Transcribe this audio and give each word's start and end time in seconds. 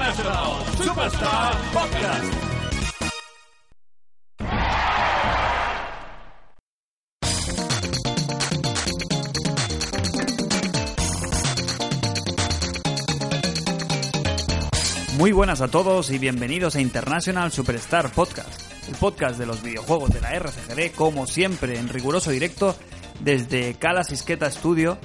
International 0.00 0.64
Superstar 0.78 1.54
Podcast. 1.74 2.24
Muy 15.18 15.32
buenas 15.32 15.60
a 15.60 15.68
todos 15.68 16.10
y 16.10 16.16
bienvenidos 16.16 16.76
a 16.76 16.80
International 16.80 17.52
Superstar 17.52 18.10
Podcast, 18.10 18.88
el 18.88 18.94
podcast 18.94 19.38
de 19.38 19.44
los 19.44 19.62
videojuegos 19.62 20.08
de 20.14 20.22
la 20.22 20.32
RCGD, 20.32 20.94
como 20.96 21.26
siempre, 21.26 21.78
en 21.78 21.90
riguroso 21.90 22.30
directo 22.30 22.74
desde 23.22 23.74
Cala 23.74 24.02
Sisqueta 24.02 24.50
Studio. 24.50 24.96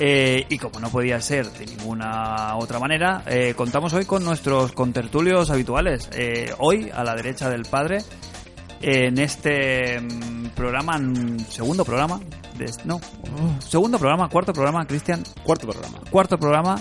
Eh, 0.00 0.46
y 0.48 0.58
como 0.58 0.80
no 0.80 0.88
podía 0.90 1.20
ser 1.20 1.50
de 1.52 1.66
ninguna 1.66 2.56
otra 2.56 2.78
manera, 2.78 3.22
eh, 3.26 3.54
contamos 3.56 3.92
hoy 3.92 4.04
con 4.04 4.24
nuestros 4.24 4.72
contertulios 4.72 5.50
habituales. 5.50 6.08
Eh, 6.12 6.52
hoy, 6.58 6.90
a 6.92 7.04
la 7.04 7.14
derecha 7.14 7.48
del 7.50 7.62
padre, 7.64 7.98
en 8.80 9.18
este 9.18 10.00
mm, 10.00 10.46
programa, 10.56 10.98
mm, 10.98 11.40
segundo 11.48 11.84
programa, 11.84 12.18
de- 12.58 12.72
no, 12.84 13.00
segundo 13.60 13.98
programa, 13.98 14.28
cuarto 14.28 14.52
programa, 14.52 14.84
Cristian, 14.86 15.22
Cuarto 15.44 15.68
programa. 15.68 16.00
cuarto 16.10 16.38
programa 16.38 16.80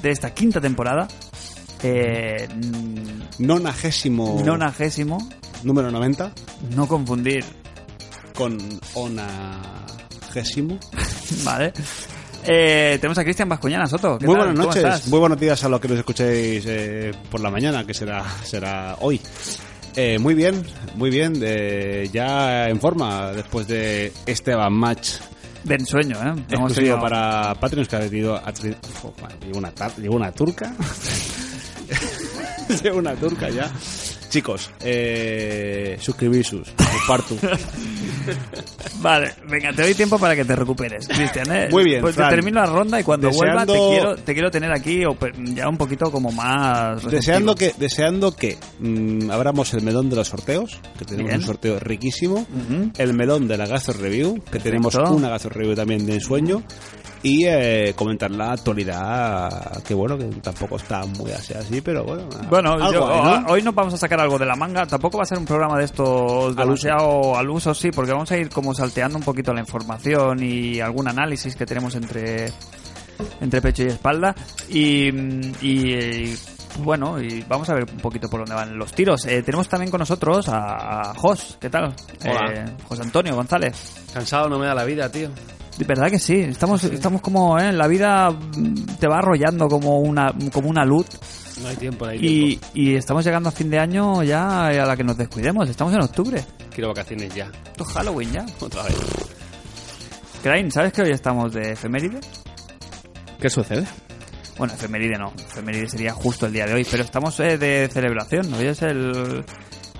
de 0.00 0.10
esta 0.10 0.32
quinta 0.32 0.60
temporada. 0.60 1.08
Eh, 1.82 2.48
mm, 2.54 3.44
Nonagésimo. 3.44 4.40
nonagésimo, 4.44 5.18
Número 5.64 5.90
90. 5.90 6.32
no 6.74 6.86
confundir, 6.88 7.44
Con 8.34 8.58
onagésimo. 10.34 10.78
¿vale? 11.44 11.72
Eh, 12.46 12.98
tenemos 13.00 13.16
a 13.18 13.24
Cristian 13.24 13.48
Vascuñana 13.48 13.86
Soto. 13.86 14.18
¿qué 14.18 14.26
Muy 14.26 14.36
tal? 14.36 14.46
buenas 14.54 14.66
¿Cómo 14.66 14.82
noches. 14.84 15.08
Muy 15.08 15.18
buenos 15.18 15.40
días 15.40 15.64
a 15.64 15.68
los 15.68 15.80
que 15.80 15.88
nos 15.88 15.98
escuchéis 15.98 16.64
eh, 16.66 17.12
por 17.30 17.40
la 17.40 17.50
mañana, 17.50 17.86
que 17.86 17.94
será, 17.94 18.24
será 18.44 18.96
hoy. 19.00 19.20
Eh, 19.96 20.18
muy 20.18 20.34
bien, 20.34 20.62
muy 20.96 21.08
bien. 21.10 21.34
eh, 21.42 22.08
ya 22.12 22.68
en 22.68 22.80
forma 22.80 23.32
después 23.32 23.66
de 23.68 24.12
este 24.26 24.54
Van 24.54 24.72
Match 24.72 25.12
De 25.62 25.76
ensueño, 25.76 26.16
¿eh? 26.16 26.34
Hemos 26.50 26.72
exclusivo 26.72 27.00
para 27.00 27.54
Patreons 27.54 27.88
que 27.88 27.96
ha 27.96 28.00
tenido. 28.00 28.40
una, 29.54 29.72
una 30.10 30.32
turca. 30.32 30.74
llegó 32.82 32.98
una 32.98 33.14
turca 33.14 33.48
ya. 33.50 33.70
Chicos, 34.34 34.68
eh, 34.80 35.96
suscribís 36.00 36.48
sus, 36.48 36.68
partu. 37.06 37.38
Vale, 39.00 39.32
venga, 39.48 39.72
te 39.72 39.82
doy 39.82 39.94
tiempo 39.94 40.18
para 40.18 40.34
que 40.34 40.44
te 40.44 40.56
recuperes, 40.56 41.06
Cristian. 41.06 41.52
¿eh? 41.54 41.68
Muy 41.70 41.84
bien, 41.84 42.00
Pues 42.00 42.16
te 42.16 42.22
termino 42.24 42.58
la 42.60 42.66
ronda 42.66 42.98
y 42.98 43.04
cuando 43.04 43.30
vuelva 43.30 43.64
te 43.64 43.72
Deseando- 43.74 43.90
quiero, 43.90 44.16
te 44.16 44.32
quiero 44.34 44.50
tener 44.50 44.72
aquí 44.72 45.02
ya 45.54 45.68
un 45.68 45.76
poquito 45.76 46.10
como 46.10 46.32
más... 46.32 46.94
receptivo. 47.04 47.10
Deseando 47.12 47.54
que, 47.54 47.74
deseando 47.78 48.34
que 48.34 48.58
mm, 48.80 49.30
abramos 49.30 49.72
el 49.74 49.82
melón 49.82 50.10
de 50.10 50.16
los 50.16 50.26
sorteos, 50.26 50.80
que 50.98 51.04
tenemos 51.04 51.28
Bien. 51.28 51.40
un 51.40 51.46
sorteo 51.46 51.78
riquísimo, 51.78 52.34
Ujú. 52.40 52.90
el 52.98 53.14
melón 53.14 53.46
de 53.46 53.56
la 53.56 53.66
Gazo 53.68 53.92
Review, 53.92 54.42
que 54.50 54.58
tenemos 54.58 54.94
Perfecto. 54.94 55.14
una 55.16 55.28
Gazo 55.28 55.48
Review 55.48 55.76
también 55.76 56.06
de 56.06 56.14
ensueño, 56.14 56.64
y 57.24 57.46
eh, 57.46 57.92
comentar 57.96 58.30
la 58.30 58.52
actualidad, 58.52 59.82
que 59.82 59.94
bueno, 59.94 60.16
que 60.16 60.26
tampoco 60.42 60.76
está 60.76 61.04
muy 61.06 61.32
así, 61.32 61.54
así 61.54 61.80
pero 61.80 62.04
bueno. 62.04 62.28
Bueno, 62.48 62.72
algo 62.74 62.92
yo- 62.92 63.40
¿no? 63.40 63.46
hoy 63.48 63.62
nos 63.62 63.74
vamos 63.74 63.94
a 63.94 63.96
sacar 63.96 64.20
algo 64.20 64.38
de 64.38 64.46
la 64.46 64.54
manga. 64.54 64.86
Tampoco 64.86 65.16
va 65.16 65.22
a 65.24 65.26
ser 65.26 65.38
un 65.38 65.46
programa 65.46 65.78
de 65.78 65.84
estos 65.86 66.08
Al 66.56 66.70
uso. 66.70 66.86
demasiado 66.86 67.36
al 67.36 67.50
uso, 67.50 67.74
sí, 67.74 67.90
porque 67.90 68.12
vamos 68.12 68.30
a 68.30 68.36
ir 68.36 68.50
como 68.50 68.74
salteando 68.74 69.18
un 69.18 69.24
poquito 69.24 69.52
la 69.54 69.60
información 69.60 70.42
y 70.42 70.80
algún 70.80 71.08
análisis 71.08 71.56
que 71.56 71.66
tenemos 71.66 71.94
entre 71.96 72.52
entre 73.40 73.62
pecho 73.62 73.84
y 73.84 73.86
espalda. 73.86 74.34
Y, 74.68 75.08
y, 75.62 76.34
bueno, 76.80 77.20
y 77.22 77.42
vamos 77.48 77.68
a 77.70 77.74
ver 77.74 77.84
un 77.90 77.98
poquito 78.00 78.28
por 78.28 78.40
dónde 78.40 78.54
van 78.54 78.76
los 78.76 78.92
tiros. 78.92 79.24
Eh, 79.26 79.42
tenemos 79.42 79.68
también 79.68 79.90
con 79.90 80.00
nosotros 80.00 80.48
a, 80.48 81.10
a 81.10 81.14
Jos, 81.14 81.56
¿qué 81.60 81.70
tal? 81.70 81.94
Hola. 82.22 82.52
Eh, 82.52 82.64
José 82.86 83.02
Antonio 83.02 83.34
González. 83.34 84.04
Cansado 84.12 84.48
no 84.48 84.58
me 84.58 84.66
da 84.66 84.74
la 84.74 84.84
vida, 84.84 85.08
tío. 85.10 85.30
De 85.78 85.84
verdad 85.84 86.08
que 86.08 86.18
sí, 86.18 86.34
estamos, 86.34 86.84
estamos 86.84 87.20
como, 87.20 87.58
¿eh? 87.58 87.72
la 87.72 87.88
vida 87.88 88.30
mm, 88.30 88.96
te 89.00 89.08
va 89.08 89.18
arrollando 89.18 89.66
como 89.68 89.98
una, 89.98 90.32
como 90.52 90.68
una 90.68 90.84
luz 90.84 91.06
No 91.60 91.68
hay 91.68 91.76
tiempo, 91.76 92.04
no 92.04 92.12
hay 92.12 92.18
y, 92.18 92.56
tiempo. 92.56 92.66
y 92.74 92.94
estamos 92.94 93.24
llegando 93.24 93.48
a 93.48 93.52
fin 93.52 93.70
de 93.70 93.78
año 93.80 94.22
ya 94.22 94.68
a 94.68 94.86
la 94.86 94.96
que 94.96 95.02
nos 95.02 95.16
descuidemos. 95.16 95.68
Estamos 95.68 95.92
en 95.94 96.02
octubre. 96.02 96.44
Quiero 96.72 96.88
vacaciones 96.88 97.34
ya. 97.34 97.50
Esto 97.66 97.84
es 97.84 97.90
Halloween 97.90 98.32
ya. 98.32 98.46
Otra 98.60 98.84
vez. 98.84 98.96
Crane, 100.42 100.70
¿sabes 100.70 100.92
que 100.92 101.02
hoy 101.02 101.10
estamos 101.10 101.52
de 101.52 101.72
efeméride? 101.72 102.20
¿Qué 103.40 103.50
sucede? 103.50 103.86
Bueno, 104.58 104.74
efeméride 104.74 105.18
no. 105.18 105.32
Efeméride 105.36 105.88
sería 105.88 106.12
justo 106.12 106.46
el 106.46 106.52
día 106.52 106.66
de 106.66 106.74
hoy, 106.74 106.86
pero 106.88 107.02
estamos 107.02 107.38
eh, 107.40 107.58
de 107.58 107.88
celebración. 107.92 108.52
Hoy 108.54 108.66
es 108.66 108.82
el... 108.82 109.44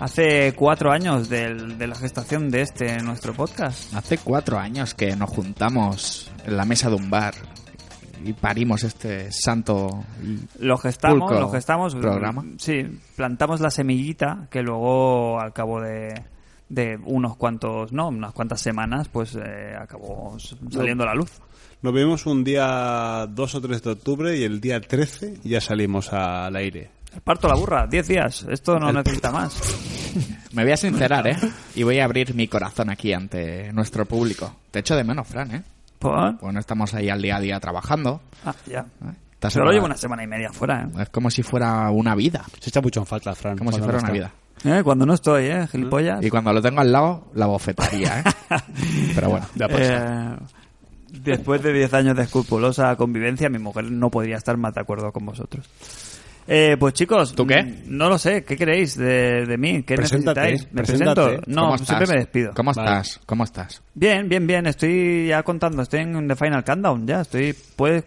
Hace 0.00 0.52
cuatro 0.54 0.90
años 0.90 1.28
del- 1.28 1.78
de 1.78 1.86
la 1.86 1.94
gestación 1.94 2.50
de 2.50 2.62
este 2.62 3.00
nuestro 3.02 3.32
podcast. 3.32 3.94
Hace 3.94 4.18
cuatro 4.18 4.58
años 4.58 4.94
que 4.94 5.14
nos 5.16 5.30
juntamos 5.30 6.30
en 6.44 6.56
la 6.56 6.64
mesa 6.64 6.88
de 6.90 6.96
un 6.96 7.08
bar 7.10 7.34
y 8.24 8.32
parimos 8.32 8.82
este 8.82 9.30
santo... 9.30 10.04
y- 10.22 10.40
Lo 10.64 10.76
gestamos, 10.78 11.20
Pulco 11.30 11.40
lo 11.40 11.48
gestamos. 11.50 11.94
programa. 11.94 12.44
Sí, 12.58 12.82
plantamos 13.16 13.60
la 13.60 13.70
semillita 13.70 14.48
que 14.50 14.62
luego 14.62 15.40
al 15.40 15.52
cabo 15.52 15.80
de, 15.80 16.24
de 16.68 16.98
unos 17.04 17.36
cuantos, 17.36 17.92
no, 17.92 18.08
unas 18.08 18.32
cuantas 18.32 18.60
semanas, 18.60 19.08
pues 19.08 19.36
eh, 19.36 19.74
acabó 19.80 20.36
saliendo 20.70 21.04
a 21.04 21.08
la 21.08 21.14
luz. 21.14 21.30
Nos 21.82 21.92
vemos 21.94 22.26
un 22.26 22.42
día 22.42 23.26
2 23.30 23.54
o 23.54 23.60
3 23.60 23.82
de 23.82 23.90
octubre 23.90 24.36
y 24.36 24.42
el 24.42 24.60
día 24.60 24.80
13 24.80 25.38
ya 25.44 25.60
salimos 25.60 26.12
al 26.12 26.56
aire. 26.56 26.90
Parto 27.22 27.48
la 27.48 27.54
burra, 27.54 27.86
10 27.86 28.08
días. 28.08 28.46
Esto 28.50 28.78
no 28.78 28.92
necesita 28.92 29.30
más. 29.30 29.60
Me 30.52 30.62
voy 30.62 30.72
a 30.72 30.76
sincerar, 30.76 31.26
¿eh? 31.26 31.36
Y 31.74 31.82
voy 31.82 31.98
a 31.98 32.04
abrir 32.04 32.34
mi 32.34 32.48
corazón 32.48 32.90
aquí 32.90 33.12
ante 33.12 33.72
nuestro 33.72 34.04
público. 34.06 34.54
Te 34.70 34.80
echo 34.80 34.96
de 34.96 35.04
menos, 35.04 35.26
Fran, 35.26 35.54
¿eh? 35.54 35.62
¿Por? 35.98 36.38
Pues 36.38 36.52
no 36.54 36.60
estamos 36.60 36.92
ahí 36.94 37.08
al 37.08 37.20
día 37.22 37.36
a 37.36 37.40
día 37.40 37.60
trabajando. 37.60 38.20
Ah, 38.44 38.54
ya. 38.66 38.80
¿eh? 38.80 39.14
Solo 39.40 39.50
semana- 39.50 39.72
llevo 39.72 39.86
una 39.86 39.96
semana 39.96 40.24
y 40.24 40.26
media 40.26 40.50
fuera, 40.52 40.82
¿eh? 40.82 41.02
Es 41.02 41.08
como 41.10 41.30
si 41.30 41.42
fuera 41.42 41.90
una 41.90 42.14
vida. 42.14 42.44
Se 42.60 42.70
echa 42.70 42.80
mucho 42.80 43.00
en 43.00 43.06
falta, 43.06 43.34
Fran. 43.34 43.58
Como 43.58 43.72
si 43.72 43.80
fuera 43.80 43.98
una 43.98 44.10
vida. 44.10 44.32
¿Eh? 44.64 44.80
Cuando 44.82 45.04
no 45.04 45.12
estoy, 45.14 45.46
¿eh? 45.46 45.66
Gilipollas. 45.66 46.24
Y 46.24 46.30
cuando 46.30 46.52
lo 46.52 46.62
tengo 46.62 46.80
al 46.80 46.90
lado, 46.92 47.28
la 47.34 47.46
bofetaría, 47.46 48.20
¿eh? 48.20 48.24
Pero 49.14 49.30
bueno. 49.30 49.46
Ya 49.54 49.68
pasa. 49.68 50.34
Eh, 50.34 50.36
después 51.10 51.62
de 51.62 51.72
10 51.72 51.92
años 51.94 52.16
de 52.16 52.22
escrupulosa 52.22 52.94
convivencia, 52.96 53.48
mi 53.50 53.58
mujer 53.58 53.90
no 53.90 54.10
podría 54.10 54.36
estar 54.36 54.56
más 54.56 54.74
de 54.74 54.80
acuerdo 54.80 55.12
con 55.12 55.26
vosotros. 55.26 55.68
Eh, 56.46 56.76
pues 56.78 56.92
chicos, 56.94 57.34
¿Tú 57.34 57.46
qué? 57.46 57.62
mm, 57.62 57.74
No 57.86 58.08
lo 58.08 58.18
sé. 58.18 58.44
¿Qué 58.44 58.56
queréis 58.56 58.96
de, 58.98 59.46
de 59.46 59.56
mí? 59.58 59.82
¿Qué 59.82 59.94
Preséntate, 59.94 60.40
necesitáis? 60.40 60.72
¿Me 60.74 60.82
preséntate. 60.82 61.20
presento? 61.22 61.50
No, 61.50 61.62
¿Cómo 61.62 61.78
siempre 61.78 62.06
me 62.06 62.14
despido. 62.20 62.52
¿Cómo 62.54 62.72
Vale. 62.74 62.88
estás? 62.90 63.20
¿Cómo 63.26 63.44
estás? 63.44 63.82
Bien, 63.94 64.28
bien, 64.28 64.46
bien. 64.46 64.66
Estoy 64.66 65.28
ya 65.28 65.42
contando. 65.42 65.82
Estoy 65.82 66.00
en 66.00 66.28
The 66.28 66.36
Final 66.36 66.62
Countdown 66.64 67.06
ya. 67.06 67.20
Estoy, 67.22 67.54
pues, 67.76 68.04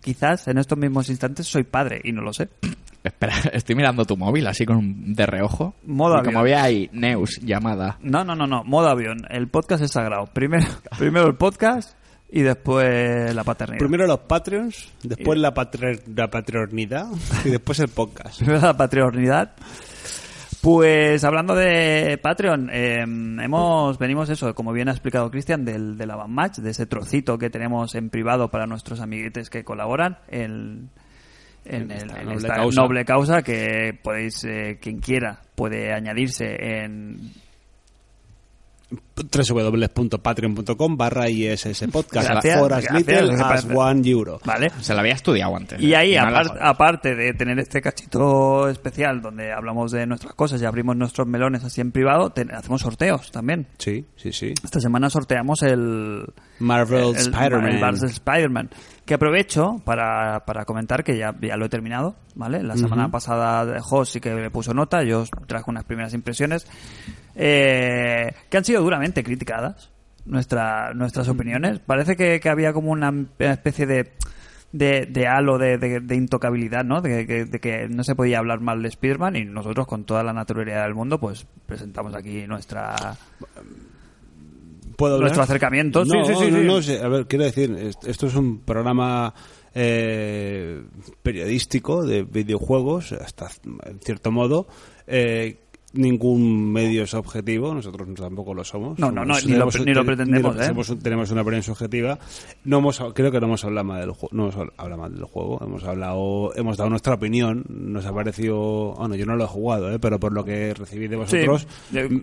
quizás 0.00 0.48
en 0.48 0.58
estos 0.58 0.76
mismos 0.78 1.08
instantes 1.10 1.46
soy 1.46 1.62
padre 1.64 2.00
y 2.02 2.12
no 2.12 2.22
lo 2.22 2.32
sé. 2.32 2.48
Espera, 3.04 3.34
estoy 3.52 3.76
mirando 3.76 4.04
tu 4.04 4.16
móvil 4.16 4.46
así 4.48 4.66
con 4.66 4.78
un 4.78 5.14
de 5.14 5.26
reojo. 5.26 5.76
Modo 5.84 6.18
y 6.18 6.24
como 6.24 6.40
avión. 6.40 6.56
ve 6.56 6.60
ahí, 6.60 6.90
Neus, 6.92 7.38
llamada. 7.40 7.98
No, 8.02 8.24
no, 8.24 8.34
no, 8.34 8.48
no. 8.48 8.64
Modo 8.64 8.88
avión. 8.88 9.18
El 9.30 9.46
podcast 9.46 9.84
es 9.84 9.92
sagrado. 9.92 10.26
Primero, 10.26 10.66
primero 10.98 11.28
el 11.28 11.36
podcast 11.36 11.96
y 12.30 12.42
después 12.42 13.34
la 13.34 13.44
paternidad. 13.44 13.78
Primero 13.78 14.06
los 14.06 14.20
Patreons, 14.20 14.92
después 15.02 15.38
la, 15.38 15.54
patri- 15.54 16.02
la 16.14 16.28
patronidad 16.28 17.06
y 17.44 17.50
después 17.50 17.78
el 17.80 17.88
podcast. 17.88 18.38
Primero 18.38 18.60
la 18.60 18.76
paternidad. 18.76 19.52
Pues 20.62 21.22
hablando 21.22 21.54
de 21.54 22.18
Patreon, 22.20 22.70
eh, 22.72 23.02
hemos 23.02 23.98
venimos 23.98 24.28
eso, 24.30 24.52
como 24.54 24.72
bien 24.72 24.88
ha 24.88 24.92
explicado 24.92 25.30
Cristian, 25.30 25.64
del, 25.64 25.96
del 25.96 26.10
Avant 26.10 26.30
Match, 26.30 26.56
de 26.58 26.70
ese 26.70 26.86
trocito 26.86 27.38
que 27.38 27.50
tenemos 27.50 27.94
en 27.94 28.10
privado 28.10 28.50
para 28.50 28.66
nuestros 28.66 29.00
amiguetes 29.00 29.48
que 29.48 29.62
colaboran 29.62 30.18
en, 30.26 30.90
en, 31.64 31.90
el- 31.92 31.92
esta 31.92 32.18
en 32.20 32.24
noble 32.26 32.36
esta 32.38 32.54
causa. 32.56 32.80
noble 32.82 33.04
causa 33.04 33.42
que 33.42 33.96
podéis, 34.02 34.42
eh, 34.44 34.78
quien 34.80 34.98
quiera, 34.98 35.40
puede 35.54 35.92
añadirse 35.92 36.56
en 36.58 37.30
www.patreon.com 38.88 40.96
barra 40.96 41.28
ISS 41.28 41.84
podcast 41.90 42.28
Gracias, 42.28 42.58
for 42.60 42.72
as 42.72 42.84
gracias, 42.84 43.06
little 43.06 43.36
gracias. 43.36 43.64
as 43.64 43.76
one 43.76 44.08
euro. 44.08 44.38
¿Vale? 44.44 44.70
Se 44.80 44.94
la 44.94 45.00
había 45.00 45.14
estudiado 45.14 45.56
antes. 45.56 45.80
Y 45.80 45.94
ahí, 45.94 46.14
No 46.16 46.30
la 46.30 46.40
apar- 46.40 46.48
jodas. 46.48 46.62
aparte 46.62 47.14
de 47.16 47.32
tener 47.34 47.58
este 47.58 47.80
cachito 47.80 48.68
especial 48.68 49.20
donde 49.22 49.52
hablamos 49.52 49.90
de 49.92 50.06
nuestras 50.06 50.34
cosas 50.34 50.60
y 50.62 50.64
abrimos 50.64 50.96
nuestros 50.96 51.26
melones 51.26 51.64
así 51.64 51.80
en 51.80 51.90
privado, 51.92 52.30
ten- 52.30 52.52
hacemos 52.54 52.82
sorteos 52.82 53.30
también. 53.32 53.66
Sí, 53.78 54.04
sí, 54.16 54.32
sí. 54.32 54.54
Esta 54.62 54.78
semana 54.80 55.10
sorteamos 55.10 55.62
el, 55.62 56.24
Marvel 56.60 57.10
el- 57.10 57.16
Spider-Man. 57.16 57.68
el 57.72 57.80
Marvel 57.80 58.04
Spider-Man. 58.10 58.70
Que 59.06 59.14
aprovecho 59.14 59.80
para, 59.84 60.44
para 60.46 60.64
comentar 60.64 61.04
que 61.04 61.16
ya, 61.16 61.32
ya 61.40 61.56
lo 61.56 61.66
he 61.66 61.68
terminado, 61.68 62.16
¿vale? 62.34 62.62
La 62.62 62.74
semana 62.76 63.08
pasada 63.10 63.64
de 63.64 63.80
Jos 63.80 64.10
sí 64.10 64.20
que 64.20 64.34
le 64.34 64.50
puso 64.50 64.74
nota, 64.74 65.02
yo 65.04 65.24
traje 65.46 65.70
unas 65.70 65.84
primeras 65.84 66.12
impresiones 66.12 66.66
eh, 67.36 68.32
que 68.50 68.56
han 68.56 68.64
sido 68.64 68.82
duramente 68.82 69.22
criticadas 69.22 69.90
nuestra, 70.24 70.92
nuestras 70.94 71.28
opiniones. 71.28 71.78
Parece 71.78 72.16
que, 72.16 72.40
que 72.40 72.48
había 72.48 72.72
como 72.72 72.90
una 72.90 73.12
especie 73.38 73.86
de 73.86 74.12
de, 74.72 75.06
de 75.06 75.26
halo 75.28 75.56
de, 75.56 75.78
de- 75.78 76.00
de 76.00 76.16
intocabilidad, 76.16 76.84
¿no? 76.84 77.00
De, 77.00 77.26
que- 77.26 77.44
de 77.46 77.60
que 77.60 77.88
no 77.88 78.02
se 78.02 78.14
podía 78.16 78.38
hablar 78.40 78.60
mal 78.60 78.82
de 78.82 78.88
Spider-Man 78.88 79.36
y 79.36 79.44
nosotros 79.44 79.86
con 79.86 80.04
toda 80.04 80.22
la 80.24 80.32
naturalidad 80.34 80.82
del 80.82 80.94
mundo 80.94 81.18
pues 81.20 81.46
presentamos 81.66 82.14
aquí 82.14 82.46
nuestra... 82.46 82.94
¿Puedo 84.96 85.14
hablar? 85.14 85.28
Nuestro 85.28 85.42
acercamiento, 85.44 86.04
no, 86.04 86.24
sí, 86.24 86.34
sí, 86.34 86.50
no, 86.50 86.82
sí. 86.82 86.96
no, 86.98 87.04
a 87.04 87.08
ver, 87.08 87.26
quiero 87.26 87.44
decir, 87.44 87.70
est- 87.78 88.04
esto 88.06 88.26
es 88.26 88.34
un 88.34 88.60
programa 88.64 89.34
eh, 89.74 90.82
periodístico 91.22 92.04
de 92.04 92.22
videojuegos, 92.22 93.12
hasta 93.12 93.48
en 93.84 94.00
cierto 94.00 94.30
modo. 94.32 94.66
Eh, 95.06 95.58
ningún 95.96 96.72
medio 96.72 97.02
es 97.04 97.14
objetivo, 97.14 97.74
nosotros 97.74 98.08
tampoco 98.14 98.54
lo 98.54 98.64
somos. 98.64 98.98
No, 98.98 99.10
no, 99.10 99.24
no, 99.24 99.34
Somos- 99.34 99.46
ni 99.46 99.54
lo- 99.54 99.84
ni 99.84 99.94
lo 99.94 100.00
ten- 100.00 100.06
pretendemos, 100.06 100.54
ni 100.54 100.58
lo- 100.60 100.64
¿eh? 100.64 100.68
somos- 100.68 100.98
tenemos 101.02 101.30
una 101.30 101.42
opinión 101.42 101.62
subjetiva. 101.62 102.18
No 102.64 102.78
hemos, 102.78 103.02
creo 103.14 103.30
que 103.30 103.40
no 103.40 103.46
hemos 103.46 103.64
hablado 103.64 103.84
mal 103.86 104.00
del 104.00 104.10
juego, 104.12 104.28
no 104.32 104.48
hemos 104.50 104.56
hablado 104.76 105.00
mal 105.02 105.14
del 105.14 105.24
juego, 105.24 105.58
hemos 105.64 105.84
hablado, 105.84 106.52
hemos 106.56 106.76
dado 106.76 106.90
nuestra 106.90 107.14
opinión, 107.14 107.64
nos 107.68 108.06
ha 108.06 108.12
parecido, 108.14 108.94
bueno, 108.94 109.14
yo 109.16 109.26
no 109.26 109.36
lo 109.36 109.44
he 109.44 109.48
jugado, 109.48 109.92
¿eh? 109.92 109.98
pero 109.98 110.18
por 110.20 110.32
lo 110.32 110.44
que 110.44 110.74
recibí 110.74 111.08
de 111.08 111.16
vosotros, 111.16 111.66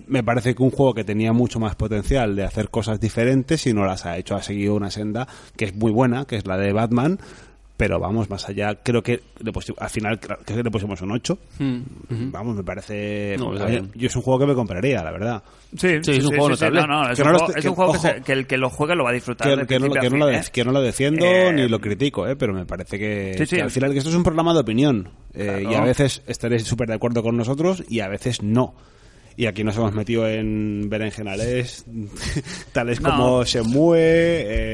me 0.07 0.23
parece 0.23 0.55
que 0.55 0.63
un 0.63 0.71
juego 0.71 0.93
que 0.93 1.03
tenía 1.03 1.33
mucho 1.33 1.59
más 1.59 1.75
potencial 1.75 2.35
de 2.35 2.43
hacer 2.43 2.69
cosas 2.69 2.99
diferentes 2.99 3.65
y 3.67 3.73
no 3.73 3.85
las 3.85 4.05
ha 4.05 4.17
hecho, 4.17 4.35
ha 4.35 4.43
seguido 4.43 4.75
una 4.75 4.91
senda 4.91 5.27
que 5.57 5.65
es 5.65 5.75
muy 5.75 5.91
buena, 5.91 6.25
que 6.25 6.35
es 6.37 6.45
la 6.47 6.57
de 6.57 6.73
Batman, 6.73 7.19
pero 7.75 7.99
vamos, 7.99 8.29
más 8.29 8.47
allá, 8.47 8.75
creo 8.83 9.01
que 9.01 9.21
le 9.41 9.51
al 9.79 9.89
final 9.89 10.19
creo 10.19 10.37
que 10.45 10.63
le 10.63 10.71
pusimos 10.71 11.01
un 11.01 11.11
8. 11.11 11.37
Vamos, 12.31 12.55
me 12.55 12.63
parece... 12.63 13.35
No, 13.37 13.49
mí- 13.51 13.89
yo 13.95 14.07
es 14.07 14.15
un 14.15 14.21
juego 14.21 14.39
que 14.39 14.45
me 14.45 14.53
compraría, 14.53 15.03
la 15.03 15.11
verdad. 15.11 15.43
Sí, 15.75 15.97
Sí, 16.03 16.11
es 16.11 16.23
un 16.23 16.29
juego 16.29 16.49
notable. 16.49 16.81
No, 16.81 16.87
no, 16.87 17.09
es, 17.09 17.15
Que 17.17 17.23
un 17.23 17.29
juego, 17.29 17.47
est- 17.49 17.57
es 17.57 17.65
un 17.65 17.71
que- 17.71 17.75
juego 17.75 17.91
que, 17.93 17.97
ojo. 17.97 18.07
se- 18.07 18.21
que 18.21 18.31
el 18.33 18.47
que 18.47 18.57
lo 18.57 18.69
juegue 18.69 18.95
lo 18.95 19.03
va 19.03 19.09
a 19.09 19.13
disfrutar. 19.13 19.47
Que, 19.49 19.55
de 19.55 19.65
que 19.67 19.79
no, 19.79 19.85
a 19.85 19.87
lo, 20.17 20.25
de- 20.27 20.35
¿eh? 20.37 20.41
que 20.51 20.63
no 20.63 20.71
lo 20.71 20.81
defiendo 20.81 21.25
Eh, 21.25 21.51
ni 21.51 21.67
lo 21.67 21.79
critico, 21.81 22.27
¿eh? 22.27 22.35
pero 22.35 22.53
me 22.53 22.65
parece 22.65 22.99
que, 22.99 23.33
Sí, 23.39 23.45
sí. 23.47 23.55
que 23.55 23.61
al 23.63 23.71
final 23.71 23.91
que 23.91 23.97
esto 23.97 24.09
es 24.11 24.15
un 24.15 24.23
programa 24.23 24.53
de 24.53 24.59
opinión 24.59 25.09
eh, 25.33 25.65
y 25.69 25.73
a 25.73 25.81
veces 25.81 26.21
estaréis 26.27 26.63
súper 26.63 26.87
de 26.89 26.93
acuerdo 26.95 27.23
con 27.23 27.35
nosotros 27.35 27.83
y 27.89 28.01
a 28.01 28.07
veces 28.07 28.43
no. 28.43 28.75
Y 29.35 29.45
aquí 29.47 29.63
nos 29.63 29.75
hemos 29.77 29.93
metido 29.93 30.27
en 30.27 30.87
berenjenales 30.89 31.85
tales 32.71 33.01
No. 33.01 33.09
como 33.09 33.43
Shenmue, 33.43 33.97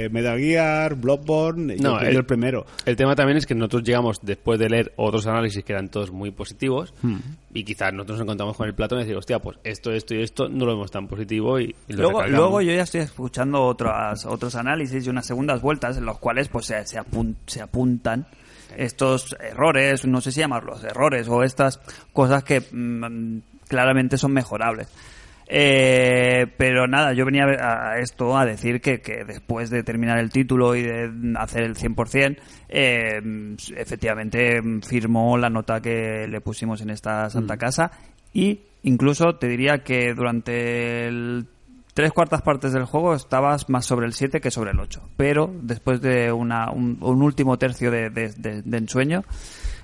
eh, 0.05 0.09
Metal 0.11 0.37
Gear, 0.37 0.95
Bloodborne, 0.95 1.75
y 1.75 1.79
No, 1.79 1.99
el- 1.99 2.15
el 2.17 2.25
primero. 2.25 2.65
El 2.85 2.95
tema 2.95 3.15
también 3.15 3.37
es 3.37 3.45
que 3.45 3.55
nosotros 3.55 3.83
llegamos 3.83 4.19
después 4.21 4.59
de 4.59 4.69
leer 4.69 4.93
otros 4.97 5.27
análisis 5.27 5.63
que 5.63 5.73
eran 5.73 5.89
todos 5.89 6.11
muy 6.11 6.31
positivos 6.31 6.93
Hmm. 7.01 7.17
y 7.53 7.63
quizás 7.63 7.93
nosotros 7.93 8.17
nos 8.19 8.25
encontramos 8.25 8.57
con 8.57 8.67
el 8.67 8.73
plato 8.75 8.95
y 8.95 8.99
decir, 8.99 9.15
hostia, 9.15 9.39
pues 9.39 9.57
esto, 9.63 9.91
esto 9.91 10.13
y 10.15 10.21
esto 10.23 10.49
no 10.49 10.65
lo 10.65 10.73
vemos 10.73 10.91
tan 10.91 11.07
positivo 11.07 11.59
y, 11.59 11.73
y 11.87 11.93
lo 11.93 12.03
Luego, 12.03 12.27
luego 12.27 12.61
yo 12.61 12.73
ya 12.73 12.83
estoy 12.83 13.01
escuchando 13.01 13.63
otros, 13.63 14.25
otros 14.25 14.55
análisis 14.55 15.05
y 15.05 15.09
unas 15.09 15.25
segundas 15.25 15.61
vueltas 15.61 15.97
en 15.97 16.05
los 16.05 16.19
cuales 16.19 16.49
pues 16.49 16.65
se, 16.65 16.85
se, 16.85 16.99
apun- 16.99 17.35
se 17.47 17.61
apuntan 17.61 18.27
estos 18.77 19.35
errores, 19.39 20.05
no 20.05 20.21
sé 20.21 20.31
si 20.31 20.41
llamarlos 20.41 20.83
errores 20.83 21.27
o 21.27 21.43
estas 21.43 21.79
cosas 22.13 22.43
que 22.43 22.61
mm, 22.61 23.39
claramente 23.69 24.17
son 24.17 24.33
mejorables. 24.33 24.89
Eh, 25.51 26.45
pero 26.57 26.85
nada, 26.87 27.13
yo 27.13 27.25
venía 27.25 27.45
a 27.45 27.97
esto 27.99 28.37
a 28.37 28.45
decir 28.45 28.81
que, 28.81 29.01
que 29.01 29.23
después 29.25 29.71
de 29.71 29.81
terminar 29.81 30.19
el 30.19 30.29
título 30.29 30.75
y 30.75 30.83
de 30.83 31.09
hacer 31.37 31.63
el 31.63 31.75
100%, 31.75 32.37
eh, 32.69 33.19
efectivamente 33.75 34.61
firmó 34.87 35.39
la 35.39 35.49
nota 35.49 35.81
que 35.81 36.27
le 36.29 36.39
pusimos 36.41 36.81
en 36.81 36.91
esta 36.91 37.29
Santa 37.31 37.57
Casa 37.57 37.89
y 38.31 38.59
incluso 38.83 39.37
te 39.37 39.47
diría 39.47 39.79
que 39.79 40.13
durante 40.13 41.07
el 41.07 41.47
tres 41.95 42.11
cuartas 42.13 42.43
partes 42.43 42.71
del 42.71 42.85
juego 42.85 43.15
estabas 43.15 43.69
más 43.69 43.85
sobre 43.87 44.05
el 44.05 44.13
7 44.13 44.39
que 44.39 44.51
sobre 44.51 44.69
el 44.71 44.79
8. 44.79 45.01
Pero 45.17 45.51
después 45.63 45.99
de 45.99 46.31
una, 46.31 46.69
un, 46.71 46.99
un 47.01 47.21
último 47.23 47.57
tercio 47.57 47.89
de, 47.89 48.11
de- 48.11 48.29
de- 48.37 48.61
de 48.61 48.77
ensueño, 48.77 49.23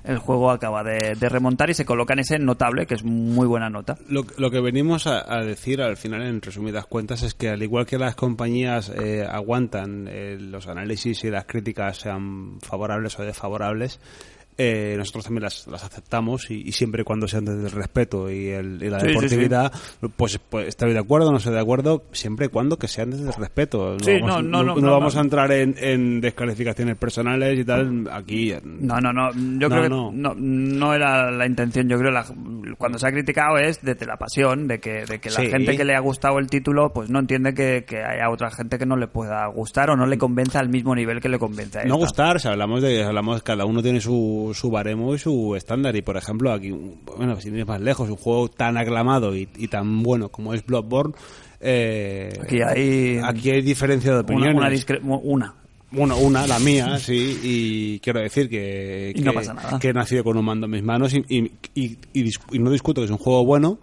el 0.05 0.17
juego 0.17 0.51
acaba 0.51 0.83
de, 0.83 1.15
remontar 1.15 1.69
y 1.69 1.73
se 1.73 1.85
coloca 1.85 2.13
en 2.13 2.19
ese 2.19 2.39
notable, 2.39 2.85
que 2.85 2.93
es 2.93 3.03
muy 3.03 3.47
buena 3.47 3.69
nota. 3.69 3.97
Lo, 4.07 4.23
lo 4.37 4.51
que 4.51 4.61
venimos 4.61 5.07
a, 5.07 5.23
a 5.31 5.43
decir 5.43 5.81
al 5.81 5.97
final, 5.97 6.21
en 6.21 6.41
resumidas 6.41 6.85
cuentas, 6.85 7.23
es 7.23 7.33
que 7.33 7.49
al 7.49 7.63
igual 7.63 7.85
que 7.85 7.97
las 7.97 8.15
compañías 8.15 8.89
eh, 8.89 9.25
aguantan 9.27 10.07
eh, 10.07 10.37
los 10.39 10.67
análisis 10.67 11.23
y 11.23 11.29
las 11.29 11.45
críticas 11.45 11.97
sean 11.97 12.59
favorables 12.61 13.17
o 13.19 13.23
desfavorables, 13.23 13.99
eh, 14.57 14.95
nosotros 14.97 15.25
también 15.25 15.43
las, 15.43 15.67
las 15.67 15.83
aceptamos 15.83 16.49
y, 16.49 16.61
y 16.67 16.71
siempre 16.71 17.01
y 17.01 17.03
cuando 17.05 17.27
sean 17.27 17.45
desde 17.45 17.65
el 17.65 17.71
respeto 17.71 18.29
y, 18.31 18.47
el, 18.49 18.81
y 18.81 18.89
la 18.89 18.99
Sí, 18.99 19.07
sí, 19.07 19.13
deportividad, 19.13 19.73
Pues, 20.15 20.39
pues 20.49 20.67
estoy 20.69 20.93
de 20.93 20.99
acuerdo, 20.99 21.31
no 21.31 21.37
estoy 21.37 21.53
de 21.53 21.59
acuerdo, 21.59 22.03
siempre 22.11 22.45
y 22.45 22.49
cuando 22.49 22.77
que 22.77 22.87
sean 22.87 23.11
desde 23.11 23.27
el 23.27 23.33
respeto. 23.33 23.97
Sí, 23.99 24.13
vamos, 24.21 24.43
no, 24.43 24.63
no, 24.63 24.75
no, 24.75 24.81
no, 24.81 24.91
vamos 24.91 25.15
no. 25.15 25.21
a 25.21 25.23
entrar 25.23 25.51
en, 25.51 25.75
en 25.77 26.21
descalificaciones 26.21 26.95
personales 26.97 27.59
y 27.59 27.65
tal, 27.65 28.07
aquí. 28.11 28.53
No, 28.63 28.99
no, 29.01 29.11
no. 29.11 29.31
Yo 29.33 29.67
No, 29.67 29.69
creo 29.69 29.83
que 29.83 29.89
no. 29.89 30.11
no. 30.13 30.33
No, 30.35 30.93
era 30.93 31.31
la 31.31 31.45
intención. 31.45 31.87
Yo 31.89 31.97
creo 31.97 32.11
la, 32.11 32.25
cuando 32.77 32.97
se 32.97 33.07
ha 33.07 33.11
criticado 33.11 33.57
es 33.57 33.81
desde 33.81 34.05
la 34.05 34.17
pasión, 34.17 34.67
de 34.67 34.79
que, 34.79 35.05
de 35.05 35.19
que 35.19 35.29
la 35.29 35.35
Sí. 35.41 35.47
gente 35.47 35.75
que 35.75 35.83
le 35.85 35.95
ha 35.95 35.99
gustado 35.99 36.39
el 36.39 36.47
título, 36.49 36.93
pues 36.93 37.09
no 37.09 37.19
entiende 37.19 37.53
que, 37.53 37.83
que 37.87 37.97
haya 37.97 38.29
otra 38.29 38.51
gente 38.51 38.77
que 38.77 38.85
no 38.85 38.95
le 38.95 39.07
pueda 39.07 39.45
gustar 39.47 39.89
o 39.89 39.95
no 39.95 40.05
le 40.05 40.17
convence 40.17 40.57
al 40.57 40.69
mismo 40.69 40.95
nivel 40.95 41.19
que 41.19 41.29
le 41.29 41.37
convence 41.39 41.79
a 41.79 41.83
No 41.83 41.95
esta. 41.95 42.05
gustar, 42.05 42.39
si 42.39 42.47
hablamos 42.47 42.81
de, 42.81 43.03
hablamos, 43.03 43.43
cada 43.43 43.65
uno 43.65 43.81
tiene 43.83 43.99
su, 44.01 44.44
su 44.53 44.69
baremo 44.69 45.15
y 45.15 45.19
su 45.19 45.55
estándar. 45.55 45.95
Y 45.95 46.01
por 46.01 46.17
ejemplo, 46.17 46.51
aquí, 46.51 46.71
bueno, 47.17 47.39
sin 47.41 47.55
ir 47.57 47.65
más 47.65 47.81
lejos, 47.81 48.09
un 48.09 48.15
juego 48.17 48.49
tan 48.49 48.77
aclamado 48.77 49.35
y, 49.35 49.47
y 49.57 49.67
tan 49.67 50.03
bueno 50.03 50.29
como 50.29 50.53
es 50.53 50.65
Bloodborne, 50.65 51.13
eh, 51.61 52.29
Aquí 52.41 52.61
hay- 52.61 53.19
aquí 53.23 53.49
hay 53.51 53.61
diferencia 53.61 54.11
de 54.11 54.17
Una, 54.19 54.23
opiniones. 54.51 54.85
una, 55.03 55.17
una. 55.23 55.53
Bueno, 55.91 56.17
una, 56.17 56.45
la 56.45 56.59
mía, 56.59 56.99
sí, 56.99 57.39
y 57.41 57.99
quiero 57.99 58.19
decir 58.19 58.49
que, 58.49 59.13
no 59.23 59.31
que- 59.31 59.35
pasa 59.37 59.53
nada. 59.53 59.79
que 59.79 59.89
he 59.89 59.93
nacido 59.93 60.23
con 60.25 60.35
un 60.37 60.43
mando 60.43 60.65
en 60.65 60.71
mis 60.71 60.83
manos 60.83 61.13
y, 61.13 61.23
y, 61.29 61.51
y- 61.73 62.29
y 62.51 62.59
no 62.59 62.69
discuto 62.69 62.99
que 63.01 63.05
es 63.05 63.11
un 63.11 63.17
juego 63.17 63.45
bueno, 63.45 63.79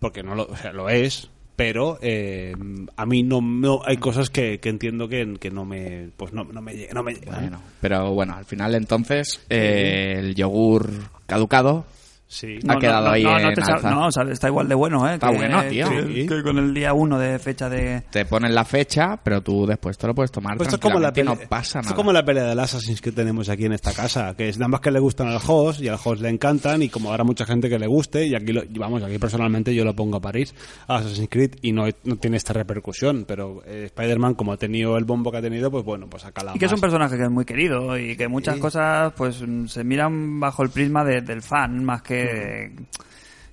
porque 0.00 0.22
no 0.24 0.34
lo, 0.34 0.44
o 0.46 0.56
sea, 0.56 0.72
lo 0.72 0.88
es, 0.88 1.30
pero 1.58 1.98
eh, 2.02 2.54
a 2.96 3.04
mí 3.04 3.24
no, 3.24 3.40
no 3.40 3.80
hay 3.84 3.96
cosas 3.96 4.30
que, 4.30 4.60
que 4.60 4.68
entiendo 4.68 5.08
que, 5.08 5.36
que 5.40 5.50
no 5.50 5.64
me 5.64 6.08
pues 6.16 6.32
no, 6.32 6.44
no 6.44 6.62
me 6.62 6.86
no 6.94 7.02
me 7.02 7.14
llegan. 7.14 7.40
Bueno, 7.40 7.60
pero 7.80 8.14
bueno, 8.14 8.36
al 8.36 8.44
final 8.44 8.76
entonces 8.76 9.44
eh, 9.50 10.14
el 10.20 10.36
yogur 10.36 10.88
caducado 11.26 11.84
Sí. 12.30 12.58
Ha 12.68 12.76
quedado 12.78 13.08
ahí 13.10 13.22
no, 13.24 13.38
en 13.38 13.54
te 13.54 13.62
no, 13.84 14.08
está 14.30 14.48
igual 14.48 14.68
de 14.68 14.74
bueno, 14.74 15.08
¿eh? 15.08 15.14
Está 15.14 15.30
que- 15.30 15.36
bueno, 15.36 15.62
tío. 15.64 15.88
que- 15.88 16.02
Sí. 16.12 16.26
que 16.26 16.42
con 16.42 16.58
el 16.58 16.74
día 16.74 16.92
1 16.92 17.18
de 17.18 17.38
fecha 17.38 17.70
de... 17.70 18.02
te 18.10 18.26
ponen 18.26 18.54
la 18.54 18.66
fecha, 18.66 19.16
pero 19.22 19.40
tú 19.40 19.64
después 19.66 19.96
te 19.96 20.06
lo 20.06 20.14
puedes 20.14 20.30
tomar 20.30 20.58
Pues 20.58 20.68
esto 20.68 20.76
es 20.76 20.82
como 20.82 21.00
la 21.00 21.10
pelea, 21.10 21.34
no 21.34 21.40
pasa 21.48 21.78
esto 21.78 21.78
nada. 21.78 21.88
es 21.88 21.94
como 21.94 22.12
la 22.12 22.22
pelea 22.24 22.44
del 22.44 22.58
Assassin's 22.60 23.00
que 23.00 23.12
tenemos 23.12 23.48
aquí 23.48 23.64
en 23.64 23.72
esta 23.72 23.94
casa, 23.94 24.34
que 24.36 24.48
es 24.50 24.58
nada 24.58 24.68
más 24.68 24.80
que 24.80 24.90
le 24.90 25.00
gustan 25.00 25.28
al 25.28 25.38
host 25.44 25.80
y 25.80 25.88
al 25.88 25.98
host 26.04 26.20
le 26.20 26.28
encantan 26.28 26.82
y 26.82 26.90
como 26.90 27.10
habrá 27.10 27.24
mucha 27.24 27.46
gente 27.46 27.70
que 27.70 27.78
le 27.78 27.86
guste 27.86 28.26
y 28.26 28.34
aquí 28.34 28.52
lo, 28.52 28.62
y 28.62 28.78
vamos, 28.78 29.02
aquí 29.02 29.18
personalmente 29.18 29.74
yo 29.74 29.84
lo 29.86 29.94
pongo 29.96 30.18
a 30.18 30.20
París, 30.20 30.54
a 30.86 30.96
Assassin's 30.96 31.28
Creed 31.30 31.52
y 31.62 31.72
no, 31.72 31.86
no 32.04 32.16
tiene 32.16 32.36
esta 32.36 32.52
repercusión, 32.52 33.24
pero 33.26 33.62
eh, 33.64 33.84
Spider-Man 33.86 34.34
como 34.34 34.52
ha 34.52 34.58
tenido 34.58 34.98
el 34.98 35.04
bombo 35.06 35.32
que 35.32 35.38
ha 35.38 35.42
tenido, 35.42 35.70
pues 35.70 35.82
bueno, 35.82 36.06
pues 36.10 36.26
ha 36.26 36.32
calado 36.32 36.56
Y 36.56 36.58
que 36.58 36.66
es 36.66 36.72
un 36.72 36.80
personaje 36.80 37.16
que 37.16 37.22
es 37.22 37.30
muy 37.30 37.46
querido 37.46 37.96
y 37.98 38.16
que 38.18 38.28
muchas 38.28 38.58
cosas 38.58 39.14
pues 39.16 39.42
se 39.68 39.82
miran 39.82 40.38
bajo 40.40 40.62
el 40.62 40.68
prisma 40.68 41.04
de- 41.04 41.22
del 41.22 41.40
fan 41.40 41.82
más 41.84 42.02
que 42.02 42.17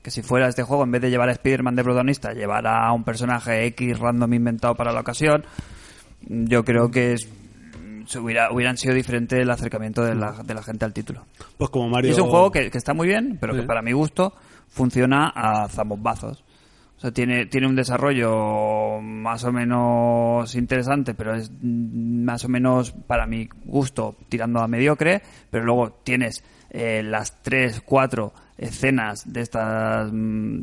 que 0.02 0.12
si 0.12 0.22
fuera 0.22 0.48
este 0.48 0.64
juego 0.64 0.84
en 0.84 0.92
vez 0.92 1.02
de 1.02 1.10
llevar 1.10 1.30
a 1.30 1.32
Spider-Man 1.34 1.76
de 1.76 1.84
protagonista 1.84 2.34
llevar 2.34 2.68
a 2.68 2.92
un 2.94 3.04
personaje 3.04 3.66
X 3.68 3.98
random 4.00 4.34
inventado 4.34 4.76
para 4.76 4.92
la 4.92 5.02
ocasión 5.02 5.44
yo 6.28 6.64
creo 6.64 6.90
que 6.92 7.14
es- 7.14 7.28
se 8.08 8.20
hubiera, 8.20 8.52
hubieran 8.52 8.78
sido 8.78 8.94
diferente 8.94 9.42
el 9.42 9.50
acercamiento 9.50 10.04
de 10.04 10.14
la, 10.14 10.34
de 10.44 10.54
la 10.54 10.62
gente 10.62 10.86
al 10.86 10.94
título. 10.94 11.26
Pues 11.58 11.72
como 11.72 11.88
Y 11.88 11.92
Mario... 11.92 12.12
es 12.12 12.20
un 12.20 12.30
juego 12.30 12.52
que, 12.52 12.70
que 12.70 12.78
está 12.78 12.94
muy 12.94 13.08
bien, 13.08 13.38
pero 13.42 13.54
que 13.56 13.62
Sí. 13.62 13.66
para 13.66 13.82
mi 13.82 13.94
gusto 13.94 14.32
funciona 14.68 15.30
a 15.36 15.68
zambombazos. 15.70 16.44
O 16.98 17.00
sea, 17.00 17.12
tiene, 17.12 17.48
tiene 17.48 17.66
un 17.68 17.76
desarrollo 17.76 19.02
más 19.02 19.44
o 19.44 19.52
menos 19.52 20.54
interesante, 20.54 21.16
pero 21.16 21.34
es 21.34 21.52
más 21.64 22.46
o 22.46 22.48
menos, 22.50 22.92
para 22.92 23.26
mi 23.26 23.50
gusto, 23.66 24.16
tirando 24.30 24.60
a 24.62 24.68
mediocre. 24.68 25.24
Pero 25.50 25.66
luego 25.66 25.92
tienes 26.04 26.44
eh, 26.70 27.02
las 27.04 27.42
tres, 27.42 27.82
cuatro 27.84 28.34
escenas 28.58 29.32
de 29.32 29.42
estas 29.42 30.10
mm, 30.12 30.62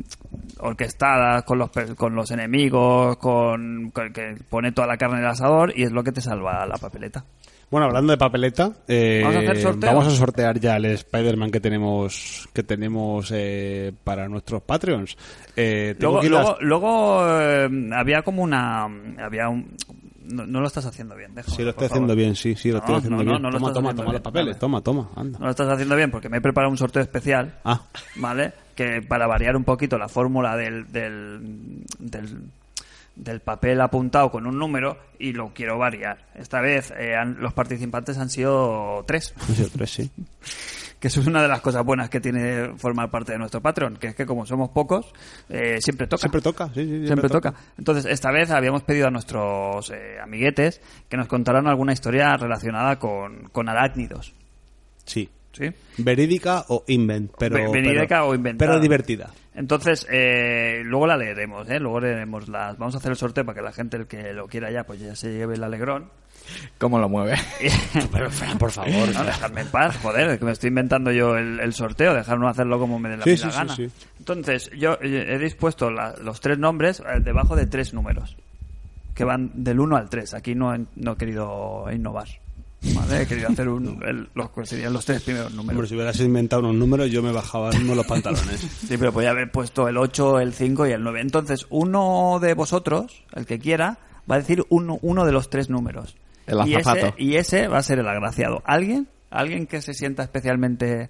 orquestadas 0.59 1.43
con 1.43 1.59
los, 1.59 1.69
con 1.97 2.15
los 2.15 2.31
enemigos, 2.31 3.17
con, 3.17 3.91
con- 3.91 4.11
que 4.13 4.35
pone 4.49 4.71
toda 4.71 4.87
la 4.87 4.97
carne 4.97 5.17
en 5.17 5.23
el 5.23 5.29
asador 5.29 5.73
y 5.75 5.83
es 5.83 5.91
lo 5.91 6.03
que 6.03 6.11
te 6.11 6.21
salva 6.21 6.65
la 6.65 6.77
papeleta. 6.77 7.23
Bueno, 7.69 7.87
hablando 7.87 8.11
de 8.11 8.17
papeleta, 8.17 8.71
eh, 8.87 9.21
¿Vamos 9.23 9.47
a 9.47 9.51
hacer 9.51 9.75
vamos 9.79 10.07
a 10.07 10.11
sortear 10.11 10.59
ya 10.59 10.75
el 10.77 10.85
Spider-Man 10.85 11.49
que 11.49 11.59
tenemos 11.59 12.47
que 12.53 12.61
tenemos 12.61 13.31
eh, 13.33 13.91
para 14.03 14.27
nuestros 14.29 14.61
Patreons. 14.61 15.17
Eh, 15.55 15.95
Luego, 15.99 16.21
luego, 16.21 16.37
las- 16.51 16.61
luego, 16.61 17.95
había 17.95 18.21
como 18.21 18.43
una... 18.43 18.83
Había 19.17 19.49
un... 19.49 19.75
No, 20.25 20.45
no 20.45 20.61
lo 20.61 20.67
estás 20.67 20.85
haciendo 20.85 21.15
bien, 21.15 21.35
déjame, 21.35 21.55
Sí, 21.55 21.63
lo 21.63 21.69
estoy 21.71 21.87
por 21.87 21.89
favor. 21.89 21.91
haciendo 22.05 22.15
bien, 22.15 22.35
sí, 22.35 22.55
sí, 22.55 22.69
lo 22.69 22.75
No, 22.75 22.79
estoy 22.79 22.95
haciendo 22.95 23.17
no, 23.17 23.23
no, 23.23 23.29
bien. 23.31 23.41
no 23.41 23.49
lo 23.51 23.57
toma, 23.57 23.67
estás 23.67 23.73
toma, 23.73 23.89
haciendo 23.89 24.01
toma 24.03 24.11
bien. 24.11 24.13
los 24.13 24.21
papeles, 24.21 24.47
Vale. 24.47 24.59
toma, 24.59 24.81
toma, 24.81 25.09
anda. 25.15 25.39
No 25.39 25.45
lo 25.45 25.51
estás 25.51 25.69
haciendo 25.69 25.95
bien 25.95 26.11
porque 26.11 26.29
me 26.29 26.37
he 26.37 26.41
preparado 26.41 26.71
un 26.71 26.77
sorteo 26.77 27.01
especial, 27.01 27.55
Ah, 27.65 27.81
¿vale? 28.15 28.53
Que 28.75 29.01
para 29.01 29.27
variar 29.27 29.55
un 29.55 29.63
poquito 29.63 29.97
la 29.97 30.07
fórmula 30.07 30.55
del, 30.55 30.91
del, 30.91 31.39
del, 31.99 32.39
del 33.15 33.39
papel 33.41 33.81
apuntado 33.81 34.31
con 34.31 34.47
un 34.47 34.57
número 34.57 34.97
y 35.19 35.33
lo 35.33 35.53
quiero 35.53 35.77
variar. 35.77 36.25
Esta 36.35 36.61
vez 36.61 36.91
eh, 36.97 37.15
han- 37.15 37.37
los 37.39 37.53
participantes 37.53 38.17
han 38.17 38.29
sido 38.29 39.03
tres, 39.05 39.33
Han 39.47 39.55
sido 39.55 39.69
tres, 39.69 39.89
sí. 39.91 40.11
que 41.03 41.09
eso 41.09 41.19
es 41.19 41.27
una 41.27 41.41
de 41.41 41.49
las 41.49 41.59
cosas 41.59 41.83
buenas 41.83 42.09
que 42.09 42.21
tiene 42.21 42.77
formar 42.77 43.11
parte 43.11 43.33
de 43.33 43.37
nuestro 43.37 43.59
Patreon, 43.59 43.97
que 43.97 44.07
es 44.07 44.15
que 44.15 44.25
como 44.25 44.45
somos 44.45 44.69
pocos, 44.69 45.13
eh, 45.49 45.81
siempre 45.81 46.07
toca. 46.07 46.21
Siempre 46.21 46.39
toca, 46.39 46.67
sí, 46.67 46.75
sí, 46.75 46.85
siempre, 46.87 47.07
Siempre 47.07 47.29
toca. 47.29 47.53
Entonces, 47.77 48.05
esta 48.05 48.31
vez 48.31 48.49
habíamos 48.51 48.83
pedido 48.83 49.07
a 49.07 49.11
nuestros 49.11 49.89
eh, 49.89 50.15
amiguetes 50.23 50.79
que 51.09 51.17
nos 51.17 51.27
contaran 51.27 51.67
alguna 51.67 51.91
historia 51.91 52.37
relacionada 52.37 52.99
con, 52.99 53.49
con 53.51 53.67
arácnidos. 53.67 54.33
Sí. 55.03 55.29
¿Sí? 55.51 55.65
Verídica 55.97 56.63
o 56.69 56.85
invent, 56.87 57.33
pero... 57.37 57.55
Ve- 57.55 57.69
verídica 57.69 58.07
pero- 58.19 58.27
o 58.29 58.35
inventada. 58.35 58.71
Pero 58.71 58.81
divertida. 58.81 59.29
Entonces, 59.55 60.07
eh, 60.09 60.83
luego 60.85 61.05
la 61.05 61.17
leeremos, 61.17 61.69
¿eh? 61.69 61.79
Luego 61.81 61.99
leeremos 61.99 62.47
las... 62.47 62.77
Vamos 62.77 62.95
a 62.95 62.99
hacer 62.99 63.11
el 63.11 63.17
sorteo 63.17 63.43
para 63.45 63.57
que 63.59 63.61
la 63.61 63.73
gente, 63.73 63.97
el 63.97 64.07
que 64.07 64.31
lo 64.31 64.47
quiera 64.47 64.71
ya, 64.71 64.85
pues 64.85 65.01
ya 65.01 65.15
se 65.17 65.33
lleve 65.33 65.55
el 65.55 65.63
alegrón. 65.65 66.09
¿Cómo 66.77 66.99
lo 66.99 67.07
mueve? 67.09 67.35
Pero, 68.11 68.29
Fran, 68.31 68.57
por 68.57 68.71
favor. 68.71 68.91
No, 69.13 69.23
dejadme 69.23 69.61
en 69.61 69.67
paz, 69.67 69.97
joder, 70.01 70.37
que 70.39 70.45
me 70.45 70.51
estoy 70.51 70.69
inventando 70.69 71.11
yo 71.11 71.35
el, 71.37 71.59
el 71.59 71.73
sorteo, 71.73 72.13
dejarnos 72.13 72.49
hacerlo 72.51 72.79
como 72.79 72.99
me 72.99 73.09
dé 73.09 73.17
la 73.17 73.23
Sí, 73.23 73.35
gana. 73.37 73.75
sí. 73.75 73.89
Entonces, 74.19 74.69
yo 74.77 74.97
eh, 75.01 75.25
he 75.35 75.37
dispuesto 75.39 75.91
la- 75.91 76.15
los 76.21 76.39
tres 76.39 76.57
nombres 76.57 76.99
eh, 77.01 77.19
debajo 77.21 77.55
de 77.55 77.65
tres 77.67 77.93
números, 77.93 78.35
que 79.13 79.23
van 79.23 79.51
del 79.53 79.79
1 79.79 79.95
al 79.95 80.09
3. 80.09 80.33
Aquí 80.33 80.55
no 80.55 80.73
he, 80.73 80.85
no 80.95 81.11
he 81.13 81.15
querido 81.17 81.85
innovar. 81.93 82.27
¿vale? 82.95 83.21
He 83.21 83.27
querido 83.27 83.47
hacer 83.49 83.69
un, 83.69 84.01
el- 84.05 84.29
los 84.33 84.49
que 84.51 84.65
serían 84.65 84.91
los 84.93 85.05
tres 85.05 85.21
primeros 85.21 85.51
números. 85.53 85.71
Hombre, 85.75 85.87
si 85.87 85.95
hubieras 85.95 86.19
inventado 86.19 86.61
unos 86.63 86.75
números, 86.75 87.09
yo 87.11 87.21
me 87.21 87.31
bajaba 87.31 87.69
mismo 87.71 87.95
los 87.95 88.05
pantalones. 88.05 88.59
Sí, 88.59 88.97
pero 88.97 89.13
podía 89.13 89.29
haber 89.29 89.51
puesto 89.51 89.87
el 89.87 89.97
8, 89.97 90.39
el 90.39 90.53
5 90.53 90.87
y 90.87 90.91
el 90.91 91.03
9. 91.03 91.21
Entonces, 91.21 91.65
uno 91.69 92.39
de 92.41 92.53
vosotros, 92.55 93.23
el 93.35 93.45
que 93.45 93.59
quiera, 93.59 93.97
va 94.29 94.35
a 94.35 94.39
decir 94.39 94.65
uno, 94.69 94.99
uno 95.01 95.25
de 95.25 95.31
los 95.31 95.49
tres 95.49 95.69
números. 95.69 96.15
El 96.47 96.57
y, 96.67 96.75
ese, 96.75 96.89
azafato. 96.89 97.15
y 97.17 97.35
ese 97.35 97.67
va 97.67 97.77
a 97.77 97.83
ser 97.83 97.99
el 97.99 98.07
agraciado. 98.07 98.61
¿Alguien? 98.65 99.07
¿Alguien 99.29 99.65
que 99.67 99.81
se 99.81 99.93
sienta 99.93 100.23
especialmente... 100.23 101.09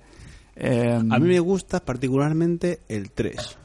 eh, 0.56 0.94
A 1.10 1.20
mí 1.20 1.28
me 1.28 1.40
gusta 1.40 1.80
particularmente 1.80 2.80
el 2.88 3.12
3. 3.12 3.58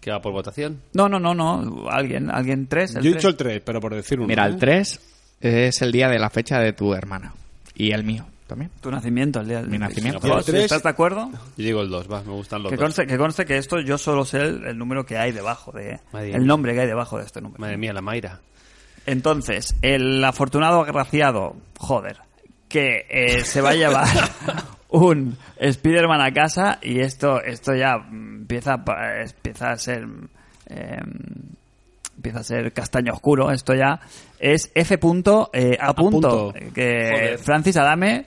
Que 0.00 0.10
va 0.10 0.20
por 0.22 0.32
votación. 0.32 0.80
No, 0.94 1.08
no, 1.08 1.18
no, 1.18 1.34
no. 1.34 1.88
Alguien, 1.90 2.30
alguien 2.30 2.66
tres. 2.68 2.94
el 2.94 3.02
Yo 3.02 3.10
he 3.10 3.14
dicho 3.14 3.28
el 3.28 3.36
3, 3.36 3.62
pero 3.64 3.80
por 3.80 3.94
decir 3.94 4.18
uno. 4.18 4.28
Mira, 4.28 4.46
¿eh? 4.46 4.50
el 4.50 4.56
3 4.56 5.00
es 5.40 5.82
el 5.82 5.92
día 5.92 6.08
de 6.08 6.18
la 6.18 6.30
fecha 6.30 6.60
de 6.60 6.72
tu 6.72 6.94
hermana. 6.94 7.34
Y 7.74 7.90
el 7.92 8.04
mío 8.04 8.24
también. 8.46 8.70
Tu 8.80 8.90
nacimiento, 8.90 9.40
el 9.40 9.48
día 9.48 9.58
del 9.60 9.68
Mi 9.68 9.76
nacimiento. 9.78 10.38
El 10.46 10.54
¿Estás 10.56 10.82
de 10.82 10.88
acuerdo? 10.88 11.30
Yo 11.56 11.64
digo 11.64 11.82
el 11.82 11.90
2, 11.90 12.10
va, 12.10 12.22
me 12.22 12.32
gustan 12.32 12.62
los 12.62 12.70
Que 12.70 12.76
dos. 12.76 12.84
conste, 12.84 13.06
que 13.06 13.18
conste 13.18 13.44
que 13.44 13.58
esto 13.58 13.80
yo 13.80 13.98
solo 13.98 14.24
sé 14.24 14.38
el, 14.40 14.64
el 14.68 14.78
número 14.78 15.04
que 15.04 15.18
hay 15.18 15.32
debajo 15.32 15.70
de... 15.72 16.00
Madre 16.12 16.30
el 16.32 16.38
mía. 16.38 16.46
nombre 16.46 16.74
que 16.74 16.80
hay 16.80 16.86
debajo 16.86 17.18
de 17.18 17.24
este 17.24 17.40
número. 17.42 17.60
Madre 17.60 17.76
mía, 17.76 17.92
la 17.92 18.00
Mayra. 18.00 18.40
Entonces, 19.08 19.74
el 19.82 20.22
afortunado 20.24 20.82
agraciado, 20.82 21.56
joder, 21.78 22.18
que 22.68 23.06
eh, 23.08 23.44
se 23.44 23.60
va 23.60 23.70
a 23.70 23.74
llevar 23.74 24.06
un 24.90 25.36
Spider-Man 25.58 26.20
a 26.20 26.32
casa 26.32 26.78
y 26.82 27.00
esto 27.00 27.40
esto 27.42 27.74
ya 27.74 27.94
empieza, 28.10 28.74
a 28.74 28.84
pa- 28.84 29.20
empieza 29.22 29.70
a 29.70 29.76
ser... 29.78 30.06
eh, 30.66 30.98
empieza 32.16 32.40
a 32.40 32.42
ser 32.44 32.72
castaño 32.72 33.12
oscuro, 33.12 33.50
esto 33.52 33.74
ya 33.74 34.00
es 34.40 34.70
F. 34.74 34.98
Punto, 34.98 35.50
eh, 35.52 35.76
a, 35.80 35.90
A 35.90 35.94
punto, 35.94 36.52
punto. 36.52 36.72
que 36.74 37.10
Joder. 37.12 37.38
Francis 37.38 37.76
Adame 37.76 38.26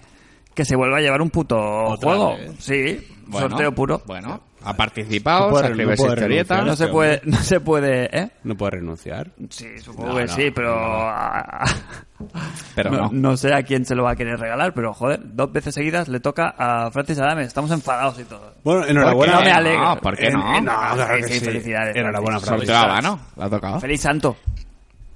que 0.54 0.64
se 0.66 0.76
vuelva 0.76 0.98
a 0.98 1.02
llevar 1.02 1.22
un 1.22 1.30
puto 1.30 1.58
Otra 1.58 2.10
juego, 2.10 2.38
vez. 2.38 2.52
sí, 2.60 3.06
Bueno, 3.28 3.50
sorteo 3.50 3.72
puro. 3.74 4.02
Bueno, 4.06 4.42
ha 4.64 4.76
participado, 4.76 5.46
No 5.46 5.50
puede- 5.52 5.64
se 5.66 5.70
escribe 5.72 5.88
no 5.88 5.94
historieta. 5.94 6.56
renunciar. 6.56 6.66
no 6.66 6.76
se 6.76 6.88
puede, 6.92 7.22
no 7.26 7.38
se 7.38 7.60
puede, 7.60 8.18
¿eh? 8.20 8.30
No 8.44 8.56
puede 8.56 8.72
renunciar. 8.72 9.32
Sí, 9.50 9.68
supongo 9.80 10.10
No, 10.10 10.16
que 10.18 10.26
no, 10.26 10.34
sí, 10.36 10.52
pero 10.54 10.76
no. 10.76 12.32
Pero 12.76 12.92
no, 12.92 12.98
no. 12.98 13.10
no 13.12 13.38
sé 13.38 13.52
a 13.52 13.64
quién 13.64 13.84
se 13.84 13.96
lo 13.96 14.04
va 14.04 14.12
a 14.12 14.16
querer 14.16 14.40
regalar, 14.40 14.74
pero 14.76 14.94
joder, 14.94 15.20
dos 15.24 15.52
veces 15.52 15.74
seguidas 15.74 16.08
le 16.08 16.20
toca 16.20 16.54
a 16.56 16.92
Francis 16.92 17.18
Adame. 17.18 17.42
Estamos 17.44 17.72
enfadados 17.72 18.20
y 18.20 18.26
todo. 18.26 18.54
Bueno, 18.64 18.86
enhorabuena. 18.86 19.34
No 19.36 19.42
me 19.42 19.52
alegro. 19.52 19.84
No, 19.84 19.98
¿por 20.00 20.16
qué 20.16 20.30
no? 20.30 20.56
en- 20.58 20.66
no, 20.66 20.72
claro 20.94 21.16
Sí, 21.16 21.22
que 21.24 21.28
sí, 21.34 21.40
sí. 21.40 21.46
felicidades, 21.46 21.96
Enhorabuena, 21.96 22.40
Francis. 22.40 22.70
¿no? 22.70 23.20
¿La 23.38 23.46
ha 23.46 23.50
tocado? 23.50 23.80
Feliz 23.80 24.02
santo. 24.02 24.38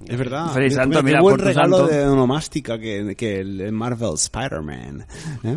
Es 0.04 0.18
verdad. 0.18 0.48
Feliz 0.52 0.72
Mira, 0.72 0.82
santo, 0.82 0.98
mira, 0.98 1.02
mira, 1.04 1.18
qué 1.18 1.22
buen 1.22 1.38
regalo 1.38 1.76
santo. 1.78 1.92
de 1.92 2.06
onomástica 2.08 2.78
que, 2.78 3.14
que 3.16 3.38
el 3.40 3.72
Marvel 3.72 4.14
Spider-Man. 4.14 5.06
¿eh? 5.44 5.56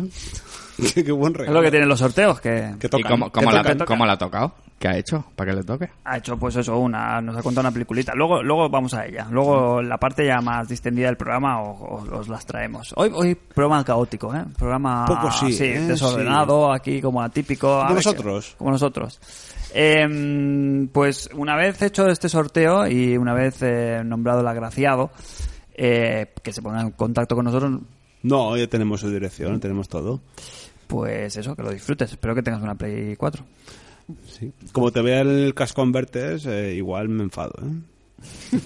qué, 0.94 1.12
buen 1.12 1.32
Es 1.32 1.38
regalo. 1.38 1.58
lo 1.58 1.64
que 1.64 1.70
tienen 1.70 1.88
los 1.88 1.98
sorteos, 1.98 2.40
que 2.40 2.74
Que 2.78 2.86
¿Y 2.86 2.90
tocan, 2.90 3.12
cómo, 3.12 3.26
que 3.32 3.40
cómo, 3.40 3.50
la, 3.52 3.62
tocan. 3.62 3.86
cómo 3.86 4.06
la 4.06 4.12
ha 4.14 4.18
tocado? 4.18 4.54
¿Qué 4.78 4.88
ha 4.88 4.96
hecho 4.96 5.24
para 5.36 5.50
que 5.50 5.56
le 5.58 5.62
toque? 5.64 5.90
ha 6.04 6.16
hecho 6.16 6.38
pues 6.38 6.56
eso, 6.56 6.78
una, 6.78 7.20
nos 7.20 7.36
ha 7.36 7.42
contado 7.42 7.66
una 7.66 7.72
peliculita. 7.72 8.14
Luego, 8.14 8.42
luego 8.42 8.70
vamos 8.70 8.94
a 8.94 9.04
ella. 9.06 9.26
Luego 9.30 9.82
la 9.82 9.98
parte 9.98 10.24
ya 10.24 10.40
más 10.40 10.68
distendida 10.68 11.06
del 11.08 11.16
programa 11.18 11.60
o- 11.62 11.72
o- 12.00 12.18
os 12.18 12.28
las 12.28 12.46
traemos. 12.46 12.92
Hoy, 12.96 13.10
hoy 13.14 13.34
programa 13.34 13.84
caótico, 13.84 14.34
¿eh? 14.34 14.42
Programa 14.58 15.04
Poco 15.04 15.30
sí, 15.30 15.54
¿eh? 15.62 15.80
desordenado, 15.80 16.72
aquí 16.72 17.00
como 17.02 17.20
atípico. 17.22 17.66
Como 17.68 17.80
ver 17.80 17.88
qué- 17.88 17.94
nosotros. 17.96 18.54
Como 18.56 18.70
nosotros. 18.70 19.20
Em, 19.74 20.88
pues 20.88 21.28
una 21.34 21.56
vez 21.56 21.80
hecho 21.82 22.08
este 22.08 22.28
sorteo 22.28 22.86
y 22.86 23.16
una 23.16 23.34
vez 23.34 23.58
eh, 23.62 24.02
nombrado 24.04 24.40
el 24.40 24.48
agraciado, 24.48 25.10
eh, 25.74 26.32
que 26.42 26.52
se 26.52 26.62
ponga 26.62 26.80
en 26.80 26.90
contacto 26.92 27.34
con 27.36 27.44
nosotros, 27.44 27.80
No, 28.22 28.56
ya 28.56 28.66
tenemos 28.66 29.00
su 29.00 29.10
dirección, 29.10 29.60
tenemos 29.60 29.88
todo. 29.88 30.20
Pues 30.90 31.36
eso, 31.36 31.54
que 31.56 31.62
lo 31.62 31.70
disfrutes. 31.70 32.10
Espero 32.10 32.34
que 32.34 32.42
tengas 32.42 32.60
una 32.62 32.74
Play 32.74 33.16
4. 33.16 33.44
Sí. 34.26 34.52
Como 34.72 34.90
te 34.90 35.00
vea 35.02 35.20
el 35.20 35.54
Cash 35.54 35.72
Converters, 35.72 36.44
eh, 36.46 36.74
igual 36.74 37.08
me 37.08 37.22
enfado. 37.22 37.52
¿eh? 37.62 37.76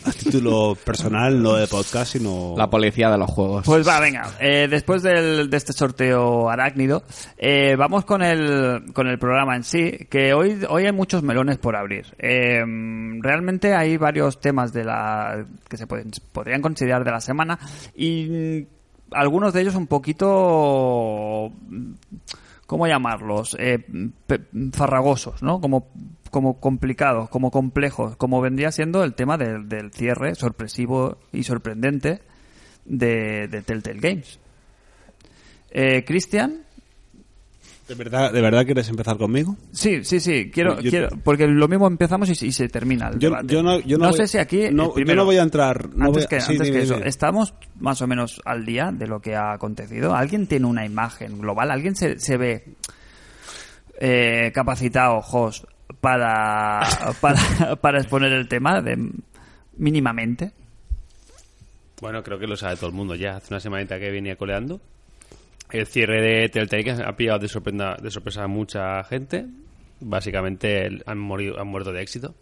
A 0.07 0.11
título 0.11 0.75
personal, 0.85 1.41
no 1.41 1.55
de 1.55 1.67
podcast, 1.69 2.13
sino... 2.15 2.55
La 2.57 2.69
policía 2.71 3.11
de 3.11 3.19
los 3.19 3.31
juegos. 3.31 3.65
Pues 3.67 3.87
va, 3.87 4.01
venga. 4.01 4.33
eh, 4.41 4.67
después 4.69 5.03
del- 5.03 5.49
de 5.51 5.57
este 5.57 5.73
sorteo 5.75 6.49
arácnido, 6.51 7.05
eh, 7.37 7.77
vamos 7.77 8.05
con 8.07 8.23
el, 8.23 8.91
con 8.95 9.07
el 9.07 9.19
programa 9.19 9.55
en 9.55 9.63
sí, 9.63 10.07
que 10.11 10.33
hoy, 10.35 10.59
hoy 10.69 10.87
hay 10.87 10.93
muchos 10.93 11.23
melones 11.23 11.59
por 11.59 11.77
abrir. 11.77 12.07
Eh, 12.19 12.65
realmente 13.21 13.75
hay 13.75 13.97
varios 13.97 14.41
temas 14.41 14.73
de 14.73 14.83
la 14.85 15.45
que 15.69 15.77
se 15.77 15.87
pueden, 15.87 16.11
podrían 16.33 16.63
considerar 16.63 17.05
de 17.05 17.11
la 17.13 17.21
semana 17.21 17.57
y 17.95 18.67
algunos 19.15 19.53
de 19.53 19.63
ellos 19.63 19.75
un 19.75 19.87
poquito... 19.87 21.53
¿Cómo 22.67 22.87
llamarlos? 22.87 23.57
Eh, 23.59 23.85
farragosos, 24.73 25.43
¿no? 25.43 25.61
Como, 25.61 25.89
como 26.31 26.61
complicados, 26.61 27.29
como 27.29 27.51
complejos, 27.51 28.17
como 28.17 28.41
vendría 28.41 28.73
siendo 28.73 29.05
el 29.05 29.15
tema 29.15 29.37
del, 29.37 29.69
del 29.69 29.93
cierre 29.93 30.35
sorpresivo 30.35 31.19
y 31.31 31.43
sorprendente 31.43 32.23
de, 32.87 33.49
de 33.49 33.63
Telltale 33.63 34.01
Games. 34.01 34.39
Eh, 35.71 36.05
Cristian, 36.07 36.63
¿De 37.89 37.95
verdad, 37.95 38.33
¿De 38.33 38.41
verdad 38.41 38.65
quieres 38.65 38.89
empezar 38.89 39.19
conmigo? 39.19 39.57
sí, 39.73 40.03
sí, 40.05 40.19
sí, 40.19 40.51
quiero, 40.51 40.81
Yo- 40.81 40.91
quiero, 40.91 41.09
porque 41.23 41.47
lo 41.47 41.69
mismo 41.69 41.87
empezamos 41.87 42.29
y, 42.31 42.47
y 42.47 42.53
se 42.53 42.69
termina 42.71 43.09
el 43.09 43.19
Yo, 43.19 43.29
debate. 43.29 43.53
yo 43.53 43.63
no, 43.63 43.79
yo 43.81 43.99
no, 43.99 44.09
voy- 44.09 44.17
sé 44.17 44.27
si 44.27 44.39
aquí, 44.39 44.69
no, 44.73 44.85
eh, 44.85 44.87
yo 44.87 44.95
primero, 44.95 45.21
no 45.21 45.25
voy 45.27 45.37
a 45.37 45.43
entrar... 45.43 45.91
No 45.95 46.07
antes 46.07 46.13
voy 46.15 46.23
a- 46.25 46.27
que, 46.29 46.41
sí, 46.41 46.53
antes 46.53 46.67
dime, 46.69 46.79
que 46.79 46.85
eso, 46.85 46.95
dime. 46.95 47.09
estamos 47.09 47.53
más 47.79 48.01
o 48.01 48.07
menos 48.07 48.41
al 48.47 48.65
día 48.65 48.91
de 48.91 49.07
lo 49.07 49.21
que 49.21 49.35
ha 49.37 49.53
acontecido. 49.53 50.15
¿Alguien 50.15 50.47
tiene 50.47 50.65
una 50.67 50.87
imagen 50.87 51.39
global? 51.39 51.71
¿Alguien 51.71 51.95
se, 51.95 52.19
se 52.19 52.39
ve 52.39 52.65
eh, 54.01 54.51
capacitado, 54.55 55.19
host, 55.19 55.65
para, 56.01 56.81
para, 57.21 57.77
para 57.77 57.99
exponer 57.99 58.33
el 58.33 58.49
tema 58.49 58.81
de, 58.81 59.11
mínimamente? 59.77 60.53
Bueno, 62.01 62.23
creo 62.23 62.39
que 62.39 62.47
lo 62.47 62.57
sabe 62.57 62.77
todo 62.77 62.89
el 62.89 62.97
mundo 62.97 63.15
ya. 63.15 63.37
Hace 63.37 63.53
una 63.53 63.61
semanita 63.61 63.99
que 63.99 64.11
venía 64.11 64.37
coleando. 64.37 64.81
El 65.71 65.87
cierre 65.87 66.21
de 66.21 66.49
Telltale 66.49 66.85
que 66.85 66.91
ha 66.93 67.17
pillado 67.17 67.39
de, 67.39 67.49
sorprenda- 67.49 67.97
de 67.97 68.11
sorpresa 68.11 68.45
a 68.45 68.49
mucha 68.49 69.03
gente. 69.05 69.47
Básicamente 70.01 70.89
han, 71.07 71.19
morido, 71.19 71.59
han 71.61 71.67
muerto 71.69 71.93
de 71.93 72.03
éxito. 72.03 72.35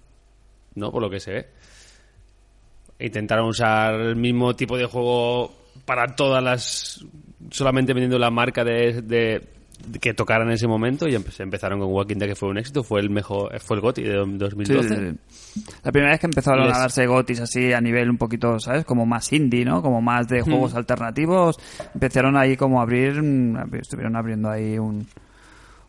¿No? 0.75 0.91
Por 0.91 1.03
lo 1.03 1.11
que 1.11 1.21
se 1.21 1.33
ve. 1.33 1.47
Intentaron 2.99 3.49
usar 3.49 3.95
el 3.95 4.17
mismo 4.17 4.55
tipo 4.55 4.77
de 4.77 4.87
juego 4.87 5.55
para 5.85 6.15
todas 6.15 6.43
las... 6.43 7.05
Solamente 7.51 7.93
vendiendo 7.93 8.19
la 8.19 8.31
marca 8.31 8.65
de 8.65 9.43
que 10.01 10.15
tocaran 10.15 10.49
en 10.49 10.55
ese 10.55 10.67
momento 10.67 11.09
y 11.09 11.13
empe- 11.13 11.39
empezaron 11.41 11.79
con 11.81 11.89
Walking 11.93 12.17
Dead 12.17 12.29
que 12.29 12.35
fue 12.35 12.49
un 12.49 12.59
éxito. 12.59 12.83
Fue 12.83 13.01
el 13.01 13.11
mejor... 13.11 13.59
Fue 13.61 13.77
el 13.77 13.81
GOTY 13.83 14.03
de 14.03 14.15
2012. 14.15 14.89
Sí, 14.89 14.95
sí, 14.95 15.19
sí. 15.55 15.63
La 15.85 15.93
primera 15.93 16.13
vez 16.13 16.21
que 16.21 16.27
empezaron 16.27 16.67
Les- 16.67 16.77
a 16.77 16.81
darse 16.81 17.07
gotis 17.07 17.41
así 17.41 17.73
a 17.73 17.81
nivel 17.81 18.11
un 18.11 18.19
poquito, 18.19 18.59
¿sabes? 18.59 18.85
Como 18.85 19.05
más 19.07 19.33
indie, 19.33 19.65
¿no? 19.65 19.83
Como 19.83 20.01
más 20.01 20.29
de 20.29 20.43
juegos 20.43 20.75
alternativos. 20.75 21.57
Empezaron 21.95 22.37
ahí 22.37 22.57
como 22.57 22.81
a 22.81 22.83
abrir, 22.83 23.23
mm, 23.23 23.75
estuvieron 23.81 24.17
abriendo 24.17 24.51
ahí 24.51 24.79
un, 24.79 25.07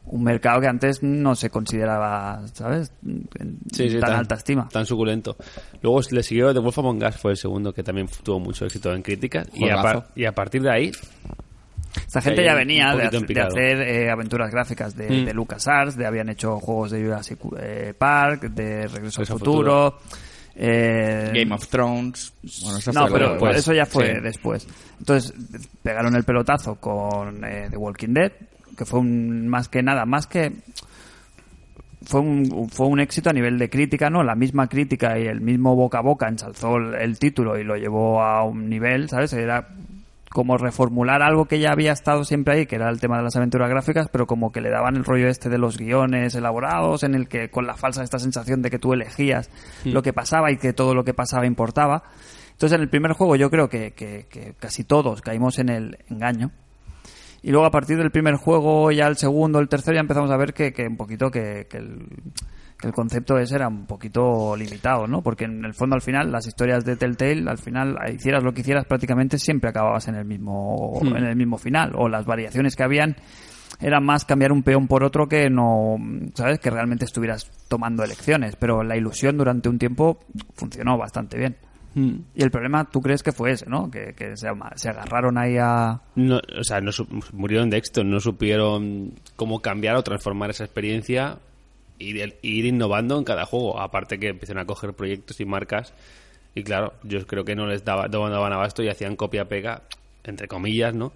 un 0.05 0.21
mercado 0.23 0.59
que 0.59 0.67
antes 0.67 1.01
no 1.01 1.33
se 1.33 1.49
consideraba, 1.49 2.41
¿sabes? 2.53 2.91
En 3.05 3.57
Sí, 3.71 3.89
sí, 3.89 3.99
tan, 3.99 4.11
alta 4.13 4.35
estima. 4.35 4.67
Tan 4.69 4.85
suculento. 4.85 5.37
Luego 5.81 6.01
le 6.11 6.23
siguió 6.23 6.53
The 6.53 6.59
Wolf 6.59 6.77
Among 6.79 7.03
Us, 7.05 7.15
fue 7.17 7.31
el 7.31 7.37
segundo 7.37 7.73
que 7.73 7.83
también 7.83 8.07
tuvo 8.21 8.39
mucho 8.39 8.65
éxito 8.65 8.93
en 8.93 9.01
críticas. 9.01 9.47
Y 9.53 9.69
a, 9.69 10.05
y 10.15 10.25
a 10.25 10.33
partir 10.33 10.61
de 10.61 10.71
ahí, 10.71 10.91
Esta 11.95 12.21
gente 12.21 12.43
ya 12.43 12.51
un 12.53 12.57
venía 12.59 12.95
de, 12.95 13.03
hacer- 13.07 13.77
de 13.77 14.05
eh, 14.05 14.09
aventuras 14.09 14.49
gráficas 14.51 14.95
de, 14.95 15.09
Mm. 15.09 15.25
de 15.25 15.33
LucasArts, 15.33 15.95
de 15.95 16.05
habían 16.05 16.29
hecho 16.29 16.59
juegos 16.59 16.91
de 16.91 17.03
Jurassic 17.03 17.39
eh, 17.59 17.93
Park, 17.97 18.41
de 18.49 18.87
Regreso 18.87 18.93
al 18.93 19.01
Regreso 19.01 19.21
al 19.21 19.27
Futuro. 19.39 19.97
Eh, 20.55 21.31
Game 21.33 21.53
of 21.53 21.67
Thrones. 21.67 22.33
Bueno, 22.63 22.77
eso 22.77 22.91
no, 22.91 23.07
fue 23.07 23.19
pero 23.19 23.49
eso 23.51 23.73
ya 23.73 23.85
fue 23.87 24.15
sí. 24.15 24.21
después. 24.21 24.67
Entonces 24.99 25.33
pegaron 25.81 26.15
el 26.15 26.23
pelotazo 26.23 26.75
con 26.75 27.43
eh, 27.43 27.67
The 27.71 27.77
Walking 27.77 28.13
Dead, 28.13 28.31
que 28.77 28.85
fue 28.85 28.99
un, 28.99 29.47
más 29.47 29.67
que 29.67 29.81
nada, 29.81 30.05
más 30.05 30.27
que 30.27 30.51
fue 32.05 32.19
un, 32.19 32.69
fue 32.69 32.87
un 32.87 32.99
éxito 32.99 33.29
a 33.29 33.33
nivel 33.33 33.57
de 33.57 33.69
crítica, 33.69 34.09
¿no? 34.09 34.23
La 34.23 34.35
misma 34.35 34.67
crítica 34.67 35.17
y 35.17 35.25
el 35.25 35.41
mismo 35.41 35.75
boca 35.75 35.99
a 35.99 36.01
boca 36.01 36.27
ensalzó 36.27 36.75
el, 36.77 36.95
el 36.95 37.17
título 37.17 37.57
y 37.57 37.63
lo 37.63 37.75
llevó 37.75 38.21
a 38.21 38.43
un 38.43 38.69
nivel, 38.69 39.09
¿sabes? 39.09 39.31
Era 39.33 39.69
como 40.33 40.57
reformular 40.57 41.21
algo 41.21 41.45
que 41.45 41.59
ya 41.59 41.71
había 41.71 41.91
estado 41.91 42.23
siempre 42.23 42.55
ahí, 42.55 42.65
que 42.65 42.75
era 42.75 42.89
el 42.89 42.99
tema 42.99 43.17
de 43.17 43.23
las 43.23 43.35
aventuras 43.35 43.69
gráficas, 43.69 44.07
pero 44.11 44.25
como 44.27 44.51
que 44.51 44.61
le 44.61 44.69
daban 44.71 44.95
el 44.95 45.05
rollo 45.05 45.27
este 45.27 45.47
de 45.49 45.57
los 45.59 45.77
guiones 45.77 46.33
elaborados, 46.35 47.03
en 47.03 47.13
el 47.15 47.27
que 47.27 47.49
con 47.49 47.67
la 47.67 47.75
falsa 47.75 48.03
esta 48.03 48.17
sensación 48.19 48.61
de 48.63 48.69
que 48.71 48.79
tú 48.79 48.93
elegías 48.93 49.49
lo 49.93 50.01
que 50.01 50.11
pasaba 50.11 50.51
y 50.51 50.57
que 50.57 50.73
todo 50.73 50.95
lo 50.95 51.03
que 51.03 51.13
pasaba 51.13 51.45
importaba. 51.45 52.03
Entonces 52.51 52.75
en 52.75 52.81
el 52.81 52.89
primer 52.89 53.13
juego 53.13 53.35
yo 53.35 53.49
creo 53.49 53.69
que, 53.69 53.91
que- 53.91 54.25
que 54.29 54.53
casi 54.59 54.83
todos 54.83 55.21
caímos 55.21 55.59
en 55.59 55.69
el 55.69 55.97
engaño. 56.09 56.51
Y 57.41 57.51
luego 57.51 57.65
a 57.65 57.71
partir 57.71 57.97
del 57.97 58.09
primer 58.09 58.35
juego, 58.35 58.89
ya 58.91 59.05
el 59.07 59.17
segundo, 59.17 59.59
el 59.59 59.67
tercero, 59.67 59.95
ya 59.95 60.01
empezamos 60.01 60.31
a 60.31 60.37
ver 60.37 60.53
que, 60.53 60.71
que 60.73 60.87
un 60.87 60.95
poquito 60.97 61.29
que, 61.29 61.67
que 61.69 61.77
el, 61.77 62.07
que 62.07 62.52
el 62.85 62.91
concepto 62.91 63.37
ese 63.37 63.55
era 63.55 63.67
un 63.67 63.85
poquito 63.85 64.55
limitado, 64.55 65.07
¿no? 65.07 65.21
Porque 65.21 65.45
en 65.45 65.63
el 65.65 65.73
fondo 65.73 65.95
al 65.95 66.01
final 66.01 66.31
las 66.31 66.47
historias 66.47 66.83
de 66.85 66.95
Telltale, 66.95 67.49
al 67.49 67.57
final 67.57 67.97
hicieras 68.13 68.43
lo 68.43 68.53
que 68.53 68.61
hicieras 68.61 68.85
prácticamente 68.85 69.37
siempre 69.37 69.69
acababas 69.69 70.07
en 70.07 70.15
el 70.15 70.25
mismo 70.25 70.63
Hmm. 71.01 71.15
en 71.15 71.25
el 71.25 71.35
mismo 71.35 71.57
final 71.57 71.93
o 71.95 72.07
las 72.07 72.25
variaciones 72.25 72.75
que 72.75 72.83
habían 72.83 73.15
eran 73.79 74.05
más 74.05 74.23
cambiar 74.23 74.51
un 74.51 74.63
peón 74.63 74.87
por 74.87 75.03
otro 75.03 75.27
que 75.27 75.49
no, 75.49 75.97
¿sabes? 76.35 76.59
Que 76.59 76.69
realmente 76.69 77.05
estuvieras 77.05 77.49
tomando 77.67 78.03
elecciones, 78.03 78.55
pero 78.55 78.83
la 78.83 78.95
ilusión 78.95 79.37
durante 79.37 79.67
un 79.67 79.79
tiempo 79.79 80.19
funcionó 80.55 80.97
bastante 80.97 81.37
bien. 81.37 81.57
Y 81.95 82.41
el 82.41 82.49
problema, 82.49 82.89
tú 82.89 83.01
crees 83.01 83.21
que 83.21 83.31
fue 83.31 83.51
ese, 83.51 83.69
¿no? 83.69 83.91
Que, 83.91 84.13
que 84.15 84.35
se, 84.35 84.47
agarraron 84.47 85.37
ahí 85.37 85.57
a... 85.59 86.01
No, 86.15 86.37
o 86.37 86.63
sea, 86.63 86.81
no 86.81 86.89
murieron 87.33 87.69
de 87.69 87.77
éxito, 87.77 88.03
no 88.03 88.19
supieron 88.19 89.13
cómo 89.35 89.59
cambiar 89.59 89.95
o 89.97 90.03
transformar 90.03 90.49
esa 90.49 90.63
experiencia 90.63 91.37
y 92.09 92.13
de- 92.13 92.37
ir 92.41 92.65
innovando 92.65 93.17
en 93.17 93.23
cada 93.23 93.45
juego. 93.45 93.79
Aparte 93.79 94.19
que 94.19 94.29
empiezan 94.29 94.57
a 94.59 94.65
coger 94.65 94.93
proyectos 94.93 95.39
y 95.39 95.45
marcas 95.45 95.93
y 96.55 96.63
claro, 96.63 96.93
yo 97.03 97.25
creo 97.25 97.43
que 97.43 97.55
no 97.55 97.65
les 97.65 97.83
daba, 97.83 98.07
no 98.07 98.29
daban 98.29 98.53
abasto 98.53 98.83
y 98.83 98.89
hacían 98.89 99.15
copia-pega, 99.15 99.83
entre 100.23 100.47
comillas, 100.47 100.93
¿no? 100.93 101.13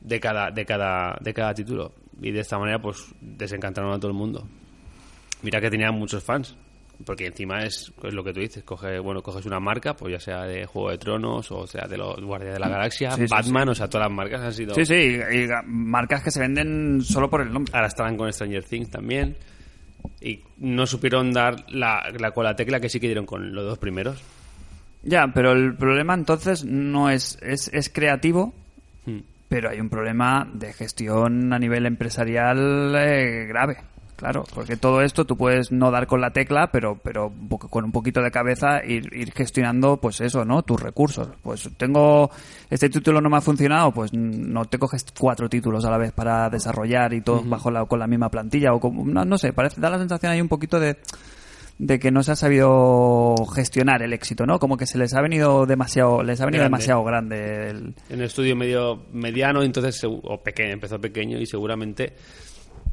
De 0.00 0.20
cada, 0.20 0.50
de 0.50 0.64
cada, 0.66 1.16
de 1.20 1.32
cada 1.32 1.54
título. 1.54 1.92
Y 2.20 2.30
de 2.32 2.40
esta 2.40 2.58
manera, 2.58 2.78
pues, 2.80 3.04
desencantaron 3.20 3.92
a 3.92 3.98
todo 3.98 4.08
el 4.08 4.16
mundo. 4.16 4.46
Mira 5.42 5.60
que 5.60 5.70
tenían 5.70 5.94
muchos 5.94 6.22
fans. 6.22 6.54
Porque 7.06 7.26
encima 7.26 7.64
es, 7.64 7.90
es 8.04 8.14
lo 8.14 8.22
que 8.22 8.32
tú 8.32 8.38
dices, 8.40 8.62
coge, 8.62 9.00
bueno, 9.00 9.22
coges 9.22 9.44
una 9.46 9.58
marca, 9.58 9.94
pues 9.96 10.12
ya 10.12 10.20
sea 10.20 10.42
de 10.42 10.66
Juego 10.66 10.90
de 10.90 10.98
Tronos, 10.98 11.50
o 11.50 11.66
sea 11.66 11.88
de 11.88 11.96
los 11.96 12.20
Guardias 12.22 12.52
de 12.54 12.60
la 12.60 12.68
Galaxia, 12.68 13.10
Sí, 13.12 13.22
sí, 13.22 13.26
Batman, 13.28 13.70
o 13.70 13.74
sea, 13.74 13.88
todas 13.88 14.06
las 14.08 14.16
marcas 14.16 14.40
han 14.42 14.52
sido... 14.52 14.74
Sí, 14.74 14.84
sí, 14.84 14.94
y, 14.94 15.42
y 15.44 15.48
marcas 15.66 16.22
que 16.22 16.30
se 16.30 16.38
venden 16.38 17.00
solo 17.02 17.28
por 17.28 17.40
el 17.40 17.52
nombre. 17.52 17.72
Ahora 17.74 17.88
estarán 17.88 18.16
con 18.16 18.32
Stranger 18.32 18.62
Things 18.64 18.90
también. 18.90 19.36
Y 20.20 20.40
no 20.58 20.86
supieron 20.86 21.32
dar 21.32 21.64
la, 21.70 22.10
la 22.18 22.30
con 22.30 22.44
la 22.44 22.56
tecla 22.56 22.80
que 22.80 22.88
sí 22.88 23.00
que 23.00 23.06
dieron 23.06 23.26
con 23.26 23.54
los 23.54 23.64
dos 23.64 23.78
primeros. 23.78 24.22
Ya, 25.02 25.28
pero 25.34 25.52
el 25.52 25.74
problema 25.74 26.14
entonces 26.14 26.64
no 26.64 27.10
es, 27.10 27.38
es, 27.42 27.68
es 27.72 27.88
creativo, 27.88 28.54
Hmm. 29.04 29.20
pero 29.48 29.70
hay 29.70 29.80
un 29.80 29.88
problema 29.88 30.48
de 30.52 30.72
gestión 30.72 31.52
a 31.52 31.58
nivel 31.58 31.86
empresarial 31.86 32.94
eh, 32.96 33.46
grave. 33.48 33.78
Claro, 34.22 34.44
porque 34.54 34.76
todo 34.76 35.00
esto 35.00 35.24
tú 35.24 35.36
puedes 35.36 35.72
no 35.72 35.90
dar 35.90 36.06
con 36.06 36.20
la 36.20 36.30
tecla, 36.30 36.70
pero, 36.70 36.96
pero 37.02 37.32
con 37.48 37.84
un 37.84 37.90
poquito 37.90 38.22
de 38.22 38.30
cabeza 38.30 38.80
ir, 38.86 39.12
ir 39.12 39.32
gestionando, 39.32 39.96
pues 39.96 40.20
eso, 40.20 40.44
¿no? 40.44 40.62
Tus 40.62 40.80
recursos. 40.80 41.26
Pues 41.42 41.68
tengo, 41.76 42.30
este 42.70 42.88
título 42.88 43.20
no 43.20 43.28
me 43.28 43.38
ha 43.38 43.40
funcionado, 43.40 43.90
pues 43.90 44.12
no 44.12 44.64
te 44.66 44.78
coges 44.78 45.04
cuatro 45.18 45.48
títulos 45.48 45.84
a 45.86 45.90
la 45.90 45.98
vez 45.98 46.12
para 46.12 46.48
desarrollar 46.50 47.12
y 47.14 47.22
todos 47.22 47.48
bajo 47.48 47.72
la, 47.72 47.84
con 47.86 47.98
la 47.98 48.06
misma 48.06 48.28
plantilla 48.30 48.72
o 48.72 48.78
como, 48.78 49.04
no, 49.04 49.24
no 49.24 49.36
sé, 49.38 49.52
parece, 49.52 49.80
da 49.80 49.90
la 49.90 49.98
sensación 49.98 50.30
ahí 50.30 50.40
un 50.40 50.46
poquito 50.46 50.78
de, 50.78 50.98
de 51.80 51.98
que 51.98 52.12
no 52.12 52.22
se 52.22 52.30
ha 52.30 52.36
sabido 52.36 53.34
gestionar 53.52 54.02
el 54.02 54.12
éxito, 54.12 54.46
¿no? 54.46 54.60
Como 54.60 54.76
que 54.76 54.86
se 54.86 54.98
les 54.98 55.14
ha 55.14 55.20
venido 55.20 55.66
demasiado, 55.66 56.22
les 56.22 56.40
ha 56.40 56.44
venido 56.44 56.60
Grande. 56.60 56.76
demasiado 56.76 57.02
grande 57.02 57.70
el, 57.70 57.94
En 58.08 58.20
el 58.20 58.26
estudio 58.26 58.54
medio 58.54 59.02
mediano, 59.12 59.64
entonces, 59.64 60.00
o 60.04 60.40
pequeño, 60.44 60.74
empezó 60.74 61.00
pequeño 61.00 61.40
y 61.40 61.46
seguramente 61.46 62.12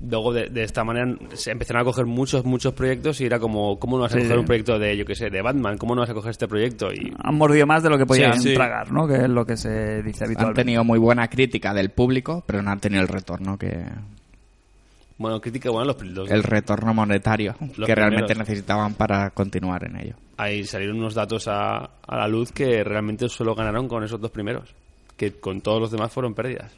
luego 0.08 0.32
de, 0.34 0.50
de 0.50 0.64
esta 0.64 0.84
manera 0.84 1.14
se 1.34 1.52
empezaron 1.52 1.82
a 1.82 1.86
coger 1.86 2.06
muchos, 2.06 2.46
muchos 2.46 2.74
proyectos 2.74 3.20
y 3.22 3.26
era 3.26 3.40
como, 3.40 3.78
¿cómo 3.80 3.98
no 3.98 4.04
vas 4.04 4.14
a 4.14 4.16
Sí, 4.18 4.22
coger 4.22 4.36
sí. 4.36 4.40
un 4.40 4.46
proyecto 4.46 4.80
de, 4.80 4.96
yo 4.98 5.06
qué 5.06 5.16
sé, 5.16 5.30
de 5.30 5.42
Batman? 5.42 5.78
¿Cómo 5.78 5.96
no 5.96 6.02
vas 6.02 6.10
a 6.10 6.14
coger 6.14 6.32
este 6.32 6.48
proyecto? 6.48 6.92
Y 6.94 7.14
han 7.22 7.36
mordido 7.36 7.66
más 7.68 7.84
de 7.84 7.90
lo 7.90 7.98
que 7.98 8.06
podían 8.06 8.40
Sí, 8.40 8.50
sí. 8.50 8.54
tragar, 8.56 8.92
¿no? 8.92 9.08
Que 9.08 9.16
es 9.16 9.30
lo 9.30 9.46
que 9.46 9.58
se 9.58 10.02
dice 10.04 10.24
Han 10.24 10.30
habitualmente. 10.30 10.62
tenido 10.64 10.84
muy 10.84 11.00
buena 11.00 11.28
crítica 11.28 11.74
del 11.74 11.90
público, 11.90 12.44
pero 12.46 12.62
no 12.62 12.72
han 12.72 12.80
tenido 12.80 13.02
el 13.02 13.08
retorno 13.08 13.58
que 13.58 13.84
bueno, 15.18 15.42
crítica, 15.42 15.70
bueno, 15.70 15.88
los, 15.94 16.02
los- 16.02 16.32
el 16.32 16.44
retorno 16.44 16.94
monetario 16.94 17.54
Los 17.76 17.86
que 17.86 17.94
realmente 17.94 18.34
necesitaban 18.36 18.94
para 18.94 19.32
continuar 19.32 19.84
en 19.86 19.98
ello. 20.00 20.16
ahí 20.38 20.64
salieron 20.64 20.98
unos 20.98 21.14
datos 21.14 21.46
a, 21.50 21.90
a 22.08 22.16
la 22.18 22.28
luz 22.30 22.54
que 22.54 22.84
realmente 22.86 23.28
solo 23.28 23.54
ganaron 23.54 23.90
con 23.90 24.02
esos 24.06 24.22
dos 24.22 24.32
primeros. 24.32 24.74
Que 25.18 25.34
con 25.34 25.60
todos 25.60 25.82
los 25.82 25.92
demás 25.92 26.14
fueron 26.14 26.34
pérdidas. 26.34 26.72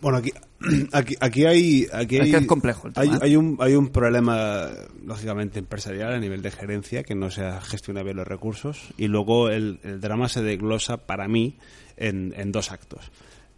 Bueno, 0.00 0.18
aquí, 0.18 0.30
aquí, 0.92 1.14
aquí 1.20 1.44
hay... 1.46 1.86
Aquí 1.92 2.16
Es 2.16 2.22
hay, 2.22 2.30
que 2.30 2.36
es 2.38 2.46
complejo 2.46 2.88
el 2.88 2.92
tema, 2.94 3.04
hay, 3.04 3.10
¿eh? 3.10 3.18
hay 3.22 3.36
un, 3.36 3.56
hay 3.60 3.74
un 3.74 3.88
problema, 3.88 4.68
lógicamente, 5.04 5.58
empresarial 5.58 6.12
a 6.12 6.18
nivel 6.18 6.42
de 6.42 6.50
gerencia, 6.50 7.02
que 7.02 7.14
no 7.14 7.30
se 7.30 7.44
ha 7.44 7.60
gestionado 7.60 8.04
bien 8.04 8.16
los 8.16 8.26
recursos. 8.28 8.92
Y 8.98 9.08
luego 9.08 9.48
el, 9.48 9.80
el 9.82 10.00
drama 10.00 10.28
se 10.28 10.42
desglosa, 10.42 10.98
para 11.06 11.28
mí, 11.28 11.56
en, 11.96 12.34
en 12.36 12.52
dos 12.52 12.70
actos. 12.72 13.10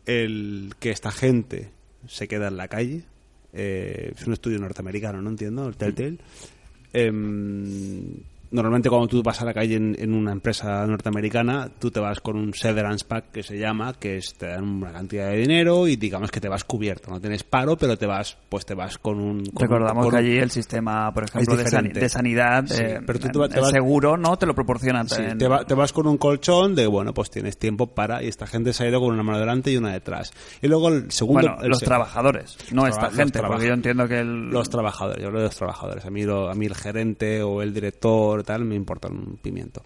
El 0.07 0.75
que 0.79 0.91
esta 0.91 1.11
gente 1.11 1.71
se 2.07 2.29
queda 2.29 2.49
en 2.49 2.57
la 2.57 2.69
calle. 2.69 3.03
eh, 3.53 4.13
es 4.17 4.27
un 4.27 4.33
estudio 4.33 4.59
norteamericano, 4.59 5.21
no 5.21 5.31
entiendo, 5.31 5.67
el 5.69 5.77
Telltale. 5.77 6.19
Em, 6.93 8.15
normalmente 8.51 8.89
cuando 8.89 9.09
tú 9.09 9.23
vas 9.23 9.41
a 9.41 9.45
la 9.45 9.53
calle 9.55 9.77
en, 9.77 9.97
en 9.99 10.13
una 10.15 10.33
empresa 10.33 10.87
norteamericana, 10.87 11.69
tú 11.79 11.91
te 11.91 12.01
vas 12.01 12.21
con 12.21 12.37
un 12.37 12.55
severance 12.55 13.05
pack 13.07 13.31
que 13.33 13.43
se 13.43 13.59
llama, 13.59 13.95
que 13.95 14.17
es, 14.19 14.35
te 14.35 14.47
dan 14.47 14.65
una 14.65 14.93
cantidad 14.93 15.31
de 15.31 15.37
dinero 15.37 15.87
y 15.89 15.97
digamos 15.97 16.31
que 16.31 16.41
te 16.41 16.49
vas 16.49 16.65
cubierto. 16.65 17.11
No 17.11 17.21
tienes 17.21 17.45
paro, 17.45 17.77
pero 17.77 17.97
te 17.97 18.07
vas, 18.07 18.37
pues 18.49 18.65
te 18.67 18.75
vas 18.75 18.99
con 18.99 19.19
un... 19.21 19.45
con 19.47 19.67
un- 19.67 19.73
Recordamos 19.73 20.05
con 20.07 20.13
que 20.13 20.19
allí 20.19 20.37
el 20.39 20.51
sistema, 20.51 21.13
por 21.13 21.25
ejemplo, 21.25 21.57
de, 21.57 21.65
de 22.01 22.09
sanidad, 22.09 22.65
Sí, 22.67 22.83
eh, 22.83 23.01
pero 23.07 23.19
tú 23.19 23.29
te 23.29 23.39
va- 23.39 23.49
te 23.49 23.57
el 23.57 23.63
vas- 23.63 23.71
seguro 23.71 24.17
no 24.17 24.37
te 24.39 24.47
lo 24.47 24.55
proporciona. 24.55 25.05
Sí, 25.09 25.23
en- 25.23 25.39
te, 25.39 25.49
va- 25.49 25.65
te 25.65 25.75
vas 25.75 25.93
con 25.93 26.07
un 26.07 26.19
colchón 26.19 26.75
de, 26.75 26.87
bueno, 26.87 27.13
pues 27.15 27.31
tienes 27.31 27.59
tiempo 27.59 27.87
para... 27.87 28.23
Y 28.23 28.29
esta 28.29 28.47
gente 28.47 28.73
se 28.73 28.85
ha 28.85 28.89
ido 28.89 29.01
con 29.01 29.13
una 29.15 29.23
mano 29.23 29.39
delante 29.39 29.71
y 29.71 29.77
una 29.77 29.93
detrás. 29.93 30.33
Y 30.63 30.69
luego 30.69 30.89
el 30.89 31.11
segundo... 31.11 31.43
bueno, 31.43 31.63
el 31.63 31.69
los 31.71 31.79
se- 31.81 31.87
trabajadores, 31.87 32.57
no 32.73 32.87
esta 32.87 33.11
gente, 33.11 33.41
porque 33.43 33.67
yo 33.69 33.75
entiendo 33.75 34.07
que 34.09 34.21
el... 34.21 34.49
Los 34.51 34.69
trabajadores, 34.71 35.21
yo 35.21 35.29
hablo 35.29 35.41
de 35.41 35.47
los 35.47 35.57
trabajadores. 35.57 36.05
A 36.05 36.11
mí, 36.11 36.25
lo- 36.25 36.51
a 36.51 36.55
mí 36.55 36.67
el 36.67 36.75
gerente 36.75 37.43
o 37.43 37.63
el 37.63 37.73
director 37.75 38.38
tal 38.43 38.65
me 38.65 38.75
importa 38.75 39.09
un 39.09 39.39
pimiento. 39.43 39.83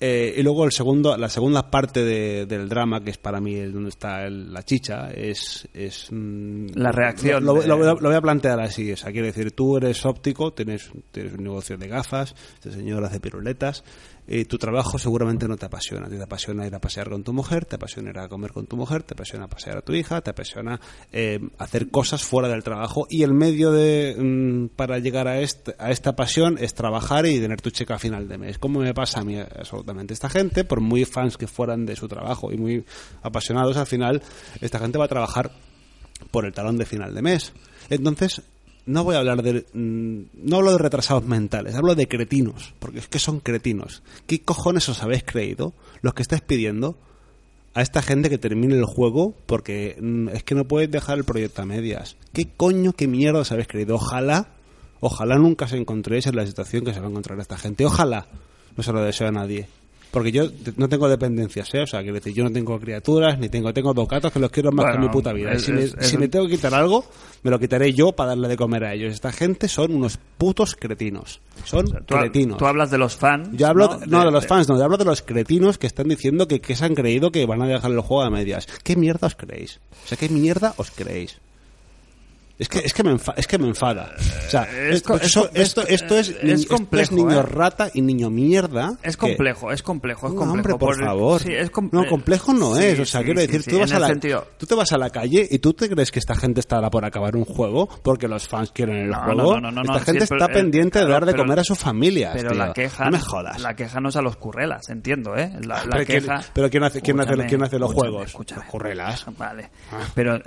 Eh, 0.00 0.34
y 0.36 0.42
luego 0.42 0.64
el 0.64 0.72
segundo, 0.72 1.16
la 1.16 1.28
segunda 1.28 1.70
parte 1.70 2.04
de- 2.04 2.44
del 2.46 2.68
drama, 2.68 3.02
que 3.02 3.10
es 3.12 3.16
para 3.16 3.40
mí 3.40 3.54
el- 3.54 3.72
donde 3.72 3.88
está 3.90 4.24
el- 4.26 4.52
la 4.52 4.62
chicha, 4.62 5.08
es... 5.10 5.66
es 5.72 6.08
mm, 6.10 6.66
La 6.74 6.90
reacción 6.92 7.44
Lo, 7.44 7.54
lo- 7.54 7.62
de- 7.62 7.68
lo 7.68 7.76
voy 7.78 7.86
a- 7.86 7.92
lo 7.94 8.08
voy 8.08 8.14
a 8.14 8.20
plantear 8.20 8.60
así. 8.60 8.92
O 8.92 8.96
sea, 8.96 9.12
quiero 9.12 9.28
decir, 9.28 9.52
tú 9.52 9.76
eres 9.78 10.04
óptico, 10.04 10.52
tienes, 10.52 10.90
tienes 11.12 11.32
un 11.34 11.44
negocio 11.44 11.78
de 11.78 11.88
gafas, 11.88 12.34
este 12.54 12.72
señor 12.72 13.04
hace 13.04 13.20
piruletas, 13.20 13.84
y 14.26 14.44
tu 14.46 14.58
trabajo 14.58 14.98
seguramente 14.98 15.46
no 15.46 15.56
te 15.56 15.66
apasiona. 15.66 16.08
Te 16.08 16.22
apasiona 16.22 16.66
ir 16.66 16.74
a 16.74 16.80
pasear 16.80 17.10
con 17.10 17.22
tu 17.22 17.32
mujer, 17.32 17.64
te 17.64 17.76
apasiona 17.76 18.10
ir 18.10 18.18
a 18.18 18.28
comer 18.28 18.52
con 18.52 18.66
tu 18.66 18.76
mujer, 18.76 19.02
te 19.02 19.14
apasiona 19.14 19.48
pasear 19.48 19.78
a 19.78 19.82
tu 19.82 19.92
hija, 19.92 20.20
te 20.20 20.30
apasiona 20.30 20.80
eh, 21.12 21.40
hacer 21.58 21.90
cosas 21.90 22.24
fuera 22.24 22.48
del 22.48 22.62
trabajo 22.62 23.06
y 23.10 23.22
el 23.22 23.34
medio 23.34 23.72
de 23.72 24.16
mm, 24.18 24.76
para 24.76 24.98
llegar 24.98 25.28
a, 25.28 25.40
este, 25.40 25.74
a 25.78 25.90
esta 25.90 26.16
pasión 26.16 26.56
es 26.58 26.74
trabajar 26.74 27.26
y 27.26 27.38
tener 27.38 27.60
tu 27.60 27.70
cheque 27.70 27.92
a 27.92 27.98
final 27.98 28.28
de 28.28 28.38
mes. 28.38 28.58
¿Cómo 28.58 28.80
me 28.80 28.94
pasa 28.94 29.20
a 29.20 29.24
mí 29.24 29.38
absolutamente? 29.38 30.14
Esta 30.14 30.30
gente, 30.30 30.64
por 30.64 30.80
muy 30.80 31.04
fans 31.04 31.36
que 31.36 31.46
fueran 31.46 31.84
de 31.84 31.96
su 31.96 32.08
trabajo 32.08 32.52
y 32.52 32.56
muy 32.56 32.84
apasionados, 33.22 33.76
al 33.76 33.86
final 33.86 34.22
esta 34.60 34.78
gente 34.78 34.98
va 34.98 35.04
a 35.04 35.08
trabajar 35.08 35.50
por 36.30 36.46
el 36.46 36.52
talón 36.52 36.78
de 36.78 36.86
final 36.86 37.14
de 37.14 37.22
mes. 37.22 37.52
Entonces, 37.90 38.42
no 38.86 39.04
voy 39.04 39.14
a 39.16 39.18
hablar 39.18 39.42
de. 39.42 39.64
mm, 39.72 40.46
No 40.48 40.56
hablo 40.56 40.72
de 40.72 40.78
retrasados 40.78 41.24
mentales, 41.24 41.74
hablo 41.74 41.94
de 41.94 42.06
cretinos, 42.08 42.74
porque 42.78 42.98
es 42.98 43.08
que 43.08 43.18
son 43.18 43.40
cretinos. 43.40 44.02
¿Qué 44.26 44.40
cojones 44.42 44.88
os 44.88 45.02
habéis 45.02 45.24
creído 45.24 45.72
los 46.02 46.14
que 46.14 46.22
estáis 46.22 46.42
pidiendo 46.42 46.96
a 47.74 47.82
esta 47.82 48.02
gente 48.02 48.30
que 48.30 48.38
termine 48.38 48.74
el 48.76 48.84
juego 48.84 49.34
porque 49.46 49.96
mm, 50.00 50.28
es 50.28 50.44
que 50.44 50.54
no 50.54 50.64
podéis 50.66 50.90
dejar 50.90 51.18
el 51.18 51.24
proyecto 51.24 51.62
a 51.62 51.66
medias? 51.66 52.16
¿Qué 52.32 52.48
coño, 52.56 52.92
qué 52.92 53.06
mierda 53.08 53.40
os 53.40 53.52
habéis 53.52 53.68
creído? 53.68 53.96
Ojalá, 53.96 54.48
ojalá 55.00 55.38
nunca 55.38 55.64
os 55.64 55.72
encontréis 55.72 56.26
en 56.26 56.36
la 56.36 56.46
situación 56.46 56.84
que 56.84 56.92
se 56.94 57.00
va 57.00 57.06
a 57.06 57.10
encontrar 57.10 57.40
esta 57.40 57.56
gente. 57.58 57.84
Ojalá, 57.86 58.26
no 58.76 58.82
se 58.82 58.92
lo 58.92 59.02
deseo 59.02 59.28
a 59.28 59.32
nadie. 59.32 59.66
Porque 60.14 60.30
yo 60.30 60.44
no 60.76 60.88
tengo 60.88 61.08
dependencias, 61.08 61.74
¿eh? 61.74 61.80
O 61.82 61.86
sea, 61.88 62.00
quiero 62.00 62.14
decir, 62.14 62.32
yo 62.32 62.44
no 62.44 62.52
tengo 62.52 62.78
criaturas, 62.78 63.36
ni 63.36 63.48
tengo, 63.48 63.74
tengo 63.74 63.92
dos 63.92 64.06
gatos 64.08 64.32
que 64.32 64.38
los 64.38 64.48
quiero 64.50 64.70
más 64.70 64.84
que 64.86 64.92
Bueno, 64.92 65.06
mi 65.06 65.12
puta 65.12 65.32
vida. 65.32 65.52
Y 65.52 65.56
es- 65.56 65.62
si, 65.64 65.72
me, 65.72 65.82
es- 65.82 65.96
si 65.98 66.16
me 66.16 66.28
tengo 66.28 66.46
que 66.46 66.52
quitar 66.52 66.72
algo, 66.72 67.04
me 67.42 67.50
lo 67.50 67.58
quitaré 67.58 67.92
yo 67.92 68.12
para 68.12 68.28
darle 68.28 68.46
de 68.46 68.56
comer 68.56 68.84
a 68.84 68.94
ellos. 68.94 69.12
Esta 69.12 69.32
gente 69.32 69.66
son 69.66 69.92
unos 69.92 70.16
putos 70.38 70.76
cretinos. 70.76 71.40
Son 71.64 71.84
Tú, 72.06 72.14
ha- 72.14 72.20
cretinos. 72.20 72.58
tú 72.58 72.66
hablas 72.66 72.92
de 72.92 72.98
los 72.98 73.16
fans. 73.16 73.48
Yo 73.52 73.66
hablo, 73.66 73.98
no, 74.06 74.24
de, 74.24 74.30
los 74.30 74.46
fans, 74.46 74.68
no, 74.68 74.78
yo 74.78 74.84
hablo 74.84 74.96
de 74.98 75.04
los 75.04 75.20
cretinos 75.22 75.78
que 75.78 75.88
están 75.88 76.06
diciendo 76.06 76.46
que, 76.46 76.60
que 76.60 76.76
se 76.76 76.84
han 76.84 76.94
creído 76.94 77.32
que 77.32 77.44
van 77.44 77.60
a 77.62 77.66
dejar 77.66 77.90
el 77.90 77.98
juego 78.00 78.22
a 78.22 78.30
medias. 78.30 78.68
¿Qué 78.84 78.94
mierda 78.94 79.26
os 79.26 79.34
creéis? 79.34 79.80
O 80.04 80.08
sea, 80.08 80.16
¿qué 80.16 80.28
mierda 80.28 80.74
os 80.76 80.92
creéis? 80.92 81.40
Es 82.56 82.68
que, 82.68 82.78
es 82.78 82.94
que, 82.94 83.02
me, 83.02 83.10
enfa- 83.12 83.34
es 83.36 83.48
que 83.48 83.58
me 83.58 83.66
enfada. 83.66 84.12
O 84.46 84.48
sea, 84.50 84.62
Es 84.62 85.02
co- 85.02 85.16
esto, 85.16 85.50
es 85.52 85.60
esto, 85.62 85.82
es- 85.82 86.02
esto 86.02 86.16
es, 86.18 86.28
es 86.28 86.44
ni- 86.44 86.52
esto 86.52 86.76
complejo, 86.76 87.14
niño 87.16 87.40
¿eh? 87.40 87.42
rata 87.42 87.90
y 87.92 88.00
niño 88.00 88.30
mierda. 88.30 88.96
Es 89.02 89.16
que- 89.16 89.26
complejo, 89.26 89.72
es 89.72 89.82
complejo, 89.82 90.28
es 90.28 90.32
no, 90.34 90.38
complejo. 90.38 90.52
hombre, 90.54 90.72
por 90.74 90.96
Por- 90.96 91.04
favor. 91.04 91.40
Sí, 91.42 91.52
es 91.52 91.70
com- 91.70 91.88
no, 91.90 92.06
complejo 92.06 92.52
no 92.54 92.76
Sí, 92.76 92.84
es. 92.84 93.00
O 93.00 93.04
sea, 93.04 93.20
sí, 93.20 93.24
quiero 93.24 93.40
decir, 93.40 93.64
tú, 93.64 93.80
vas 93.80 93.90
a 93.92 93.98
la, 93.98 94.06
sentido- 94.06 94.46
tú 94.56 94.66
te 94.66 94.74
vas 94.76 94.92
a 94.92 94.98
la 94.98 95.10
calle 95.10 95.48
y 95.50 95.58
tú 95.58 95.72
te 95.72 95.88
crees 95.88 96.12
que 96.12 96.20
esta 96.20 96.36
gente 96.36 96.60
está 96.60 96.88
por 96.90 97.04
acabar 97.04 97.34
un 97.34 97.44
juego 97.44 97.88
porque 98.04 98.28
los 98.28 98.46
fans 98.46 98.70
quieren 98.70 98.98
el 98.98 99.10
No, 99.10 99.24
juego. 99.24 99.54
no, 99.60 99.60
no, 99.60 99.70
no, 99.72 99.80
esta 99.82 99.92
no, 99.94 99.98
gente 99.98 100.26
pero 100.28 100.40
está 100.40 100.46
el- 100.52 100.52
pendiente 100.62 100.98
de 101.00 101.06
dar 101.08 101.26
de 101.26 101.34
comer 101.34 101.58
a 101.58 101.64
sus 101.64 101.76
familias. 101.78 102.34
Pero 102.36 102.50
tío. 102.50 102.58
la 102.58 102.72
queja 102.72 103.04
No 103.06 103.10
me 103.10 103.18
jodas. 103.18 103.60
La 103.62 103.74
queja 103.74 103.98
no 104.00 104.10
es 104.10 104.16
a 104.16 104.22
los 104.22 104.36
currelas, 104.36 104.88
entiendo, 104.90 105.36
¿eh? 105.36 105.50
La, 105.66 105.84
la 105.84 105.90
Pero 105.90 106.04
¿quién- 106.06 106.20
queja. 106.22 106.40
pero 106.54 106.70
quién 106.70 106.84
hace- 106.84 107.00
quién 107.00 107.18
hace- 107.18 107.34
quién 107.48 107.64
hace 107.64 107.80
los 107.80 107.92
juegos? 107.92 108.32
Los 108.32 108.64
currelas. 108.70 109.26
Vale. 109.36 109.70
Pero 110.14 110.38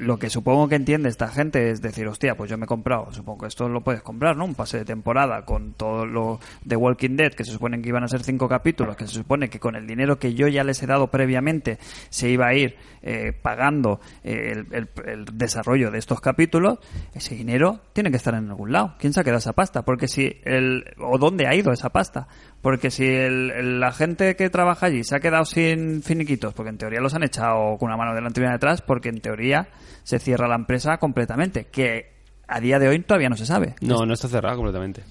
lo 0.00 0.18
que 0.18 0.28
supongo 0.28 0.68
que 0.68 0.74
entiende 0.74 1.08
esta 1.08 1.29
gente 1.30 1.70
es 1.70 1.80
decir, 1.80 2.06
hostia, 2.06 2.34
pues 2.36 2.50
yo 2.50 2.58
me 2.58 2.64
he 2.64 2.66
comprado, 2.68 3.12
supongo 3.12 3.40
que 3.42 3.46
esto 3.48 3.68
lo 3.68 3.82
puedes 3.82 4.02
comprar, 4.02 4.36
¿no? 4.36 4.44
Un 4.44 4.54
pase 4.54 4.78
de 4.78 4.84
temporada 4.84 5.44
con 5.44 5.72
todo 5.74 6.06
lo 6.06 6.40
de 6.64 6.76
Walking 6.76 7.16
Dead, 7.16 7.32
que 7.32 7.44
se 7.44 7.52
supone 7.52 7.80
que 7.80 7.88
iban 7.88 8.04
a 8.04 8.08
ser 8.08 8.22
cinco 8.22 8.48
capítulos, 8.48 8.96
que 8.96 9.06
se 9.06 9.14
supone 9.14 9.48
que 9.48 9.58
con 9.60 9.76
el 9.76 9.86
dinero 9.86 10.18
que 10.18 10.34
yo 10.34 10.48
ya 10.48 10.64
les 10.64 10.82
he 10.82 10.86
dado 10.86 11.08
previamente 11.10 11.78
se 12.08 12.28
iba 12.30 12.46
a 12.48 12.54
ir 12.54 12.76
eh, 13.02 13.32
pagando 13.32 14.00
eh, 14.24 14.52
el, 14.52 14.66
el- 14.72 14.88
el 15.06 15.24
desarrollo 15.38 15.90
de 15.90 15.98
estos 15.98 16.20
capítulos, 16.20 16.78
ese 17.14 17.34
dinero 17.34 17.80
tiene 17.92 18.10
que 18.10 18.16
estar 18.18 18.34
en 18.34 18.48
algún 18.48 18.72
lado. 18.72 18.94
¿Quién 18.98 19.12
se 19.12 19.20
ha 19.20 19.24
quedado 19.24 19.38
esa 19.38 19.52
pasta? 19.54 19.82
Porque 19.82 20.08
si 20.08 20.36
el 20.44 20.84
o 20.98 21.16
dónde 21.18 21.46
ha 21.46 21.54
ido 21.54 21.72
esa 21.72 21.90
pasta, 21.90 22.28
porque 22.62 22.90
si 22.90 23.04
el- 23.06 23.50
el- 23.50 23.80
la 23.80 23.92
gente 23.92 24.36
que 24.36 24.50
trabaja 24.50 24.86
allí 24.86 25.02
se 25.04 25.16
ha 25.16 25.20
quedado 25.20 25.44
sin 25.44 26.02
finiquitos, 26.02 26.52
porque 26.54 26.70
en 26.70 26.78
teoría 26.78 27.00
los 27.00 27.14
han 27.14 27.22
echado 27.22 27.76
con 27.78 27.88
una 27.88 27.96
mano 27.96 28.14
delante 28.14 28.40
y 28.40 28.44
una 28.44 28.52
detrás, 28.52 28.82
porque 28.82 29.08
en 29.08 29.20
teoría 29.20 29.68
se 30.02 30.18
cierra 30.18 30.48
la 30.48 30.56
empresa 30.56 30.98
completamente, 30.98 31.66
que 31.66 32.12
a 32.48 32.60
día 32.60 32.78
de 32.78 32.88
hoy 32.88 32.98
todavía 33.00 33.28
no 33.28 33.36
se 33.36 33.46
sabe. 33.46 33.74
No, 33.80 34.04
no 34.06 34.12
está 34.14 34.28
cerrado 34.28 34.56
completamente. 34.56 35.02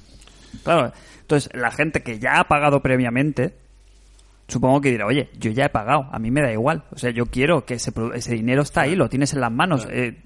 Claro, 0.63 0.91
entonces 1.21 1.49
la 1.53 1.71
gente 1.71 2.01
que 2.03 2.19
ya 2.19 2.39
ha 2.39 2.43
pagado 2.47 2.81
previamente, 2.81 3.53
supongo 4.47 4.81
que 4.81 4.89
dirá, 4.91 5.05
oye, 5.05 5.29
yo 5.37 5.51
ya 5.51 5.65
he 5.65 5.69
pagado, 5.69 6.07
a 6.11 6.19
mí 6.19 6.31
me 6.31 6.41
da 6.41 6.51
igual. 6.51 6.83
O 6.91 6.97
sea, 6.97 7.11
yo 7.11 7.27
quiero 7.27 7.65
que 7.65 7.75
ese, 7.75 7.91
ese 8.15 8.33
dinero 8.33 8.61
está 8.63 8.81
ahí, 8.81 8.95
lo 8.95 9.07
tienes 9.09 9.33
en 9.33 9.41
las 9.41 9.51
manos. 9.51 9.87
Eh, 9.91 10.17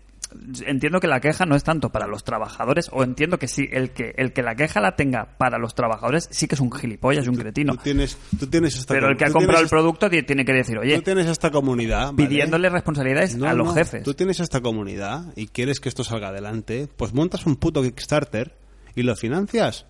entiendo 0.65 0.99
que 0.99 1.07
la 1.07 1.19
queja 1.19 1.45
no 1.45 1.55
es 1.55 1.63
tanto 1.63 1.89
para 1.89 2.07
los 2.07 2.23
trabajadores, 2.23 2.89
o 2.91 3.03
entiendo 3.03 3.39
que 3.39 3.47
sí, 3.47 3.67
el 3.71 3.91
que, 3.91 4.13
el 4.17 4.33
que 4.33 4.41
la 4.43 4.55
queja 4.55 4.79
la 4.81 4.95
tenga 4.95 5.37
para 5.37 5.57
los 5.57 5.75
trabajadores 5.75 6.27
sí 6.31 6.47
que 6.47 6.55
es 6.55 6.61
un 6.61 6.71
gilipollas, 6.71 7.27
un 7.27 7.35
cretino. 7.35 7.73
Tú 7.75 7.83
tienes, 7.83 8.17
tú 8.39 8.47
tienes 8.47 8.77
esta 8.77 8.93
Pero 8.93 9.09
el 9.09 9.17
que 9.17 9.25
ha 9.25 9.27
tú 9.27 9.33
comprado 9.33 9.61
el 9.63 9.69
producto 9.69 10.09
ti- 10.09 10.23
tiene 10.23 10.45
que 10.45 10.53
decir, 10.53 10.75
Tú 10.75 10.81
oye, 10.81 11.01
tienes 11.01 11.27
esta 11.27 11.51
comunidad. 11.51 12.13
¿vale? 12.13 12.27
pidiéndole 12.27 12.69
responsabilidades 12.69 13.35
No, 13.35 13.47
a 13.47 13.53
los 13.53 13.67
no, 13.67 13.73
jefes. 13.73 14.03
Tú 14.03 14.13
tienes 14.13 14.39
esta 14.39 14.61
comunidad 14.61 15.33
y 15.35 15.47
quieres 15.47 15.79
que 15.79 15.89
esto 15.89 16.03
salga 16.03 16.29
adelante, 16.29 16.87
pues 16.97 17.13
montas 17.13 17.45
un 17.45 17.55
puto 17.55 17.81
Kickstarter 17.81 18.55
y 18.95 19.03
lo 19.03 19.15
financias 19.15 19.85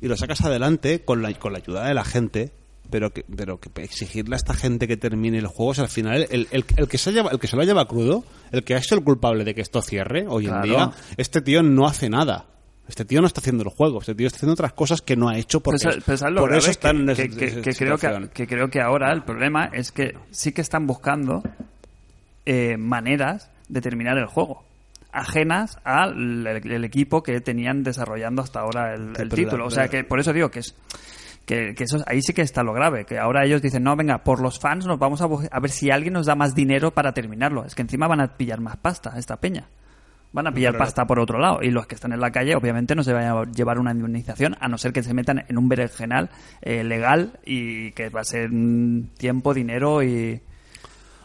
y 0.00 0.08
lo 0.08 0.16
sacas 0.16 0.40
adelante 0.42 1.04
con 1.04 1.22
la, 1.22 1.32
con 1.34 1.52
la 1.52 1.58
ayuda 1.58 1.86
de 1.86 1.94
la 1.94 2.04
gente. 2.04 2.52
Pero 2.90 3.12
que, 3.12 3.24
pero 3.36 3.58
que 3.60 3.70
exigirle 3.82 4.34
a 4.34 4.38
esta 4.38 4.54
gente 4.54 4.88
que 4.88 4.96
termine 4.96 5.36
el 5.38 5.46
juego, 5.46 5.72
o 5.72 5.74
sea, 5.74 5.84
al 5.84 5.90
final, 5.90 6.26
el, 6.30 6.48
el- 6.50 6.64
el 6.76 6.88
que 6.88 6.96
se 6.98 7.12
lleva, 7.12 7.30
el 7.30 7.38
que 7.38 7.46
se 7.46 7.56
lo 7.56 7.62
lleva 7.62 7.86
crudo, 7.86 8.24
el 8.50 8.64
que 8.64 8.74
ha 8.74 8.82
sido 8.82 8.98
el 8.98 9.04
culpable 9.04 9.44
de 9.44 9.54
que 9.54 9.60
esto 9.60 9.82
cierre 9.82 10.24
hoy 10.26 10.46
Claro. 10.46 10.64
en 10.64 10.70
día, 10.70 10.90
este 11.18 11.42
tío 11.42 11.62
no 11.62 11.86
hace 11.86 12.08
nada. 12.08 12.46
Este 12.88 13.04
tío 13.04 13.20
no 13.20 13.26
está 13.26 13.40
haciendo 13.42 13.64
el 13.64 13.68
juego, 13.68 14.00
este 14.00 14.14
tío 14.14 14.26
está 14.26 14.38
haciendo 14.38 14.54
otras 14.54 14.72
cosas 14.72 15.02
que 15.02 15.14
no 15.14 15.28
ha 15.28 15.36
hecho 15.36 15.60
porque 15.60 15.80
Pero 15.82 15.92
sa- 16.00 16.02
pero 16.06 16.16
¿sabes 16.16 16.34
lo 16.34 16.40
por 16.40 16.54
eso 16.54 16.70
está 16.70 16.90
que, 16.92 16.96
en 16.98 17.06
que- 17.62 17.74
creo 17.76 17.98
que, 17.98 18.28
que 18.32 18.46
creo 18.46 18.70
que 18.70 18.80
ahora 18.80 19.12
el 19.12 19.22
problema 19.24 19.66
es 19.74 19.92
que 19.92 20.14
sí 20.30 20.52
que 20.52 20.62
están 20.62 20.86
buscando 20.86 21.42
eh, 22.46 22.78
maneras 22.78 23.50
de 23.68 23.82
terminar 23.82 24.16
el 24.16 24.24
juego 24.26 24.64
ajenas 25.12 25.78
al 25.84 26.46
el, 26.46 26.70
el 26.72 26.84
equipo 26.84 27.22
que 27.22 27.40
tenían 27.42 27.82
desarrollando 27.82 28.40
hasta 28.42 28.60
ahora 28.60 28.94
el, 28.94 29.12
el 29.18 29.28
título. 29.28 29.66
o 29.66 29.70
sea 29.70 29.88
que 29.88 30.04
por 30.04 30.20
eso 30.20 30.32
digo 30.32 30.50
que 30.50 30.60
es 30.60 30.74
que, 31.48 31.74
que 31.74 31.84
eso 31.84 31.98
ahí 32.06 32.20
sí 32.22 32.32
que 32.34 32.42
está 32.42 32.62
lo 32.62 32.72
grave, 32.74 33.06
que 33.06 33.18
ahora 33.18 33.44
ellos 33.44 33.62
dicen, 33.62 33.82
no, 33.82 33.96
venga, 33.96 34.22
por 34.22 34.40
los 34.40 34.60
fans 34.60 34.86
nos 34.86 34.98
vamos 34.98 35.20
a, 35.22 35.24
a 35.24 35.60
ver 35.60 35.70
si 35.70 35.90
alguien 35.90 36.12
nos 36.12 36.26
da 36.26 36.34
más 36.36 36.54
dinero 36.54 36.92
para 36.92 37.12
terminarlo. 37.14 37.64
Es 37.64 37.74
que 37.74 37.82
encima 37.82 38.06
van 38.06 38.20
a 38.20 38.36
pillar 38.36 38.60
más 38.60 38.76
pasta 38.76 39.14
esta 39.16 39.38
peña. 39.40 39.66
Van 40.30 40.46
a 40.46 40.52
pillar 40.52 40.76
pasta 40.76 41.06
por 41.06 41.18
otro 41.18 41.38
lado. 41.38 41.60
Y 41.62 41.70
los 41.70 41.86
que 41.86 41.94
están 41.94 42.12
en 42.12 42.20
la 42.20 42.30
calle, 42.30 42.54
obviamente, 42.54 42.94
no 42.94 43.02
se 43.02 43.14
van 43.14 43.24
a 43.24 43.44
llevar 43.50 43.78
una 43.78 43.92
indemnización, 43.92 44.56
a 44.60 44.68
no 44.68 44.76
ser 44.76 44.92
que 44.92 45.02
se 45.02 45.14
metan 45.14 45.42
en 45.48 45.56
un 45.56 45.70
berenjenal 45.70 46.28
eh, 46.60 46.84
legal 46.84 47.40
y 47.46 47.92
que 47.92 48.10
va 48.10 48.20
a 48.20 48.24
ser 48.24 48.50
tiempo, 49.16 49.54
dinero 49.54 50.02
y. 50.02 50.42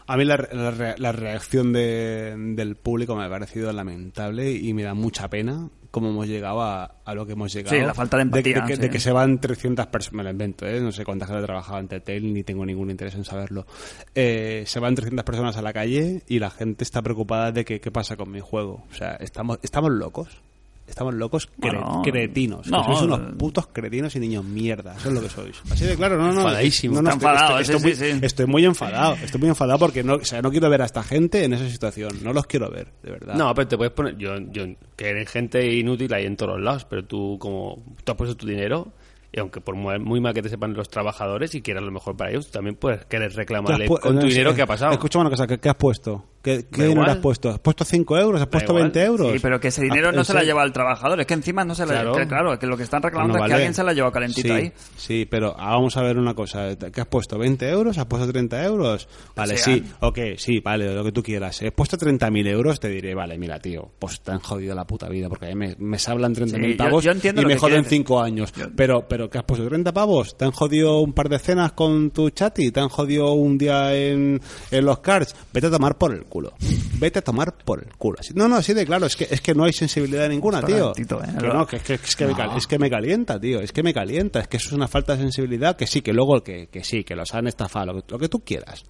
A 0.06 0.16
mí 0.16 0.24
la, 0.24 0.36
la 0.52 0.94
la 0.98 1.12
reacción 1.12 1.72
de- 1.74 2.34
del 2.56 2.76
público 2.76 3.14
me 3.14 3.24
ha 3.24 3.28
parecido 3.28 3.70
lamentable 3.72 4.50
y 4.52 4.72
me 4.72 4.82
da 4.84 4.94
mucha 4.94 5.28
pena 5.28 5.68
cómo 5.94 6.08
hemos 6.08 6.26
llegado 6.26 6.60
a, 6.60 6.96
a 7.04 7.14
lo 7.14 7.24
que 7.24 7.34
hemos 7.34 7.52
llegado. 7.52 7.76
Sí, 7.76 7.80
la 7.80 7.94
falta 7.94 8.16
de 8.16 8.24
empatía, 8.24 8.64
que, 8.66 8.74
sí. 8.74 8.82
de 8.82 8.90
que 8.90 8.98
se 8.98 9.12
van 9.12 9.38
300 9.38 9.86
personas, 9.86 10.14
me 10.14 10.24
lo 10.24 10.30
invento, 10.30 10.66
¿eh? 10.66 10.80
no 10.80 10.90
sé 10.90 11.04
cuántas 11.04 11.28
gente 11.28 11.40
ha 11.40 11.46
trabajado 11.46 11.78
en 11.78 11.86
Telltale 11.86 12.20
ni 12.20 12.42
tengo 12.42 12.66
ningún 12.66 12.90
interés 12.90 13.14
en 13.14 13.24
saberlo. 13.24 13.64
Eh, 14.12 14.64
se 14.66 14.80
van 14.80 14.96
300 14.96 15.24
personas 15.24 15.56
a 15.56 15.62
la 15.62 15.72
calle 15.72 16.22
y 16.26 16.40
la 16.40 16.50
gente 16.50 16.82
está 16.82 17.00
preocupada 17.00 17.52
de 17.52 17.64
que 17.64 17.80
qué 17.80 17.92
pasa 17.92 18.16
con 18.16 18.28
mi 18.32 18.40
juego. 18.40 18.82
O 18.90 18.94
sea, 18.94 19.12
estamos, 19.20 19.60
estamos 19.62 19.92
locos. 19.92 20.42
Estamos 20.86 21.14
locos 21.14 21.48
cre- 21.48 21.72
Bueno, 21.72 22.02
cretinos. 22.04 22.66
no, 22.68 22.80
que 22.86 22.92
sois 22.94 23.02
unos 23.02 23.20
putos 23.36 23.66
cretinos 23.68 24.14
y 24.16 24.20
niños 24.20 24.44
mierda. 24.44 24.94
Eso 24.96 25.08
es 25.08 25.14
lo 25.14 25.22
que 25.22 25.28
sois. 25.30 25.62
Así 25.70 25.86
de 25.86 25.96
claro, 25.96 26.16
no, 26.18 26.24
no. 26.32 26.40
Enfadadísimo. 26.40 26.96
No, 26.96 27.02
no, 27.02 27.10
Está 27.10 27.14
enfadado, 27.30 27.58
estoy, 27.58 27.76
estoy 27.76 27.94
sí, 27.94 28.02
muy, 28.04 28.12
sí. 28.12 28.18
estoy 28.26 28.46
muy 28.46 28.64
enfadado. 28.66 29.14
Estoy 29.22 29.40
muy 29.40 29.48
enfadado 29.48 29.78
porque 29.78 30.04
no, 30.04 30.16
o 30.16 30.24
sea, 30.24 30.42
no 30.42 30.50
quiero 30.50 30.68
ver 30.68 30.82
a 30.82 30.84
esta 30.84 31.02
gente 31.02 31.42
en 31.44 31.54
esa 31.54 31.68
situación. 31.68 32.12
No 32.22 32.32
los 32.32 32.46
quiero 32.46 32.70
ver, 32.70 32.88
de 33.02 33.10
verdad. 33.12 33.34
No, 33.34 33.54
pero 33.54 33.66
te 33.66 33.76
puedes 33.78 33.92
poner. 33.94 34.16
Yo, 34.18 34.36
yo, 34.50 34.64
que 34.94 35.08
eres 35.08 35.30
gente 35.30 35.66
inútil 35.74 36.12
ahí 36.12 36.26
en 36.26 36.36
todos 36.36 36.52
los 36.56 36.62
lados, 36.62 36.84
pero 36.84 37.04
tú, 37.04 37.38
como. 37.40 37.82
Tú 38.04 38.12
has 38.12 38.18
puesto 38.18 38.36
tu 38.36 38.46
dinero, 38.46 38.92
y 39.32 39.40
aunque 39.40 39.60
por 39.62 39.74
muy, 39.76 40.20
mal 40.20 40.34
que 40.34 40.42
te 40.42 40.48
sepan 40.50 40.74
los 40.74 40.90
trabajadores 40.90 41.54
y 41.54 41.62
quieras 41.62 41.82
lo 41.82 41.90
mejor 41.92 42.14
para 42.16 42.30
ellos, 42.30 42.46
tú 42.46 42.52
también 42.52 42.76
puedes 42.76 43.06
querer 43.06 43.28
¿Qué 43.28 43.32
has 43.32 43.36
reclamarle 43.36 43.86
con 43.88 44.18
tu 44.20 44.26
dinero 44.26 44.54
que 44.54 44.62
ha 44.62 44.66
pasado. 44.66 44.92
Escúchame 44.92 45.22
una 45.22 45.30
cosa, 45.30 45.46
¿qué, 45.46 45.58
qué 45.58 45.70
has 45.70 45.76
puesto? 45.76 46.26
¿Qué, 46.44 46.64
dinero 46.70 46.92
igual. 46.92 47.10
has 47.10 47.16
puesto? 47.16 47.48
¿Has 47.50 47.58
puesto 47.58 47.84
5 47.84 48.18
euros? 48.18 48.40
¿Has 48.40 48.46
puesto 48.48 48.72
igual. 48.72 48.84
20 48.92 49.02
euros? 49.04 49.32
Sí, 49.32 49.38
pero 49.40 49.58
que 49.58 49.68
ese 49.68 49.82
dinero 49.82 50.10
Ah, 50.10 50.12
no 50.12 50.18
¿en 50.18 50.24
se 50.26 50.34
la 50.34 50.42
lleva 50.44 50.62
al 50.62 50.72
trabajador. 50.72 51.18
Es 51.20 51.26
que 51.26 51.34
encima 51.34 51.64
no 51.64 51.74
se 51.74 51.86
la 51.86 51.94
Claro. 51.94 52.12
que, 52.14 52.26
claro, 52.28 52.58
que 52.58 52.66
lo 52.66 52.76
que 52.76 52.82
están 52.82 53.02
reclamando 53.02 53.38
es 53.38 53.44
que 53.48 53.54
alguien 53.54 53.72
se 53.74 53.82
la 53.82 53.92
lleva 53.94 54.12
calentita 54.12 54.48
sí, 54.48 54.54
ahí. 54.54 54.72
Sí, 54.96 55.26
pero 55.28 55.54
ah, 55.58 55.70
vamos 55.70 55.96
a 55.96 56.02
ver 56.02 56.18
una 56.18 56.34
cosa. 56.34 56.76
¿Qué 56.76 57.00
has 57.00 57.06
puesto? 57.06 57.38
¿20 57.38 57.62
euros? 57.70 57.96
¿Has 57.98 58.06
puesto 58.06 58.30
30 58.30 58.62
euros? 58.64 59.08
Vale, 59.34 59.56
sí, 59.56 59.82
ok, 60.00 60.18
sí, 60.36 60.60
vale, 60.60 60.94
lo 60.94 61.02
que 61.02 61.12
tú 61.12 61.22
quieras. 61.22 61.62
Has 61.62 61.72
puesto 61.72 61.96
30.000 61.96 62.46
euros, 62.48 62.78
te 62.78 62.88
diré, 62.88 63.14
vale, 63.14 63.38
mira, 63.38 63.58
tío, 63.58 63.90
pues 63.98 64.20
te 64.20 64.30
han 64.32 64.40
jodido 64.40 64.74
la 64.74 64.86
puta 64.86 65.08
vida, 65.08 65.30
porque 65.30 65.46
a 65.46 65.48
mí 65.48 65.54
me, 65.54 65.74
me 65.78 65.98
sablan 65.98 66.34
30.000 66.34 66.60
Sí, 66.64 66.70
yo- 66.72 66.76
pavos 66.76 67.04
yo 67.04 67.10
entiendo 67.12 67.40
y 67.40 67.46
me 67.46 67.56
joden 67.56 67.82
quieres. 67.84 67.88
5 67.88 68.20
años. 68.20 68.52
Pero, 68.76 69.08
pero, 69.08 69.30
¿qué 69.30 69.38
has 69.38 69.44
puesto? 69.44 69.66
¿30 69.70 69.92
pavos? 69.94 70.36
¿Te 70.36 70.44
han 70.44 70.50
jodido 70.52 71.00
un 71.00 71.14
par 71.14 71.30
de 71.30 71.38
cenas 71.38 71.72
con 71.72 72.10
tu 72.10 72.28
chat 72.30 72.58
y 72.58 72.70
te 72.70 72.80
han 72.80 72.90
jodido 72.90 73.32
un 73.32 73.56
día 73.56 73.94
en, 73.94 74.40
en 74.70 74.84
los 74.84 74.98
cards? 74.98 75.34
Vete 75.52 75.68
a 75.68 75.70
tomar 75.70 75.96
por 75.96 76.12
el 76.12 76.24
culo. 76.34 76.52
Vete 76.98 77.20
a 77.20 77.22
tomar 77.22 77.56
por 77.56 77.80
el 77.84 77.94
culo. 77.96 78.18
No, 78.34 78.48
no, 78.48 78.56
así 78.56 78.74
de 78.74 78.84
claro, 78.84 79.06
es 79.06 79.14
que, 79.14 79.28
es 79.30 79.40
que 79.40 79.54
no 79.54 79.62
hay 79.64 79.72
sensibilidad 79.72 80.28
ninguna, 80.28 80.60
tío. 80.62 80.92
calentito, 80.92 81.22
¿eh? 81.22 81.28
Que 81.40 81.46
no, 81.46 81.64
que, 81.64 81.78
que- 81.78 81.94
es, 81.94 82.16
que 82.16 82.26
me 82.26 82.34
cal- 82.34 82.56
es 82.56 82.66
que 82.66 82.76
me 82.80 82.90
calienta, 82.90 83.38
tío. 83.38 83.60
Es 83.60 83.70
que 83.70 83.84
me 83.84 83.94
calienta. 83.94 84.40
Es 84.40 84.48
que 84.48 84.56
eso 84.56 84.66
es 84.66 84.72
una 84.72 84.88
falta 84.88 85.14
de 85.14 85.22
sensibilidad 85.22 85.76
que 85.76 85.86
sí, 85.86 86.02
que 86.02 86.12
luego 86.12 86.42
que, 86.42 86.66
que 86.66 86.82
sí, 86.82 87.04
que 87.04 87.14
los 87.14 87.32
han 87.34 87.46
estafado, 87.46 87.92
lo 87.92 88.02
que, 88.02 88.12
lo 88.12 88.18
que 88.18 88.28
tú 88.28 88.40
quieras. 88.40 88.84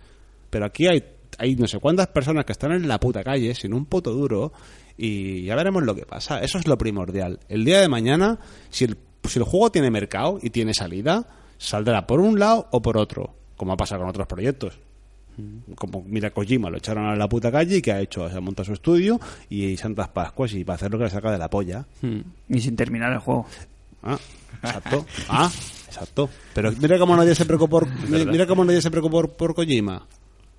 Pero 0.49 0.65
aquí 0.65 0.87
hay, 0.87 1.05
hay 1.37 1.55
no 1.57 1.67
sé 1.67 1.79
cuántas 1.81 2.07
personas 2.07 2.47
que 2.47 2.53
están 2.53 2.73
en 2.73 2.89
la 2.89 2.99
puta 2.99 3.23
calle 3.23 3.55
sin 3.55 3.75
un 3.75 3.85
puto 3.85 4.11
duro 4.13 4.53
y 4.97 5.45
ya 5.45 5.55
veremos 5.55 5.83
lo 5.83 5.95
que 5.95 6.07
pasa. 6.07 6.41
Eso 6.41 6.57
es 6.59 6.67
lo 6.67 6.79
primordial. 6.79 7.41
El 7.51 7.67
día 7.67 7.79
de 7.81 7.89
mañana, 7.89 8.39
si 8.71 8.85
el, 8.87 8.97
si 9.25 9.39
el 9.39 9.45
juego 9.45 9.71
tiene 9.71 9.91
mercado 9.91 10.39
y 10.41 10.49
tiene 10.49 10.73
salida, 10.73 11.29
saldrá 11.59 12.07
por 12.07 12.21
un 12.21 12.39
lado 12.39 12.69
o 12.71 12.81
por 12.81 12.97
otro, 12.97 13.35
como 13.59 13.73
ha 13.75 13.77
pasado 13.77 14.01
con 14.01 14.09
otros 14.09 14.27
proyectos. 14.27 14.79
Como 15.77 16.05
mira 16.07 16.31
Kojima, 16.31 16.71
lo 16.71 16.79
echaron 16.79 17.07
a 17.07 17.17
la 17.17 17.29
puta 17.29 17.51
calle 17.51 17.79
y 17.79 17.83
que 17.83 17.93
ha 17.93 18.01
hecho, 18.01 18.29
se 18.29 18.37
ha 18.37 18.41
montado 18.41 18.67
su 18.67 18.73
estudio 18.73 19.21
y 19.51 19.77
Santas 19.77 20.09
Pascuas 20.09 20.53
y 20.55 20.65
va 20.65 20.75
a 20.75 20.77
hacer 20.77 20.91
lo 20.91 20.99
que 20.99 21.05
le 21.05 21.11
saca 21.11 21.31
de 21.31 21.39
la 21.39 21.51
polla. 21.51 21.87
Y 22.49 22.61
sin 22.61 22.77
terminar 22.77 23.13
el 23.13 23.19
juego. 23.19 23.47
Ah, 24.03 24.19
exacto. 24.63 25.07
Ah, 25.29 25.51
exacto. 25.89 26.31
Pero 26.55 26.73
mira 26.73 26.99
cómo 26.99 27.17
nadie 27.17 27.35
se 27.35 27.47
preocupó 27.47 27.81
por, 27.81 28.09
mira 28.09 28.47
cómo 28.47 28.65
nadie 28.65 28.83
se 28.83 28.91
preocupó 28.91 29.23
por, 29.23 29.31
por 29.33 29.55
Kojima. 29.55 30.07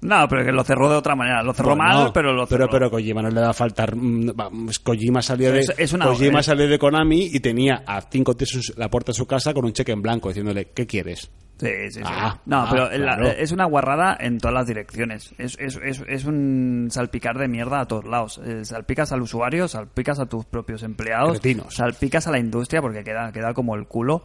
No, 0.01 0.27
pero 0.27 0.45
que 0.45 0.51
lo 0.51 0.63
cerró 0.63 0.89
de 0.89 0.97
otra 0.97 1.15
manera. 1.15 1.41
Lo 1.41 1.53
cerró 1.53 1.69
Bueno, 1.75 1.83
mal, 1.83 2.11
pero 2.13 2.31
lo 2.33 2.45
cerró. 2.45 2.67
pero, 2.67 2.71
pero 2.71 2.91
Kojima 2.91 3.21
no 3.23 3.29
le 3.29 3.41
va 3.41 3.49
a 3.49 3.53
faltar. 3.53 3.95
mm, 3.95 4.31
vamos, 4.35 4.77
Kojima 4.79 5.21
salió 5.21 5.51
de, 5.51 5.61
Es- 5.61 5.73
es 5.77 5.93
una- 5.93 6.05
Kojima 6.05 6.41
es- 6.41 6.45
salió 6.45 6.67
de 6.67 6.77
Konami 6.77 7.25
y 7.33 7.39
tenía 7.39 7.83
a 7.87 8.01
cinco 8.01 8.35
tíos 8.35 8.73
la 8.77 8.89
puerta 8.89 9.11
de 9.11 9.15
su 9.17 9.25
casa 9.25 9.53
con 9.53 9.65
un 9.65 9.73
cheque 9.73 9.91
en 9.93 10.01
blanco 10.01 10.27
diciéndole, 10.29 10.65
¿qué 10.75 10.85
quieres? 10.85 11.31
Sí, 11.57 11.67
sí, 11.89 11.99
sí. 11.99 12.01
Ah, 12.03 12.37
no, 12.45 12.63
ah, 12.63 12.67
pero 12.69 12.97
la- 12.97 13.31
es 13.31 13.51
una 13.53 13.63
guarrada 13.63 14.17
en 14.19 14.37
todas 14.39 14.53
las 14.53 14.67
direcciones. 14.67 15.33
Es, 15.37 15.57
es, 15.57 15.79
es, 15.81 16.03
es 16.05 16.25
un 16.25 16.89
salpicar 16.91 17.37
de 17.37 17.47
mierda 17.47 17.79
a 17.79 17.85
todos 17.87 18.03
lados. 18.03 18.41
Eh, 18.45 18.65
salpicas 18.65 19.13
al 19.13 19.21
usuario, 19.21 19.67
salpicas 19.69 20.19
a 20.19 20.25
tus 20.25 20.43
propios 20.45 20.83
empleados, 20.83 21.39
Cretinos. 21.39 21.73
salpicas 21.73 22.27
a 22.27 22.31
la 22.31 22.39
industria 22.39 22.81
porque 22.81 23.05
queda, 23.05 23.31
queda 23.31 23.53
como 23.53 23.75
el 23.75 23.87
culo. 23.87 24.23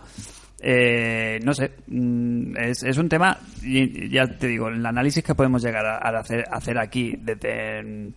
Eh, 0.62 1.40
no 1.42 1.54
sé, 1.54 1.72
mm, 1.86 2.54
es, 2.58 2.98
un 2.98 3.08
tema, 3.08 3.38
ya 4.10 4.26
te 4.26 4.46
digo, 4.46 4.68
el 4.68 4.84
análisis 4.84 5.24
que 5.24 5.34
podemos 5.34 5.62
llegar 5.62 5.86
a, 5.86 6.18
hacer, 6.18 6.78
aquí 6.78 7.16
desde 7.18 7.82
mm, 7.82 8.12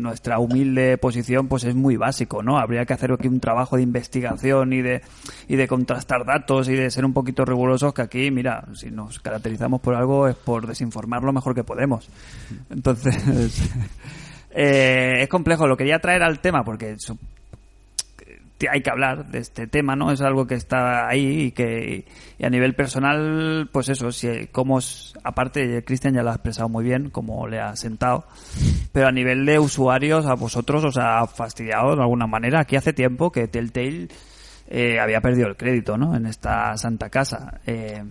nuestra 0.00 0.38
humilde 0.38 0.96
posición, 0.96 1.48
pues 1.48 1.64
es 1.64 1.74
muy 1.74 1.98
básico, 1.98 2.42
¿no? 2.42 2.58
Habría 2.58 2.86
que 2.86 2.94
hacer 2.94 3.12
aquí 3.12 3.28
un 3.28 3.40
trabajo 3.40 3.76
de 3.76 3.82
investigación 3.82 4.72
y 4.72 4.80
de, 4.80 5.02
y 5.48 5.56
de 5.56 5.68
contrastar 5.68 6.24
datos 6.24 6.66
y 6.70 6.74
de 6.74 6.90
ser 6.90 7.04
un 7.04 7.12
poquito 7.12 7.44
rigurosos, 7.44 7.92
que 7.92 8.02
aquí, 8.02 8.30
mira, 8.30 8.64
si 8.72 8.90
nos 8.90 9.20
caracterizamos 9.20 9.82
por 9.82 9.94
algo 9.94 10.28
es 10.28 10.36
por 10.36 10.66
desinformar 10.66 11.24
lo 11.24 11.32
mejor 11.34 11.54
que 11.54 11.64
podemos. 11.64 12.08
Entonces, 12.70 13.70
eh, 14.50 15.16
es 15.20 15.28
complejo, 15.28 15.66
lo 15.66 15.76
quería 15.76 15.98
traer 15.98 16.22
al 16.22 16.40
tema 16.40 16.64
porque 16.64 16.96
hay 18.70 18.80
que 18.82 18.90
hablar 18.90 19.26
de 19.30 19.38
este 19.38 19.66
tema, 19.66 19.96
¿no? 19.96 20.10
Es 20.12 20.20
algo 20.22 20.46
que 20.46 20.54
está 20.54 21.06
ahí 21.08 21.42
y 21.46 21.50
que 21.52 22.06
y 22.38 22.44
a 22.44 22.48
nivel 22.50 22.74
personal, 22.74 23.68
pues 23.72 23.88
eso, 23.90 24.10
si 24.12 24.46
como 24.46 24.78
s- 24.78 25.12
aparte 25.24 25.84
Cristian 25.84 26.14
ya 26.14 26.22
lo 26.22 26.30
ha 26.30 26.34
expresado 26.34 26.68
muy 26.68 26.82
bien, 26.84 27.10
como 27.10 27.46
le 27.46 27.60
ha 27.60 27.76
sentado, 27.76 28.24
pero 28.92 29.08
a 29.08 29.12
nivel 29.12 29.44
de 29.44 29.58
usuarios 29.58 30.24
a 30.26 30.34
vosotros 30.34 30.84
os 30.84 30.96
ha 30.96 31.26
fastidiado 31.26 31.94
de 31.96 32.02
alguna 32.02 32.26
manera. 32.26 32.60
Aquí 32.60 32.76
hace 32.76 32.92
tiempo 32.94 33.30
que 33.30 33.46
Telltale 33.48 34.08
eh, 34.68 34.98
había 35.00 35.20
perdido 35.20 35.48
el 35.48 35.56
crédito, 35.56 35.96
¿no? 35.98 36.16
En 36.16 36.24
esta 36.26 36.76
santa 36.78 37.10
casa. 37.10 37.60
Eh, 37.66 38.02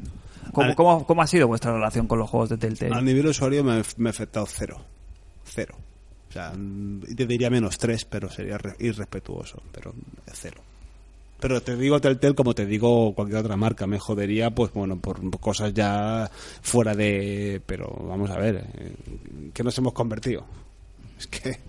¿cómo, 0.54 0.68
cómo- 0.76 1.06
cómo 1.08 1.22
ha 1.24 1.28
sido 1.28 1.48
vuestra 1.48 1.74
relación 1.74 2.08
con 2.08 2.20
los 2.20 2.30
juegos 2.30 2.50
de 2.50 2.58
Telltale? 2.58 2.96
A 2.96 3.02
nivel 3.02 3.26
usuario 3.28 3.64
me, 3.64 3.82
me 3.98 4.10
ha 4.10 4.12
afectado 4.12 4.46
cero. 4.48 4.78
Cero. 5.44 5.76
Mm, 6.56 7.00
te 7.16 7.26
diría 7.26 7.50
menos 7.50 7.78
tres, 7.78 8.06
pero 8.06 8.30
sería 8.30 8.58
re- 8.58 8.76
irrespetuoso. 8.80 9.62
Pero 9.72 9.94
cero. 10.34 10.62
Pero 11.40 11.62
te 11.62 11.76
digo 11.76 12.00
Teltel 12.00 12.34
como 12.34 12.54
te 12.56 12.66
digo 12.66 13.14
cualquier 13.14 13.40
otra 13.42 13.58
marca. 13.58 13.86
Me 13.88 14.00
jodería, 14.00 14.52
pues 14.52 14.72
bueno, 14.74 14.98
por 14.98 15.20
cosas 15.40 15.74
ya 15.74 16.30
fuera 16.62 16.94
de... 16.96 17.62
Pero 17.66 17.88
vamos 18.08 18.32
a 18.32 18.38
ver, 18.38 18.66
eh, 18.78 18.94
¿qué 19.54 19.64
nos 19.64 19.78
hemos 19.78 19.94
convertido? 19.94 20.46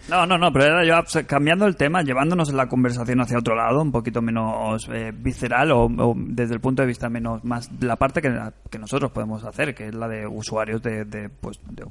No, 0.08 0.26
no, 0.26 0.36
no, 0.36 0.52
pero 0.52 0.64
era 0.64 0.84
yo 0.84 1.24
cambiando 1.26 1.66
el 1.66 1.76
tema, 1.76 2.02
llevándonos 2.02 2.52
la 2.52 2.68
conversación 2.68 3.20
hacia 3.20 3.38
otro 3.38 3.54
lado, 3.54 3.80
un 3.80 3.92
poquito 3.92 4.20
menos 4.20 4.88
eh, 4.92 5.12
visceral 5.16 5.70
o, 5.70 5.88
desde 6.16 6.54
el 6.54 6.60
punto 6.60 6.82
de 6.82 6.88
vista 6.88 7.08
menos 7.08 7.44
más 7.44 7.70
la 7.80 7.94
parte 7.94 8.20
que, 8.20 8.36
que 8.70 8.78
nosotros 8.78 9.12
podemos 9.12 9.44
hacer, 9.44 9.72
que 9.74 9.86
es 9.88 9.94
la 9.94 10.08
de 10.08 10.26
usuarios 10.26 10.82
de, 10.82 11.04
de, 11.04 11.28
pues, 11.28 11.60
de 11.70 11.84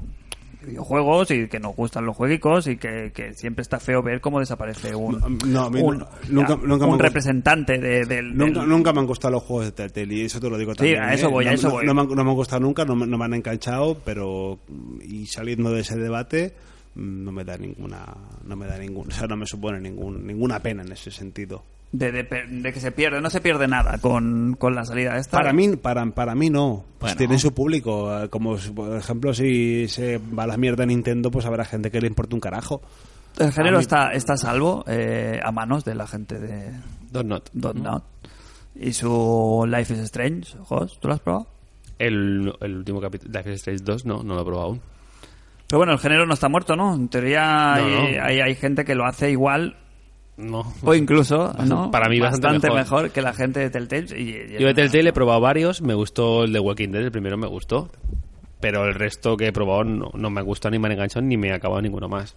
videojuegos 0.65 1.31
y 1.31 1.47
que 1.47 1.59
nos 1.59 1.75
gustan 1.75 2.05
los 2.05 2.15
jueguicos 2.15 2.67
y 2.67 2.77
que, 2.77 3.11
que 3.13 3.33
siempre 3.33 3.61
está 3.61 3.79
feo 3.79 4.01
ver 4.03 4.19
cómo 4.21 4.39
desaparece 4.39 4.93
un, 4.95 5.39
No, 5.47 5.61
a 5.65 5.69
mí 5.69 5.81
un, 5.81 5.99
no- 5.99 6.07
nunca- 6.29 6.49
ya, 6.49 6.55
nunca 6.55 6.67
me 6.67 6.71
un 6.85 6.89
gusta- 6.91 7.03
representante 7.03 7.77
de- 7.77 8.05
del, 8.05 8.35
Nunca, 8.37 8.59
del- 8.61 8.69
nunca 8.69 8.93
me 8.93 8.99
han 8.99 9.07
gustado 9.07 9.33
los 9.33 9.43
juegos 9.43 9.65
de 9.65 9.71
Telltale 9.71 10.13
y 10.15 10.21
eso 10.21 10.39
te 10.39 10.49
lo 10.49 10.57
digo 10.57 10.75
también. 10.75 11.01
a 11.01 11.13
eso 11.13 11.27
¿eh? 11.27 11.31
voy, 11.31 11.45
a 11.45 11.49
no, 11.49 11.55
eso 11.55 11.69
voy. 11.69 11.85
No, 11.85 11.93
me 11.93 12.01
han, 12.01 12.07
no 12.09 12.23
me 12.23 12.29
han 12.29 12.35
gustado 12.35 12.59
nunca, 12.61 12.83
no 12.85 12.95
me, 12.95 13.07
no 13.07 13.17
me 13.17 13.25
han 13.25 13.33
enganchado, 13.33 13.97
pero 14.03 14.59
y 15.01 15.25
saliendo 15.27 15.71
de 15.71 15.81
ese 15.81 15.95
debate 15.97 16.53
mm, 16.95 17.23
no 17.23 17.31
me 17.31 17.43
da 17.43 17.57
ninguna, 17.57 18.05
no 18.43 18.55
me 18.55 18.65
da 18.65 18.77
ningún, 18.77 19.07
o 19.07 19.11
sea, 19.11 19.27
no 19.27 19.37
me 19.37 19.45
supone 19.45 19.79
ningún, 19.79 20.25
ninguna 20.25 20.59
pena 20.61 20.81
en 20.83 20.91
ese 20.91 21.11
sentido. 21.11 21.63
De, 21.97 22.11
de 22.11 22.23
de 22.47 22.73
que 22.73 22.79
se 22.79 22.91
pierde, 22.91 23.21
no 23.21 23.29
se 23.29 23.41
pierde 23.41 23.67
nada 23.67 23.97
con, 23.99 24.55
con 24.59 24.75
la 24.75 24.83
salida 24.85 25.17
esta. 25.17 25.37
Para 25.37 25.53
mí, 25.53 25.75
para, 25.75 26.05
para 26.07 26.35
mí 26.35 26.49
no. 26.49 26.83
Pues 26.99 27.13
Bueno. 27.13 27.17
tiene 27.17 27.39
su 27.39 27.53
público. 27.53 28.23
eh, 28.23 28.29
Como 28.29 28.57
por 28.75 28.95
ejemplo, 28.97 29.33
si 29.33 29.87
se 29.87 30.17
va 30.17 30.43
a 30.43 30.47
la 30.47 30.57
mierda 30.57 30.85
Nintendo, 30.85 31.31
pues 31.31 31.45
habrá 31.45 31.65
gente 31.65 31.91
que 31.91 32.01
le 32.01 32.07
importa 32.07 32.35
un 32.35 32.41
carajo. 32.41 32.81
el 33.39 33.51
género 33.51 33.77
mí- 33.77 33.81
está, 33.81 34.11
está 34.13 34.33
a 34.33 34.37
salvo 34.37 34.83
eh, 34.87 35.39
a 35.43 35.51
manos 35.51 35.83
de 35.85 35.95
la 35.95 36.07
gente 36.07 36.39
de, 36.39 36.71
Don't 37.11 37.29
not. 37.29 37.49
Dot 37.53 37.75
Not. 37.75 38.03
Y 38.77 38.91
su 38.93 39.65
Life 39.67 39.93
is 39.93 39.99
Strange, 40.01 40.57
Jos, 40.63 40.99
¿tú 40.99 41.07
lo 41.07 41.13
has 41.13 41.19
probado? 41.21 41.47
El, 41.97 42.53
el 42.59 42.75
último 42.77 42.99
capítulo, 42.99 43.31
Life 43.33 43.49
is 43.53 43.55
Strange 43.61 43.83
2, 43.85 44.05
no, 44.05 44.21
no 44.23 44.35
lo 44.35 44.41
he 44.41 44.45
probado 44.45 44.65
aún. 44.67 44.81
Pero 45.67 45.79
bueno, 45.79 45.93
el 45.93 45.99
género 45.99 46.25
no 46.25 46.33
está 46.33 46.49
muerto, 46.49 46.75
¿no? 46.75 46.93
En 46.93 47.07
teoría 47.07 47.75
No, 47.77 47.85
hay, 47.85 48.15
no. 48.17 48.23
hay, 48.23 48.39
hay 48.41 48.55
gente 48.55 48.83
que 48.85 48.93
lo 48.95 49.05
hace 49.05 49.31
igual 49.31 49.77
No. 50.37 50.73
o 50.83 50.93
incluso, 50.93 51.53
¿no? 51.65 51.89
Para 51.91 52.09
mí 52.09 52.19
bastante 52.19 52.69
mejor. 52.69 53.11
que 53.11 53.21
la 53.21 53.33
gente 53.33 53.61
de 53.61 53.69
Telltale. 53.69 54.07
Y, 54.21 54.29
y- 54.55 54.57
Yo 54.59 54.67
de 54.67 54.73
Telltale 54.73 55.09
he 55.09 55.13
probado 55.13 55.39
varios, 55.39 55.81
me 55.81 55.93
gustó 55.93 56.43
el 56.43 56.51
de 56.53 56.59
Walking 56.59 56.89
Dead, 56.89 57.03
el 57.03 57.11
primero 57.11 57.37
me 57.37 57.47
gustó, 57.47 57.89
pero 58.59 58.85
el 58.85 58.95
resto 58.95 59.37
que 59.37 59.47
he 59.47 59.53
probado 59.53 59.83
no, 59.85 60.11
no 60.13 60.29
me 60.29 60.41
gustado 60.41 60.71
ni 60.71 60.79
me 60.79 60.87
han 60.87 60.93
enganchado 60.93 61.25
ni 61.25 61.37
me 61.37 61.51
ha 61.51 61.55
acabado 61.55 61.81
ninguno 61.81 62.09
más. 62.09 62.35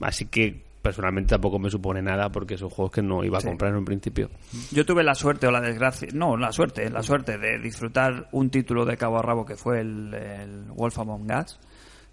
Así 0.00 0.26
que 0.26 0.62
personalmente 0.82 1.30
tampoco 1.30 1.58
me 1.60 1.70
supone 1.70 2.02
nada 2.02 2.30
porque 2.30 2.58
son 2.58 2.68
juegos 2.68 2.90
que 2.92 3.02
no 3.02 3.22
iba 3.24 3.38
a 3.38 3.40
Sí. 3.40 3.46
comprar 3.46 3.70
en 3.72 3.78
un 3.78 3.84
principio. 3.84 4.30
Yo 4.72 4.84
tuve 4.84 5.02
la 5.04 5.14
suerte 5.14 5.46
o 5.46 5.50
la 5.52 5.60
desgracia, 5.60 6.08
no, 6.12 6.36
la 6.36 6.50
suerte, 6.52 6.90
la 6.90 7.02
suerte 7.04 7.38
de 7.38 7.58
disfrutar 7.60 8.28
un 8.32 8.50
título 8.50 8.84
de 8.84 8.96
cabo 8.96 9.18
a 9.18 9.22
rabo 9.22 9.44
que 9.46 9.56
fue 9.56 9.80
el, 9.80 10.12
el 10.14 10.64
Wolf 10.74 10.98
Among 10.98 11.30
Us, 11.32 11.58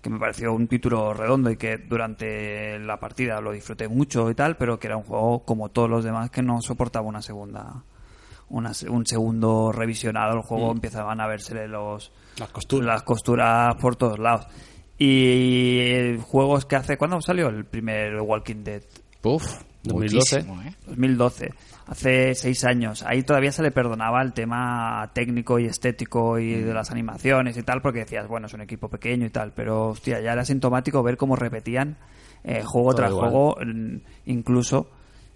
que 0.01 0.09
me 0.09 0.17
pareció 0.19 0.53
un 0.53 0.67
título 0.67 1.13
redondo 1.13 1.51
y 1.51 1.57
que 1.57 1.77
durante 1.77 2.79
la 2.79 2.99
partida 2.99 3.41
lo 3.41 3.51
disfruté 3.51 3.87
mucho 3.87 4.29
y 4.29 4.35
tal, 4.35 4.55
pero 4.57 4.79
que 4.79 4.87
era 4.87 4.97
un 4.97 5.03
juego 5.03 5.43
como 5.43 5.69
todos 5.69 5.89
los 5.89 6.03
demás 6.03 6.29
que 6.29 6.41
no 6.41 6.61
soportaba 6.61 7.05
una 7.05 7.21
segunda, 7.21 7.83
una 8.49 8.73
se- 8.73 8.89
un 8.89 9.05
segundo 9.05 9.71
revisionado. 9.73 10.35
El 10.37 10.41
juego 10.43 10.71
empezaban 10.71 11.19
a 11.19 11.27
verse 11.27 11.67
los 11.67 12.11
Las 12.37 12.49
costuras. 12.49 12.85
las 12.87 13.03
costuras 13.03 13.75
por 13.75 13.95
todos 13.97 14.19
lados. 14.19 14.47
Y 14.97 16.17
juegos 16.23 16.65
que 16.65 16.75
hace, 16.75 16.97
¿cuándo 16.97 17.19
salió 17.21 17.47
el 17.47 17.65
primer 17.65 18.21
Walking 18.21 18.63
Dead? 18.63 18.83
Uf, 19.23 19.43
2012. 19.83 20.37
muchísimo, 20.43 20.61
¿eh? 20.61 20.73
2012, 20.87 21.53
hace 21.89 22.35
seis 22.35 22.63
años. 22.65 23.03
Ahí 23.03 23.23
todavía 23.23 23.51
se 23.51 23.63
le 23.63 23.71
perdonaba 23.71 24.21
el 24.21 24.33
tema 24.33 25.09
técnico 25.13 25.57
y 25.57 25.65
estético 25.65 26.37
y 26.37 26.53
de 26.53 26.73
las 26.73 26.91
animaciones 26.91 27.57
y 27.57 27.63
tal, 27.63 27.81
porque 27.81 27.99
decías, 27.99 28.27
bueno, 28.27 28.45
es 28.45 28.53
un 28.53 28.61
equipo 28.61 28.89
pequeño 28.89 29.25
y 29.25 29.31
tal, 29.31 29.53
pero 29.53 29.89
hostia, 29.89 30.21
ya 30.21 30.33
era 30.33 30.45
sintomático 30.45 31.01
ver 31.01 31.17
cómo 31.17 31.35
repetían 31.35 31.97
eh, 32.43 32.61
juego 32.63 32.91
Todo 32.91 32.97
tras 32.97 33.11
igual. 33.11 33.29
juego, 33.29 33.57
mm, 33.65 33.95
incluso 34.27 34.91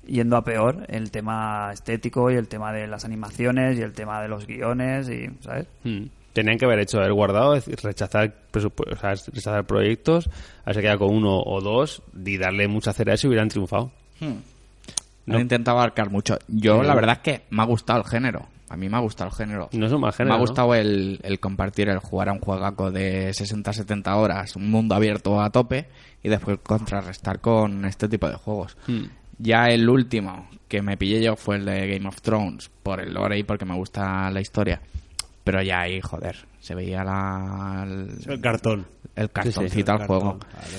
yendo 0.05 0.37
a 0.37 0.43
peor 0.43 0.85
el 0.89 1.11
tema 1.11 1.71
estético 1.73 2.29
y 2.29 2.35
el 2.35 2.47
tema 2.47 2.71
de 2.71 2.87
las 2.87 3.03
animaciones 3.03 3.79
y 3.79 3.81
el 3.81 3.93
tema 3.93 4.21
de 4.21 4.27
los 4.27 4.45
guiones 4.45 5.09
y, 5.09 5.29
¿sabes? 5.41 5.67
Hmm. 5.83 6.05
Tenían 6.33 6.57
que 6.57 6.65
haber 6.65 6.79
hecho, 6.79 6.97
haber 6.97 7.13
guardado, 7.13 7.55
es 7.55 7.65
decir, 7.65 7.83
rechazar, 7.83 8.33
o 8.53 8.95
sea, 8.95 9.11
rechazar 9.11 9.65
proyectos, 9.65 10.29
haberse 10.63 10.81
quedado 10.81 10.99
con 10.99 11.15
uno 11.15 11.39
o 11.39 11.61
dos 11.61 12.01
y 12.25 12.37
darle 12.37 12.67
mucha 12.67 12.91
cera 12.91 13.11
a 13.11 13.15
eso 13.15 13.27
y 13.27 13.29
hubieran 13.29 13.49
triunfado. 13.49 13.91
Han 15.27 15.39
intentado 15.41 15.77
abarcar 15.77 16.09
mucho. 16.09 16.37
Yo, 16.47 16.81
Sí. 16.81 16.87
la 16.87 16.95
verdad 16.95 17.13
es 17.17 17.19
que 17.19 17.45
me 17.49 17.61
ha 17.61 17.65
gustado 17.65 17.99
el 17.99 18.05
género. 18.05 18.47
A 18.69 18.75
mí 18.75 18.89
me 18.89 18.97
ha 18.97 19.01
gustado 19.01 19.29
el 19.29 19.35
género. 19.35 19.69
No 19.71 19.85
es 19.85 19.91
un 19.91 20.01
mal 20.01 20.09
me 20.09 20.13
género, 20.17 20.33
ha 20.33 20.37
¿no? 20.37 20.41
gustado 20.41 20.73
el, 20.73 21.19
el 21.23 21.39
compartir, 21.39 21.89
el 21.89 21.99
jugar 21.99 22.29
a 22.29 22.33
un 22.33 22.39
juegaco 22.39 22.89
de 22.91 23.29
60-70 23.29 24.15
horas, 24.17 24.55
un 24.55 24.69
mundo 24.71 24.95
abierto 24.95 25.39
a 25.39 25.49
tope, 25.51 25.87
y 26.23 26.29
después 26.29 26.57
contrarrestar 26.63 27.39
con 27.39 27.85
este 27.85 28.09
tipo 28.09 28.27
de 28.27 28.35
juegos. 28.35 28.75
Hmm. 28.87 29.03
Ya 29.37 29.65
el 29.69 29.87
último 29.89 30.47
que 30.67 30.81
me 30.81 30.97
pillé 30.97 31.21
yo 31.23 31.35
fue 31.35 31.57
el 31.57 31.65
de 31.65 31.87
Game 31.87 32.07
of 32.07 32.21
Thrones, 32.21 32.71
por 32.81 32.99
el 32.99 33.13
lore 33.13 33.37
y 33.37 33.43
porque 33.43 33.65
me 33.65 33.75
gusta 33.75 34.29
la 34.31 34.41
historia. 34.41 34.81
Pero 35.43 35.61
ya 35.61 35.81
ahí, 35.81 35.99
joder, 36.01 36.37
se 36.59 36.73
veía 36.73 37.03
la, 37.03 37.83
el, 37.85 38.09
El 38.27 38.41
cartón. 38.41 38.87
el 39.15 39.29
cartoncito 39.29 39.91
El 39.93 40.01
al 40.01 40.07
juego. 40.07 40.25
vale. 40.39 40.77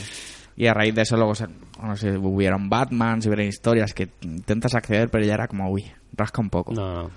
Y 0.56 0.66
a 0.66 0.74
raíz 0.74 0.94
de 0.94 1.02
eso 1.02 1.16
luego, 1.16 1.34
se, 1.34 1.46
no 1.84 1.96
sé, 1.96 2.16
hubieron 2.16 2.68
Batman, 2.68 3.20
si 3.22 3.28
hubieron 3.28 3.46
historias 3.46 3.94
que 3.94 4.08
intentas 4.22 4.74
acceder, 4.74 5.08
pero 5.10 5.24
ya 5.24 5.34
era 5.34 5.48
como, 5.48 5.70
uy, 5.70 5.84
rasca 6.16 6.40
un 6.40 6.50
poco. 6.50 6.72
No. 6.72 7.10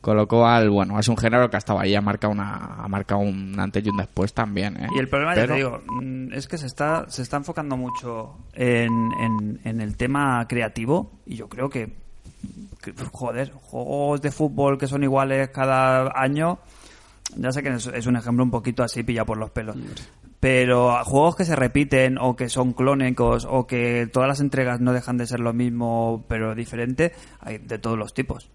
Con 0.00 0.16
lo 0.18 0.28
cual, 0.28 0.68
bueno, 0.68 0.98
es 1.00 1.08
un 1.08 1.16
género 1.16 1.48
que 1.48 1.56
ha 1.56 1.58
estado 1.58 1.80
ahí, 1.80 1.94
ha 1.94 2.00
marcado, 2.02 2.30
una, 2.32 2.74
ha 2.76 2.88
marcado 2.88 3.22
un 3.22 3.58
antes 3.58 3.82
y 3.86 3.88
un 3.88 3.96
después 3.96 4.34
también, 4.34 4.76
¿eh? 4.76 4.86
Y 4.94 4.98
el 4.98 5.08
problema, 5.08 5.34
ya 5.34 5.42
Pero- 5.42 5.54
te 5.54 5.58
digo, 5.58 5.80
mm, 6.02 6.32
es 6.34 6.46
que 6.46 6.58
se 6.58 6.66
está, 6.66 7.06
se 7.08 7.22
está 7.22 7.38
enfocando 7.38 7.76
mucho 7.78 8.36
en, 8.52 8.92
en, 9.18 9.60
en 9.64 9.80
el 9.80 9.96
tema 9.96 10.46
creativo 10.46 11.10
y 11.24 11.36
yo 11.36 11.48
creo 11.48 11.70
que, 11.70 11.94
que, 12.82 12.92
joder, 13.12 13.50
juegos 13.52 14.20
de 14.20 14.30
fútbol 14.30 14.76
que 14.76 14.86
son 14.88 15.02
iguales 15.04 15.48
cada 15.48 16.12
año, 16.14 16.58
ya 17.38 17.50
sé 17.50 17.62
que 17.62 17.70
es, 17.70 17.86
es 17.86 18.06
un 18.06 18.16
ejemplo 18.16 18.44
un 18.44 18.50
poquito 18.50 18.82
así 18.82 19.02
pilla 19.04 19.24
por 19.24 19.38
los 19.38 19.50
pelos. 19.52 19.74
Pero 20.44 21.02
juegos 21.04 21.36
que 21.36 21.46
se 21.46 21.56
repiten 21.56 22.18
o 22.18 22.36
que 22.36 22.50
son 22.50 22.74
clónicos 22.74 23.46
o 23.48 23.66
que 23.66 24.06
todas 24.12 24.28
las 24.28 24.40
entregas 24.40 24.78
no 24.78 24.92
dejan 24.92 25.16
de 25.16 25.26
ser 25.26 25.40
lo 25.40 25.54
mismo 25.54 26.22
pero 26.28 26.54
diferente, 26.54 27.12
hay 27.40 27.56
de 27.56 27.78
todos 27.78 27.96
los 27.98 28.12
tipos. 28.12 28.50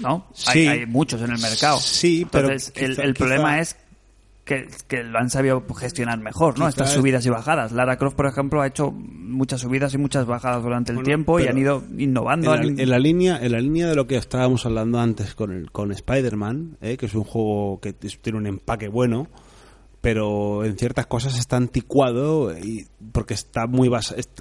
¿No? 0.00 0.26
Sí. 0.34 0.50
Hay, 0.50 0.68
hay 0.80 0.86
muchos 0.86 1.22
en 1.22 1.30
el 1.32 1.38
mercado. 1.40 1.78
Sí, 1.78 2.26
pero 2.30 2.48
Entonces, 2.48 2.70
el, 2.76 2.90
quizá- 2.96 3.02
el 3.04 3.14
problema 3.14 3.52
quizá- 3.54 3.60
es 3.60 3.76
que, 4.44 4.68
que 4.86 5.02
lo 5.04 5.18
han 5.18 5.30
sabido 5.30 5.64
gestionar 5.74 6.18
mejor, 6.18 6.58
¿no? 6.58 6.66
Quizá 6.66 6.68
Estas 6.68 6.88
es- 6.90 6.94
subidas 6.96 7.24
y 7.24 7.30
bajadas. 7.30 7.72
Lara 7.72 7.96
Croft, 7.96 8.14
por 8.16 8.26
ejemplo, 8.26 8.60
ha 8.60 8.66
hecho 8.66 8.90
muchas 8.92 9.62
subidas 9.62 9.94
y 9.94 9.98
muchas 9.98 10.26
bajadas 10.26 10.62
durante 10.62 10.92
el 10.92 10.96
Bueno, 10.96 11.06
tiempo 11.06 11.38
y 11.40 11.44
pero 11.44 11.52
han 11.54 11.58
ido 11.58 11.82
innovando. 11.96 12.54
En 12.54 12.60
la, 12.60 12.66
han- 12.72 12.78
en 12.80 12.90
la 12.90 12.98
línea 12.98 13.38
en 13.42 13.52
la 13.52 13.60
línea 13.60 13.86
de 13.88 13.94
lo 13.96 14.06
que 14.06 14.16
estábamos 14.16 14.66
hablando 14.66 15.00
antes 15.00 15.34
con 15.34 15.50
el, 15.50 15.70
con 15.72 15.92
Spider-Man, 15.92 16.76
¿eh? 16.82 16.98
que 16.98 17.06
es 17.06 17.14
un 17.14 17.24
juego 17.24 17.80
que 17.80 17.94
tiene 17.94 18.38
un 18.38 18.46
empaque 18.46 18.88
bueno, 18.88 19.28
pero 20.06 20.64
en 20.64 20.78
ciertas 20.78 21.08
cosas 21.08 21.36
está 21.36 21.56
anticuado 21.56 22.56
y 22.56 22.86
porque 23.10 23.34
está 23.34 23.66
muy 23.66 23.90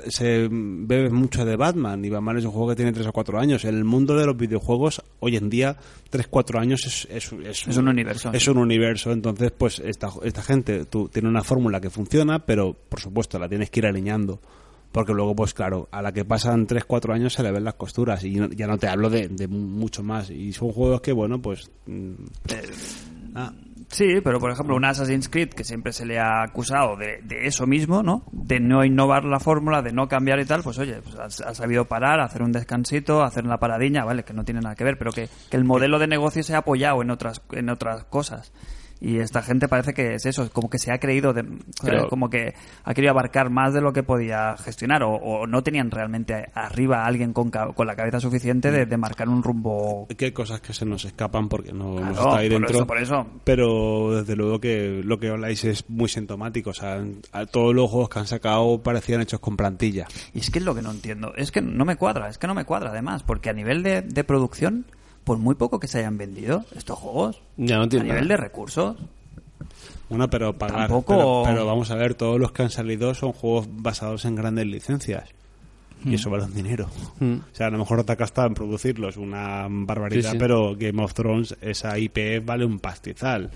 se 0.09 0.47
bebe 0.47 1.09
mucho 1.09 1.43
de 1.43 1.55
Batman 1.55 2.05
y 2.05 2.11
Batman 2.11 2.37
es 2.37 2.45
un 2.45 2.51
juego 2.51 2.69
que 2.69 2.75
tiene 2.75 2.91
3 2.91 3.07
o 3.07 3.11
4 3.11 3.39
años. 3.39 3.65
En 3.65 3.73
el 3.73 3.83
mundo 3.83 4.15
de 4.15 4.27
los 4.27 4.37
videojuegos 4.37 5.01
hoy 5.21 5.37
en 5.37 5.49
día 5.49 5.75
3 6.11 6.27
4 6.27 6.59
años 6.59 6.85
es, 6.85 7.07
es, 7.09 7.33
es, 7.43 7.67
Es 7.67 7.77
un 7.77 7.87
universo. 7.87 8.31
Es 8.31 8.47
un 8.47 8.59
universo, 8.59 9.11
entonces 9.11 9.51
pues 9.57 9.79
esta, 9.79 10.11
esta 10.21 10.43
gente 10.43 10.85
tú, 10.85 11.09
tiene 11.09 11.29
una 11.29 11.43
fórmula 11.43 11.81
que 11.81 11.89
funciona, 11.89 12.45
pero 12.45 12.75
por 12.87 12.99
supuesto 12.99 13.39
la 13.39 13.49
tienes 13.49 13.71
que 13.71 13.79
ir 13.79 13.87
alineando. 13.87 14.39
Porque 14.91 15.13
luego, 15.13 15.35
pues 15.35 15.55
claro, 15.55 15.89
a 15.91 16.03
la 16.03 16.11
que 16.13 16.25
pasan 16.25 16.67
3-4 16.67 17.11
años 17.15 17.33
se 17.33 17.41
le 17.41 17.51
ven 17.51 17.63
las 17.63 17.73
costuras. 17.73 18.23
Y 18.23 18.35
no- 18.35 18.49
ya 18.51 18.67
no 18.67 18.77
te 18.77 18.87
hablo 18.87 19.09
de, 19.09 19.29
de 19.29 19.47
mucho 19.47 20.03
más. 20.03 20.29
Y 20.29 20.53
son 20.53 20.69
juegos 20.71 21.01
que, 21.01 21.11
bueno, 21.11 21.41
pues. 21.41 21.71
mm, 21.87 22.13
ah, 23.33 23.51
Sí, 23.87 24.19
pero 24.23 24.39
por 24.39 24.51
ejemplo, 24.51 24.75
un 24.75 24.85
Assassin's 24.85 25.29
Creed 25.29 25.49
que 25.49 25.63
siempre 25.63 25.93
se 25.93 26.05
le 26.05 26.19
ha 26.19 26.41
acusado 26.43 26.95
de, 26.95 27.21
de 27.23 27.45
eso 27.45 27.67
mismo, 27.67 28.03
¿no? 28.03 28.23
De 28.31 28.59
no 28.59 28.83
innovar 28.83 29.25
la 29.25 29.39
fórmula, 29.39 29.81
de 29.81 29.93
no 29.93 30.07
cambiar 30.07 30.39
y 30.39 30.45
tal, 30.45 30.63
pues 30.63 30.77
oye, 30.79 31.01
pues 31.01 31.41
ha, 31.41 31.53
sabido 31.53 31.85
parar, 31.85 32.19
hacer 32.19 32.41
un 32.41 32.51
descansito, 32.51 33.23
hacer 33.23 33.45
la 33.45 33.57
paradiña, 33.57 34.03
vale, 34.03 34.23
que 34.23 34.33
no 34.33 34.43
tiene 34.43 34.61
nada 34.61 34.75
que 34.75 34.83
ver, 34.83 34.97
pero 34.97 35.11
que, 35.11 35.29
que 35.49 35.57
el 35.57 35.65
modelo 35.65 35.99
de 35.99 36.07
negocio 36.07 36.43
se 36.43 36.55
ha 36.55 36.59
apoyado 36.59 37.01
en 37.01 37.11
otras, 37.11 37.41
en 37.51 37.69
otras 37.69 38.05
cosas. 38.05 38.51
Y 39.07 39.19
esta 39.19 39.43
gente 39.43 39.67
parece 39.67 39.93
que 39.93 40.15
es 40.15 40.25
eso, 40.25 40.49
como 40.51 40.67
que 40.67 40.79
se 40.79 40.91
ha 40.91 40.97
creído, 40.97 41.31
de, 41.31 41.45
Pero- 41.83 42.07
como 42.09 42.27
que 42.29 42.55
ha 42.83 42.93
querido 42.95 43.11
abarcar 43.11 43.51
más 43.51 43.71
de 43.73 43.81
lo 43.81 43.93
que 43.93 44.01
podía 44.01 44.55
gestionar, 44.57 45.03
o, 45.03 45.11
o 45.13 45.45
no 45.45 45.61
tenían 45.61 45.91
realmente 45.91 46.47
arriba 46.55 47.03
a 47.03 47.05
alguien 47.05 47.31
con, 47.31 47.51
con 47.51 47.85
la 47.85 47.95
cabeza 47.95 48.19
suficiente 48.19 48.71
de, 48.71 48.87
de 48.87 48.97
marcar 48.97 49.29
un 49.29 49.43
rumbo. 49.43 50.07
que 50.17 50.25
hay 50.25 50.31
cosas 50.31 50.59
que 50.61 50.73
se 50.73 50.85
nos 50.85 51.05
escapan 51.05 51.49
porque 51.49 51.71
no 51.71 51.97
Claro, 51.97 52.11
estado 52.13 52.35
ahí 52.35 52.49
por 52.49 52.59
dentro. 52.61 52.77
eso, 52.77 52.87
por 52.87 52.97
eso. 52.97 53.27
Pero 53.43 54.15
desde 54.21 54.35
luego 54.35 54.59
que 54.59 55.01
lo 55.03 55.19
que 55.19 55.29
habláis 55.29 55.63
es 55.65 55.87
muy 55.89 56.09
sintomático. 56.09 56.71
O 56.71 56.73
sea, 56.73 57.03
a 57.31 57.45
todos 57.45 57.75
los 57.75 57.89
juegos 57.91 58.09
que 58.09 58.19
han 58.19 58.27
sacado 58.27 58.81
parecían 58.81 59.21
hechos 59.21 59.39
con 59.39 59.55
plantilla. 59.55 60.07
Y 60.33 60.39
es 60.39 60.49
que 60.49 60.59
es 60.59 60.65
lo 60.65 60.73
que 60.73 60.81
no 60.81 60.89
entiendo. 60.91 61.31
Es 61.35 61.51
que 61.51 61.61
no 61.61 61.85
me 61.85 61.95
cuadra, 61.95 62.27
es 62.29 62.37
que 62.39 62.47
no 62.47 62.55
me 62.55 62.65
cuadra 62.65 62.89
además, 62.89 63.21
porque 63.21 63.49
a 63.51 63.53
nivel 63.53 63.83
de, 63.83 64.01
de 64.01 64.23
producción, 64.23 64.85
por 65.25 65.37
muy 65.37 65.55
poco 65.55 65.79
que 65.81 65.87
se 65.89 65.99
hayan 65.99 66.17
vendido 66.17 66.63
estos 66.77 66.97
juegos, 66.97 67.41
Ya 67.57 67.75
no 67.77 67.83
a 67.83 67.87
nivel 68.03 68.27
de 68.29 68.37
recursos, 68.37 68.95
Bueno, 70.07 70.29
pero 70.29 70.53
pagar. 70.53 70.81
Tampoco- 70.87 71.43
Pero, 71.43 71.43
pero 71.45 71.65
vamos 71.65 71.89
a 71.91 71.95
ver, 71.95 72.13
todos 72.13 72.39
los 72.39 72.51
que 72.51 72.61
han 72.63 72.69
salido 72.69 73.13
son 73.15 73.33
juegos 73.33 73.67
basados 73.69 74.23
en 74.25 74.35
grandes 74.35 74.67
licencias. 74.67 75.29
Y 76.05 76.15
eso 76.15 76.29
vale 76.29 76.43
un 76.45 76.53
dinero. 76.53 76.87
Mm. 77.19 77.33
O 77.35 77.55
sea, 77.55 77.67
a 77.67 77.69
lo 77.71 77.77
mejor 77.79 78.03
te 78.03 78.11
ha 78.13 78.15
costado 78.15 78.47
en 78.47 78.53
producirlos 78.53 79.17
una 79.17 79.65
barbaridad, 79.69 80.29
Sí, 80.29 80.31
sí. 80.33 80.37
pero 80.39 80.75
Game 80.77 81.03
of 81.03 81.13
Thrones, 81.13 81.57
esa 81.61 81.97
IP 81.97 82.43
vale 82.45 82.63
un 82.65 82.79
pastizal. 82.79 83.49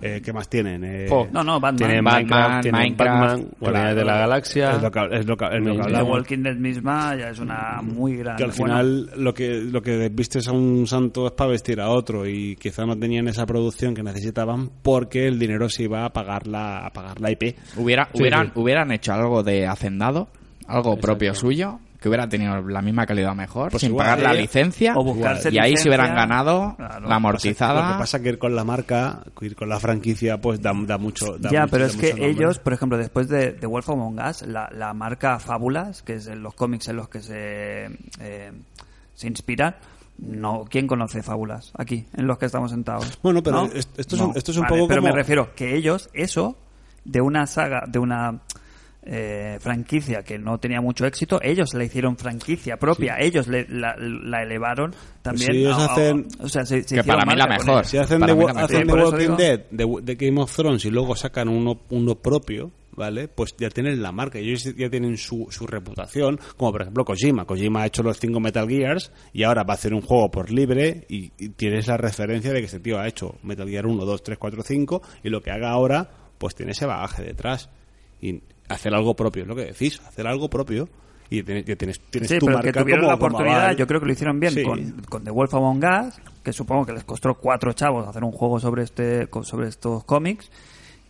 Eh, 0.00 0.20
¿Qué 0.22 0.30
más 0.32 0.46
tienen? 0.50 0.84
Eh. 0.84 1.06
No, 1.32 1.42
no, 1.42 1.58
Batman. 1.58 1.76
Tienen 1.76 2.04
Batman, 2.04 2.22
Minecraft, 2.28 2.62
tienen 2.62 2.80
Minecraft, 2.82 3.20
Batman, 3.20 3.48
Guardianes 3.58 3.96
de 3.96 4.04
la 4.04 4.18
Galaxia. 4.18 4.70
Es 4.72 4.82
lo 4.82 4.90
que, 4.90 5.00
es 5.12 5.26
lo 5.26 5.36
que- 5.38 5.46
es 5.46 5.64
lo 5.64 5.76
que 5.86 5.92
The. 5.92 6.02
Walking 6.02 6.42
Dead 6.42 6.56
misma 6.56 7.16
ya 7.16 7.30
es 7.30 7.38
una 7.38 7.80
muy 7.82 8.16
grande. 8.16 8.44
Que 8.44 8.50
al 8.50 8.56
bueno, 8.58 8.74
final 8.76 9.10
lo 9.16 9.32
que 9.32 9.48
lo 9.62 9.80
que 9.80 10.08
vistes 10.10 10.46
a 10.48 10.52
un 10.52 10.86
santo 10.86 11.26
es 11.26 11.32
para 11.32 11.50
vestir 11.50 11.80
a 11.80 11.88
otro 11.88 12.26
y 12.26 12.56
quizá 12.56 12.84
no 12.84 12.94
tenían 12.98 13.26
esa 13.28 13.46
producción 13.46 13.94
que 13.94 14.02
necesitaban 14.02 14.70
porque 14.82 15.26
el 15.26 15.38
dinero 15.38 15.68
se 15.70 15.84
iba 15.84 16.04
a 16.04 16.10
pagar 16.12 16.46
la, 16.46 16.86
a 16.86 16.90
pagar 16.92 17.18
la 17.20 17.30
IP. 17.30 17.56
Hubiera, 17.78 18.10
Sí, 18.12 18.20
hubieran, 18.20 18.46
sí. 18.48 18.52
hubieran 18.56 18.92
hecho 18.92 19.14
algo 19.14 19.42
de 19.42 19.66
hacendado, 19.66 20.28
algo 20.66 20.98
propio 20.98 21.34
suyo, 21.34 21.78
que 22.06 22.08
hubiera 22.10 22.28
tenido 22.28 22.62
la 22.62 22.80
misma 22.82 23.04
calidad 23.04 23.34
mejor, 23.34 23.72
Pues 23.72 23.80
sin 23.80 23.90
igual, 23.90 24.06
pagar 24.06 24.22
la 24.22 24.32
eh, 24.38 24.42
licencia, 24.42 24.94
o 24.96 25.02
buscarse 25.02 25.50
y 25.52 25.58
ahí 25.58 25.76
se 25.76 25.88
hubieran 25.88 26.14
ganado 26.14 26.74
Claro. 26.76 26.94
la 26.94 27.00
Lo 27.00 27.08
que 27.08 27.14
amortizada. 27.14 27.98
pasa 27.98 28.22
que 28.22 28.28
ir 28.28 28.38
con 28.38 28.54
la 28.54 28.62
marca, 28.62 29.24
ir 29.40 29.56
con 29.56 29.68
la 29.68 29.80
franquicia, 29.80 30.40
pues 30.40 30.62
da, 30.62 30.72
da 30.86 30.98
mucho. 30.98 31.36
da 31.38 31.50
ya, 31.50 31.62
mucho- 31.62 31.70
pero 31.72 31.84
da 31.84 31.90
es 31.90 31.96
que 31.96 32.10
nombre. 32.10 32.30
ellos, 32.30 32.58
por 32.60 32.72
ejemplo, 32.72 32.96
después 32.98 33.28
de, 33.28 33.52
de 33.52 33.66
Wolf 33.66 33.88
Among 33.90 34.20
Us, 34.20 34.42
la, 34.42 34.68
la 34.72 34.94
marca 34.94 35.38
Fábulas, 35.40 36.02
que 36.02 36.14
es 36.14 36.28
en 36.28 36.42
los 36.42 36.54
cómics 36.54 36.86
en 36.88 36.96
los 36.96 37.08
que 37.08 37.20
se, 37.20 37.86
eh, 38.20 38.52
se 39.14 39.26
inspiran, 39.26 39.74
no, 40.18 40.64
¿quién 40.70 40.86
conoce 40.86 41.22
Fábulas 41.22 41.72
aquí, 41.76 42.06
en 42.16 42.26
los 42.26 42.38
que 42.38 42.46
estamos 42.46 42.70
sentados? 42.70 43.18
Bueno, 43.22 43.42
pero 43.42 43.56
¿No? 43.56 43.64
es- 43.66 43.88
esto 43.96 44.14
es 44.16 44.22
un- 44.22 44.32
esto 44.36 44.50
es 44.52 44.56
un 44.56 44.62
Vale, 44.62 44.76
poco 44.76 44.88
Pero 44.88 45.00
como- 45.02 45.12
me 45.12 45.18
refiero 45.18 45.54
que 45.54 45.74
ellos, 45.76 46.08
eso, 46.14 46.56
de 47.04 47.20
una 47.20 47.46
saga, 47.46 47.84
de 47.86 47.98
una 47.98 48.40
eh, 49.06 49.58
franquicia 49.60 50.22
que 50.22 50.38
no 50.38 50.58
tenía 50.58 50.80
mucho 50.80 51.06
éxito, 51.06 51.38
ellos 51.42 51.72
le 51.74 51.84
hicieron 51.84 52.16
franquicia 52.16 52.76
propia, 52.76 53.16
ellos 53.20 53.46
le- 53.46 53.66
la, 53.68 53.94
la 53.98 54.42
elevaron 54.42 54.92
también. 55.22 55.52
si 55.52 55.58
ellos 55.58 55.78
a- 55.78 55.84
a- 55.86 55.94
hacen- 55.94 56.26
o 56.40 56.48
sea, 56.48 56.64
se- 56.66 56.82
se 56.82 56.96
Que 56.96 57.04
para 57.04 57.24
mí 57.24 57.34
la 57.36 57.46
mejor. 57.46 57.84
Si 57.86 57.96
hacen 57.98 58.20
The, 58.20 58.26
la 58.34 58.60
hacen 58.62 58.90
Walking. 58.90 59.36
Dead, 59.36 59.60
de, 59.70 59.86
de 60.02 60.14
Game 60.16 60.40
of 60.40 60.54
Thrones 60.54 60.84
y 60.84 60.90
luego 60.90 61.14
sacan 61.14 61.48
uno, 61.48 61.80
uno 61.90 62.14
propio, 62.16 62.72
¿vale? 62.96 63.28
Pues 63.28 63.54
ya 63.56 63.68
tienen 63.70 64.02
la 64.02 64.10
marca, 64.10 64.38
ellos 64.38 64.64
ya 64.76 64.88
tienen 64.90 65.16
su, 65.18 65.46
su 65.50 65.66
reputación, 65.66 66.40
como 66.56 66.72
por 66.72 66.82
ejemplo 66.82 67.04
Kojima. 67.04 67.44
Kojima 67.44 67.82
ha 67.82 67.86
hecho 67.86 68.02
los 68.02 68.18
cinco 68.18 68.40
Metal 68.40 68.66
Gears 68.68 69.12
y 69.32 69.44
ahora 69.44 69.62
va 69.62 69.74
a 69.74 69.76
hacer 69.76 69.94
un 69.94 70.00
juego 70.00 70.30
por 70.30 70.50
libre 70.50 71.04
y, 71.08 71.30
y 71.38 71.50
tienes 71.50 71.86
la 71.86 71.96
referencia 71.96 72.52
de 72.52 72.58
que 72.60 72.64
este 72.66 72.80
tío 72.80 72.98
ha 72.98 73.06
hecho 73.06 73.36
Metal 73.44 73.68
Gear 73.68 73.86
1, 73.86 74.04
2, 74.04 74.22
3, 74.22 74.38
4, 74.38 74.62
5 74.64 75.02
y 75.22 75.28
lo 75.28 75.40
que 75.42 75.50
haga 75.52 75.70
ahora, 75.70 76.10
pues 76.38 76.54
tiene 76.54 76.72
ese 76.72 76.86
bagaje 76.86 77.22
detrás. 77.22 77.68
Y 78.20 78.40
hacer 78.68 78.94
algo 78.94 79.14
propio, 79.14 79.42
es 79.42 79.48
lo 79.48 79.54
que 79.56 79.66
decís, 79.66 80.00
hacer 80.06 80.26
algo 80.26 80.48
propio. 80.50 80.88
Y 81.28 81.42
tienes, 81.42 81.64
tienes, 81.76 82.00
Sí, 82.28 82.38
tu 82.38 82.46
pero 82.46 82.60
que 82.60 82.66
marca 82.68 82.80
tuvieron 82.82 83.00
como- 83.04 83.08
la 83.10 83.14
oportunidad, 83.16 83.76
yo 83.76 83.86
creo 83.88 83.98
que 84.00 84.06
lo 84.06 84.12
hicieron 84.12 84.38
bien 84.38 84.52
Sí. 84.52 84.62
con, 84.62 84.92
con 85.08 85.24
The 85.24 85.30
Wolf 85.32 85.52
Among 85.54 85.82
Us, 85.84 86.14
que 86.44 86.52
supongo 86.52 86.86
que 86.86 86.92
les 86.92 87.02
costó 87.02 87.34
cuatro 87.34 87.72
chavos 87.72 88.06
hacer 88.06 88.22
un 88.22 88.30
juego 88.30 88.60
sobre 88.60 88.84
este 88.84 89.28
sobre 89.42 89.66
estos 89.68 90.04
cómics 90.04 90.48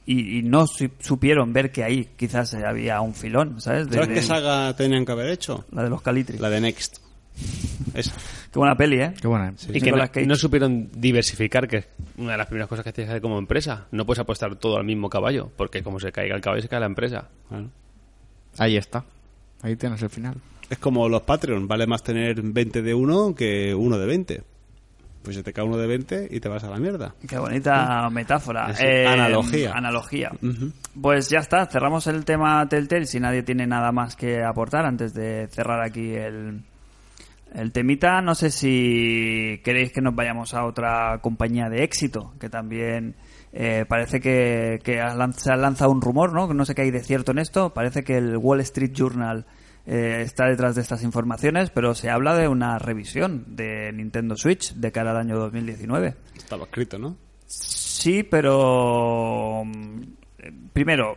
y, 0.07 0.39
y 0.39 0.43
no 0.43 0.67
su- 0.67 0.89
supieron 1.01 1.53
ver 1.53 1.71
que 1.71 1.85
ahí 1.85 2.09
quizás 2.17 2.55
había 2.55 3.01
un 3.03 3.15
filón, 3.15 3.61
¿sabes? 3.61 3.89
De- 3.89 3.95
¿Sabes 3.97 4.09
de- 4.09 4.15
qué 4.15 4.23
saga 4.23 4.75
tenían 4.75 5.05
que 5.05 5.13
haber 5.13 5.29
hecho? 5.29 5.67
La 5.71 5.83
de 5.83 5.91
los 5.91 6.01
Calitri. 6.01 6.39
La 6.39 6.49
de 6.49 6.63
Next. 6.63 6.99
Esa. 7.95 8.15
Qué 8.53 8.59
buena 8.59 8.75
peli, 8.75 9.01
¿eh? 9.01 9.15
Qué 9.21 9.29
buena. 9.29 9.53
Y 9.69 9.81
que 9.81 10.27
no, 10.27 10.37
supieron 10.37 10.91
diversificar, 10.93 11.69
que 11.69 11.77
es 11.79 11.89
una 12.17 12.33
de 12.33 12.39
las 12.39 12.47
primeras 12.47 12.69
cosas 12.69 12.85
que 12.85 12.93
tienes 12.93 13.09
que 13.09 13.13
hacer 13.13 13.23
como 13.23 13.39
empresa. 13.39 13.87
No 13.91 14.07
puedes 14.07 14.21
apostar 14.21 14.57
todo 14.57 14.77
al 14.77 14.85
mismo 14.85 15.11
caballo, 15.11 15.51
porque 15.57 15.83
como 15.83 16.01
se 16.01 16.13
caiga 16.13 16.35
el 16.35 16.41
caballo, 16.41 16.63
se 16.63 16.69
cae 16.69 16.81
la 16.81 16.87
empresa. 16.87 17.29
Bueno. 17.51 17.71
Ahí 18.59 18.77
está. 18.77 19.05
Ahí 19.63 19.77
tienes 19.77 20.03
el 20.03 20.11
final. 20.11 20.37
Es 20.69 20.79
como 20.79 21.09
los 21.09 21.23
Patreon, 21.23 21.69
vale 21.69 21.87
más 21.87 22.03
tener 22.03 22.41
20 22.41 22.83
de 22.83 22.95
uno 22.95 23.35
que 23.35 23.75
uno 23.75 23.99
de 23.99 24.07
20. 24.07 24.43
Pues 25.23 25.37
se 25.37 25.43
te 25.43 25.53
cae 25.53 25.65
uno 25.65 25.77
de 25.77 25.87
20 25.87 26.29
y 26.31 26.41
te 26.41 26.49
vas 26.49 26.63
a 26.65 26.71
la 26.71 26.79
mierda. 26.79 27.15
Qué 27.29 27.37
bonita 27.37 28.09
metáfora. 28.11 28.71
Es 28.71 28.81
Eh, 28.81 29.07
analogía. 29.07 29.73
Analogía. 29.73 30.31
Pues 31.01 31.29
ya 31.29 31.41
está, 31.41 31.67
cerramos 31.67 32.07
el 32.07 32.25
tema 32.25 32.67
Telltale 32.69 33.07
si 33.07 33.19
nadie 33.19 33.43
tiene 33.43 33.67
nada 33.67 33.91
más 33.93 34.15
que 34.15 34.43
aportar 34.43 34.87
antes 34.87 35.15
de 35.15 35.49
cerrar 35.49 35.83
aquí 35.83 36.15
el, 36.15 36.63
el 37.57 37.73
temita. 37.73 38.21
No 38.21 38.35
sé 38.35 38.51
si 38.51 39.61
queréis 39.65 39.93
que 39.93 40.01
nos 40.01 40.15
vayamos 40.15 40.55
a 40.55 40.65
otra 40.65 41.19
compañía 41.23 41.69
de 41.69 41.83
éxito, 41.83 42.35
que 42.39 42.49
también 42.49 43.17
eh, 43.53 43.85
parece 43.89 44.21
que, 44.21 44.81
se 44.85 45.51
ha 45.51 45.57
lanzado 45.57 45.91
un 45.91 46.01
rumor, 46.01 46.33
¿no? 46.33 46.47
Que 46.47 46.55
no 46.55 46.65
sé 46.65 46.75
qué 46.75 46.83
hay 46.83 46.91
de 46.91 47.03
cierto 47.03 47.33
en 47.33 47.39
esto. 47.39 47.73
Parece 47.73 48.05
que 48.05 48.19
el 48.19 48.37
Wall 48.37 48.61
Street 48.61 48.93
Journal 48.93 49.47
eh, 49.87 50.21
está 50.23 50.47
detrás 50.47 50.75
de 50.75 50.83
estas 50.83 51.03
informaciones, 51.03 51.71
pero 51.71 51.95
se 51.95 52.11
habla 52.11 52.37
de 52.37 52.49
una 52.49 52.79
revisión 52.79 53.57
de 53.57 53.93
Nintendo 53.93 54.37
Switch 54.37 54.75
de 54.75 54.93
cara 54.93 55.13
al 55.13 55.17
año 55.17 55.39
2019. 55.39 56.15
Estaba 56.37 56.65
escrito, 56.65 56.99
¿no? 56.99 57.17
Sí, 57.47 58.23
pero 58.23 59.63
mm, 59.65 60.03
primero 60.73 61.17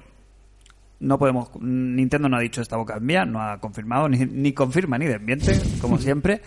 no 1.00 1.18
podemos 1.18 1.50
Nintendo 1.62 2.30
no 2.30 2.38
ha 2.38 2.42
dicho 2.42 2.62
esta 2.62 2.78
boca 2.78 3.00
mía, 3.00 3.26
no 3.26 3.42
ha 3.42 3.60
confirmado 3.60 4.10
ni, 4.10 4.20
ni 4.20 4.54
confirma 4.54 4.98
ni 4.98 5.06
desmiente, 5.06 5.60
como 5.82 5.98
siempre, 6.00 6.42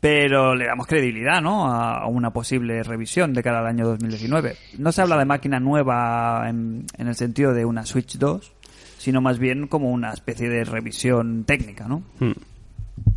pero 0.00 0.54
le 0.54 0.66
damos 0.66 0.86
credibilidad, 0.86 1.40
¿no? 1.40 1.66
A, 1.66 1.98
a 1.98 2.06
una 2.06 2.32
posible 2.32 2.82
revisión 2.82 3.32
de 3.32 3.42
cara 3.42 3.60
al 3.60 3.66
año 3.66 3.86
2019. 3.86 4.56
No 4.78 4.92
se 4.92 5.02
habla 5.02 5.18
de 5.18 5.24
máquina 5.24 5.60
nueva 5.60 6.48
en, 6.48 6.86
en 6.96 7.08
el 7.08 7.14
sentido 7.14 7.52
de 7.52 7.64
una 7.64 7.84
Switch 7.84 8.16
2, 8.16 8.52
sino 8.98 9.20
más 9.20 9.38
bien 9.38 9.68
como 9.68 9.90
una 9.90 10.12
especie 10.12 10.48
de 10.48 10.64
revisión 10.64 11.44
técnica, 11.44 11.86
¿no? 11.86 12.02
Hmm. 12.20 12.32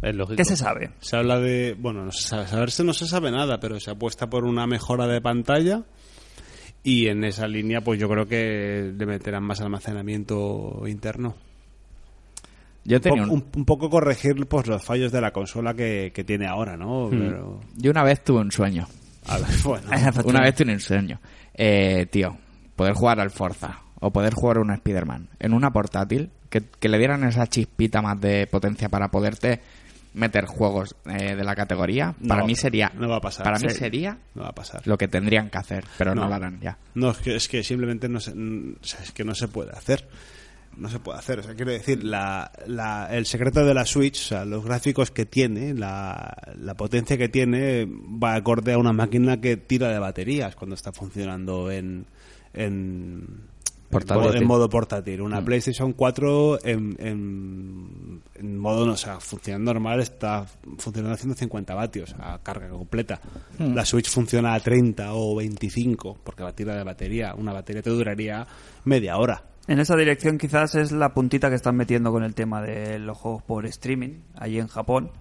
Es 0.01 0.15
lógico. 0.15 0.37
¿Qué 0.37 0.45
se 0.45 0.57
sabe? 0.57 0.91
Se 0.99 1.17
habla 1.17 1.39
de. 1.39 1.75
Bueno, 1.77 2.03
no 2.03 2.11
se 2.11 2.27
sabe, 2.27 2.47
saberse 2.47 2.83
no 2.83 2.93
se 2.93 3.07
sabe 3.07 3.31
nada, 3.31 3.59
pero 3.59 3.79
se 3.79 3.91
apuesta 3.91 4.29
por 4.29 4.43
una 4.45 4.67
mejora 4.67 5.07
de 5.07 5.21
pantalla. 5.21 5.83
Y 6.89 7.07
en 7.09 7.25
esa 7.25 7.47
línea, 7.49 7.81
pues 7.81 7.99
yo 7.99 8.07
creo 8.07 8.27
que 8.27 8.93
le 8.97 9.05
meterán 9.05 9.43
más 9.43 9.59
almacenamiento 9.59 10.83
interno. 10.87 11.35
Yo 12.85 12.95
Un, 12.97 13.01
tenía 13.01 13.23
un- 13.23 13.29
un- 13.31 13.45
un 13.57 13.65
poco 13.65 13.89
corregir 13.89 14.45
pues 14.47 14.67
los 14.67 14.83
fallos 14.85 15.11
de 15.11 15.19
la 15.19 15.31
consola 15.31 15.73
que, 15.73 16.11
que 16.15 16.23
tiene 16.23 16.47
ahora, 16.47 16.77
¿no? 16.77 17.07
Pero, 17.09 17.59
Yo 17.75 17.91
una 17.91 18.03
vez 18.03 18.23
tuve 18.23 18.39
un 18.39 18.51
sueño. 18.51 18.87
a 19.25 19.37
ver, 19.37 19.47
bueno. 19.65 19.89
Una 20.23 20.41
vez 20.41 20.55
tuve 20.55 20.71
un 20.73 20.79
sueño. 20.79 21.19
Eh, 21.53 22.05
tío, 22.09 22.37
poder 22.77 22.93
jugar 22.93 23.19
al 23.19 23.31
Forza 23.31 23.81
o 23.99 24.11
poder 24.11 24.33
jugar 24.33 24.57
a 24.57 24.61
un 24.61 24.71
Spider-Man 24.71 25.27
en 25.39 25.53
una 25.53 25.71
portátil, 25.71 26.29
que, 26.49 26.61
que 26.79 26.87
le 26.87 26.97
dieran 26.99 27.25
esa 27.25 27.47
chispita 27.47 28.01
más 28.01 28.21
de 28.21 28.47
potencia 28.47 28.87
para 28.87 29.09
poderte 29.11 29.59
meter 30.17 30.45
juegos 30.45 30.95
eh, 31.05 31.35
de 31.35 31.43
la 31.43 31.55
categoría, 31.55 32.15
No 32.19 32.27
para 32.29 32.43
mí 32.45 32.55
sería 32.55 32.91
no 32.97 33.07
va 33.07 33.17
a 33.17 33.21
pasar. 33.21 33.43
para 33.43 33.59
mí 33.59 33.69
Sí. 33.69 33.75
sería 33.77 34.17
No 34.35 34.43
va 34.43 34.49
a 34.49 34.55
pasar. 34.55 34.81
lo 34.85 34.97
que 34.97 35.07
tendrían 35.07 35.49
que 35.49 35.57
hacer, 35.57 35.85
pero 35.97 36.13
no, 36.15 36.27
lo 36.27 36.33
harán 36.35 36.59
ya. 36.59 36.77
No, 36.95 37.11
es 37.11 37.17
que, 37.19 37.35
es 37.35 37.47
que 37.47 37.63
simplemente 37.63 38.09
no 38.09 38.19
se, 38.19 38.33
es 38.81 39.11
que 39.13 39.23
no 39.23 39.33
se 39.35 39.47
puede 39.47 39.71
hacer. 39.71 40.07
No 40.75 40.89
se 40.89 40.99
puede 40.99 41.17
hacer. 41.17 41.39
O 41.39 41.43
sea, 41.43 41.55
quiero 41.55 41.71
decir, 41.71 42.03
la, 42.03 42.51
la- 42.67 43.07
el 43.11 43.25
secreto 43.25 43.65
de 43.65 43.73
la 43.73 43.83
Switch, 43.85 44.19
o 44.19 44.23
sea, 44.27 44.45
los 44.45 44.63
gráficos 44.63 45.09
que 45.09 45.25
tiene, 45.25 45.73
la, 45.73 46.35
la 46.55 46.75
potencia 46.75 47.17
que 47.17 47.29
tiene, 47.29 47.85
va 47.87 48.35
acorde 48.35 48.73
a 48.73 48.77
una 48.77 48.93
máquina 48.93 49.41
que 49.41 49.57
tira 49.57 49.87
de 49.89 49.97
baterías 49.97 50.55
cuando 50.55 50.75
está 50.75 50.91
funcionando 50.91 51.71
en, 51.71 52.05
en, 52.53 53.47
Portátil. 53.89 54.35
en 54.35 54.47
modo 54.47 54.69
portátil. 54.69 55.21
Una 55.21 55.43
PlayStation 55.43 55.93
4 55.93 56.65
en, 56.65 56.95
en, 56.99 58.21
en 58.35 58.57
modo, 58.57 58.85
no, 58.85 58.93
o 58.93 58.97
sea, 58.97 59.19
funcionando 59.19 59.73
normal 59.73 60.01
está 60.01 60.45
funcionando 60.77 61.13
a 61.13 61.17
150 61.17 61.73
vatios 61.73 62.15
a 62.19 62.39
carga 62.39 62.69
completa. 62.69 63.19
La 63.59 63.85
Switch 63.85 64.09
funciona 64.09 64.53
a 64.53 64.59
30 64.59 65.13
o 65.13 65.35
25 65.35 66.17
porque 66.23 66.43
va 66.43 66.49
a 66.49 66.55
tirar 66.55 66.77
de 66.77 66.83
batería. 66.83 67.33
Una 67.35 67.53
batería 67.53 67.81
te 67.81 67.89
duraría 67.89 68.45
media 68.83 69.17
hora. 69.17 69.43
En 69.67 69.79
esa 69.79 69.95
dirección 69.97 70.37
quizás 70.37 70.75
es 70.75 70.91
la 70.91 71.13
puntita 71.13 71.49
que 71.49 71.55
están 71.55 71.75
metiendo 71.75 72.11
con 72.11 72.23
el 72.23 72.33
tema 72.33 72.61
de 72.61 72.99
los 72.99 73.17
juegos 73.17 73.43
por 73.43 73.65
streaming, 73.65 74.21
allí 74.35 74.59
en 74.59 74.67
Japón, 74.67 75.11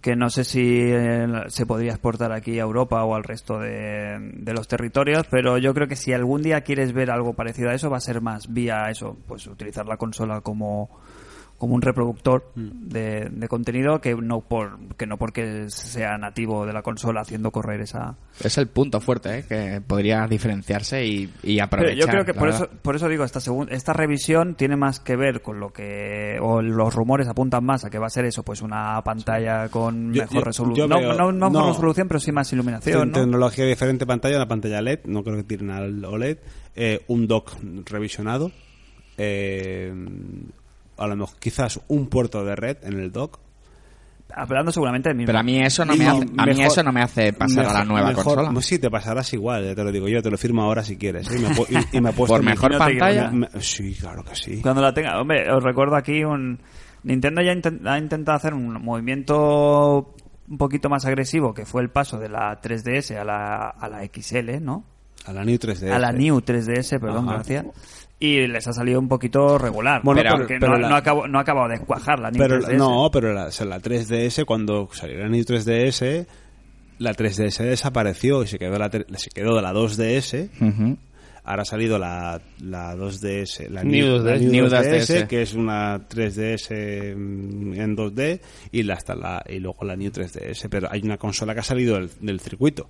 que 0.00 0.16
no 0.16 0.30
sé 0.30 0.44
si 0.44 0.80
eh, 0.82 1.26
se 1.48 1.66
podría 1.66 1.92
exportar 1.92 2.32
aquí 2.32 2.58
a 2.58 2.62
Europa 2.62 3.02
o 3.04 3.14
al 3.14 3.24
resto 3.24 3.58
de, 3.58 4.18
de 4.34 4.52
los 4.52 4.68
territorios, 4.68 5.26
pero 5.30 5.58
yo 5.58 5.74
creo 5.74 5.88
que 5.88 5.96
si 5.96 6.12
algún 6.12 6.42
día 6.42 6.60
quieres 6.60 6.92
ver 6.92 7.10
algo 7.10 7.34
parecido 7.34 7.70
a 7.70 7.74
eso, 7.74 7.90
va 7.90 7.96
a 7.96 8.00
ser 8.00 8.20
más 8.20 8.52
vía 8.52 8.90
eso, 8.90 9.16
pues 9.26 9.46
utilizar 9.46 9.86
la 9.86 9.96
consola 9.96 10.40
como 10.40 10.90
como 11.58 11.74
un 11.74 11.80
reproductor 11.82 12.52
de, 12.54 13.28
de 13.30 13.48
contenido 13.48 14.00
que 14.00 14.14
no 14.14 14.40
por 14.42 14.78
que 14.96 15.06
no 15.06 15.16
porque 15.16 15.70
sea 15.70 16.18
nativo 16.18 16.66
de 16.66 16.72
la 16.74 16.82
consola 16.82 17.22
haciendo 17.22 17.50
correr 17.50 17.80
esa 17.80 18.16
Es 18.44 18.58
el 18.58 18.66
punto 18.66 19.00
fuerte, 19.00 19.38
¿eh? 19.38 19.44
que 19.48 19.80
podría 19.80 20.26
diferenciarse 20.26 21.06
y, 21.06 21.30
y 21.42 21.54
Pero 21.56 21.64
aprovechar. 21.64 21.96
yo 21.98 22.06
creo 22.08 22.24
que 22.26 22.34
por 22.34 22.48
verdad. 22.50 22.68
eso, 22.70 22.78
por 22.82 22.96
eso 22.96 23.08
digo, 23.08 23.24
esta, 23.24 23.40
segun- 23.40 23.68
esta 23.70 23.92
revisión 23.94 24.54
tiene 24.54 24.76
más 24.76 25.00
que 25.00 25.16
ver 25.16 25.40
con 25.40 25.58
lo 25.58 25.72
que, 25.72 26.36
o 26.42 26.60
los 26.60 26.94
rumores 26.94 27.26
apuntan 27.28 27.64
más 27.64 27.84
a 27.86 27.90
que 27.90 27.98
va 27.98 28.06
a 28.08 28.10
ser 28.10 28.26
eso, 28.26 28.42
pues 28.42 28.60
una 28.60 29.00
pantalla 29.02 29.68
con 29.70 30.12
Yo- 30.12 30.22
mejor 30.22 30.34
yo- 30.38 30.44
resolución. 30.44 30.90
yo 30.90 31.00
No, 31.00 31.14
no, 31.14 31.32
no 31.32 31.50
mejor 31.50 31.66
no. 31.66 31.72
resolución, 31.72 32.08
pero 32.08 32.20
sí 32.20 32.32
más 32.32 32.52
iluminación, 32.52 33.12
¿no? 33.12 33.14
Tecnología 33.20 33.64
diferente 33.64 34.04
pantalla, 34.06 34.36
una 34.36 34.48
pantalla 34.48 34.82
LED, 34.82 35.00
no 35.06 35.24
creo 35.24 35.36
que 35.36 35.44
tiren 35.44 35.70
al 35.70 36.04
OLED, 36.04 36.38
eh, 36.74 37.00
un 37.08 37.26
dock 37.26 37.52
revisionado, 37.86 38.52
eh, 39.16 39.92
a 40.98 41.06
lo 41.06 41.16
mejor 41.16 41.36
quizás 41.38 41.80
un 41.88 42.08
puerto 42.08 42.44
de 42.44 42.56
red 42.56 42.76
en 42.82 42.98
el 43.00 43.12
dock. 43.12 43.38
Hablando 44.34 44.72
seguramente 44.72 45.08
de 45.10 45.14
mismo. 45.14 45.26
Pero 45.28 45.38
a 45.38 45.42
mí 45.44 45.60
eso 45.62 45.84
no 45.84 45.94
me 45.94 46.04
No, 46.04 46.10
hace, 46.16 46.22
a 46.22 46.24
mí 46.26 46.52
mejor- 46.54 46.64
eso 46.66 46.82
no 46.82 46.92
me 46.92 47.00
hace 47.00 47.32
pasar 47.32 47.60
a 47.64 47.68
la 47.68 47.72
mejor- 47.74 47.86
nueva 47.86 48.08
mejor- 48.08 48.24
consola. 48.24 48.50
pues 48.52 48.66
Sí, 48.66 48.78
te 48.80 48.90
pasarás 48.90 49.32
igual, 49.32 49.74
te 49.74 49.84
lo 49.84 49.92
digo 49.92 50.08
yo, 50.08 50.20
te 50.22 50.30
lo 50.30 50.36
firmo 50.36 50.62
ahora 50.62 50.82
si 50.82 50.96
quieres. 50.96 51.30
¿eh? 51.30 51.36
Y 51.38 51.42
me, 51.42 51.48
pu- 51.50 51.66
y- 51.92 51.96
y 51.96 52.00
me 52.00 52.12
Por 52.12 52.40
mi- 52.40 52.46
mejor 52.46 52.72
te- 52.72 52.78
pantalla. 52.78 53.30
me- 53.30 53.48
sí, 53.60 53.94
claro 53.94 54.24
que 54.24 54.34
sí. 54.34 54.60
Cuando 54.60 54.82
la 54.82 54.92
tenga, 54.92 55.20
hombre, 55.20 55.50
os 55.50 55.62
recuerdo 55.62 55.94
aquí 55.96 56.24
un 56.24 56.58
Nintendo 57.04 57.40
ya 57.40 57.52
inten- 57.52 57.86
ha 57.88 57.98
intentado 57.98 58.36
hacer 58.36 58.52
un 58.52 58.82
movimiento 58.82 60.12
un 60.48 60.58
poquito 60.58 60.88
más 60.88 61.04
agresivo, 61.06 61.54
que 61.54 61.64
fue 61.64 61.82
el 61.82 61.90
paso 61.90 62.18
de 62.18 62.28
la 62.28 62.60
3DS 62.60 63.12
a 63.16 63.24
la, 63.24 63.68
a 63.70 63.88
la 63.88 64.02
XL, 64.04 64.60
¿no? 64.60 64.84
A 65.24 65.32
la 65.32 65.44
New 65.44 65.56
3DS. 65.58 65.92
a 65.92 65.98
la 66.00 66.12
New 66.12 66.40
3DS, 66.40 66.98
perdón, 67.00 67.26
Ajá. 67.28 67.34
gracias. 67.36 67.64
Y 68.18 68.46
les 68.46 68.66
ha 68.66 68.72
salido 68.72 68.98
un 68.98 69.08
poquito 69.08 69.58
regular. 69.58 70.00
Bueno, 70.02 70.22
pero, 70.22 70.46
pero- 70.46 70.72
no, 70.72 70.78
la- 70.78 70.88
no, 70.88 70.96
acabo, 70.96 71.28
no 71.28 71.38
ha 71.38 71.42
acabado 71.42 71.68
de 71.68 71.80
cuajar 71.80 72.18
la 72.18 72.30
New 72.30 72.40
Pero, 72.40 72.60
3DS. 72.60 72.76
no, 72.78 73.10
pero 73.12 73.32
la, 73.34 73.46
o 73.46 73.50
sea, 73.50 73.66
la 73.66 73.78
3DS, 73.80 74.44
cuando 74.46 74.88
salió 74.92 75.18
la 75.18 75.28
New 75.28 75.44
3DS, 75.44 76.26
la 76.98 77.12
3DS 77.12 77.62
desapareció 77.64 78.42
y 78.42 78.46
se 78.46 78.58
quedó, 78.58 78.78
la, 78.78 78.90
se 78.90 79.30
quedó 79.34 79.54
de 79.56 79.62
la 79.62 79.72
2DS. 79.74 80.48
Ujú. 80.60 80.96
Ahora 81.44 81.62
ha 81.62 81.64
salido 81.66 81.98
la, 81.98 82.40
la 82.60 82.96
2DS, 82.96 83.68
la 83.68 83.84
New 83.84 84.18
la 84.24 84.36
2DS. 84.36 84.50
New 84.50 84.64
2DS, 84.66 85.00
2DS. 85.22 85.26
que 85.28 85.42
es 85.42 85.54
una 85.54 86.08
3DS 86.08 87.14
mm, 87.14 87.74
en 87.74 87.96
2D, 87.96 88.40
y, 88.72 88.82
la, 88.82 88.94
hasta 88.94 89.14
la, 89.14 89.44
y 89.48 89.58
luego 89.60 89.84
la 89.84 89.94
New 89.94 90.10
3DS. 90.10 90.68
Pero 90.70 90.88
hay 90.90 91.02
una 91.04 91.18
consola 91.18 91.52
que 91.54 91.60
ha 91.60 91.62
salido 91.62 91.96
del, 91.96 92.10
del 92.20 92.40
circuito. 92.40 92.88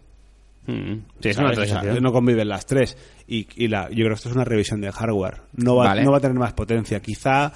Mm. 0.66 2.00
No 2.00 2.12
conviven 2.12 2.48
las 2.48 2.66
tres. 2.66 2.96
Y, 3.28 3.46
y 3.56 3.68
la, 3.68 3.88
yo 3.90 3.96
creo 3.96 4.08
que 4.08 4.14
esto 4.14 4.28
es 4.28 4.34
una 4.34 4.44
revisión 4.44 4.80
de 4.80 4.90
hardware. 4.92 5.42
No 5.54 5.76
va, 5.76 5.86
Vale. 5.86 6.02
no 6.04 6.10
va 6.12 6.18
a 6.18 6.20
tener 6.20 6.36
más 6.38 6.52
potencia. 6.52 7.00
Quizá 7.00 7.52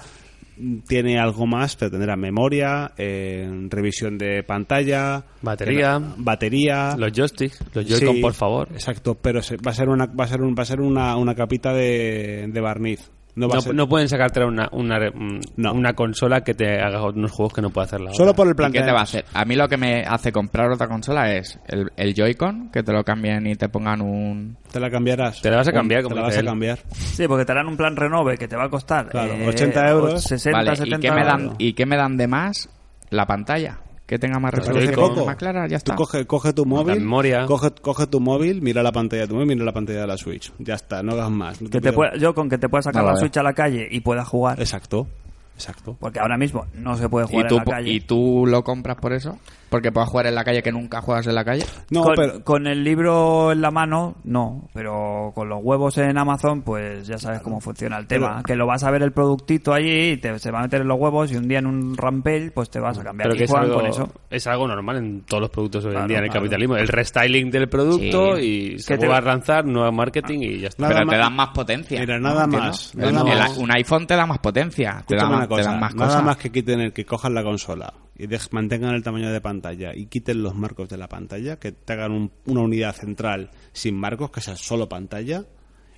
mm, 0.57 0.79
tiene 0.87 1.19
algo 1.19 1.45
más, 1.47 1.75
pero 1.75 1.91
tendrá 1.91 2.15
memoria, 2.15 2.91
eh, 2.97 3.49
revisión 3.69 4.17
de 4.17 4.43
pantalla, 4.43 5.23
Batería. 5.41 5.99
batería, 6.17 6.95
Los 6.97 7.11
joysticks, 7.13 7.59
los 7.73 7.85
Joy-Con, 7.85 8.15
Sí, 8.15 8.21
por 8.21 8.33
favor. 8.33 8.67
Exacto, 8.73 9.15
pero 9.15 9.41
se- 9.41 9.57
va 9.57 9.71
a 9.71 9.75
ser 9.75 9.89
una, 9.89 10.05
va 10.05 10.25
a 10.25 10.27
ser 10.27 10.41
un, 10.41 10.55
va 10.57 10.63
a 10.63 10.65
ser 10.65 10.81
una, 10.81 11.15
una 11.17 11.35
capita 11.35 11.73
de, 11.73 12.47
de 12.51 12.61
barniz. 12.61 13.09
No 13.35 13.47
va 13.47 13.53
No, 13.55 13.59
a 13.59 13.61
ser, 13.61 13.75
no 13.75 13.87
pueden 13.87 14.09
sacarte 14.09 14.43
una, 14.43 14.67
una, 14.73 14.99
No. 15.55 15.73
una 15.73 15.93
consola 15.93 16.41
que 16.41 16.53
te 16.53 16.79
haga 16.81 17.01
unos 17.03 17.31
juegos 17.31 17.53
que 17.53 17.61
no 17.61 17.69
puede 17.69 17.85
hacer 17.85 18.01
la 18.01 18.11
solo 18.13 18.31
otra. 18.31 18.43
por 18.55 18.65
el 18.65 18.69
¿Y 18.69 18.71
qué 18.73 18.81
te 18.81 18.91
va 18.91 18.99
a 18.99 19.03
hacer? 19.03 19.23
A 19.33 19.45
mí 19.45 19.55
lo 19.55 19.67
que 19.69 19.77
me 19.77 20.03
hace 20.05 20.31
comprar 20.31 20.69
otra 20.71 20.87
consola 20.87 21.33
es 21.33 21.57
el, 21.67 21.91
el 21.95 22.13
Joy-Con, 22.13 22.71
que 22.71 22.83
te 22.83 22.91
lo 22.91 23.03
cambien 23.03 23.47
y 23.47 23.55
te 23.55 23.69
pongan 23.69 24.01
un... 24.01 24.57
Te 24.71 24.79
la 24.79 24.89
cambiarás. 24.89 25.41
Te 25.41 25.49
la 25.49 25.57
vas 25.57 25.67
a 25.67 25.71
cambiar, 25.71 26.01
Te 26.01 26.03
como 26.03 26.15
la 26.17 26.23
vas 26.23 26.37
a 26.37 26.43
cambiar. 26.43 26.79
Sí, 26.91 27.27
porque 27.27 27.45
te 27.45 27.51
harán 27.53 27.67
un 27.67 27.77
plan 27.77 27.95
renove 27.95 28.37
que 28.37 28.47
te 28.47 28.55
va 28.55 28.65
a 28.65 28.69
costar 28.69 29.07
Claro, 29.09 29.33
eh, 29.33 29.47
80 29.47 29.89
euros. 29.89 30.23
60, 30.23 30.57
Vale, 30.57 30.75
70 30.75 30.97
¿y 30.97 30.99
qué, 30.99 31.11
me 31.11 31.23
dan, 31.23 31.41
euros. 31.41 31.55
¿y 31.59 31.73
qué 31.73 31.85
me 31.85 31.95
dan 31.97 32.17
de 32.17 32.27
más? 32.27 32.69
La 33.09 33.25
pantalla. 33.25 33.79
Que 34.11 34.19
tenga 34.19 34.39
más 34.41 34.53
resolución, 34.53 35.25
más 35.25 35.37
clara, 35.37 35.61
ya 35.69 35.77
Tú 35.79 35.93
está. 35.93 35.95
coge, 35.95 36.25
coge 36.27 36.51
tu 36.51 36.65
móvil, 36.65 36.99
memoria. 36.99 37.45
Coge, 37.45 37.69
coge 37.81 38.07
tu 38.07 38.19
móvil, 38.19 38.61
mira 38.61 38.83
la 38.83 38.91
pantalla 38.91 39.21
de 39.21 39.29
tu 39.29 39.35
móvil, 39.35 39.47
mira 39.47 39.63
la 39.63 39.71
pantalla 39.71 40.01
de 40.01 40.07
la 40.07 40.17
Switch. 40.17 40.51
Ya 40.59 40.73
está, 40.75 41.01
no 41.01 41.13
hagas 41.13 41.31
más. 41.31 41.61
no 41.61 41.69
Que 41.69 41.79
te 41.79 41.93
pueda- 41.93 42.17
yo 42.17 42.35
con 42.35 42.49
que 42.49 42.57
te 42.57 42.67
puedas 42.67 42.83
sacar 42.83 43.05
No, 43.05 43.11
la. 43.11 43.15
Switch 43.15 43.37
a 43.37 43.41
la 43.43 43.53
calle 43.53 43.87
y 43.89 44.01
puedas 44.01 44.27
jugar, 44.27 44.59
Exacto, 44.59 45.07
exacto. 45.55 45.95
porque 45.97 46.19
ahora 46.19 46.37
mismo 46.37 46.65
no 46.75 46.97
se 46.97 47.07
puede 47.07 47.25
¿Y 47.25 47.29
jugar 47.29 47.47
tú, 47.47 47.55
en 47.55 47.59
la 47.59 47.71
calle. 47.71 47.89
¿Y 47.89 48.01
tú 48.01 48.43
lo 48.45 48.65
compras 48.65 48.97
por 48.97 49.13
eso? 49.13 49.37
Porque 49.71 49.91
puedas 49.91 50.09
jugar 50.09 50.27
en 50.27 50.35
la 50.35 50.43
calle 50.43 50.61
que 50.61 50.71
nunca 50.71 51.01
juegas 51.01 51.25
en 51.27 51.33
la 51.33 51.45
calle. 51.45 51.63
No, 51.89 52.03
con, 52.03 52.15
pero 52.15 52.43
con 52.43 52.67
el 52.67 52.83
libro 52.83 53.53
en 53.53 53.61
la 53.61 53.71
mano, 53.71 54.17
no, 54.25 54.67
pero 54.73 55.31
con 55.33 55.47
los 55.47 55.59
huevos 55.63 55.97
en 55.97 56.17
Amazon, 56.17 56.61
pues 56.61 57.07
ya 57.07 57.17
sabes 57.17 57.41
cómo 57.41 57.59
funciona 57.61 57.97
el 57.97 58.05
tema. 58.05 58.31
Pero- 58.33 58.43
que 58.43 58.55
lo 58.57 58.67
vas 58.67 58.83
a 58.83 58.91
ver 58.91 59.01
el 59.01 59.13
productito 59.13 59.73
allí 59.73 60.11
y 60.11 60.17
te, 60.17 60.37
se 60.39 60.51
va 60.51 60.59
a 60.59 60.63
meter 60.63 60.81
en 60.81 60.89
los 60.89 60.99
huevos 60.99 61.31
y 61.31 61.37
un 61.37 61.47
día 61.47 61.59
en 61.59 61.67
un 61.67 61.95
rampage, 61.95 62.51
pues 62.51 62.69
te 62.69 62.81
vas 62.81 62.99
a 62.99 63.03
cambiar. 63.03 63.29
Pero 63.29 63.35
y 63.35 63.37
que 63.39 63.43
es 63.45 63.53
algo, 63.53 63.75
con 63.75 63.85
eso. 63.87 64.09
es 64.29 64.45
algo 64.45 64.67
normal 64.67 64.97
en 64.97 65.21
todos 65.21 65.39
los 65.41 65.49
productos 65.49 65.85
hoy 65.85 65.91
en 65.91 65.95
Claro, 65.95 66.07
día 66.09 66.17
en 66.17 66.23
el 66.25 66.29
claro. 66.29 66.41
capitalismo. 66.43 66.75
El 66.75 66.87
restyling 66.89 67.49
del 67.49 67.69
producto 67.69 68.35
Sí. 68.35 68.43
y 68.75 68.79
se 68.79 68.93
Que 68.93 68.99
te- 68.99 69.07
vuelve 69.07 69.21
a 69.29 69.31
lanzar 69.33 69.65
nuevo 69.65 69.91
marketing 69.93 70.39
y 70.41 70.59
ya 70.59 70.67
está. 70.67 70.83
Nada 70.83 70.95
pero 70.99 71.11
te 71.11 71.17
dan 71.17 71.33
más 71.35 71.49
potencia. 71.55 71.99
Mira, 72.01 72.19
¿no? 72.19 72.27
nada 72.27 72.43
¿Entiendes? 72.43 72.69
más, 72.69 72.95
El- 73.07 73.13
nada 73.15 73.31
el- 73.31 73.39
más. 73.39 73.57
un 73.57 73.71
iPhone 73.73 74.05
te 74.05 74.15
da 74.17 74.25
más 74.25 74.39
potencia. 74.39 75.03
Te 75.07 75.15
da 75.15 75.29
más, 75.29 75.47
cosa, 75.47 75.61
te 75.61 75.67
dan 75.69 75.79
más 75.79 75.95
nada 75.95 76.07
cosas. 76.07 76.23
más 76.25 76.35
que 76.35 76.51
quiten 76.51 76.81
el 76.81 76.91
que 76.91 77.05
cojan 77.05 77.33
la 77.33 77.41
consola 77.43 77.93
y 78.23 78.27
mantengan 78.51 78.93
el 78.93 79.03
tamaño 79.03 79.31
de 79.31 79.41
pantalla 79.41 79.95
y 79.95 80.05
quiten 80.05 80.43
los 80.43 80.53
marcos 80.55 80.89
de 80.89 80.97
la 80.97 81.07
pantalla, 81.07 81.57
que 81.57 81.71
te 81.71 81.93
hagan 81.93 82.11
un- 82.11 82.31
una 82.45 82.61
unidad 82.61 82.93
central 82.95 83.49
sin 83.73 83.95
marcos, 83.95 84.29
que 84.31 84.41
sea 84.41 84.55
solo 84.55 84.87
pantalla, 84.87 85.45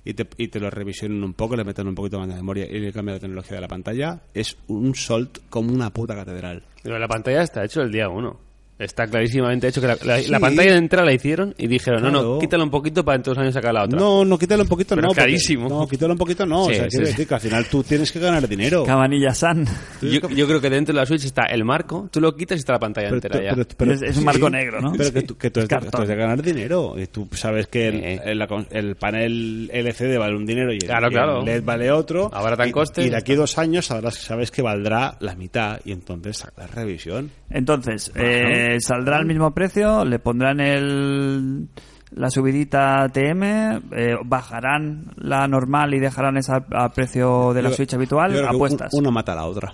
y 0.06 0.14
te, 0.14 0.26
y 0.36 0.48
te 0.48 0.60
lo 0.60 0.70
revisionen 0.70 1.22
un 1.24 1.32
poco, 1.34 1.56
le 1.56 1.64
meten 1.64 1.86
un 1.88 1.94
poquito 1.94 2.18
más 2.18 2.28
de 2.28 2.34
memoria 2.34 2.66
y 2.66 2.78
le 2.78 2.92
cambian 2.92 3.16
la 3.16 3.20
tecnología 3.20 3.56
de 3.56 3.60
la 3.62 3.68
pantalla, 3.68 4.20
es 4.34 4.56
un 4.68 4.94
solt 4.94 5.38
como 5.48 5.72
una 5.72 5.90
puta 5.90 6.14
catedral. 6.14 6.62
Pero 6.82 6.98
la 6.98 7.08
pantalla 7.08 7.42
está 7.42 7.64
hecho 7.64 7.80
el 7.80 7.90
día 7.90 8.08
uno. 8.08 8.38
Está 8.76 9.06
clarísimamente 9.06 9.68
hecho 9.68 9.80
que 9.80 9.86
la, 9.86 9.96
la- 10.04 10.18
Sí. 10.20 10.30
la 10.30 10.40
pantalla 10.40 10.72
de 10.72 10.78
entrada 10.78 11.06
la 11.06 11.12
hicieron 11.12 11.54
y 11.56 11.68
dijeron, 11.68 12.02
no, 12.02 12.10
no, 12.10 12.18
Claro. 12.20 12.38
quítalo 12.40 12.64
un 12.64 12.70
poquito 12.70 13.04
para 13.04 13.16
en 13.16 13.22
dos 13.22 13.38
años 13.38 13.54
sacar 13.54 13.72
la 13.72 13.84
otra. 13.84 13.96
No, 13.98 14.24
no, 14.24 14.36
quítalo 14.36 14.62
un 14.64 14.68
poquito, 14.68 14.96
Pero 14.96 15.02
no. 15.02 15.08
porque- 15.08 15.20
carísimo. 15.20 15.68
no, 15.68 15.86
quítalo 15.86 16.12
un 16.12 16.18
poquito, 16.18 16.44
no. 16.44 16.64
Sí, 16.66 16.72
o 16.72 16.74
sea, 16.74 16.84
sí, 16.84 16.88
quiero 16.90 17.06
sí. 17.06 17.12
decir 17.12 17.28
que 17.28 17.34
al 17.34 17.40
final 17.40 17.66
tú 17.66 17.82
tienes 17.84 18.10
que 18.10 18.18
ganar 18.18 18.48
dinero. 18.48 18.84
Cabanilla 18.84 19.32
San. 19.32 19.64
Yo, 20.02 20.28
yo 20.28 20.46
creo 20.48 20.60
que 20.60 20.70
dentro 20.70 20.92
de 20.92 21.00
la 21.00 21.06
Switch 21.06 21.24
está 21.24 21.44
el 21.44 21.64
marco, 21.64 22.08
tú 22.10 22.20
lo 22.20 22.34
quitas 22.34 22.56
y 22.56 22.60
está 22.60 22.72
la 22.72 22.80
pantalla 22.80 23.06
Pero 23.10 23.16
entera 23.16 23.38
tú- 23.38 23.44
ya. 23.44 23.50
pero- 23.54 23.66
pero- 23.76 23.92
Es- 23.92 24.02
es 24.02 24.16
un 24.16 24.24
marco 24.24 24.50
negro, 24.50 24.80
¿no? 24.80 24.92
Pero 24.92 25.12
que 25.12 25.20
Sí. 25.20 25.26
tú, 25.26 25.38
que 25.38 25.50
tú 25.50 25.60
has, 25.60 25.68
de, 25.68 25.74
Cartón. 25.74 25.90
tú 25.92 26.02
has 26.02 26.08
de 26.08 26.16
ganar 26.16 26.42
dinero. 26.42 26.94
Y 26.98 27.06
tú 27.06 27.28
sabes 27.32 27.68
que 27.68 27.86
el, 27.88 28.02
el- 28.04 28.48
el 28.72 28.96
panel 28.96 29.70
LCD 29.72 30.18
vale 30.18 30.34
un 30.36 30.44
dinero 30.46 30.72
y 30.72 30.78
el, 30.78 30.84
Claro, 30.86 31.06
y 31.08 31.10
claro. 31.12 31.38
el 31.40 31.44
LED 31.44 31.62
vale 31.64 31.92
otro. 31.92 32.28
Ahora 32.34 32.56
tan 32.56 32.68
y, 32.68 32.72
costes, 32.72 33.06
Y 33.06 33.10
de 33.10 33.16
aquí 33.18 33.34
a 33.34 33.36
dos 33.36 33.56
años 33.56 33.86
sabrás, 33.86 34.16
sabes 34.16 34.50
que 34.50 34.62
valdrá 34.62 35.16
la 35.20 35.36
mitad 35.36 35.78
y 35.84 35.92
entonces 35.92 36.44
la 36.56 36.66
revisión. 36.66 37.30
Entonces, 37.50 38.10
eh, 38.16 38.63
saldrá 38.80 39.16
al 39.18 39.26
mismo 39.26 39.52
precio, 39.52 40.04
le 40.04 40.18
pondrán 40.18 40.60
el 40.60 41.68
la 42.16 42.30
subidita 42.30 43.08
TM, 43.12 43.42
eh, 43.90 44.14
bajarán 44.24 45.12
la 45.16 45.48
normal 45.48 45.94
y 45.94 45.98
dejarán 46.00 46.36
esa 46.36 46.64
a 46.72 46.92
precio 46.92 47.52
de 47.52 47.62
la 47.62 47.70
Yo- 47.70 47.74
Switch 47.76 47.90
yo 47.90 47.96
habitual, 47.96 48.44
apuestas. 48.46 48.92
un- 48.94 49.00
Una 49.00 49.10
mata 49.10 49.32
a 49.32 49.36
la 49.36 49.46
otra. 49.46 49.72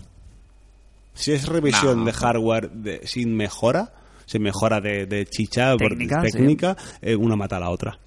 Si 1.12 1.32
es 1.32 1.47
revisión 1.49 1.99
No. 1.99 2.05
de 2.07 2.12
hardware 2.12 2.70
de- 2.70 3.07
sin 3.07 3.36
mejora, 3.36 3.93
sin 4.24 4.43
mejora 4.43 4.80
de, 4.80 5.05
de 5.07 5.26
chicha, 5.26 5.72
por- 5.76 5.91
Técnica, 5.91 6.22
técnica 6.22 6.76
eh, 7.03 7.14
una 7.14 7.36
mata 7.36 7.57
a 7.57 7.61
la 7.61 7.68
otra. 7.70 7.99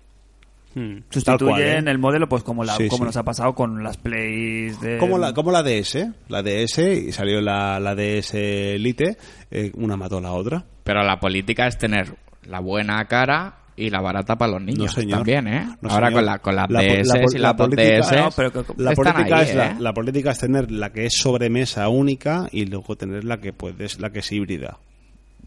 Hmm. 0.76 0.98
Sustituyen 1.10 1.52
cual, 1.54 1.62
¿eh? 1.88 1.92
el 1.92 1.98
modelo, 2.00 2.28
pues 2.28 2.44
como, 2.44 2.64
la, 2.64 2.74
Sí, 2.76 2.88
como 2.88 3.04
sí. 3.04 3.08
nos 3.08 3.18
ha 3.18 3.24
pasado 3.24 3.54
con 3.54 3.84
las 3.84 3.98
Plays 3.98 4.80
de... 4.82 4.98
Como 4.98 5.18
la, 5.18 5.34
como 5.34 5.52
la 5.52 5.62
DS, 5.64 6.08
la 6.30 6.42
DS, 6.42 6.78
y 6.80 7.12
salió 7.12 7.42
la, 7.42 7.80
la 7.80 7.94
DS 7.96 8.34
Elite, 8.34 9.18
eh, 9.52 9.72
una 9.76 9.96
mató 9.98 10.18
a 10.18 10.22
la 10.22 10.32
otra. 10.32 10.64
Pero 10.84 11.04
la 11.04 11.20
política 11.20 11.68
es 11.68 11.78
tener 11.78 12.16
la 12.48 12.60
buena 12.60 13.06
cara 13.06 13.58
y 13.76 13.90
la 13.90 14.02
barata 14.02 14.36
para 14.36 14.52
los 14.54 14.62
niños 14.62 14.80
No, 14.86 14.88
señor. 14.90 15.18
también, 15.20 15.48
¿eh? 15.48 15.66
No, 15.82 15.90
Ahora 15.90 16.08
señor. 16.08 16.20
con, 16.22 16.26
la, 16.26 16.38
con 16.40 16.56
las 16.56 16.70
La 16.70 16.82
DS 16.82 17.08
la 17.08 17.18
y 17.20 17.38
la 17.38 17.48
las 17.50 17.56
2DS 17.56 17.58
política- 17.58 18.16
No, 18.22 18.30
pero 18.36 18.52
que- 18.52 18.74
La 18.84 18.92
política, 18.92 19.36
ahí, 19.38 19.50
es 19.50 19.56
la, 19.56 19.68
¿eh? 19.68 19.76
la 19.80 19.94
política 19.94 20.32
es 20.32 20.40
tener 20.40 20.72
la 20.72 20.92
que 20.92 21.06
es 21.06 21.14
sobremesa 21.18 21.88
única 21.90 22.48
y 22.52 22.66
luego 22.66 22.96
tener 22.96 23.24
la 23.24 23.38
que 23.38 23.52
puedes, 23.54 24.00
la 24.00 24.12
que 24.12 24.20
es 24.20 24.32
híbrida. 24.32 24.78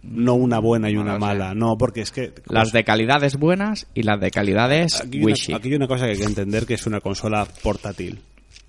No 0.09 0.35
una 0.35 0.59
buena 0.59 0.91
y 0.91 0.95
No 0.95 1.03
una 1.03 1.15
sé. 1.15 1.19
mala, 1.21 1.55
no, 1.55 1.77
porque 1.79 2.01
es 2.01 2.11
que 2.11 2.33
Las 2.49 2.73
de 2.73 2.85
calidades 2.85 3.37
buenas 3.37 3.87
y 3.95 4.03
las 4.03 4.21
de 4.21 4.31
calidades 4.31 5.01
aquí, 5.01 5.19
hay 5.19 5.25
una, 5.25 5.33
wishy. 5.33 5.53
aquí 5.55 5.69
hay 5.69 5.75
una 5.75 5.89
cosa 5.89 6.05
que 6.07 6.13
hay 6.13 6.19
que 6.19 6.25
entender 6.25 6.67
que 6.67 6.75
es 6.75 6.87
una 6.87 7.01
consola 7.01 7.47
portátil 7.63 8.21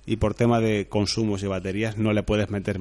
y 0.06 0.16
por 0.18 0.34
tema 0.34 0.60
de 0.60 0.88
consumos 0.88 1.44
y 1.44 1.48
baterías 1.48 1.98
no 1.98 2.14
le 2.14 2.24
puedes 2.24 2.50
meter 2.50 2.80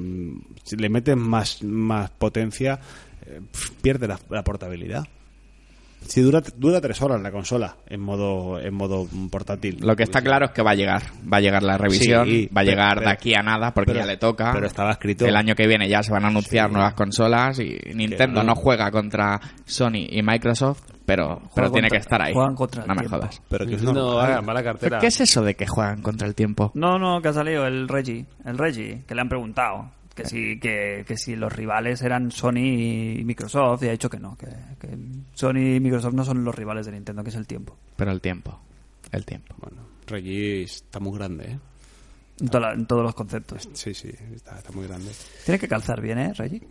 si 0.65 0.77
le 0.77 0.89
metes 0.89 1.17
más 1.17 1.63
más 1.65 2.11
potencia 2.11 2.79
eh, 3.27 3.41
pierde 3.83 4.07
la, 4.07 4.19
la 4.31 4.45
portabilidad 4.45 5.07
si 6.09 6.21
dura 6.23 6.41
dura 6.57 6.81
tres 6.81 7.01
horas 7.03 7.21
la 7.21 7.31
consola 7.31 7.77
en 7.87 8.01
modo 8.01 8.59
en 8.61 8.75
modo 8.75 9.07
portátil 9.31 9.79
Lo 9.81 9.95
que 9.97 10.03
está 10.05 10.21
claro 10.23 10.47
es 10.47 10.51
que 10.53 10.63
va 10.63 10.71
a 10.71 10.75
llegar. 10.75 11.03
Va 11.33 11.39
a 11.39 11.41
llegar 11.41 11.63
la 11.63 11.77
revisión, 11.79 12.27
Sí, 12.27 12.47
va 12.47 12.61
a 12.61 12.65
pero- 12.65 12.71
llegar 12.77 12.95
pero- 12.95 13.07
de 13.07 13.13
aquí 13.13 13.35
a 13.35 13.43
nada 13.43 13.73
porque 13.73 13.93
pero- 13.93 14.05
ya 14.05 14.07
le 14.11 14.17
toca. 14.17 14.53
pero 14.53 14.67
estaba 14.67 14.91
escrito. 14.93 15.27
El 15.27 15.37
año 15.37 15.55
que 15.55 15.67
viene 15.67 15.89
ya 15.89 16.03
se 16.03 16.13
van 16.13 16.25
a 16.25 16.29
anunciar 16.29 16.69
Sí. 16.69 16.73
nuevas 16.75 16.95
consolas 16.95 17.59
y 17.59 17.79
Nintendo 17.95 18.43
no. 18.43 18.49
no. 18.49 18.55
juega 18.55 18.91
contra 18.91 19.41
Sony 19.65 20.07
y 20.11 20.23
Microsoft, 20.23 20.83
pero, 21.05 21.41
pero 21.55 21.71
tiene 21.71 21.89
contra- 21.89 21.91
que 21.91 21.97
estar 22.03 22.23
ahí. 22.23 22.33
juegan 22.35 22.55
contra 22.55 22.83
el 22.83 22.89
no 22.89 22.95
me 22.95 23.01
tiempo. 23.01 23.17
jodas. 23.19 23.43
pero 23.49 23.67
que 23.67 23.75
es 23.75 23.83
No, 23.83 24.19
haga 24.19 24.41
mala 24.43 24.63
cartera. 24.63 24.99
¿Qué 24.99 25.07
es 25.09 25.21
eso 25.21 25.43
de 25.43 25.55
que 25.55 25.67
juegan 25.67 26.03
contra 26.03 26.27
el 26.27 26.35
tiempo? 26.35 26.71
No, 26.75 26.99
no, 26.99 27.21
que 27.21 27.29
ha 27.29 27.33
salido 27.33 27.67
el 27.67 27.89
Reggie, 27.89 28.27
el 28.45 28.59
Reggie, 28.59 29.03
que 29.07 29.15
le 29.15 29.21
han 29.21 29.29
preguntado 29.29 29.91
que 30.17 30.25
si, 30.25 30.59
que, 30.59 31.05
que 31.07 31.17
si 31.17 31.37
los 31.37 31.53
rivales 31.53 32.03
eran 32.03 32.33
Sony 32.33 33.19
y 33.19 33.23
Microsoft, 33.25 33.85
y 33.85 33.89
ha 33.89 33.93
dicho 33.93 34.11
que 34.11 34.19
no, 34.19 34.37
que, 34.37 34.47
que 34.81 34.89
Sony 35.35 35.77
y 35.77 35.81
Microsoft 35.81 36.15
no 36.15 36.25
son 36.25 36.43
los 36.43 36.55
rivales 36.55 36.87
de 36.87 36.93
Nintendo, 36.93 37.23
que 37.23 37.31
es 37.31 37.37
el 37.37 37.47
tiempo. 37.47 37.77
Pero 37.97 38.11
el 38.11 38.21
tiempo. 38.21 38.59
El 39.13 39.25
tiempo. 39.25 39.55
bueno 39.61 39.83
Reggie 40.09 40.63
está 40.63 40.99
muy 41.01 41.17
grande 41.17 41.45
¿eh? 41.53 41.59
En, 42.41 42.49
toda 42.49 42.69
la- 42.69 42.75
en 42.75 42.87
todos 42.87 43.03
los 43.05 43.15
conceptos. 43.15 43.69
sí 43.73 43.95
sí 43.95 44.11
está, 44.35 44.59
está 44.59 44.73
muy 44.73 44.87
grande 44.89 45.11
Tiene 45.45 45.59
que 45.59 45.69
calzar 45.69 46.01
bien, 46.01 46.19
¿eh, 46.19 46.33
Reggie? 46.35 46.63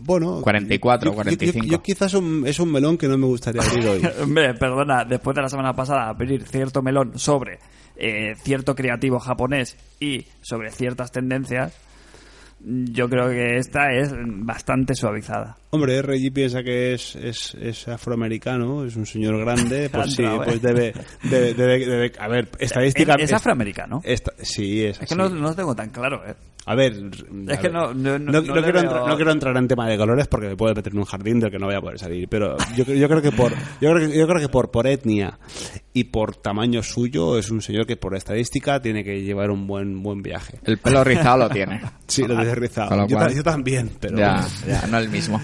bueno 0.00 0.40
44, 0.42 1.06
yo- 1.06 1.12
yo- 1.12 1.14
45. 1.22 1.64
yo, 1.66 1.72
yo 1.72 1.82
quizás 1.82 2.14
un- 2.14 2.46
es 2.46 2.58
un 2.60 2.70
melón 2.72 2.98
que 2.98 3.08
no 3.08 3.16
me 3.16 3.26
gustaría 3.26 3.62
abrir 3.62 3.86
hoy 3.88 4.02
Hombre, 4.22 4.54
perdona, 4.54 5.04
después 5.04 5.34
de 5.34 5.42
la 5.42 5.48
semana 5.48 5.72
pasada 5.74 6.08
abrir 6.08 6.46
cierto 6.46 6.82
melón 6.82 7.18
sobre 7.18 7.58
eh, 7.96 8.34
cierto 8.42 8.74
creativo 8.74 9.18
japonés 9.18 9.76
y 10.00 10.26
sobre 10.40 10.70
ciertas 10.70 11.12
tendencias, 11.12 11.74
yo 12.64 13.08
creo 13.08 13.28
que 13.30 13.56
esta 13.56 13.92
es 13.92 14.12
bastante 14.14 14.94
suavizada. 14.94 15.56
Hombre, 15.70 16.02
Reggie 16.02 16.30
piensa 16.30 16.62
que 16.62 16.92
es, 16.94 17.16
es, 17.16 17.54
es 17.54 17.88
afroamericano, 17.88 18.84
es 18.84 18.94
un 18.96 19.06
señor 19.06 19.38
grande, 19.38 19.88
pues 19.92 20.14
sí, 20.14 20.24
pues 20.44 20.60
debe, 20.60 20.92
debe, 21.22 21.54
debe, 21.54 21.86
debe- 21.86 22.12
a 22.18 22.28
ver, 22.28 22.48
estadística... 22.58 23.14
¿Es, 23.14 23.24
es 23.24 23.32
afroamericano? 23.32 24.00
esta- 24.04 24.32
sí, 24.42 24.84
es 24.84 25.00
Es 25.00 25.08
que 25.08 25.14
no, 25.16 25.28
no 25.28 25.40
lo 25.48 25.54
tengo 25.54 25.74
tan 25.74 25.90
claro, 25.90 26.22
¿eh? 26.26 26.34
A 26.64 26.76
ver... 26.76 26.92
Es 26.92 27.58
a 27.58 27.60
que 27.60 27.68
ver, 27.68 27.72
no- 27.72 27.92
no- 27.94 28.18
no- 28.18 28.30
no 28.30 28.32
no 28.32 28.40
le 28.40 28.62
quiero 28.62 28.72
veo- 28.72 28.82
entrar, 28.82 29.06
no 29.08 29.16
quiero 29.16 29.32
entrar 29.32 29.56
en 29.56 29.66
tema 29.66 29.88
de 29.88 29.96
colores 29.98 30.28
porque 30.28 30.48
me 30.48 30.56
puede 30.56 30.74
meter 30.74 30.92
en 30.92 30.98
un 31.00 31.04
jardín 31.06 31.40
del 31.40 31.50
que 31.50 31.58
no 31.58 31.66
voy 31.66 31.74
a 31.74 31.80
poder 31.80 31.98
salir, 31.98 32.28
pero 32.28 32.56
yo, 32.76 32.84
yo 32.84 33.08
creo 33.08 33.22
que 33.22 33.32
por 33.32 33.52
yo 33.80 33.92
creo 33.92 34.08
que, 34.10 34.16
yo 34.16 34.28
creo 34.28 34.40
que 34.40 34.48
por, 34.48 34.70
por 34.70 34.86
etnia 34.86 35.38
y 35.92 36.04
por 36.04 36.36
tamaño 36.36 36.82
suyo 36.84 37.36
es 37.38 37.50
un 37.50 37.62
señor 37.62 37.84
que 37.86 37.96
por 37.96 38.14
estadística 38.14 38.80
tiene 38.80 39.02
que 39.02 39.22
llevar 39.22 39.50
un 39.50 39.66
buen 39.66 40.02
buen 40.04 40.22
viaje. 40.22 40.60
El 40.64 40.78
pelo 40.78 41.02
rizado 41.02 41.38
lo 41.38 41.48
tiene. 41.48 41.80
Sí, 42.06 42.24
lo 42.26 42.36
he 42.52 42.56
rizado. 42.56 43.06
Yo, 43.06 43.16
cual- 43.16 43.28
ta- 43.28 43.34
yo 43.34 43.42
también, 43.42 43.90
pero... 44.00 44.16
Ya, 44.16 44.46
ya, 44.66 44.86
no 44.88 44.98
el 44.98 45.08
mismo. 45.08 45.40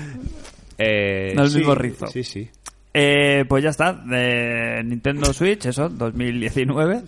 Eh, 0.78 1.32
No 1.34 1.42
el 1.42 1.50
sí, 1.50 1.58
mismo 1.58 1.74
rizo. 1.74 2.06
Sí, 2.08 2.22
sí. 2.24 2.48
Eh, 2.94 3.44
pues 3.48 3.62
ya 3.62 3.70
está, 3.70 3.92
de 3.92 4.82
Nintendo 4.84 5.32
Switch, 5.32 5.66
eso, 5.66 5.88
2019. 5.88 7.02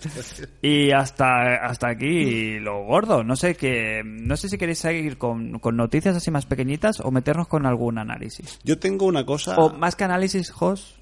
Y 0.61 0.91
hasta, 0.91 1.55
hasta 1.65 1.89
aquí 1.89 2.59
lo 2.59 2.83
gordo. 2.85 3.23
No 3.23 3.35
sé 3.35 3.55
que, 3.55 4.01
no 4.05 4.37
sé 4.37 4.47
si 4.47 4.57
queréis 4.57 4.79
seguir 4.79 5.17
con, 5.17 5.59
con 5.59 5.75
noticias 5.75 6.15
así 6.15 6.29
más 6.31 6.45
pequeñitas 6.45 6.99
o 7.01 7.11
meternos 7.11 7.47
con 7.47 7.65
algún 7.65 7.97
análisis. 7.97 8.59
Yo 8.63 8.77
tengo 8.77 9.05
una 9.05 9.25
cosa... 9.25 9.55
O 9.57 9.73
más 9.73 9.95
que 9.95 10.03
análisis, 10.05 10.51
Jos, 10.51 10.95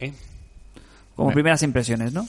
¿Eh? 0.00 0.12
como 1.14 1.28
Me- 1.28 1.34
primeras 1.34 1.62
impresiones, 1.62 2.12
¿no? 2.12 2.26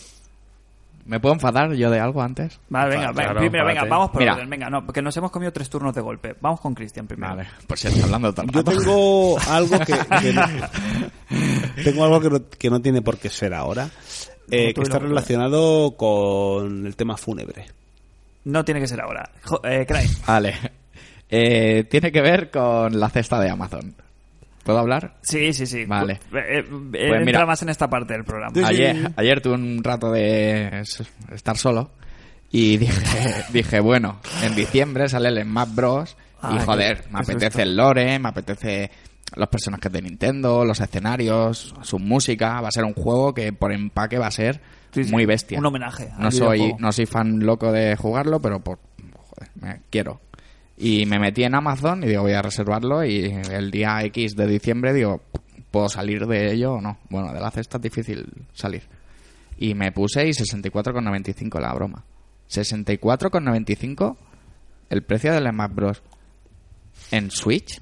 ¿Me 1.05 1.19
puedo 1.19 1.33
enfadar 1.35 1.73
yo 1.73 1.89
de 1.91 1.99
algo 1.99 2.21
antes? 2.21 2.59
Vale, 2.69 2.91
venga, 2.91 3.01
Claro, 3.01 3.13
venga, 3.13 3.23
claro, 3.25 3.39
primero, 3.41 3.65
venga, 3.65 3.83
vamos 3.85 4.09
por 4.11 4.21
Mira. 4.21 4.33
orden, 4.35 4.49
venga, 4.49 4.69
no, 4.69 4.85
porque 4.85 5.01
nos 5.01 5.15
hemos 5.17 5.31
comido 5.31 5.51
tres 5.51 5.69
turnos 5.69 5.93
de 5.93 5.99
golpe. 6.01 6.35
Vamos 6.39 6.61
con 6.61 6.73
Cristian 6.73 7.07
primero. 7.07 7.35
Vale, 7.35 7.49
pues 7.67 7.81
si 7.81 7.87
está 7.89 8.05
hablando 8.05 8.29
el 8.29 8.35
Yo 8.51 8.63
tengo 8.63 9.37
algo 9.49 9.79
que, 9.79 9.93
que 10.21 10.33
no, 10.33 10.43
tengo 11.83 12.03
algo 12.05 12.21
que 12.21 12.29
no, 12.29 12.49
que 12.49 12.69
no 12.69 12.81
tiene 12.81 13.01
por 13.01 13.17
qué 13.17 13.29
ser 13.29 13.53
ahora, 13.53 13.89
eh, 14.49 14.73
que 14.73 14.81
está 14.81 14.99
relacionado 14.99 15.95
con 15.97 16.85
el 16.85 16.95
tema 16.95 17.17
fúnebre. 17.17 17.65
No 18.45 18.63
tiene 18.63 18.79
que 18.79 18.87
ser 18.87 19.01
ahora. 19.01 19.29
Jo- 19.43 19.61
eh, 19.63 19.85
Cray. 19.85 20.07
Vale. 20.27 20.53
Eh, 21.29 21.85
tiene 21.89 22.11
que 22.11 22.21
ver 22.21 22.51
con 22.51 22.99
la 22.99 23.09
cesta 23.09 23.39
de 23.39 23.49
Amazon. 23.49 23.95
¿Puedo 24.63 24.79
hablar? 24.79 25.17
Sí, 25.21 25.51
sí, 25.53 25.65
sí. 25.65 25.85
Vale. 25.85 26.13
Eh, 26.13 26.17
eh, 26.33 26.59
eh, 26.59 27.07
Pues 27.09 27.21
entra 27.21 27.45
más 27.45 27.61
en 27.61 27.69
esta 27.69 27.89
parte 27.89 28.13
del 28.13 28.23
programa. 28.23 28.67
Ayer, 28.67 29.11
ayer 29.15 29.41
tuve 29.41 29.55
un 29.55 29.83
rato 29.83 30.11
de 30.11 30.83
estar 31.33 31.57
solo 31.57 31.91
y 32.49 32.77
dije, 32.77 33.43
dije, 33.51 33.79
bueno, 33.81 34.19
en 34.41 34.55
diciembre 34.55 35.09
sale 35.09 35.29
el 35.29 35.43
Smash 35.43 35.75
Bros. 35.75 36.17
Ah, 36.41 36.57
y 36.59 36.65
joder, 36.65 37.05
me 37.11 37.19
apetece 37.19 37.61
el 37.63 37.75
lore, 37.75 38.19
me 38.19 38.29
apetece 38.29 38.91
los 39.35 39.47
personajes 39.49 39.91
de 39.91 40.01
Nintendo, 40.01 40.63
los 40.63 40.79
escenarios, 40.79 41.73
su 41.81 41.99
música. 41.99 42.61
Va 42.61 42.67
a 42.67 42.71
ser 42.71 42.83
un 42.83 42.93
juego 42.93 43.33
que 43.33 43.51
por 43.53 43.71
empaque 43.73 44.17
va 44.17 44.27
a 44.27 44.31
ser 44.31 44.61
Sí, 44.93 45.05
sí, 45.05 45.11
muy 45.11 45.25
bestia. 45.25 45.57
un 45.57 45.65
homenaje 45.65 46.09
No 46.19 46.29
soy, 46.29 46.75
no 46.77 46.91
soy 46.91 47.07
fan 47.07 47.39
loco 47.39 47.71
de 47.71 47.95
jugarlo, 47.95 48.39
pero 48.39 48.59
por, 48.59 48.77
joder, 49.17 49.49
me 49.55 49.81
quiero. 49.89 50.21
Y 50.85 51.05
me 51.05 51.17
metí 51.17 51.43
en 51.43 51.55
Amazon 51.55 52.03
y 52.03 52.07
digo, 52.07 52.23
voy 52.23 52.33
a 52.33 52.41
reservarlo 52.41 53.05
y 53.05 53.25
el 53.51 53.71
día 53.71 54.03
X 54.03 54.35
de 54.35 54.47
diciembre 54.47 54.93
digo, 54.93 55.21
¿puedo 55.71 55.87
salir 55.87 56.25
de 56.27 56.51
ello 56.51 56.73
o 56.73 56.81
no? 56.81 56.97
Bueno, 57.09 57.31
de 57.31 57.39
la 57.39 57.51
cesta 57.51 57.77
es 57.77 57.83
difícil 57.83 58.25
salir. 58.53 58.83
Y 59.57 59.75
me 59.75 59.91
puse 59.93 60.27
y 60.27 60.31
64,95 60.31 61.59
la 61.61 61.73
broma. 61.73 62.03
64,95 62.49 64.15
el 64.89 65.03
precio 65.03 65.31
del 65.33 65.47
Smash 65.49 65.71
Bros. 65.73 66.01
En 67.11 67.31
Switch. 67.31 67.79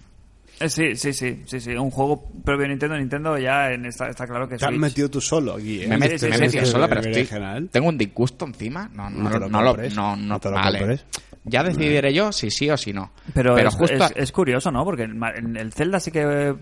Eh, 0.59 0.69
sí, 0.69 0.95
sí, 0.95 1.11
sí, 1.11 1.41
sí, 1.45 1.59
sí. 1.59 1.71
Un 1.71 1.89
juego 1.89 2.29
propio 2.45 2.63
de 2.63 2.69
Nintendo. 2.69 2.95
Nintendo 2.97 3.37
ya 3.37 3.71
en 3.71 3.85
esta, 3.85 4.09
está 4.09 4.27
claro 4.27 4.47
que 4.47 4.57
Te 4.57 4.65
has 4.65 4.71
metido 4.73 5.09
tú 5.09 5.19
solo 5.19 5.55
aquí, 5.55 5.81
¿eh? 5.81 5.87
Me, 5.87 5.97
met- 5.97 6.17
sí, 6.19 6.27
me 6.27 6.35
sí, 6.35 6.41
metí 6.41 6.59
sí. 6.59 6.65
solo, 6.67 6.87
pero 6.87 7.01
estoy, 7.01 7.67
tengo 7.71 7.89
un 7.89 7.97
disgusto 7.97 8.45
encima. 8.45 8.89
No, 8.93 9.09
no, 9.09 9.23
No 9.23 9.39
lo 9.39 9.49
no 9.49 9.61
lo, 9.63 9.75
no, 9.75 10.15
no, 10.15 10.15
No 10.15 10.39
te 10.39 10.49
lo 10.49 10.55
vale. 10.55 10.99
Ya 11.43 11.63
decidiré 11.63 12.13
yo 12.13 12.31
si 12.31 12.51
sí 12.51 12.69
o 12.69 12.77
si 12.77 12.93
no. 12.93 13.11
Pero, 13.33 13.57
es, 13.57 13.73
justo 13.75 13.95
es- 14.05 14.13
es 14.15 14.31
curioso, 14.31 14.71
¿no? 14.71 14.83
Porque 14.85 15.03
en 15.03 15.57
el 15.57 15.73
Zelda 15.73 15.99
sí 15.99 16.11
que 16.11 16.55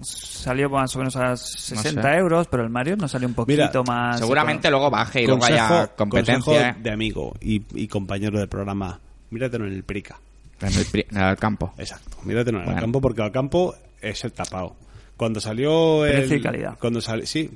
salió 0.00 0.70
más 0.70 0.94
o 0.96 0.98
menos 1.00 1.16
a 1.16 1.36
60 1.36 2.02
sé. 2.02 2.08
euros, 2.18 2.48
pero 2.48 2.62
el 2.62 2.70
Mario 2.70 2.96
no 2.96 3.08
salió 3.08 3.28
un 3.28 3.34
poquito 3.34 3.62
Mira, 3.68 3.82
más. 3.82 4.18
seguramente 4.20 4.70
luego 4.70 4.90
baje 4.90 5.22
y 5.22 5.26
luego 5.26 5.44
haya 5.44 5.68
consejo 5.68 5.96
competencia 5.96 6.76
de 6.80 6.90
amigo 6.90 7.34
y, 7.40 7.62
y 7.74 7.88
compañero 7.88 8.38
del 8.38 8.48
programa. 8.48 8.98
Míratelo 9.30 9.66
en 9.66 9.72
el 9.74 9.82
Prica. 9.84 10.18
en 10.60 10.68
el, 10.74 10.84
pri- 10.86 11.06
en 11.10 11.18
el 11.20 11.36
campo. 11.36 11.74
Exacto. 11.78 12.16
Míratelo 12.24 12.62
en 12.62 12.70
el 12.70 12.76
campo 12.80 13.00
porque 13.00 13.22
al 13.22 13.32
campo 13.32 13.74
es 14.00 14.24
el 14.24 14.32
tapado. 14.32 14.76
Cuando 15.16 15.40
salió 15.40 16.04
el... 16.06 16.12
Precio 16.20 16.36
y 16.36 16.40
calidad. 16.42 16.78
Cuando 16.80 17.00
sali- 17.00 17.26
sí, 17.26 17.50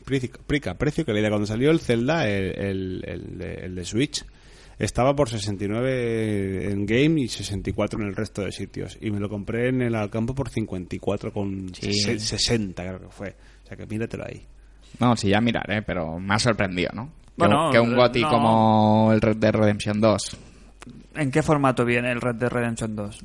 Prica, 0.46 0.74
precio 0.74 1.02
y 1.02 1.04
calidad. 1.04 1.30
Cuando 1.30 1.46
salió 1.46 1.70
el 1.70 1.80
Zelda, 1.80 2.28
el, 2.28 2.54
el, 2.58 3.04
el 3.06 3.38
de- 3.38 3.54
el 3.64 3.74
de 3.74 3.84
Switch, 3.84 4.24
estaba 4.78 5.14
por 5.16 5.28
69 5.28 6.70
en 6.70 6.86
game 6.86 7.20
y 7.22 7.28
64 7.28 8.00
en 8.00 8.06
el 8.08 8.16
resto 8.16 8.42
de 8.42 8.52
sitios. 8.52 8.98
Y 9.00 9.10
me 9.10 9.20
lo 9.20 9.28
compré 9.28 9.68
en 9.68 9.82
el 9.82 9.94
Alcampo 9.94 10.34
por 10.34 10.48
54 10.50 11.32
con 11.32 11.72
Sí. 11.74 11.92
sese- 11.92 12.18
60 12.18 12.82
creo 12.82 13.00
que 13.00 13.08
fue. 13.08 13.36
O 13.64 13.66
sea 13.68 13.76
que 13.76 13.86
míratelo 13.86 14.24
ahí. 14.26 14.44
No, 15.00 15.16
sí, 15.16 15.28
ya 15.28 15.40
miraré, 15.40 15.82
pero 15.82 16.18
me 16.18 16.34
ha 16.34 16.38
sorprendido, 16.38 16.90
¿no? 16.94 17.06
Que 17.06 17.32
Bueno, 17.38 17.66
un- 17.66 17.72
que 17.72 17.80
un 17.80 17.94
GOTI 17.96 18.22
no. 18.22 18.30
como 18.30 19.10
el 19.12 19.20
Red 19.20 19.36
Dead 19.36 19.52
Redemption 19.54 20.00
2. 20.00 20.36
¿En 21.16 21.30
qué 21.30 21.42
formato 21.42 21.84
viene 21.84 22.12
el 22.12 22.20
Red 22.20 22.36
Dead 22.36 22.50
Redemption 22.50 22.94
2? 22.96 23.18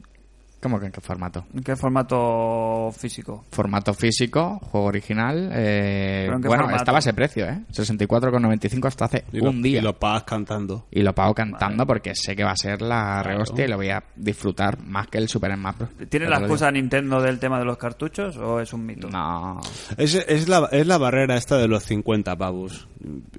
¿Cómo 0.61 0.79
que 0.79 0.85
en 0.85 0.91
qué 0.91 1.01
formato? 1.01 1.45
¿En 1.55 1.63
qué 1.63 1.75
formato 1.75 2.91
físico? 2.95 3.45
Formato 3.51 3.93
físico, 3.95 4.59
juego 4.71 4.87
original. 4.87 5.49
eh, 5.53 6.23
¿Pero 6.25 6.35
en 6.35 6.41
qué 6.43 6.47
bueno, 6.47 6.63
formato? 6.63 6.81
estaba 6.83 6.99
ese 6.99 7.13
precio, 7.13 7.45
¿eh? 7.49 7.61
64,95 7.73 8.85
hasta 8.87 9.05
hace 9.05 9.25
Y 9.33 9.39
lo, 9.39 9.49
un 9.49 9.61
día. 9.61 9.79
y 9.79 9.81
lo 9.81 9.97
pagas 9.97 10.23
cantando. 10.23 10.85
Y 10.91 11.01
lo 11.01 11.13
pago 11.15 11.33
cantando 11.33 11.85
porque 11.87 12.13
sé 12.15 12.35
que 12.35 12.43
va 12.43 12.51
a 12.51 12.55
ser 12.55 12.81
la 12.81 13.21
Claro. 13.21 13.29
rehostia 13.37 13.65
y 13.65 13.67
lo 13.69 13.77
voy 13.77 13.89
a 13.89 14.03
disfrutar 14.15 14.79
más 14.83 15.07
que 15.07 15.17
el 15.17 15.27
Super 15.27 15.53
Smash 15.55 15.75
Bros. 15.77 15.89
¿Tiene 16.09 16.29
la 16.29 16.37
lo 16.39 16.45
excusa 16.45 16.71
Nintendo 16.71 17.19
del 17.21 17.39
tema 17.39 17.57
de 17.57 17.65
los 17.65 17.77
cartuchos 17.77 18.37
o 18.37 18.59
es 18.59 18.71
un 18.71 18.85
mito? 18.85 19.09
No. 19.09 19.59
Es, 19.97 20.13
es, 20.13 20.47
la, 20.47 20.69
es 20.71 20.85
la 20.85 20.97
barrera 20.99 21.37
esta 21.37 21.57
de 21.57 21.67
los 21.67 21.83
50 21.85 22.35
pavos. 22.37 22.87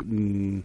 Mm, 0.04 0.58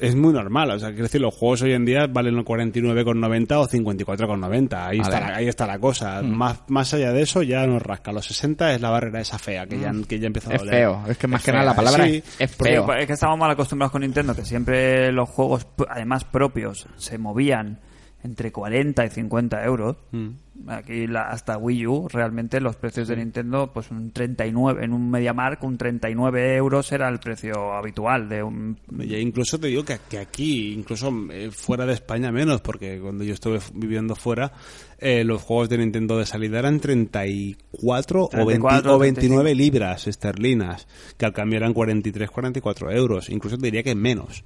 Es 0.00 0.16
muy 0.16 0.32
normal, 0.32 0.70
o 0.72 0.78
sea, 0.78 0.88
quiero 0.88 1.04
decir, 1.04 1.20
los 1.20 1.34
juegos 1.34 1.62
hoy 1.62 1.72
en 1.72 1.84
día 1.84 2.06
valen 2.08 2.34
49,90 2.36 3.52
o 3.56 3.68
54,90. 3.68 4.86
Ahí, 4.88 4.98
está 4.98 5.20
la, 5.20 5.36
ahí 5.36 5.46
está 5.48 5.66
la 5.66 5.78
cosa. 5.78 6.20
Más, 6.22 6.60
más 6.68 6.92
allá 6.94 7.12
de 7.12 7.22
eso, 7.22 7.42
ya 7.42 7.66
nos 7.66 7.80
rasca. 7.82 8.10
Los 8.12 8.26
60 8.26 8.74
es 8.74 8.80
la 8.80 8.90
barrera 8.90 9.20
esa 9.20 9.38
fea, 9.38 9.66
que 9.66 9.78
ya, 9.78 9.92
que 10.08 10.18
ya 10.18 10.26
empieza 10.26 10.50
a 10.50 10.54
Es 10.54 10.60
doler. 10.60 10.74
feo. 10.74 11.02
Es 11.08 11.18
que 11.18 11.26
más 11.28 11.40
Es 11.40 11.46
que 11.46 11.52
nada 11.52 11.64
la 11.64 11.76
palabra 11.76 12.04
sí. 12.06 12.16
es, 12.16 12.40
es 12.40 12.56
feo. 12.56 12.92
es 12.94 13.06
que 13.06 13.12
estamos 13.12 13.38
mal 13.38 13.50
acostumbrados 13.50 13.92
con 13.92 14.02
Nintendo, 14.02 14.34
que 14.34 14.44
siempre 14.44 15.12
los 15.12 15.28
juegos, 15.28 15.66
además 15.88 16.24
propios, 16.24 16.88
se 16.96 17.16
movían 17.18 17.80
entre 18.24 18.50
40 18.50 19.04
y 19.04 19.10
50 19.10 19.64
euros. 19.64 19.96
Mm. 20.10 20.28
Aquí 20.68 21.06
la- 21.08 21.28
hasta 21.28 21.58
Wii 21.58 21.86
U, 21.86 22.08
realmente 22.08 22.60
los 22.60 22.76
precios 22.76 23.08
de 23.08 23.16
Nintendo, 23.16 23.72
pues 23.72 23.90
un 23.90 24.12
39, 24.12 24.84
en 24.84 24.92
un 24.92 25.10
MediaMark, 25.10 25.62
un 25.64 25.76
39 25.76 26.56
euros 26.56 26.90
era 26.92 27.08
el 27.08 27.18
precio 27.18 27.72
habitual 27.74 28.28
de 28.28 28.42
un... 28.42 28.78
Incluso 29.00 29.58
te 29.58 29.66
digo 29.66 29.84
que, 29.84 29.98
que 30.08 30.18
aquí, 30.18 30.72
incluso 30.72 31.12
eh, 31.30 31.50
fuera 31.50 31.84
de 31.86 31.94
España 31.94 32.30
menos, 32.30 32.60
porque 32.60 33.00
cuando 33.00 33.24
yo 33.24 33.34
estuve 33.34 33.58
viviendo 33.74 34.14
fuera, 34.14 34.52
eh, 34.98 35.24
los 35.24 35.42
juegos 35.42 35.68
de 35.68 35.78
Nintendo 35.78 36.16
de 36.18 36.24
salida 36.24 36.60
eran 36.60 36.78
34, 36.78 38.22
o, 38.24 38.28
20 38.28 38.44
34, 38.44 38.94
o 38.94 38.98
29 38.98 39.54
libras 39.54 40.06
esterlinas, 40.06 40.86
que 41.16 41.26
al 41.26 41.32
cambio 41.32 41.58
eran 41.58 41.72
43, 41.74 42.30
44 42.30 42.90
euros, 42.92 43.28
incluso 43.28 43.56
te 43.58 43.66
diría 43.66 43.82
que 43.82 43.94
menos. 43.94 44.44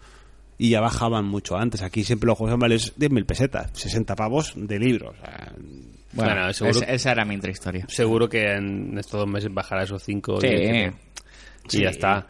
Y 0.61 0.70
ya 0.70 0.80
bajaban 0.80 1.24
mucho 1.24 1.56
antes. 1.56 1.82
Aquí 1.82 2.02
siempre 2.02 2.26
los 2.26 2.36
juegos 2.36 2.54
han 2.54 2.59
valido 2.59 2.80
10.000 2.80 3.24
pesetas, 3.26 3.70
60 3.74 4.16
pavos 4.16 4.54
de 4.56 4.78
libros. 4.80 5.14
O 5.16 5.24
sea, 5.24 5.52
Bueno, 6.24 6.34
Bueno, 6.40 6.52
seguro- 6.52 6.80
es- 6.80 6.88
esa 6.88 7.12
era 7.12 7.24
mi 7.24 7.34
intrahistoria. 7.34 7.84
Seguro 7.88 8.28
que 8.28 8.52
en 8.52 8.96
estos 8.98 9.20
dos 9.20 9.28
meses 9.28 9.52
bajará 9.52 9.82
esos 9.84 10.02
5 10.02 10.40
Sí. 10.40 10.48
y 10.48 11.82
ya 11.82 11.90
está. 11.90 12.26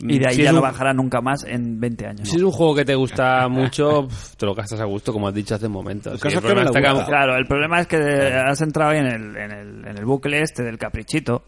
Y 0.00 0.18
de 0.18 0.26
ahí 0.26 0.36
Si 0.36 0.42
ya 0.42 0.52
no 0.52 0.58
un- 0.58 0.62
bajará 0.62 0.94
nunca 0.94 1.20
más 1.20 1.44
en 1.44 1.78
20 1.78 2.06
años. 2.06 2.26
Si 2.26 2.36
es 2.36 2.42
un 2.42 2.50
juego 2.50 2.74
que 2.74 2.84
te 2.86 2.94
gusta 2.94 3.46
mucho, 3.48 4.08
te 4.38 4.46
lo 4.46 4.54
gastas 4.54 4.80
a 4.80 4.84
gusto, 4.86 5.12
como 5.12 5.28
has 5.28 5.34
dicho 5.34 5.54
hace 5.54 5.66
un 5.66 5.72
momento. 5.72 6.10
El 6.12 6.18
Sí, 6.18 6.28
es 6.28 6.34
que 6.40 6.54
no. 6.54 7.04
Claro, 7.04 7.36
el 7.36 7.44
problema 7.46 7.80
es 7.80 7.86
que 7.86 7.96
has 7.98 8.60
entrado 8.62 8.90
ahí 8.92 8.98
en 9.00 9.06
el, 9.06 9.36
en, 9.36 9.50
el, 9.52 9.88
en 9.88 9.98
el 9.98 10.04
bucle 10.06 10.40
este 10.40 10.62
del 10.62 10.78
caprichito. 10.78 11.42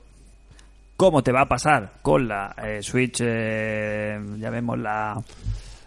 ¿Cómo 0.97 1.23
te 1.23 1.33
va 1.33 1.41
a 1.43 1.49
pasar 1.49 1.95
con 2.03 2.29
la 2.29 2.55
eh, 2.63 2.81
Switch, 2.83 3.21
eh, 3.25 4.17
ya 4.39 4.51
vemos 4.51 4.79
la, 4.79 5.17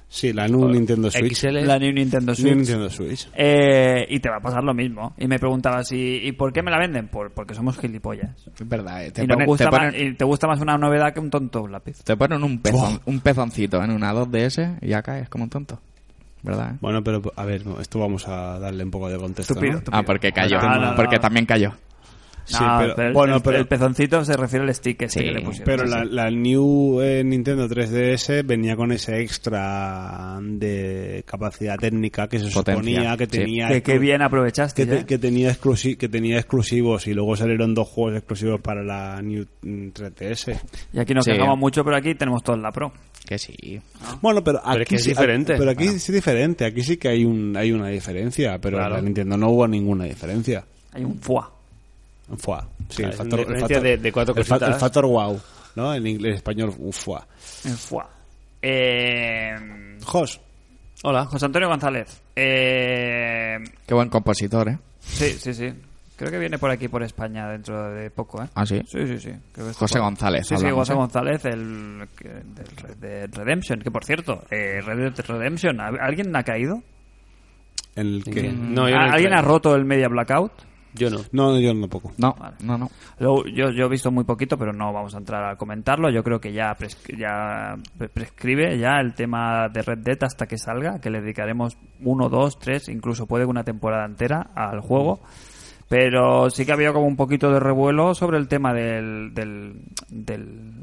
sí, 0.07 0.33
la 0.33 0.47
New 0.47 0.67
Nintendo 0.69 1.11
Switch. 1.11 1.33
XL. 1.35 1.65
la 1.65 1.77
New 1.79 1.91
Nintendo 1.91 2.27
New 2.31 2.35
Switch? 2.35 2.55
Nintendo 2.55 2.89
Switch. 2.89 3.29
Eh, 3.35 4.05
y 4.09 4.19
te 4.19 4.29
va 4.29 4.37
a 4.37 4.41
pasar 4.41 4.63
lo 4.63 4.73
mismo. 4.73 5.13
Y 5.17 5.27
me 5.27 5.39
preguntabas, 5.39 5.91
¿y, 5.91 6.27
¿y 6.27 6.31
por 6.31 6.51
qué 6.53 6.61
me 6.61 6.71
la 6.71 6.79
venden? 6.79 7.07
Por, 7.07 7.31
porque 7.31 7.53
somos 7.53 7.77
gilipollas. 7.77 8.47
Es 8.59 8.67
verdad, 8.67 9.05
eh. 9.05 9.11
Te, 9.11 9.23
y, 9.23 9.27
ponen, 9.27 9.45
gusta 9.45 9.65
te, 9.65 9.71
más, 9.71 9.79
ponen, 9.93 10.07
y 10.07 10.13
te 10.15 10.25
gusta 10.25 10.47
más 10.47 10.61
una 10.61 10.77
novedad 10.77 11.13
que 11.13 11.19
un 11.19 11.29
tonto 11.29 11.67
lápiz. 11.67 12.03
te 12.03 12.15
ponen 12.15 12.43
un, 12.43 12.59
pezón, 12.59 13.01
un 13.05 13.19
pezoncito 13.19 13.83
en 13.83 13.91
una 13.91 14.13
2DS 14.13 14.79
y 14.81 14.87
ya 14.89 15.01
caes 15.01 15.29
como 15.29 15.45
un 15.45 15.49
tonto. 15.49 15.79
¿Verdad? 16.43 16.71
eh? 16.73 16.77
Bueno, 16.81 17.03
pero 17.03 17.21
a 17.35 17.45
ver, 17.45 17.65
no, 17.65 17.81
esto 17.81 17.99
vamos 17.99 18.27
a 18.27 18.59
darle 18.59 18.83
un 18.83 18.91
poco 18.91 19.09
de 19.09 19.17
contexto. 19.17 19.53
Estúpido, 19.53 19.73
¿no? 19.73 19.77
estúpido. 19.79 19.99
Ah, 19.99 20.03
porque 20.03 20.31
cayó. 20.31 20.59
No, 20.61 20.69
no, 20.75 20.91
no. 20.91 20.95
Porque 20.95 21.19
también 21.19 21.45
cayó. 21.45 21.73
Sí, 22.47 22.63
No, 22.63 22.77
pero- 22.95 23.07
el- 23.09 23.13
bueno, 23.13 23.35
el, 23.35 23.41
pero- 23.41 23.57
el 23.57 23.67
pezoncito 23.67 24.23
se 24.23 24.37
refiere 24.37 24.63
al 24.65 24.73
stick 24.73 25.01
este 25.01 25.19
Sí, 25.19 25.25
que 25.25 25.31
le 25.33 25.41
pusieron. 25.41 25.65
Pero 25.65 26.05
la, 26.05 26.31
New 26.31 27.01
eh, 27.01 27.21
Nintendo 27.25 27.67
3DS 27.67 28.41
venía 28.45 28.77
con 28.77 28.93
ese 28.93 29.19
extra 29.21 30.39
de 30.41 31.23
capacidad 31.27 31.77
técnica 31.77 32.27
que 32.27 32.39
se 32.39 32.49
Potencia, 32.51 32.75
suponía 32.81 33.17
que 33.17 33.25
sí. 33.25 33.31
tenía 33.31 33.81
Que, 33.81 33.99
bien 33.99 34.21
aprovechaste. 34.21 34.85
que, 34.85 34.89
te- 34.91 34.99
¿eh? 35.01 35.05
que 35.05 35.17
tenía 35.17 35.51
exclusi- 35.51 35.97
que 35.97 36.07
tenía 36.09 36.37
exclusivos 36.37 37.05
y 37.07 37.13
luego 37.13 37.35
salieron 37.35 37.73
dos 37.73 37.87
juegos 37.89 38.17
exclusivos 38.17 38.61
para 38.61 38.81
la 38.83 39.21
New 39.21 39.45
mm, 39.63 39.87
3DS. 39.89 40.57
Y 40.93 40.99
aquí 40.99 41.13
nos 41.13 41.25
Sí. 41.25 41.31
quejamos 41.31 41.57
mucho, 41.57 41.83
pero 41.83 41.97
aquí 41.97 42.15
tenemos 42.15 42.43
todos 42.43 42.59
la 42.59 42.71
Pro. 42.71 42.91
Que 43.27 43.37
sí. 43.37 43.79
Bueno, 44.21 44.41
pero 44.41 44.61
aquí 44.65 44.83
es 44.83 44.87
que 44.89 44.95
es 44.95 45.03
sí- 45.03 45.09
diferente. 45.09 45.55
Pero 45.57 45.71
aquí 45.71 45.83
Bueno. 45.85 45.99
sí 45.99 46.11
es 46.11 46.15
diferente, 46.15 46.63
aquí 46.65 46.81
sí 46.81 46.95
que 46.95 47.09
hay 47.09 47.25
un 47.25 47.57
hay 47.57 47.73
una 47.73 47.89
diferencia, 47.89 48.57
pero 48.59 48.77
Claro. 48.77 48.95
en 48.95 49.01
la 49.01 49.05
Nintendo 49.05 49.35
no 49.37 49.49
hubo 49.49 49.67
ninguna 49.67 50.05
diferencia. 50.05 50.63
Hay 50.93 51.03
un 51.03 51.19
FUA. 51.19 51.51
Fue, 52.37 52.57
sí, 52.89 53.03
el 53.03 53.13
factor, 53.13 53.39
el 53.39 53.59
factor- 53.59 53.81
de- 53.81 53.97
de 53.97 54.11
cuatro 54.11 54.35
el 54.35 54.43
fa- 54.43 54.57
el 54.57 54.73
factor 54.73 55.05
wow, 55.05 55.39
¿no? 55.75 55.93
En 55.93 56.05
inglés, 56.05 56.35
español, 56.35 56.73
fue. 56.91 57.19
El 57.63 57.71
FUA. 57.77 58.09
Eh, 58.61 59.97
Jos, 60.03 60.41
Hola. 61.03 61.25
José 61.25 61.45
Antonio 61.45 61.69
González. 61.69 62.21
Eh, 62.35 63.57
Qué 63.85 63.93
buen 63.93 64.09
compositor, 64.09 64.67
¿eh? 64.69 64.77
sí, 64.99 65.29
sí, 65.39 65.53
sí. 65.53 65.73
Creo 66.17 66.31
que 66.31 66.39
viene 66.39 66.57
por 66.57 66.71
aquí, 66.71 66.87
por 66.87 67.03
España, 67.03 67.47
dentro 67.47 67.91
de 67.93 68.09
poco, 68.09 68.41
¿eh? 68.43 68.47
Ah, 68.55 68.65
sí. 68.65 68.81
Sí, 68.87 69.05
sí, 69.05 69.19
sí. 69.19 69.29
Creo 69.53 69.67
que 69.67 69.73
José 69.73 69.93
por- 69.99 70.01
González, 70.01 70.47
Sí, 70.47 70.57
sí, 70.57 70.65
José 70.71 70.93
¿eh? 70.93 70.95
González, 70.95 71.45
el 71.45 72.07
del 72.19 72.99
Dead 72.99 73.29
Redemption. 73.35 73.79
Que 73.81 73.91
por 73.91 74.03
cierto, 74.03 74.43
eh, 74.49 74.81
Red 74.81 75.13
Dead 75.13 75.25
Redemption, 75.27 75.79
¿al- 75.79 75.99
¿alguien 76.01 76.35
ha 76.35 76.43
caído? 76.43 76.81
el 77.95 78.23
que... 78.23 78.51
No, 78.51 78.87
yo 78.89 78.95
no 78.95 79.01
¿A- 79.01 79.13
¿Alguien 79.13 79.33
ha 79.33 79.41
roto 79.41 79.73
el 79.75 79.85
Media 79.85 80.07
Blackout? 80.07 80.51
Yo 80.97 81.09
no. 81.09 81.19
No, 81.31 81.59
yo. 81.59 81.73
No, 81.73 82.35
Vale. 82.39 82.55
no, 82.63 82.77
no. 82.77 82.89
Lo- 83.19 83.45
yo, 83.45 83.69
yo 83.71 83.85
he 83.85 83.89
visto 83.89 84.11
muy 84.11 84.23
poquito, 84.23 84.57
pero 84.57 84.73
no 84.73 84.91
vamos 84.93 85.15
a 85.15 85.17
entrar 85.19 85.43
a 85.43 85.55
comentarlo. 85.55 86.09
Yo 86.09 86.23
creo 86.23 86.39
que 86.39 86.51
ya, 86.53 86.75
pres- 86.75 86.97
ya 87.17 87.75
pre- 87.97 88.09
prescribe 88.09 88.77
ya 88.77 88.99
el 88.99 89.13
tema 89.13 89.69
de 89.69 89.81
Red 89.81 89.99
Dead 89.99 90.17
hasta 90.23 90.45
que 90.47 90.57
salga, 90.57 90.99
que 90.99 91.09
le 91.09 91.21
dedicaremos 91.21 91.77
uno, 92.01 92.29
dos, 92.29 92.59
tres, 92.59 92.89
incluso 92.89 93.25
puede 93.27 93.45
que 93.45 93.49
una 93.51 93.63
temporada 93.63 94.05
entera 94.05 94.49
al 94.55 94.81
juego. 94.81 95.19
Pero 95.89 96.49
sí 96.49 96.65
que 96.65 96.73
había 96.73 96.91
como 96.91 97.05
un 97.07 97.15
poquito 97.15 97.49
de 97.51 97.59
revuelo 97.61 98.13
sobre 98.13 98.37
el 98.37 98.47
tema 98.49 98.73
del, 98.73 99.33
del, 99.33 99.79
del 100.09 100.73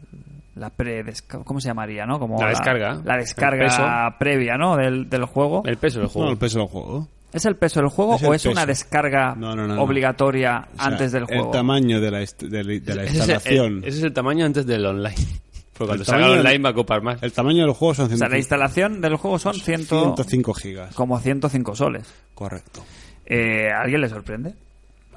la 0.54 0.70
pre 0.70 1.04
¿cómo 1.44 1.60
se 1.60 1.68
llamaría, 1.68 2.06
no? 2.06 2.18
Como 2.18 2.40
La 2.40 2.48
descarga. 2.48 3.02
la 3.04 3.16
descarga 3.18 3.64
peso. 3.64 3.82
previa, 4.18 4.56
¿no? 4.56 4.76
Del, 4.76 5.10
del 5.10 5.24
juego. 5.26 5.62
El 5.66 5.76
peso 5.76 5.98
del 6.00 6.08
juego. 6.08 6.26
No, 6.26 6.32
el 6.32 6.38
peso 6.38 6.60
del 6.60 6.68
juego. 6.68 7.08
¿Es 7.34 7.44
el 7.44 7.56
peso 7.56 7.80
del 7.80 7.88
juego 7.90 8.14
Es 8.16 8.22
o 8.22 8.32
es 8.32 8.42
peso. 8.42 8.52
una 8.52 8.64
descarga 8.64 9.34
No, 9.34 9.54
no, 9.56 9.66
no, 9.66 9.74
no. 9.74 9.82
obligatoria 9.82 10.68
O 10.72 10.76
sea, 10.76 10.86
antes 10.86 11.12
del 11.12 11.24
juego? 11.24 11.46
El 11.46 11.50
tamaño 11.50 12.00
de 12.00 12.10
la, 12.10 12.22
est- 12.22 12.42
de 12.42 12.62
la, 12.64 12.72
de 12.80 12.94
la 12.94 13.02
Ese 13.02 13.10
es 13.12 13.14
el- 13.14 13.30
instalación. 13.30 13.78
ese 13.84 13.98
es 13.98 14.04
el 14.04 14.12
tamaño 14.12 14.46
antes 14.46 14.64
del 14.66 14.86
online. 14.86 15.16
Porque 15.76 15.88
cuando 15.88 16.02
El 16.02 16.06
salga 16.06 16.26
online 16.30 16.50
del- 16.52 16.64
va 16.64 16.68
a 16.68 16.74
copar 16.74 17.02
más. 17.02 17.22
El 17.22 17.32
tamaño 17.32 17.64
del 17.64 17.72
juego 17.74 17.94
son 17.94 18.06
O 18.06 18.08
sea, 18.16 18.28
la 18.28 18.36
105, 18.36 18.38
instalación 18.38 19.00
del 19.00 19.16
juego 19.16 19.38
son 19.40 19.54
100, 19.54 19.82
105 19.84 20.54
gigas. 20.54 20.94
como 20.94 21.18
105 21.18 21.74
soles. 21.74 22.14
Correcto. 22.34 22.84
Eh, 23.26 23.68
¿A 23.72 23.80
alguien 23.82 24.00
le 24.00 24.08
sorprende? 24.08 24.54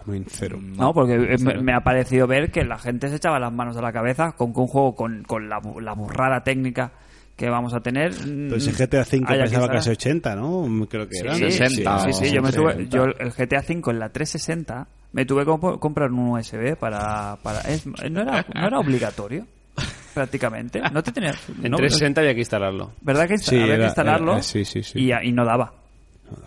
Muy 0.05 0.23
cero. 0.27 0.57
No, 0.61 0.93
porque 0.93 1.13
eh, 1.15 1.37
me, 1.61 1.73
ha 1.73 1.81
parecido 1.81 2.25
ver 2.27 2.49
que 2.49 2.63
la 2.63 2.79
gente 2.79 3.09
se 3.09 3.17
echaba 3.17 3.39
las 3.39 3.51
manos 3.53 3.75
a 3.77 3.81
la 3.81 3.91
cabeza 3.91 4.31
con 4.31 4.53
que 4.53 4.61
un 4.61 4.67
juego 4.67 4.95
con, 4.95 5.23
con 5.23 5.49
la 5.49 5.59
burrada 5.93 6.43
técnica 6.43 6.93
que 7.37 7.49
vamos 7.49 7.73
a 7.73 7.79
tener. 7.79 8.11
Pero 8.13 8.59
si 8.59 8.71
GTA 8.71 9.01
V 9.09 9.17
estar. 9.45 9.69
casi 9.71 9.89
80, 9.91 10.35
¿no? 10.35 10.87
Creo 10.89 11.07
que 11.07 11.15
Sí, 11.15 11.21
era. 11.23 11.35
sí, 11.35 11.51
60 11.51 11.99
sí, 11.99 12.13
sí, 12.13 12.31
yo 12.33 12.41
me 12.41 12.51
60. 12.51 12.73
tuve, 12.73 12.87
yo 12.89 13.03
el 13.05 13.31
GTA 13.31 13.59
V 13.61 13.91
en 13.91 13.99
la 13.99 14.09
360 14.09 14.87
me 15.13 15.25
tuve 15.25 15.45
que 15.45 15.51
comp- 15.51 15.79
comprar 15.79 16.11
un 16.11 16.31
USB 16.31 16.75
para, 16.75 17.37
para 17.43 17.61
es- 17.61 17.85
no 17.85 18.21
era 18.21 18.45
no 18.53 18.67
era 18.67 18.79
obligatorio 18.79 19.45
prácticamente, 20.13 20.81
no 20.91 21.03
te 21.03 21.11
tenías 21.11 21.37
En 21.49 21.71
no, 21.71 21.77
360 21.77 22.21
había 22.21 22.33
que 22.33 22.39
instalarlo. 22.41 22.91
¿Verdad 23.01 23.27
que 23.27 23.35
insta- 23.35 23.49
Sí, 23.51 23.55
había 23.55 23.75
era- 23.75 23.77
que 23.83 23.87
instalarlo? 23.87 24.33
era- 24.33 24.41
sí, 24.43 24.65
sí, 24.65 24.81
sí. 24.83 24.99
Y, 24.99 25.11
y 25.27 25.31
no 25.31 25.45
daba. 25.45 25.73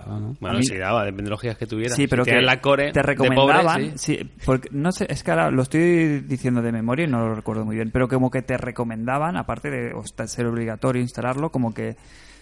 Ah, 0.07 0.19
¿no? 0.21 0.37
Bueno, 0.41 0.59
mí- 0.59 0.65
sí 0.65 0.77
daba, 0.77 1.05
depende 1.05 1.25
de 1.25 1.31
los 1.31 1.41
gigas 1.41 1.57
que 1.57 1.67
tuviera. 1.67 1.95
Sí, 1.95 2.07
pero 2.07 2.25
si 2.25 2.31
que 2.31 2.41
la 2.43 2.61
core 2.61 2.93
te 2.93 3.01
de 3.01 3.03
recomendaban, 3.03 3.65
pobre, 3.83 3.99
sí. 3.99 4.17
sí, 4.19 4.31
porque 4.45 4.69
no 4.73 4.93
sé, 4.93 5.07
es 5.09 5.23
que 5.23 5.31
ahora 5.31 5.51
lo 5.51 5.63
estoy 5.63 6.21
diciendo 6.21 6.61
de 6.63 6.73
memoria 6.73 7.05
y 7.07 7.09
no 7.09 7.21
lo 7.27 7.35
recuerdo 7.35 7.65
muy 7.65 7.77
bien, 7.77 7.91
pero 7.91 8.09
como 8.09 8.31
que 8.31 8.43
te 8.43 8.57
recomendaban, 8.57 9.37
aparte 9.37 9.71
de 9.71 9.93
o 9.95 10.05
sea, 10.05 10.27
ser 10.27 10.47
obligatorio 10.47 11.01
instalarlo, 11.03 11.51
como 11.51 11.73
que 11.73 11.97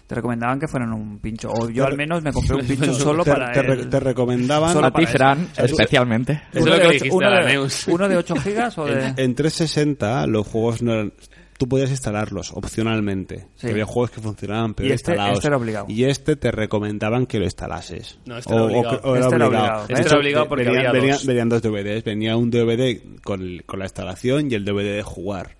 te 0.07 0.14
recomendaban 0.14 0.59
que 0.59 0.66
fueran 0.68 0.93
un 0.95 1.18
pincho. 1.18 1.51
O 1.51 1.68
yo 1.68 1.84
Te- 1.84 1.91
al 1.91 1.97
menos 1.99 2.22
me 2.22 2.32
compré 2.32 2.57
un 2.57 2.66
pincho 2.66 2.95
solo 2.95 3.24
te, 3.24 3.30
para 3.30 3.53
te 3.53 3.61
re- 3.62 3.84
te 3.86 4.01
recomendaban 4.01 4.72
Solo 4.72 4.86
A 4.86 4.91
para 4.91 5.05
ti, 5.07 5.12
Fran, 5.12 5.49
eso. 5.53 5.64
especialmente. 5.66 6.32
Eso 6.51 6.59
es 6.61 6.62
uno 6.62 6.70
lo 6.70 6.76
de 6.76 6.80
que 6.82 6.89
dijiste 6.95 7.14
uno 7.16 7.30
de- 7.30 7.45
Neus. 7.45 7.89
¿Uno 7.89 8.09
de 8.09 8.16
8 8.16 8.36
gigas 8.36 8.78
o 8.78 8.86
de...? 8.86 9.07
En 9.18 9.34
360 9.34 10.26
los 10.26 10.47
juegos 10.47 10.80
no 10.82 10.95
eran... 10.95 11.12
Tú 11.59 11.68
podías 11.68 11.90
instalarlos 11.90 12.52
opcionalmente. 12.54 13.48
Sí. 13.56 13.66
Que 13.66 13.72
había 13.72 13.84
juegos 13.84 14.12
que 14.12 14.20
funcionaban 14.20 14.74
pero 14.74 14.88
Y 14.88 14.92
este- 14.92 15.11
instalados. 15.11 15.38
este 15.38 15.48
era 15.48 15.56
obligado. 15.56 15.86
Y 15.88 16.04
este 16.04 16.36
te 16.36 16.50
recomendaban 16.52 17.26
que 17.26 17.38
lo 17.38 17.44
instalases. 17.44 18.18
No, 18.26 18.38
este 18.38 18.54
era 18.54 18.62
obligado. 18.62 19.00
o 19.02 19.16
era 19.16 19.24
Este 19.24 19.34
era 19.36 19.46
obligado. 19.46 19.64
obligado. 19.66 19.86
De 19.88 19.92
Este 19.94 20.02
hecho, 20.06 20.09
era 20.14 20.18
obligado 20.20 20.48
porque 20.48 20.64
venía- 20.64 20.90
había 20.90 21.12
dos. 21.12 21.26
Venían 21.26 21.48
dos 21.48 21.61
DVDs. 21.62 22.04
Venía 22.04 22.36
un 22.36 22.50
DVD 22.50 23.02
con, 23.24 23.42
el- 23.42 23.64
con 23.64 23.80
la 23.80 23.86
instalación 23.86 24.50
y 24.50 24.54
el 24.54 24.64
DVD 24.64 24.94
de 24.96 25.02
jugar. 25.02 25.56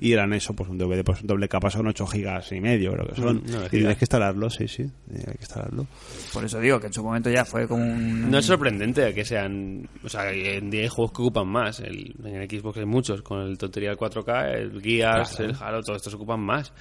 Y 0.00 0.12
eran 0.12 0.32
eso, 0.32 0.54
pues 0.54 0.68
un 0.70 0.78
DVD, 0.78 1.02
pues 1.04 1.24
doble 1.26 1.48
capa 1.48 1.70
son 1.70 1.86
8 1.86 2.06
gigas 2.06 2.50
y 2.52 2.60
medio, 2.60 2.92
creo 2.92 3.06
que 3.08 3.14
son. 3.20 3.36
Mm, 3.38 3.66
y 3.66 3.68
tienes 3.70 3.96
que 3.98 4.04
instalarlo, 4.04 4.50
sí, 4.50 4.68
sí, 4.68 4.82
hay 5.12 5.22
que 5.22 5.36
instalarlo. 5.40 5.86
Por 6.32 6.44
eso 6.44 6.58
digo 6.60 6.78
que 6.80 6.86
en 6.88 6.92
su 6.92 7.02
momento 7.02 7.30
ya 7.30 7.44
fue 7.44 7.66
como 7.68 7.82
un... 7.84 8.30
No 8.30 8.38
es 8.38 8.46
sorprendente 8.46 9.12
que 9.14 9.24
sean. 9.24 9.88
O 10.04 10.08
sea, 10.08 10.30
en 10.32 10.70
día 10.70 10.82
hay 10.82 10.88
juegos 10.88 11.12
que 11.12 11.22
ocupan 11.22 11.48
más. 11.48 11.80
El, 11.80 12.14
en 12.24 12.48
Xbox 12.48 12.78
hay 12.78 12.86
muchos. 12.86 13.22
Con 13.22 13.40
el 13.40 13.58
tontería 13.58 13.90
del 13.90 13.98
4K, 13.98 14.54
el 14.54 14.80
Gears, 14.82 15.40
el 15.40 15.54
Halo, 15.60 15.82
todos 15.82 15.96
estos 15.96 16.14
ocupan 16.14 16.40
más. 16.40 16.72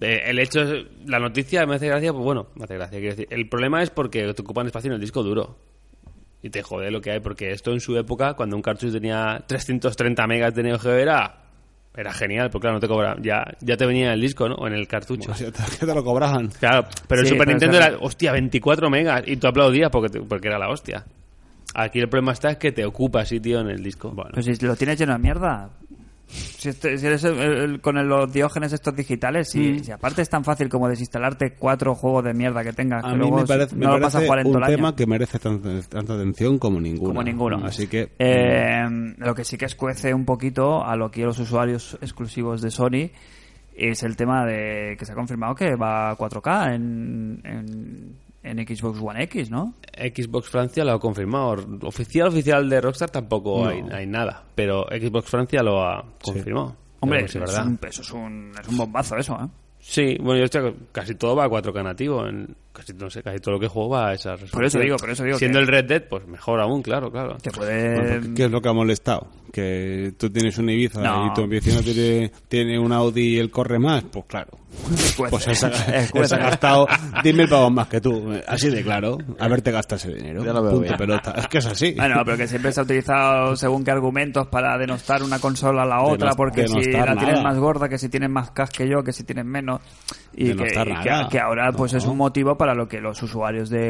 Eh, 0.00 0.22
El 0.26 0.38
hecho, 0.38 0.60
es- 0.62 0.86
la 1.06 1.18
noticia 1.18 1.66
me 1.66 1.76
hace 1.76 1.86
gracia, 1.88 2.12
pues 2.12 2.24
bueno, 2.24 2.48
me 2.54 2.64
hace 2.64 2.74
gracia. 2.74 2.98
Quiero 2.98 3.14
decir, 3.16 3.28
el 3.30 3.48
problema 3.48 3.82
es 3.82 3.90
porque 3.90 4.32
te 4.32 4.42
ocupan 4.42 4.66
espacio 4.66 4.88
en 4.88 4.94
el 4.94 5.00
disco 5.00 5.22
duro. 5.22 5.58
Y 6.42 6.50
te 6.50 6.62
jode 6.62 6.90
lo 6.90 7.00
que 7.00 7.10
hay, 7.10 7.20
porque 7.20 7.50
esto 7.50 7.72
en 7.72 7.80
su 7.80 7.96
época, 7.96 8.34
cuando 8.34 8.54
un 8.56 8.62
cartucho 8.62 8.92
tenía 8.92 9.42
330 9.48 10.26
megas 10.26 10.54
de 10.54 10.62
Neo 10.62 10.78
Geo, 10.78 10.94
era, 10.96 11.45
era 11.96 12.12
genial, 12.12 12.50
porque 12.50 12.64
claro, 12.64 12.76
no 12.76 12.80
te 12.80 12.88
cobra. 12.88 13.16
Ya, 13.20 13.44
ya 13.60 13.76
te 13.76 13.86
venía 13.86 14.06
en 14.06 14.12
el 14.12 14.20
disco, 14.20 14.48
¿no? 14.48 14.54
O 14.56 14.66
en 14.66 14.74
el 14.74 14.86
cartucho. 14.86 15.32
Ya 15.34 15.50
te, 15.50 15.62
que 15.78 15.86
te 15.86 15.94
lo 15.94 16.04
cobraban. 16.04 16.48
Claro, 16.48 16.86
pero 17.08 17.22
el 17.22 17.26
Sí, 17.26 17.32
Super 17.34 17.48
Nintendo 17.48 17.76
era, 17.78 17.96
hostia, 18.00 18.32
24 18.32 18.90
megas. 18.90 19.22
Y 19.26 19.36
tú 19.36 19.46
aplaudías 19.46 19.90
porque, 19.90 20.08
te- 20.10 20.20
porque 20.20 20.48
era 20.48 20.58
la 20.58 20.68
hostia. 20.68 21.04
Aquí 21.74 21.98
el 22.00 22.08
problema 22.08 22.32
está 22.32 22.50
es 22.50 22.56
que 22.58 22.72
te 22.72 22.84
ocupa 22.86 23.24
sitio 23.24 23.60
en 23.60 23.68
el 23.68 23.82
disco. 23.82 24.14
Pues 24.32 24.46
si 24.46 24.56
lo 24.64 24.76
tienes 24.76 24.98
lleno 24.98 25.12
de 25.12 25.18
mierda. 25.18 25.68
Si, 26.28 26.68
este- 26.70 26.98
si 26.98 27.06
eres 27.06 27.22
el- 27.24 27.38
el- 27.38 27.80
con 27.80 27.96
el- 27.98 28.08
los 28.08 28.32
diógenes 28.32 28.72
estos 28.72 28.94
digitales, 28.96 29.48
si, 29.50 29.60
Mm. 29.74 29.78
si 29.84 29.92
aparte 29.92 30.22
es 30.22 30.28
tan 30.28 30.42
fácil 30.42 30.68
como 30.68 30.88
desinstalarte 30.88 31.52
cuatro 31.56 31.94
juegos 31.94 32.24
de 32.24 32.34
mierda 32.34 32.64
que 32.64 32.72
tengas, 32.72 33.04
A 33.04 33.08
que 33.08 33.14
mí 33.14 33.20
luego 33.20 33.38
me 33.38 33.46
parece, 33.46 33.76
me 33.76 33.86
no 33.86 33.92
lo 33.96 34.00
vas 34.02 34.14
a 34.16 34.26
parece 34.26 34.48
un 34.48 34.56
el 34.56 34.62
año. 34.64 34.74
tema 34.76 34.96
que 34.96 35.06
merece 35.06 35.38
tanta, 35.38 35.68
tanta 35.88 36.14
atención 36.14 36.58
como 36.58 36.80
ninguno. 36.80 37.10
como 37.10 37.22
ninguno. 37.22 37.64
Así 37.64 37.86
que... 37.86 38.10
Eh, 38.18 39.14
lo 39.18 39.34
que 39.34 39.44
sí 39.44 39.56
que 39.56 39.66
escuece 39.66 40.12
un 40.12 40.24
poquito 40.24 40.84
a 40.84 40.96
lo 40.96 41.10
que 41.12 41.22
los 41.22 41.38
usuarios 41.38 41.96
exclusivos 42.02 42.60
de 42.60 42.70
Sony 42.72 43.10
es 43.76 44.02
el 44.02 44.16
tema 44.16 44.44
de 44.46 44.96
que 44.98 45.04
se 45.04 45.12
ha 45.12 45.14
confirmado 45.14 45.54
que 45.54 45.76
va 45.76 46.10
a 46.10 46.16
4K 46.16 46.74
en, 46.74 47.40
en, 47.44 48.16
en 48.46 48.58
Xbox 48.66 49.00
One 49.00 49.22
X, 49.24 49.50
¿no? 49.50 49.74
Xbox 49.96 50.48
Francia 50.48 50.84
lo 50.84 50.92
ha 50.92 51.00
confirmado. 51.00 51.56
Oficial, 51.82 52.28
oficial 52.28 52.68
de 52.68 52.80
Rockstar 52.80 53.10
tampoco 53.10 53.64
No. 53.64 53.68
hay, 53.70 53.82
hay 53.92 54.06
nada. 54.06 54.44
Pero 54.54 54.84
Xbox 54.90 55.28
Francia 55.28 55.62
lo 55.62 55.82
ha 55.82 56.04
confirmado. 56.22 56.76
Hombre, 57.00 57.24
es 57.24 57.34
un, 57.34 57.42
eso 57.42 58.02
es 58.02 58.10
un, 58.12 58.52
es 58.60 58.68
un 58.68 58.76
bombazo 58.78 59.16
eso, 59.16 59.34
¿eh? 59.34 59.46
Sí, 59.78 60.16
bueno, 60.20 60.38
yo 60.40 60.46
estoy, 60.46 60.74
casi 60.90 61.14
todo 61.14 61.36
va 61.36 61.44
a 61.44 61.48
4K 61.48 61.84
nativo. 61.84 62.26
En, 62.26 62.56
casi, 62.72 62.92
no 62.94 63.08
sé, 63.08 63.22
casi 63.22 63.38
todo 63.38 63.54
lo 63.54 63.60
que 63.60 63.68
juego 63.68 63.90
va 63.90 64.08
a 64.08 64.14
esa 64.14 64.32
resolución. 64.32 64.58
Por 64.58 64.64
eso 64.64 64.78
digo, 64.80 64.96
por 64.96 65.10
eso 65.10 65.22
digo 65.22 65.38
Siendo 65.38 65.58
que- 65.58 65.62
el 65.62 65.68
Red 65.68 65.84
Dead, 65.84 66.02
pues 66.08 66.26
mejor 66.26 66.60
aún, 66.60 66.82
claro, 66.82 67.12
claro. 67.12 67.36
Que 67.40 67.50
Bueno, 67.50 67.58
puede... 67.58 67.94
porque 68.20 68.34
¿Qué 68.34 68.44
es 68.46 68.50
lo 68.50 68.60
que 68.60 68.68
ha 68.68 68.72
molestado? 68.72 69.28
Que 69.56 70.12
tú 70.18 70.28
tienes 70.28 70.58
un 70.58 70.68
Ibiza 70.68 71.00
No. 71.00 71.28
y 71.28 71.32
tu 71.32 71.48
vecino 71.48 71.80
tiene, 71.80 72.30
tiene 72.46 72.78
un 72.78 72.92
Audi 72.92 73.36
y 73.36 73.38
él 73.38 73.50
corre 73.50 73.78
más. 73.78 74.04
Pues 74.04 74.26
claro. 74.26 74.50
Pues 75.30 75.46
él 75.46 75.56
se, 76.28 76.34
ha- 76.34 76.38
gastado 76.38 76.86
10.000 76.86 77.48
pavos 77.48 77.72
más 77.72 77.88
que 77.88 77.98
tú. 78.02 78.34
Así 78.46 78.68
de 78.68 78.82
claro. 78.82 79.16
Haberte 79.38 79.70
gastado 79.72 79.96
ese 79.96 80.12
dinero. 80.12 80.44
Ya 80.44 80.52
lo 80.52 80.60
veo 80.62 80.72
Punto 80.72 80.84
bien. 80.84 80.96
pelota. 80.98 81.30
Es 81.38 81.48
que 81.48 81.56
es 81.56 81.64
así. 81.66 81.94
Bueno, 81.96 82.16
pero 82.26 82.36
que 82.36 82.46
siempre 82.46 82.70
se 82.70 82.80
ha 82.80 82.82
utilizado 82.82 83.56
según 83.56 83.82
qué 83.82 83.92
argumentos 83.92 84.46
para 84.48 84.76
denostar 84.76 85.22
una 85.22 85.38
consola 85.38 85.84
a 85.84 85.86
la 85.86 86.02
otra, 86.02 86.32
Denos- 86.32 86.36
porque 86.36 86.68
si 86.68 86.92
la 86.92 87.16
tienes 87.16 87.42
más 87.42 87.56
gorda, 87.56 87.88
que 87.88 87.96
si 87.96 88.10
tienes 88.10 88.28
más 88.28 88.50
cas 88.50 88.68
que 88.68 88.86
yo, 88.86 89.02
que 89.02 89.14
si 89.14 89.24
tienes 89.24 89.46
menos. 89.46 89.80
Y 90.38 90.54
que, 90.54 90.64
y 90.64 91.28
que- 91.30 91.38
ahora 91.40 91.72
pues 91.72 91.92
No. 91.92 91.98
es 91.98 92.04
un 92.06 92.18
motivo 92.18 92.56
para 92.58 92.74
lo 92.74 92.86
que 92.86 93.00
los 93.00 93.22
usuarios 93.22 93.70
de, 93.70 93.86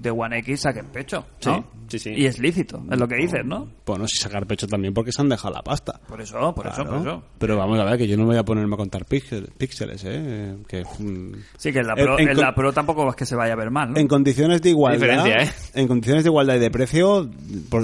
de 0.00 0.10
One 0.10 0.38
X 0.40 0.62
saquen 0.62 0.86
pecho. 0.86 1.24
¿no? 1.46 1.64
Sí, 1.88 1.98
sí, 1.98 1.98
sí. 2.00 2.10
Y 2.16 2.26
es 2.26 2.40
lícito, 2.40 2.82
es 2.90 2.98
lo 2.98 3.06
que 3.06 3.14
dices, 3.14 3.44
¿no? 3.44 3.68
Bueno, 3.86 4.08
si 4.08 4.16
sacar 4.18 4.46
pecho 4.46 4.66
también 4.66 4.92
porque 4.92 5.12
se 5.12 5.22
han 5.22 5.28
dejado 5.28 5.54
la 5.54 5.62
pasta. 5.62 6.00
Por 6.08 6.20
eso, 6.20 6.52
por 6.54 6.66
eso, 6.66 6.84
por 6.84 6.96
eso. 6.96 7.22
Pero 7.38 7.56
vamos 7.56 7.78
a 7.78 7.84
ver, 7.84 7.98
que 7.98 8.08
yo 8.08 8.16
no 8.16 8.24
voy 8.26 8.36
a 8.36 8.42
ponerme 8.44 8.74
a 8.74 8.76
contar 8.78 9.06
píxel- 9.06 9.48
píxeles, 9.56 10.02
¿eh? 10.04 10.56
Que, 10.66 10.82
mm, 10.82 11.32
Sí, 11.56 11.72
que 11.72 11.78
en 11.78 11.86
la 11.86 11.94
Pro, 11.94 12.18
en 12.18 12.28
en 12.30 12.34
con- 12.34 12.44
la 12.44 12.54
Pro 12.54 12.72
tampoco 12.72 13.08
es 13.08 13.14
que 13.16 13.24
se 13.24 13.36
vaya 13.36 13.52
a 13.52 13.56
ver 13.56 13.70
mal, 13.70 13.92
¿no? 13.92 13.98
En 14.00 14.08
condiciones 14.08 14.60
de 14.62 14.70
igualdad, 14.70 15.26
¿eh? 15.28 15.48
en 15.74 15.86
condiciones 15.86 16.24
de 16.24 16.30
igualdad 16.30 16.56
y 16.56 16.58
de 16.58 16.70
precio, 16.70 17.30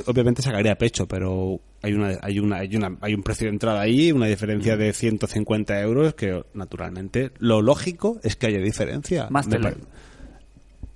obviamente 0.06 0.42
sacaría 0.42 0.74
pecho, 0.74 1.06
pero 1.06 1.60
hay 1.82 1.92
una, 1.94 2.18
hay 2.22 2.38
una, 2.38 2.56
hay 2.58 2.76
una, 2.76 2.96
hay 3.00 3.14
un 3.14 3.22
precio 3.22 3.46
de 3.46 3.52
entrada 3.52 3.80
ahí, 3.80 4.12
una 4.12 4.26
diferencia 4.26 4.76
de 4.76 4.92
150 4.92 5.80
euros 5.80 6.14
que, 6.14 6.42
naturalmente, 6.54 7.32
lo 7.38 7.60
lógico 7.62 8.20
es 8.22 8.36
que 8.36 8.46
haya 8.46 8.58
diferencia. 8.60 9.26
Más 9.30 9.48
tele. 9.48 9.62
pare- 9.64 9.76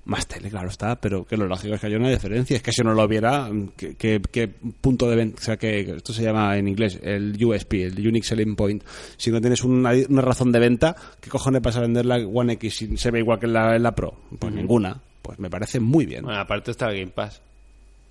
Más 0.04 0.28
tele, 0.28 0.48
claro 0.50 0.68
está, 0.68 1.00
pero 1.00 1.24
que 1.24 1.36
lo 1.36 1.46
lógico 1.48 1.74
es 1.74 1.80
que 1.80 1.88
haya 1.88 1.96
una 1.96 2.10
diferencia. 2.10 2.56
Es 2.56 2.62
que 2.62 2.70
si 2.70 2.82
no 2.82 2.94
lo 2.94 3.08
viera, 3.08 3.50
¿qué, 3.76 3.96
qué- 3.96 4.22
qué 4.30 4.46
punto 4.46 5.10
de 5.10 5.16
venta? 5.16 5.38
O 5.40 5.44
sea, 5.44 5.56
que 5.56 5.80
esto 5.80 6.12
se 6.12 6.22
llama 6.22 6.56
en 6.56 6.68
inglés 6.68 7.00
el 7.02 7.36
USP, 7.44 7.72
el 7.86 8.06
Unique 8.06 8.24
Selling 8.24 8.54
Point. 8.54 8.84
Si 9.16 9.32
no 9.32 9.40
tienes 9.40 9.64
una, 9.64 9.90
una 10.08 10.22
razón 10.22 10.52
de 10.52 10.60
venta, 10.60 10.94
¿qué 11.20 11.28
cojones 11.28 11.60
vas 11.60 11.76
a 11.76 11.80
vender 11.80 12.06
la 12.06 12.18
One 12.18 12.52
X 12.52 12.76
si 12.76 12.96
se 12.96 13.10
ve 13.10 13.18
igual 13.18 13.40
que 13.40 13.46
en 13.46 13.52
la, 13.54 13.74
en 13.74 13.82
la 13.82 13.96
Pro? 13.96 14.14
Pues 14.38 14.54
ninguna. 14.54 15.00
Pues 15.22 15.40
me 15.40 15.50
parece 15.50 15.80
muy 15.80 16.06
bien. 16.06 16.22
Bueno, 16.22 16.38
aparte 16.38 16.70
está 16.70 16.88
el 16.90 17.00
Game 17.00 17.10
Pass. 17.10 17.42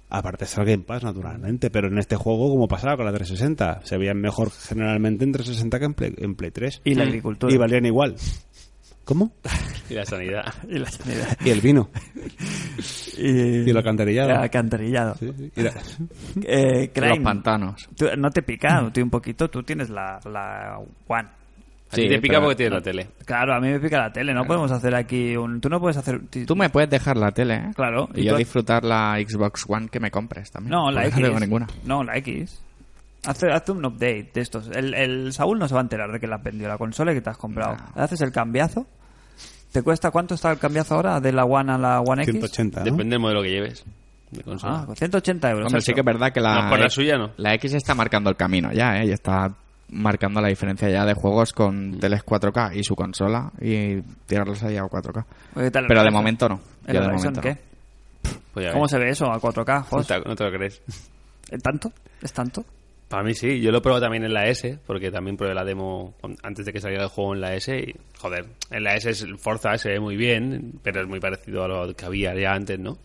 Aparte 0.10 0.46
está 0.46 0.62
el 0.62 0.68
Game 0.68 0.84
Pass, 0.84 1.04
naturalmente, 1.04 1.70
pero 1.72 1.88
en 1.88 1.98
este 1.98 2.16
juego, 2.16 2.50
como 2.50 2.68
pasaba 2.68 2.96
con 2.96 3.06
la 3.06 3.12
360, 3.12 3.82
se 3.84 3.98
veían 3.98 4.20
mejor 4.22 4.52
generalmente 4.52 5.24
en 5.26 5.32
360 5.32 5.80
que 5.80 5.86
en 5.86 5.94
Play, 5.96 6.14
en 6.18 6.36
Play 6.36 6.52
3. 6.52 6.82
Y 6.86 6.94
la 6.96 7.04
agricultura. 7.04 7.54
Y 7.54 7.58
valían 7.58 7.86
igual. 7.86 8.16
¿Cómo? 9.04 9.32
Y 9.90 9.94
la 9.94 10.06
sanidad. 10.06 10.46
Y 10.70 10.80
la 10.80 10.90
sanidad. 10.90 11.38
Y 11.46 11.50
el 11.52 11.62
vino. 11.62 11.90
Y, 13.18 13.62
Y 13.64 13.70
el 13.70 13.78
alcantarillado. 13.78 14.30
el 14.32 14.36
alcantarillado. 14.38 15.16
Sí, 15.16 15.32
sí. 15.38 15.52
Y 15.56 15.62
la- 15.62 15.74
Eh, 16.44 16.92
Los 16.96 17.20
pantanos. 17.20 17.88
tú- 17.96 18.08
no 18.18 18.30
te 18.32 18.42
pica, 18.42 18.90
tú 18.94 19.02
un 19.02 19.10
poquito, 19.12 19.48
tú 19.50 19.62
tienes 19.64 19.90
la, 19.90 20.20
la 20.26 20.80
One. 21.08 21.30
A 21.96 22.02
ti 22.02 22.02
Sí, 22.04 22.10
te 22.10 22.20
pica 22.22 22.34
pero- 22.36 22.42
porque 22.44 22.56
tienes 22.56 22.74
la 22.74 22.82
tele. 22.82 23.08
Claro, 23.26 23.54
a 23.56 23.60
mí 23.60 23.70
me 23.70 23.80
pica 23.80 23.98
la 24.00 24.12
tele, 24.14 24.34
no 24.34 24.46
podemos 24.46 24.72
hacer 24.72 24.94
aquí 24.96 25.36
un... 25.38 25.62
Tú 25.62 25.70
no 25.70 25.80
puedes 25.80 25.98
hacer... 25.98 26.22
Tú 26.46 26.56
me 26.56 26.70
puedes 26.70 26.90
dejar 26.90 27.18
la 27.18 27.32
tele, 27.32 27.56
¿eh? 27.56 27.72
Claro. 27.76 28.10
Y, 28.14 28.22
y 28.22 28.24
yo 28.26 28.34
tú- 28.34 28.38
disfrutar 28.38 28.84
la 28.84 29.18
Xbox 29.26 29.66
One 29.68 29.88
que 29.90 30.00
me 30.00 30.12
compres 30.12 30.52
también. 30.52 30.72
No, 30.72 30.92
la 30.92 31.06
X. 31.08 31.20
No 31.20 31.40
ninguna. 31.40 31.68
No, 31.86 32.04
la 32.04 32.18
X. 32.18 32.62
Hazte, 33.26 33.52
hazte 33.52 33.72
un 33.72 33.84
update 33.86 34.30
de 34.34 34.42
estos. 34.42 34.70
El, 34.70 34.94
el 34.94 35.34
Saúl 35.34 35.58
no 35.58 35.68
se 35.68 35.74
va 35.74 35.80
a 35.80 35.84
enterar 35.84 36.12
de 36.12 36.20
que 36.20 36.28
le 36.28 36.36
has 36.36 36.44
vendido 36.44 36.68
la 36.70 36.78
consola 36.78 37.12
y 37.12 37.16
que 37.16 37.22
te 37.22 37.30
has 37.32 37.38
comprado. 37.38 37.76
No. 37.96 38.02
Haces 38.04 38.22
el 38.22 38.32
cambiazo. 38.32 38.86
¿Te 39.72 39.82
cuesta 39.82 40.12
cuánto 40.12 40.36
está 40.36 40.52
el 40.52 40.58
cambiazo 40.60 40.96
ahora 40.96 41.20
de 41.20 41.32
la 41.34 41.44
One 41.44 41.72
a 41.72 41.78
la 41.78 42.02
One 42.02 42.22
X? 42.24 42.32
180, 42.34 42.80
¿no? 42.80 42.86
Depende 42.86 43.10
del 43.16 43.20
modelo 43.20 43.42
que 43.42 43.50
lleves. 43.50 43.84
De 44.32 44.44
consola. 44.44 44.82
Ah, 44.82 44.86
con 44.86 44.96
180 44.96 45.52
euros. 45.52 45.66
Hombre, 45.68 45.82
sí 45.82 45.94
que 45.94 46.00
es 46.02 46.06
verdad 46.06 46.32
que 46.32 46.40
la, 46.40 46.64
No, 46.64 46.70
por 46.70 46.80
la 46.80 46.90
suya 46.90 47.18
no. 47.18 47.32
la 47.38 47.54
X 47.56 47.74
está 47.74 47.94
marcando 47.96 48.30
el 48.30 48.36
camino 48.36 48.72
ya, 48.72 48.98
¿eh? 48.98 49.08
Y 49.08 49.12
está 49.12 49.54
marcando 49.96 50.42
la 50.42 50.48
diferencia 50.50 50.90
ya 50.90 51.06
de 51.06 51.14
juegos 51.14 51.54
con 51.54 52.00
teles 52.00 52.24
4K 52.26 52.76
y 52.76 52.84
su 52.84 52.96
consola 52.96 53.52
y 53.62 54.02
tirarlos 54.28 54.62
ahí 54.64 54.78
a 54.78 54.84
4K. 54.84 55.26
Oye, 55.56 55.66
¿qué 55.66 55.72
tal 55.72 55.84
el 55.84 55.88
Pero 55.88 56.04
de 56.04 56.12
momento 56.12 56.50
no. 56.50 56.60
¿El 56.86 56.96
Yo 56.96 57.02
de 57.02 57.08
Horizon 57.08 57.34
momento 57.34 57.42
qué? 57.42 57.54
no. 57.54 58.32
Pues 58.54 58.66
ya 58.66 58.72
¿Cómo 58.72 58.84
ves. 58.84 58.92
se 58.92 59.00
ve 59.00 59.10
eso 59.10 59.26
a 59.32 59.40
4K? 59.40 59.86
No 59.92 60.04
te, 60.04 60.30
no 60.30 60.36
te 60.36 60.44
lo 60.44 60.52
crees. 60.52 60.82
¿Es 61.52 61.62
tanto? 61.62 61.92
¿Es 62.22 62.34
tanto? 62.34 62.66
Para 63.08 63.24
mí 63.24 63.34
sí, 63.36 63.62
yo 63.62 63.72
lo 63.72 63.78
he 63.78 63.82
probado 63.82 64.02
también 64.02 64.24
en 64.24 64.34
la 64.34 64.48
S, 64.48 64.80
porque 64.88 65.12
también 65.12 65.38
probé 65.38 65.54
la 65.54 65.64
demo 65.64 66.16
antes 66.42 66.66
de 66.66 66.74
que 66.74 66.82
saliera 66.82 67.04
el 67.04 67.10
juego 67.10 67.36
en 67.36 67.42
la 67.42 67.54
S 67.54 67.78
y, 67.78 67.94
joder, 68.18 68.46
en 68.72 68.84
la 68.84 68.96
S 68.96 69.10
es 69.12 69.26
Forza 69.38 69.78
se 69.78 69.90
ve 69.90 70.00
muy 70.00 70.16
bien, 70.18 70.80
pero 70.82 71.02
es 71.02 71.08
muy 71.08 71.20
parecido 71.20 71.64
a 71.64 71.68
lo 71.68 71.94
que 71.96 72.04
había 72.06 72.34
ya 72.34 72.54
antes, 72.54 72.80
¿no? 72.80 72.98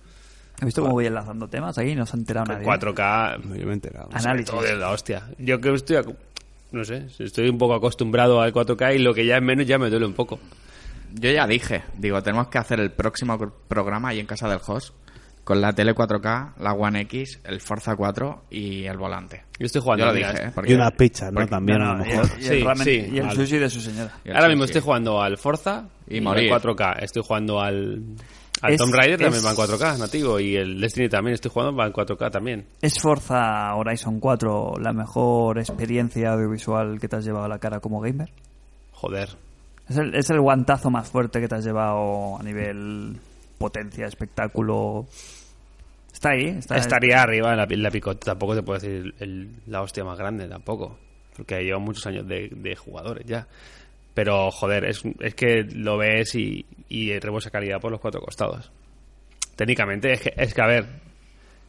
¿Has 0.59 0.65
visto 0.65 0.83
cómo 0.83 0.95
voy 0.95 1.07
enlazando 1.07 1.49
temas 1.49 1.77
ahí? 1.79 1.95
No 1.95 2.07
se 2.07 2.17
ha 2.17 2.19
enterado 2.19 2.47
nadie. 2.53 2.67
4K, 2.67 3.45
No, 3.45 3.57
yo 3.57 3.65
me 3.67 3.71
he 3.71 3.75
enterado. 3.75 4.09
Análisis. 4.13 4.51
todo 4.51 4.63
de 4.63 4.77
la 4.77 4.91
hostia. 4.91 5.23
Yo 5.39 5.61
que 5.61 5.73
estoy, 5.75 5.97
no 6.73 6.85
sé, 6.85 7.07
estoy 7.19 7.49
un 7.49 7.59
poco 7.59 7.75
acostumbrado 7.75 8.41
al 8.41 8.53
4K 8.53 8.95
y 8.97 8.99
lo 8.99 9.13
que 9.15 9.27
ya 9.27 9.37
es 9.37 9.43
menos 9.43 9.67
ya 9.67 9.79
me 9.79 9.91
duele 9.91 10.07
un 10.07 10.15
poco. 10.15 10.39
Yo 11.13 11.31
ya 11.31 11.47
dije, 11.47 11.83
digo, 11.99 12.23
tenemos 12.23 12.49
que 12.49 12.59
hacer 12.59 12.79
el 12.81 12.93
próximo 12.93 13.37
programa 13.69 14.11
ahí 14.11 14.21
en 14.21 14.27
casa 14.27 14.49
del 14.49 14.61
host 14.65 14.95
con 15.43 15.61
la 15.61 15.73
tele 15.73 15.95
4K, 15.95 16.53
la 16.61 16.73
One 16.75 17.01
X, 17.01 17.41
el 17.45 17.61
Forza 17.61 17.97
4 17.97 18.45
y 18.51 18.85
el 18.85 18.97
volante. 18.97 19.43
Yo 19.59 19.67
estoy 19.67 19.81
jugando 19.83 20.05
Yo 20.07 20.13
lo 20.13 20.17
dije, 20.17 20.45
¿eh? 20.47 20.53
Y 20.67 20.75
una 20.75 20.91
pizza, 20.93 21.27
¿no? 21.27 21.41
porque- 21.41 21.51
También, 21.51 21.79
No, 21.81 21.91
a 21.91 21.93
lo 21.95 22.05
mejor. 22.05 22.27
y 22.39 22.45
el 22.47 22.49
Sí, 22.59 22.63
ramen- 22.63 22.85
sí, 22.85 23.09
y 23.13 23.19
el 23.19 23.27
vale. 23.27 23.35
sushi 23.35 23.59
de 23.59 23.71
su 23.71 23.81
señora. 23.81 24.13
Ahora 24.33 24.49
mismo 24.49 24.65
estoy 24.65 24.81
jugando 24.83 25.21
al 25.21 25.37
Forza 25.39 25.89
Y 26.09 26.19
y, 26.19 26.21
morir. 26.21 26.53
al 26.53 26.61
4K. 26.61 26.93
Estoy 27.01 27.23
jugando 27.27 27.61
al, 27.61 28.03
al 28.63 28.77
Tomb 28.77 28.95
Raider 28.95 29.19
también 29.21 29.45
va 29.45 29.51
en 29.51 29.57
4K, 29.57 29.99
nativo. 29.99 30.39
Y 30.41 30.57
el 30.57 30.81
Destiny 30.81 31.09
también 31.09 31.35
estoy 31.35 31.51
jugando 31.51 31.77
va 31.77 31.87
en 31.87 31.93
4K 31.93 32.31
también. 32.31 32.67
¿Es 32.83 33.01
Forza 33.01 33.75
Horizon 33.75 34.21
4 34.21 34.75
la 34.81 34.93
mejor 34.93 35.59
experiencia 35.59 36.33
audiovisual 36.33 36.99
que 37.01 37.09
te 37.09 37.17
has 37.17 37.25
llevado 37.25 37.45
a 37.45 37.49
la 37.49 37.59
cara 37.59 37.81
como 37.81 38.01
gamer? 38.01 38.31
Joder. 38.93 39.29
¿Es 39.89 39.97
el, 39.97 40.15
es 40.15 40.31
el 40.31 40.41
guantazo 40.41 40.91
más 40.91 41.09
fuerte 41.09 41.41
que 41.41 41.49
te 41.49 41.55
has 41.57 41.65
llevado 41.65 42.39
a 42.39 42.43
nivel 42.43 43.17
potencia, 43.59 44.07
espectáculo? 44.07 45.07
Está 46.13 46.31
ahí, 46.31 46.47
está 46.59 46.77
Estaría 46.77 47.23
arriba 47.23 47.51
en 47.53 47.57
la, 47.57 47.65
en 47.69 47.83
la 47.83 47.91
picota. 47.91 48.27
Tampoco 48.33 48.55
te 48.55 48.63
puedo 48.63 48.79
decir 48.79 49.15
el- 49.21 49.51
la 49.67 49.81
hostia 49.83 50.05
más 50.05 50.19
grande, 50.19 50.47
tampoco. 50.49 50.99
Porque 51.37 51.63
llevo 51.63 51.81
muchos 51.81 52.07
años 52.07 52.27
de, 52.29 52.51
de 52.55 52.77
jugadores 52.77 53.25
ya. 53.27 53.47
Pero, 54.13 54.51
joder, 54.51 54.85
es, 54.85 55.03
es 55.21 55.35
que 55.35 55.63
lo 55.75 55.97
ves 55.97 56.35
y, 56.35 56.67
y 56.91 57.19
rebosa 57.19 57.51
calidad 57.51 57.81
por 57.81 57.91
los 57.91 58.01
cuatro 58.01 58.21
costados. 58.21 58.71
Técnicamente, 59.57 60.13
es 60.13 60.21
que, 60.21 60.35
es 60.37 60.53
que, 60.53 60.61
a 60.63 60.67
ver, 60.67 60.87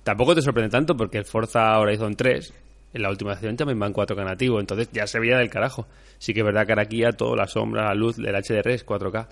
tampoco 0.03 0.35
te 0.35 0.41
sorprende 0.41 0.69
tanto 0.69 0.95
porque 0.97 1.17
el 1.17 1.25
Forza 1.25 1.77
Horizon 1.79 2.15
3 2.15 2.53
En 2.93 3.01
la 3.03 3.09
última 3.09 3.31
edición 3.33 3.55
también 3.55 3.81
va 3.81 3.87
en 3.87 3.93
4K 3.93 4.25
nativo, 4.25 4.59
entonces 4.59 4.89
ya 4.91 5.07
se 5.07 5.19
veía 5.19 5.37
del 5.37 5.49
carajo. 5.49 5.87
Sí 6.17 6.33
que 6.33 6.41
es 6.41 6.45
verdad 6.45 6.65
que 6.65 6.73
ahora 6.73 6.83
aquí 6.83 6.97
ya 6.97 7.11
todo, 7.13 7.35
la 7.37 7.47
sombra, 7.47 7.85
la 7.85 7.93
luz, 7.95 8.17
el 8.17 8.25
HDR 8.35 8.69
es 8.71 8.85
4K. 8.85 9.27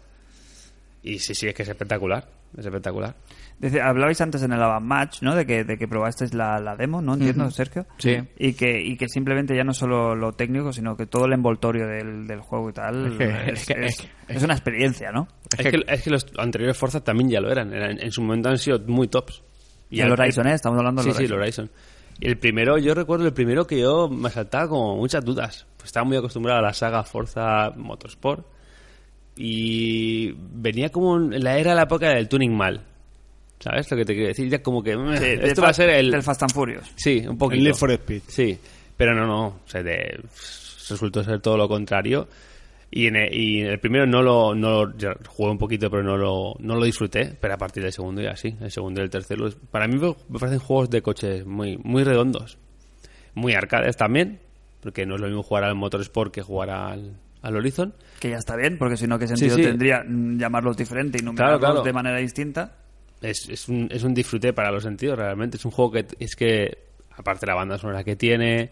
Y 1.04 1.20
sí, 1.20 1.34
sí, 1.36 1.48
es 1.48 1.54
que 1.54 1.64
es 1.64 1.70
espectacular. 1.70 2.26
Es 2.58 2.66
espectacular. 2.66 3.16
Hablabais 3.84 4.20
antes 4.22 4.42
en 4.44 4.52
el 4.54 4.62
Avant 4.62 4.86
Match, 4.86 5.22
¿no? 5.22 5.36
De 5.36 5.46
que, 5.46 5.64
de 5.64 5.78
que 5.78 5.88
probasteis 5.88 6.34
la, 6.34 6.60
la 6.60 6.76
demo, 6.76 7.02
¿no? 7.02 7.14
Entiendo, 7.14 7.50
Sergio. 7.52 7.86
Sí. 7.98 8.18
Y 8.38 8.54
que, 8.54 8.82
y 8.82 8.98
que 8.98 9.08
simplemente 9.08 9.56
ya 9.56 9.64
no 9.64 9.74
solo 9.74 10.16
lo 10.16 10.34
técnico, 10.34 10.74
sino 10.74 10.96
que 10.98 11.06
todo 11.06 11.26
el 11.26 11.34
envoltorio 11.34 11.86
del, 11.88 12.28
del 12.28 12.40
juego 12.42 12.70
y 12.70 12.74
tal 12.74 13.06
Es 13.08 13.18
que- 13.18 13.52
es, 13.52 13.60
es 13.62 13.66
que- 13.68 13.86
es- 13.86 14.00
es 14.30 14.38
es 14.38 14.44
una 14.44 14.54
experiencia, 14.56 15.12
¿no? 15.12 15.28
Es 15.58 15.68
que, 15.68 15.84
es 15.88 16.02
que 16.04 16.10
los 16.10 16.26
anteriores 16.38 16.78
Forza 16.78 17.04
también 17.04 17.30
ya 17.30 17.42
lo 17.42 17.52
eran. 17.52 17.74
eran- 17.74 18.00
en 18.00 18.12
su 18.12 18.22
momento 18.22 18.50
han 18.50 18.58
sido 18.58 18.80
muy 18.88 19.08
tops. 19.08 19.42
Y 19.90 20.02
el 20.02 20.12
Horizon, 20.12 20.48
¿eh? 20.48 20.54
Estamos 20.54 20.78
hablando 20.78 21.02
Sí, 21.02 21.10
del 21.10 21.18
sí, 21.18 21.24
el 21.26 21.34
Horizon. 21.34 21.70
Y 22.20 22.28
el 22.28 22.38
primero, 22.38 22.78
yo 22.78 22.94
recuerdo 22.94 23.26
el 23.26 23.34
primero 23.34 23.66
que 23.66 23.80
yo 23.80 24.08
me 24.10 24.30
saltaba 24.30 24.68
como 24.68 24.96
muchas 24.98 25.24
dudas. 25.26 25.66
Pues 25.78 25.88
estaba 25.88 26.04
muy 26.06 26.18
acostumbrado 26.18 26.60
a 26.60 26.62
la 26.62 26.74
saga 26.74 27.04
Forza 27.04 27.72
Motorsport. 27.76 28.46
Y 29.36 30.34
venía 30.36 30.90
como 30.90 31.16
en 31.18 31.44
la 31.44 31.58
era, 31.58 31.74
la 31.74 31.84
época 31.84 32.10
del 32.10 32.28
tuning 32.28 32.56
mal. 32.56 32.82
¿Sabes 33.60 33.90
lo 33.92 33.98
que 33.98 34.06
te 34.06 34.14
quiero 34.14 34.28
decir? 34.30 34.50
Ya 34.50 34.62
como 34.62 34.84
que... 34.84 34.96
"Meh, 34.96 35.18
Sí, 35.18 35.24
del 35.26 35.46
esto 35.46 35.62
va 35.62 35.70
a 35.70 35.74
ser 35.74 35.90
el... 35.90 36.12
Del 36.12 36.24
Fast 36.24 36.44
and 36.44 36.54
Furious. 36.54 36.92
Sí, 36.96 37.24
un 37.28 37.38
poquito. 37.38 37.58
El 37.60 37.64
Need 37.66 37.76
for 37.76 37.92
Speed. 37.92 38.22
Sí, 38.28 38.58
pero 38.96 39.14
no, 39.16 39.26
no. 39.26 39.46
O 39.48 39.60
sea, 39.66 39.82
de- 39.84 40.20
resultó 40.90 41.24
ser 41.24 41.40
todo 41.42 41.58
lo 41.58 41.68
contrario. 41.68 42.28
Y 42.92 43.06
en 43.08 43.16
el, 43.18 43.34
y 43.34 43.62
en 43.62 43.68
el 43.68 43.80
primero 43.80 44.06
no 44.08 44.22
lo, 44.24 44.56
no 44.56 44.86
lo- 44.86 44.94
jugué 45.28 45.52
un 45.52 45.58
poquito, 45.58 45.90
pero 45.92 46.02
no 46.04 46.18
lo, 46.18 46.56
no 46.60 46.76
lo 46.76 46.86
disfruté. 46.86 47.36
Pero 47.40 47.54
a 47.54 47.58
partir 47.58 47.84
del 47.84 47.92
segundo 47.94 48.22
ya 48.22 48.36
sí. 48.36 48.56
El 48.62 48.72
segundo 48.72 49.02
y 49.02 49.04
el 49.04 49.10
tercero. 49.10 49.48
Para 49.72 49.88
mí 49.88 49.98
me 49.98 50.40
parecen 50.40 50.60
juegos 50.60 50.90
de 50.90 51.02
coches 51.02 51.46
muy, 51.46 51.78
muy 51.78 52.04
redondos. 52.04 52.58
Muy 53.36 53.54
arcades 53.54 53.96
también. 53.96 54.40
Porque 54.82 55.06
no 55.06 55.16
es 55.16 55.22
lo 55.22 55.28
mismo 55.28 55.44
jugar 55.44 55.66
al 55.66 55.76
Motorsport 55.76 56.34
que 56.34 56.42
jugar 56.42 56.70
al, 56.72 57.18
al 57.42 57.56
Horizon. 57.56 57.94
Que 58.20 58.30
ya 58.32 58.38
está 58.38 58.56
bien, 58.56 58.78
porque 58.78 58.98
si 58.98 59.08
no, 59.08 59.20
¿qué 59.20 59.28
sentido 59.28 59.56
sí. 59.56 59.62
tendría 59.64 60.04
mm, 60.08 60.40
llamarlos 60.40 60.78
diferente 60.78 61.20
y 61.22 61.26
numerarlos 61.26 61.60
Claro, 61.60 61.74
claro. 61.76 61.86
de 61.86 61.94
manera 61.94 62.18
distinta? 62.18 62.76
es, 63.22 63.50
es, 63.50 63.68
un, 63.68 63.90
es 63.92 64.04
un 64.04 64.14
disfrute 64.14 64.54
para 64.54 64.72
los 64.72 64.82
sentidos 64.84 65.18
realmente 65.20 65.58
es 65.58 65.66
un 65.66 65.72
juego 65.72 65.92
que 65.92 66.06
es 66.20 66.38
que 66.38 66.78
aparte 67.18 67.46
la 67.46 67.54
banda 67.54 67.78
sonora 67.78 68.02
que 68.06 68.16
tiene 68.16 68.70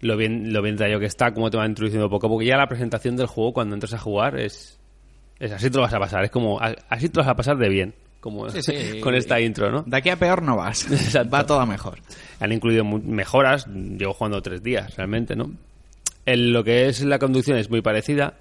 lo 0.00 0.16
bien 0.16 0.52
lo 0.52 0.60
bien 0.62 0.76
traído 0.76 1.00
que 1.00 1.06
está 1.06 1.32
cómo 1.32 1.50
te 1.50 1.56
va 1.56 1.66
introduciendo 1.66 2.10
poco 2.10 2.26
a 2.26 2.30
poco 2.30 2.42
ya 2.42 2.56
la 2.56 2.66
presentación 2.68 3.16
del 3.16 3.26
juego 3.26 3.52
cuando 3.52 3.74
entras 3.74 3.94
a 3.94 3.98
jugar 3.98 4.38
es 4.38 4.78
es 5.38 5.52
así 5.52 5.70
te 5.70 5.76
lo 5.76 5.82
vas 5.82 5.94
a 5.94 5.98
pasar 5.98 6.24
es 6.24 6.30
como 6.30 6.60
así 6.60 7.08
te 7.08 7.16
lo 7.16 7.22
vas 7.22 7.30
a 7.30 7.36
pasar 7.36 7.56
de 7.56 7.68
bien 7.68 7.94
como 8.20 8.48
Sí, 8.50 8.62
sí. 8.62 9.00
con 9.02 9.14
esta 9.14 9.40
intro 9.40 9.70
no 9.70 9.82
De 9.82 9.96
aquí 9.98 10.08
a 10.08 10.16
peor 10.16 10.42
no 10.42 10.56
vas. 10.56 10.84
Exacto. 10.90 11.30
Va 11.30 11.44
todo 11.44 11.64
mejor. 11.66 11.98
han 12.40 12.52
incluido 12.52 12.84
mejoras 12.84 13.66
llevo 13.66 14.14
jugando 14.14 14.40
tres 14.42 14.62
días 14.62 14.96
realmente 14.96 15.36
no 15.36 15.50
en 16.26 16.52
lo 16.52 16.64
que 16.64 16.88
es 16.88 17.02
la 17.04 17.18
conducción 17.18 17.58
es 17.58 17.70
muy 17.70 17.82
parecida 17.82 18.34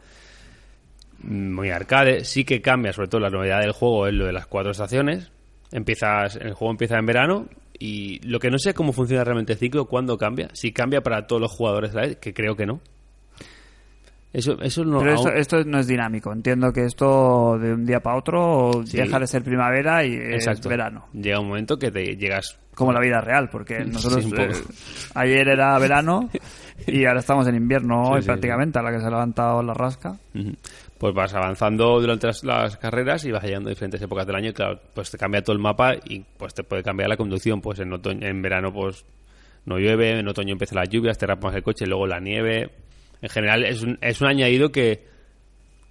muy 1.21 1.69
arcade 1.69 2.25
sí 2.25 2.43
que 2.43 2.61
cambia 2.61 2.93
sobre 2.93 3.07
todo 3.07 3.21
la 3.21 3.29
novedad 3.29 3.61
del 3.61 3.71
juego 3.71 4.07
es 4.07 4.13
lo 4.13 4.25
de 4.25 4.33
las 4.33 4.47
cuatro 4.47 4.71
estaciones 4.71 5.31
empiezas 5.71 6.35
el 6.35 6.53
juego 6.53 6.71
empieza 6.71 6.97
en 6.97 7.05
verano 7.05 7.47
y 7.85 8.19
lo 8.27 8.39
que 8.39 8.49
no 8.49 8.57
sé 8.59 8.69
es 8.69 8.75
cómo 8.75 8.93
funciona 8.93 9.23
realmente 9.23 9.53
el 9.53 9.59
ciclo 9.59 9.85
cuándo 9.85 10.17
cambia 10.17 10.49
si 10.53 10.71
cambia 10.71 11.01
para 11.01 11.27
todos 11.27 11.41
los 11.41 11.51
jugadores 11.51 11.93
vez 11.93 12.17
que 12.17 12.33
creo 12.33 12.55
que 12.55 12.65
no 12.65 12.79
eso 14.31 14.59
eso 14.61 14.83
no 14.83 14.99
Pero 14.99 15.13
esto, 15.13 15.27
aún- 15.29 15.37
esto 15.37 15.63
no 15.63 15.77
es 15.79 15.85
dinámico. 15.87 16.33
Entiendo 16.33 16.73
que 16.73 16.85
esto 16.85 17.57
de 17.59 17.71
un 17.71 17.85
día 17.85 17.99
para 17.99 18.17
otro 18.17 18.81
Sí. 18.85 18.97
deja 18.97 19.19
de 19.19 19.27
ser 19.27 19.43
primavera 19.43 20.03
y 20.05 20.15
es 20.15 20.47
verano. 20.67 21.05
llega 21.13 21.39
un 21.39 21.49
momento 21.49 21.77
que 21.77 21.91
te 21.91 22.15
llegas 22.15 22.57
Como 22.73 22.91
la 22.93 22.99
vida 22.99 23.21
real, 23.21 23.49
porque 23.51 23.79
nosotros 23.85 24.25
eh, 24.35 24.51
ayer 25.13 25.47
era 25.49 25.77
verano 25.77 26.29
y 26.87 27.05
ahora 27.05 27.19
estamos 27.19 27.47
en 27.47 27.55
invierno 27.55 28.05
Sí, 28.07 28.11
hoy 28.13 28.21
prácticamente, 28.23 28.79
a 28.79 28.81
la 28.81 28.91
que 28.91 28.99
se 29.01 29.05
ha 29.05 29.09
levantado 29.11 29.61
la 29.61 29.75
rasca. 29.75 30.17
Pues 30.97 31.13
vas 31.13 31.33
avanzando 31.33 31.99
durante 31.99 32.27
las, 32.43 32.77
carreras 32.77 33.25
y 33.25 33.31
vas 33.31 33.43
llegando 33.43 33.69
diferentes 33.69 34.01
épocas 34.01 34.25
del 34.25 34.35
año 34.35 34.49
y 34.49 34.53
claro, 34.53 34.79
pues 34.93 35.11
te 35.11 35.17
cambia 35.17 35.41
todo 35.41 35.55
el 35.55 35.61
mapa 35.61 35.95
y 36.05 36.19
pues 36.37 36.53
te 36.53 36.63
puede 36.63 36.83
cambiar 36.83 37.09
la 37.09 37.17
conducción, 37.17 37.61
pues 37.61 37.79
en 37.79 37.91
otoño, 37.91 38.25
en 38.25 38.41
verano 38.41 38.71
pues 38.71 39.05
no 39.65 39.77
llueve, 39.77 40.19
en 40.19 40.27
otoño 40.27 40.53
empiezan 40.53 40.77
las 40.77 40.89
lluvias, 40.89 41.17
te 41.17 41.25
rapas 41.25 41.55
el 41.55 41.63
coche, 41.63 41.85
luego 41.85 42.07
la 42.07 42.19
nieve. 42.19 42.69
En 43.21 43.29
general 43.29 43.65
es 43.65 43.81
un, 43.81 43.97
es 44.01 44.21
un 44.21 44.27
añadido 44.27 44.71
que, 44.71 45.05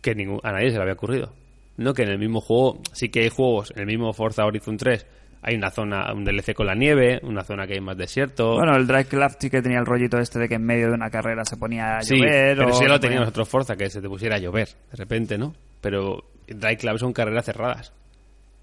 que 0.01 0.11
a 0.43 0.53
nadie 0.53 0.71
se 0.71 0.77
le 0.77 0.83
había 0.83 0.95
ocurrido. 0.95 1.33
No 1.77 1.95
que 1.95 2.03
en 2.03 2.11
el 2.11 2.19
mismo 2.19 2.41
juego, 2.41 2.81
sí 2.93 3.09
que 3.09 3.21
hay 3.21 3.29
juegos, 3.29 3.71
en 3.73 3.81
el 3.81 3.87
mismo 3.87 4.13
Forza 4.13 4.45
Horizon 4.45 4.77
3 4.77 5.07
hay 5.43 5.57
una 5.57 5.71
zona, 5.71 6.13
un 6.13 6.25
DLC 6.25 6.55
con 6.55 6.67
la 6.67 6.75
nieve, 6.75 7.21
una 7.25 7.43
zona 7.43 7.67
que 7.67 7.75
hay 7.75 7.81
más 7.81 7.97
desierto. 7.97 8.55
Bueno, 8.55 8.77
el 8.77 8.87
Drive 8.87 9.07
Club 9.07 9.37
sí 9.39 9.51
que 9.51 9.61
tenía 9.61 9.79
el 9.81 9.87
rollito 9.87 10.19
este 10.19 10.39
de 10.39 10.49
que 10.49 10.55
en 10.55 10.65
medio 10.65 10.89
de 10.89 10.95
una 10.95 11.11
carrera 11.11 11.45
se 11.45 11.57
ponía 11.57 11.99
a 11.99 12.03
Sí, 12.03 12.17
llover. 12.17 12.57
pero 12.57 12.69
o 12.69 12.71
eso 12.71 12.81
ya 12.83 12.89
lo 12.89 12.95
ponía- 12.95 13.01
teníamos 13.01 13.29
otro 13.29 13.45
Forza, 13.45 13.77
que 13.77 13.91
se 13.91 14.01
te 14.01 14.09
pusiera 14.09 14.37
a 14.37 14.39
llover, 14.39 14.69
de 14.91 14.97
repente, 14.97 15.37
¿no? 15.39 15.55
Pero 15.81 16.25
Drive 16.47 16.77
Club 16.79 16.99
son 16.99 17.13
carreras 17.13 17.45
cerradas. 17.45 17.93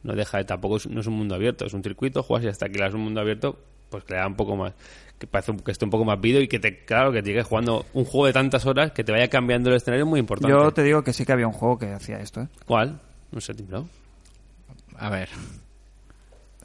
No 0.03 0.13
deja 0.15 0.38
de, 0.38 0.45
tampoco 0.45 0.77
es, 0.77 0.88
no 0.88 1.01
es 1.01 1.07
un 1.07 1.15
mundo 1.15 1.36
abierto, 1.36 1.65
es 1.65 1.73
un 1.73 1.84
circuito, 1.84 2.23
juegas 2.23 2.45
y 2.45 2.47
hasta 2.47 2.67
que 2.69 2.77
le 2.77 2.86
das 2.86 2.93
un 2.93 3.01
mundo 3.01 3.19
abierto, 3.19 3.59
pues 3.89 4.05
que 4.05 4.13
le 4.13 4.19
da 4.21 4.27
un 4.27 4.36
poco 4.36 4.55
más, 4.55 4.73
que 5.17 5.27
parece 5.27 5.51
un- 5.51 5.59
que 5.59 5.71
esté 5.71 5.84
un 5.84 5.91
poco 5.91 6.05
más 6.05 6.21
vídeo 6.21 6.39
y 6.41 6.47
que 6.47 6.59
te, 6.59 6.86
claro, 6.86 7.11
que 7.11 7.21
te 7.21 7.27
llegues 7.32 7.45
jugando 7.45 7.86
un 7.93 8.05
juego 8.05 8.27
de 8.27 8.32
tantas 8.32 8.65
horas 8.65 8.93
que 8.93 9.03
te 9.03 9.11
vaya 9.11 9.27
cambiando 9.27 9.69
el 9.69 9.75
escenario 9.75 10.05
es 10.05 10.09
muy 10.09 10.21
importante. 10.21 10.53
Yo 10.55 10.71
te 10.71 10.84
digo 10.84 11.03
que 11.03 11.11
sí 11.11 11.25
que 11.25 11.34
había 11.34 11.47
un 11.47 11.51
juego 11.53 11.77
que 11.77 11.88
hacía 11.91 12.19
esto, 12.21 12.39
¿eh? 12.43 12.47
¿Cuál? 12.65 13.01
No 13.34 13.41
sé, 13.41 13.53
tío. 13.53 13.86
A 14.97 15.09
ver. 15.09 15.27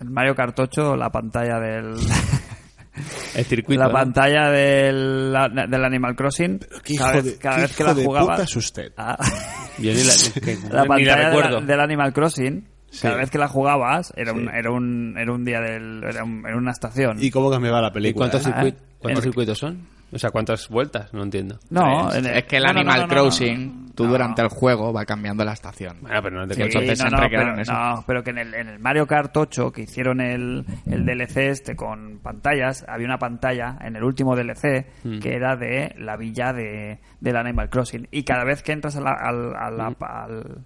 El 0.05 0.11
Mario 0.11 0.35
Kart 0.35 0.59
8, 0.59 0.97
la 0.97 1.11
pantalla 1.11 1.59
del... 1.59 1.95
El 3.35 3.45
circuito. 3.45 3.81
la 3.83 3.89
¿no? 3.89 3.93
pantalla 3.93 4.51
del, 4.51 5.35
del 5.69 5.85
Animal 5.85 6.15
Crossing. 6.15 6.61
¿Qué 6.85 6.95
cada 6.95 7.11
hijo 7.17 7.23
vez, 7.25 7.33
de, 7.35 7.39
cada 7.39 7.57
qué 7.57 7.63
vez 7.63 7.77
que 7.77 7.83
hijo 7.83 7.89
la 7.91 7.95
de 7.95 8.05
jugabas... 8.05 8.31
puta 8.37 8.43
es 8.45 8.57
usted? 8.57 8.93
Ah. 8.97 9.17
Yo 9.79 9.93
ni 9.93 10.05
la, 10.05 10.13
que- 10.41 10.59
la 10.71 10.83
ni 10.83 10.89
pantalla 10.89 11.31
la 11.33 11.51
de 11.61 11.67
del 11.67 11.81
Animal 11.81 12.13
Crossing, 12.13 12.69
cada 13.03 13.15
Sí. 13.15 13.21
vez 13.21 13.31
que 13.31 13.39
la 13.39 13.49
jugabas, 13.49 14.13
era, 14.17 14.33
un, 14.33 14.43
Sí. 14.45 14.51
era, 14.55 14.71
un, 14.71 15.17
era 15.19 15.33
un 15.33 15.45
día 15.45 15.61
del. 15.61 16.05
Era, 16.05 16.23
un- 16.23 16.47
era 16.47 16.57
una 16.57 16.71
estación. 16.71 17.17
¿Y 17.21 17.33
cómo 17.33 17.51
cambiaba 17.51 17.81
la 17.83 17.89
¿Y 17.89 17.93
película? 17.93 18.31
cuántos, 18.31 18.47
eh? 18.47 18.51
circuit- 18.55 18.77
Ah, 18.79 18.95
cuántos 19.01 19.25
el- 19.25 19.31
circuitos 19.33 19.59
son? 19.59 19.89
O 20.15 20.19
sea, 20.19 20.31
¿cuántas 20.31 20.69
vueltas? 20.69 21.13
No 21.13 21.23
entiendo. 21.25 21.59
no, 21.71 22.09
es, 22.11 22.17
en 22.17 22.27
el- 22.27 22.37
es 22.37 22.45
que 22.45 22.57
el 22.59 22.63
no, 22.63 22.73
no, 22.73 22.81
Animal 22.81 23.01
no, 23.01 23.07
no, 23.07 23.07
no, 23.09 23.15
Crossing, 23.23 23.93
tú 23.95 24.05
no. 24.05 24.11
durante 24.11 24.43
el 24.43 24.49
juego 24.49 24.93
va 24.93 25.05
cambiando 25.05 25.45
la 25.45 25.53
estación. 25.53 25.99
Bueno, 26.01 26.21
pero 26.23 26.37
no 26.41 26.47
te 26.47 26.55
Sí, 26.55 26.71
siempre 26.71 26.95
pero, 26.97 27.29
quedaron 27.29 27.59
eso. 27.61 27.73
no, 27.73 28.05
pero 28.07 28.23
que 28.23 28.31
en 28.31 28.39
el, 28.39 28.55
en 28.55 28.69
el 28.69 28.79
Mario 28.79 29.07
Kart 29.07 29.37
8 29.37 29.73
que 29.73 29.83
hicieron 29.83 30.21
el, 30.21 30.65
el 30.87 31.05
DLC 31.05 31.49
este 31.49 31.75
con 31.77 32.21
pantallas, 32.23 32.85
había 32.89 33.07
una 33.07 33.19
pantalla 33.19 33.77
en 33.81 33.97
el 33.97 34.05
último 34.05 34.37
DLC 34.37 34.87
Mm. 35.05 35.19
que 35.19 35.35
era 35.35 35.57
de 35.57 35.95
la 35.99 36.17
villa 36.17 36.53
de, 36.53 37.01
del 37.21 37.37
Animal 37.37 37.69
Crossing. 37.69 38.07
Y 38.11 38.23
cada 38.25 38.45
vez 38.45 38.63
que 38.63 38.73
entras 38.73 38.97
a 38.97 39.01
la- 39.01 39.17
al, 39.21 39.55
a 39.57 39.71
la- 39.71 39.91
Mm. 39.91 39.97
al, 40.01 40.65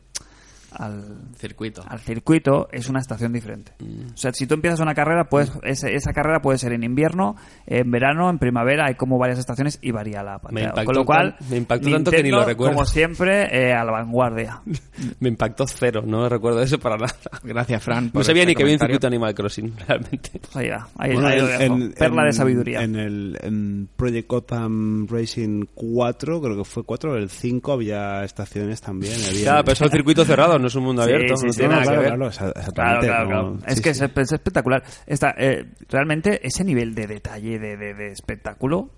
al, 0.73 1.03
Circuito. 1.37 1.83
al 1.87 1.99
circuito 2.01 2.69
es 2.73 2.89
una 2.89 3.01
estación 3.01 3.33
diferente. 3.33 3.73
Mm. 3.79 4.12
O 4.14 4.16
sea, 4.16 4.33
si 4.33 4.47
tú 4.47 4.55
empiezas 4.55 4.81
una 4.81 4.95
carrera, 4.95 5.25
pues 5.29 5.51
ese- 5.62 5.95
esa 5.95 6.12
carrera 6.12 6.41
puede 6.41 6.59
ser 6.59 6.73
en 6.73 6.83
invierno, 6.85 7.37
en 7.66 7.91
verano, 7.91 8.29
en 8.31 8.39
primavera, 8.39 8.87
hay 8.87 8.95
como 8.95 9.19
varias 9.19 9.39
estaciones 9.39 9.79
y 9.83 9.91
varía 9.91 10.23
la 10.23 10.39
pantalla. 10.39 10.69
impactó 10.69 10.85
Con 10.87 10.95
lo 10.95 11.05
cual, 11.05 11.37
tan- 11.39 11.51
me 11.51 11.57
impactó 11.57 11.91
tanto 11.91 12.11
que 12.11 12.23
ni 12.23 12.31
lo 12.31 12.45
recuerdo. 12.45 12.75
Como 12.75 12.85
siempre, 12.85 13.49
eh, 13.51 13.73
a 13.73 13.85
la 13.85 13.93
vanguardia. 13.93 14.61
Me 15.21 15.29
impactó 15.29 15.66
cero, 15.66 16.03
no 16.05 16.29
recuerdo 16.29 16.62
eso 16.62 16.79
para 16.79 16.97
nada. 16.97 17.14
Gracias, 17.43 17.83
Fran. 17.83 18.11
No 18.12 18.23
sabía 18.25 18.43
este 18.43 18.51
ni 18.53 18.55
que 18.57 18.62
había 18.62 18.75
un 18.75 18.81
circuito 18.81 19.07
Animal 19.07 19.35
Crossing, 19.35 19.75
realmente. 19.89 20.31
Pues 20.41 20.57
ahí 20.57 20.69
va, 20.69 20.89
ahí, 20.99 21.12
Bueno, 21.12 21.29
ahí 21.29 21.39
lo 21.41 21.49
en- 21.49 21.59
dejo. 21.59 21.75
en- 21.77 21.93
Perla 21.93 22.25
de 22.25 22.33
sabiduría. 22.33 22.83
En 22.83 22.97
el 22.97 23.39
en 23.43 23.89
Project 23.97 24.29
Gotham 24.29 25.07
Racing 25.09 25.64
4, 25.75 26.41
creo 26.41 26.57
que 26.57 26.64
fue 26.64 26.85
4, 26.85 27.16
el 27.16 27.31
5 27.31 27.73
había 27.73 28.25
estaciones 28.25 28.81
también. 28.81 29.14
Había, 29.29 29.43
Claro, 29.43 29.64
pero 29.64 29.75
son 29.77 29.91
circuitos 29.91 30.27
cerrados, 30.27 30.57
no 30.59 30.66
es 30.68 30.74
un 30.74 30.84
mundo 30.84 31.02
Sí, 31.04 31.12
abierto, 31.12 31.36
sí, 31.36 31.46
no 31.46 31.52
sí, 31.52 31.59
tiene 31.59 31.74
No, 31.74 31.80
nada 31.80 31.92
claro, 31.92 32.00
que 32.02 32.09
ver. 32.09 32.16
claro, 32.18 32.30
exa- 32.32 32.59
exactamente. 32.59 33.06
Claro. 33.06 33.59
Es 33.66 33.80
que. 33.80 33.90
Es, 33.90 34.00
es 34.02 34.32
espectacular. 34.32 34.82
Está, 35.06 35.34
eh, 35.38 35.66
realmente 35.88 36.46
ese 36.46 36.64
nivel 36.64 36.94
de 36.94 37.06
detalle, 37.06 37.59
de, 37.59 37.76
de, 37.76 37.94
de 37.94 38.09
espectáculo... 38.12 38.90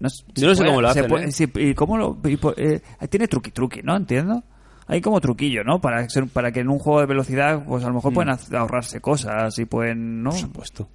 No 0.00 0.08
Yo 0.34 0.48
no 0.48 0.54
sé 0.56 0.64
cómo 0.64 0.80
lo 0.82 0.88
hacen, 0.88 1.06
puede- 1.06 1.26
¿eh? 1.28 1.68
y 1.70 1.74
cómo 1.74 1.96
lo, 1.96 2.18
y 2.24 2.36
eh, 2.56 2.80
tiene 3.08 3.28
truqui 3.28 3.52
truqui, 3.52 3.80
¿no? 3.82 3.96
Entiendo. 3.96 4.42
Hay 4.88 5.00
como 5.00 5.20
truquillo, 5.20 5.62
¿no? 5.64 5.80
Para, 5.80 6.06
ser- 6.08 6.26
para 6.26 6.50
que 6.50 6.60
en 6.60 6.68
un 6.68 6.78
juego 6.80 7.00
de 7.00 7.06
velocidad, 7.06 7.64
pues 7.64 7.84
a 7.84 7.88
lo 7.88 7.94
mejor 7.94 8.10
Mm. 8.10 8.14
pueden 8.14 8.36
ahorrarse 8.56 9.00
cosas 9.00 9.56
y 9.58 9.64
pueden, 9.66 10.22
¿no? 10.24 10.30
Por 10.30 10.38
supuesto. 10.40 10.88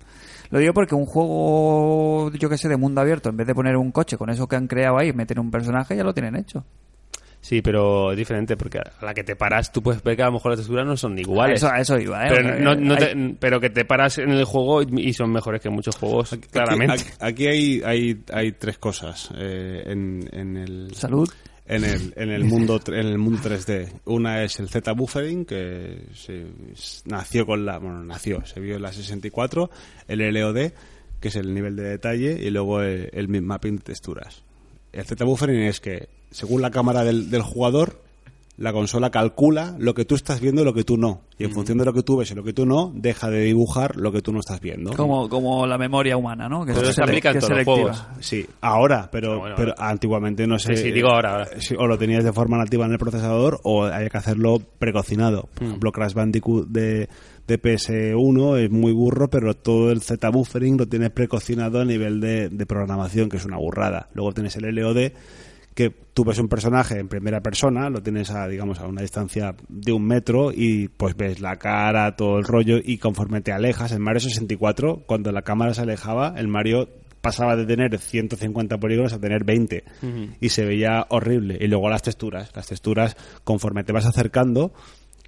Lo 0.52 0.60
digo 0.60 0.74
porque 0.74 0.96
un 0.96 1.06
juego, 1.06 2.32
yo 2.34 2.50
que 2.50 2.58
sé, 2.58 2.68
de 2.70 2.76
mundo 2.78 3.02
abierto, 3.02 3.30
en 3.30 3.38
vez 3.38 3.48
de 3.48 3.56
poner 3.56 3.78
un 3.78 3.92
coche 3.92 4.18
con 4.18 4.30
eso 4.30 4.48
que 4.48 4.56
han 4.58 4.68
creado 4.68 4.98
ahí, 5.00 5.14
meter 5.14 5.40
un 5.40 5.50
personaje, 5.50 5.96
ya 5.96 6.04
lo 6.04 6.14
tienen 6.14 6.36
hecho. 6.36 6.66
Sí, 7.42 7.62
pero 7.62 8.12
es 8.12 8.18
diferente, 8.18 8.58
porque 8.58 8.80
a 8.80 9.06
la 9.06 9.14
que 9.14 9.24
te 9.24 9.36
paras, 9.36 9.72
tú 9.72 9.82
puedes 9.82 10.04
ver 10.04 10.18
que 10.18 10.24
a 10.24 10.26
lo 10.26 10.34
mejor 10.34 10.52
las 10.52 10.60
texturas 10.60 10.86
no 10.86 10.98
son 10.98 11.18
A 11.18 11.22
iguales. 11.22 11.64
eso, 11.64 11.72
a 11.72 11.80
eso 11.80 11.98
iba, 11.98 12.26
¿eh? 12.28 12.32
pero, 12.36 12.50
O 12.50 12.52
sea, 12.52 12.60
no, 12.60 12.76
no 12.76 12.94
hay- 12.96 13.00
te- 13.00 13.36
pero 13.40 13.60
que 13.62 13.70
te 13.70 13.86
paras 13.86 14.18
en 14.18 14.32
el 14.32 14.44
juego 14.44 14.82
y 14.82 15.14
son 15.14 15.32
mejores 15.32 15.62
que 15.62 15.70
muchos 15.70 15.96
juegos, 15.96 16.38
claramente. 16.52 16.94
Aquí, 16.94 17.06
aquí 17.20 17.48
hay, 17.48 17.82
hay, 17.86 18.22
hay 18.34 18.52
tres 18.52 18.78
cosas 18.78 19.30
eh, 19.38 19.84
en, 19.86 20.30
en 20.34 20.58
el 20.58 20.94
Salud. 20.96 21.30
en 21.66 21.86
el, 21.86 22.14
en 22.18 22.30
el 22.30 22.44
mundo 22.44 22.80
en 22.88 22.94
el 22.96 23.18
mundo 23.18 23.40
3D. 23.42 23.90
Una 24.06 24.44
es 24.44 24.60
el 24.60 24.68
Z 24.68 24.92
buffering 24.92 25.46
que 25.46 26.08
se, 26.14 26.46
nació 27.06 27.46
con 27.46 27.66
la 27.66 27.78
bueno 27.80 28.04
nació 28.04 28.46
se 28.46 28.60
vio 28.60 28.76
en 28.76 28.82
la 28.82 28.92
64, 28.92 29.70
el 30.10 30.20
LOD 30.34 30.72
que 31.22 31.28
es 31.30 31.36
el 31.38 31.54
nivel 31.54 31.76
de 31.78 31.84
detalle, 31.84 32.38
y 32.42 32.50
luego 32.50 32.82
el, 32.82 33.10
el 33.14 33.28
mapping 33.42 33.78
de 33.78 33.82
texturas. 33.84 34.42
El 34.94 35.04
Z-buffering 35.06 35.64
es 35.64 35.80
que, 35.82 36.08
según 36.32 36.62
la 36.62 36.72
cámara 36.72 37.04
del, 37.04 37.30
del 37.30 37.42
jugador, 37.42 38.02
la 38.58 38.74
consola 38.74 39.10
calcula 39.10 39.74
lo 39.80 39.94
que 39.94 40.04
tú 40.04 40.16
estás 40.16 40.42
viendo 40.42 40.62
y 40.64 40.66
lo 40.66 40.74
que 40.74 40.84
tú 40.84 40.98
no. 40.98 41.22
Y 41.38 41.46
en 41.46 41.52
función 41.54 41.78
de 41.78 41.86
lo 41.86 41.94
que 41.94 42.04
tú 42.04 42.18
ves 42.18 42.30
y 42.32 42.36
lo 42.36 42.44
que 42.44 42.52
tú 42.52 42.66
no, 42.66 42.92
deja 42.94 43.30
de 43.30 43.40
dibujar 43.46 43.96
lo 43.96 44.12
que 44.12 44.22
tú 44.22 44.34
no 44.34 44.42
estás 44.42 44.60
viendo. 44.60 44.92
Como, 44.92 45.30
como 45.30 45.66
la 45.66 45.78
memoria 45.78 46.18
humana, 46.18 46.50
¿no? 46.50 46.66
Que 46.66 46.74
Pero 46.74 46.92
se 46.92 47.02
aplica 47.02 47.32
en 47.32 47.40
todos 47.40 47.52
los 47.56 47.64
juegos. 47.64 48.04
Sí, 48.20 48.46
ahora, 48.60 49.08
pero, 49.10 49.40
bueno, 49.40 49.56
pero 49.56 49.72
ahora. 49.78 49.90
antiguamente 49.90 50.46
no 50.46 50.60
sé. 50.60 50.76
Sí, 50.76 50.84
sí, 50.84 50.92
digo 50.92 51.08
ahora, 51.08 51.32
ahora. 51.36 51.48
Sí, 51.62 51.74
o 51.80 51.88
lo 51.88 51.98
tenías 51.98 52.26
de 52.26 52.34
forma 52.34 52.58
nativa 52.58 52.86
en 52.86 52.92
el 52.92 52.98
procesador 52.98 53.62
o 53.64 53.86
hay 53.86 54.10
que 54.10 54.18
hacerlo 54.18 54.60
precocinado. 54.78 55.44
Por 55.54 55.64
Mm. 55.64 55.68
ejemplo, 55.68 55.92
Crash 55.94 56.14
Bandicoot 56.14 56.68
de, 56.68 57.08
de 57.48 57.58
PS1 57.62 58.58
es 58.58 58.70
muy 58.70 58.92
burro, 58.92 59.30
pero 59.30 59.54
todo 59.54 59.90
el 59.92 60.02
Z-buffering 60.02 60.78
lo 60.78 60.86
tienes 60.86 61.12
precocinado 61.12 61.80
a 61.80 61.86
nivel 61.86 62.20
de, 62.20 62.50
de 62.50 62.66
programación, 62.66 63.30
que 63.30 63.38
es 63.38 63.46
una 63.46 63.56
burrada. 63.58 64.10
Luego 64.14 64.34
tienes 64.34 64.54
el 64.58 64.66
LOD, 64.76 65.12
que 65.74 65.90
tú 66.14 66.26
ves 66.26 66.40
un 66.40 66.50
personaje 66.50 67.00
en 67.00 67.08
primera 67.08 67.42
persona, 67.42 67.90
lo 67.90 68.02
tienes 68.02 68.32
a, 68.32 68.48
digamos, 68.48 68.80
a 68.80 68.88
una 68.88 69.02
distancia 69.02 69.56
de 69.68 69.92
un 69.92 70.06
metro 70.06 70.52
y 70.54 70.90
pues 70.90 71.16
ves 71.16 71.40
la 71.40 71.56
cara, 71.58 72.16
todo 72.16 72.38
el 72.38 72.44
rollo 72.44 72.78
y 72.84 72.98
conforme 72.98 73.42
te 73.42 73.52
alejas, 73.52 73.92
en 73.92 74.02
Mario 74.02 74.20
64, 74.20 75.04
cuando 75.06 75.32
la 75.32 75.44
cámara 75.44 75.74
se 75.74 75.82
alejaba, 75.82 76.34
el 76.38 76.48
Mario 76.48 76.90
pasaba 77.22 77.56
de 77.56 77.66
tener 77.66 77.98
150 77.98 78.78
polígonos 78.78 79.14
a 79.14 79.20
tener 79.20 79.44
20 79.44 79.84
y 80.40 80.50
se 80.50 80.66
veía 80.66 81.06
horrible. 81.10 81.58
Y 81.60 81.68
luego 81.68 81.90
las 81.90 82.02
texturas, 82.02 82.52
las 82.56 82.68
texturas 82.68 83.18
conforme 83.44 83.84
te 83.84 83.92
vas 83.92 84.06
acercando, 84.06 84.74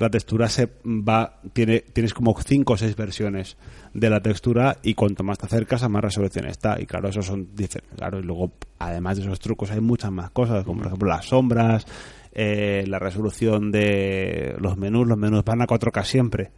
la 0.02 0.10
textura 0.10 0.50
se 0.50 0.70
va 0.86 1.40
tiene 1.54 1.80
tienes 1.80 2.14
como 2.14 2.36
cinco 2.42 2.74
o 2.74 2.78
seis 2.78 2.96
versiones 2.96 3.58
de 3.94 4.10
la 4.10 4.22
textura 4.22 4.78
y 4.84 4.94
cuanto 4.94 5.24
más 5.24 5.38
te 5.38 5.46
acercas 5.46 5.84
a 5.84 5.90
más 5.90 6.04
resolución 6.04 6.48
está. 6.48 6.82
Y 6.82 6.86
claro 6.86 7.10
esos 7.10 7.26
son 7.26 7.50
claro 7.96 8.20
y 8.20 8.24
luego 8.24 8.52
además 8.80 9.18
de 9.18 9.24
esos 9.24 9.40
trucos 9.40 9.72
hay 9.72 9.80
muchas 9.80 10.12
más 10.12 10.32
cosas 10.32 10.64
como 10.64 10.80
por 10.80 10.88
ejemplo 10.88 11.10
las 11.10 11.26
sombras 11.26 11.86
eh, 12.34 12.86
la 12.88 13.00
resolución 13.00 13.72
de 13.72 14.56
los 14.60 14.78
menús. 14.78 15.08
Los 15.08 15.18
menús 15.18 15.44
van 15.44 15.62
a 15.62 15.68
4K 15.68 16.04
siempre 16.04 16.52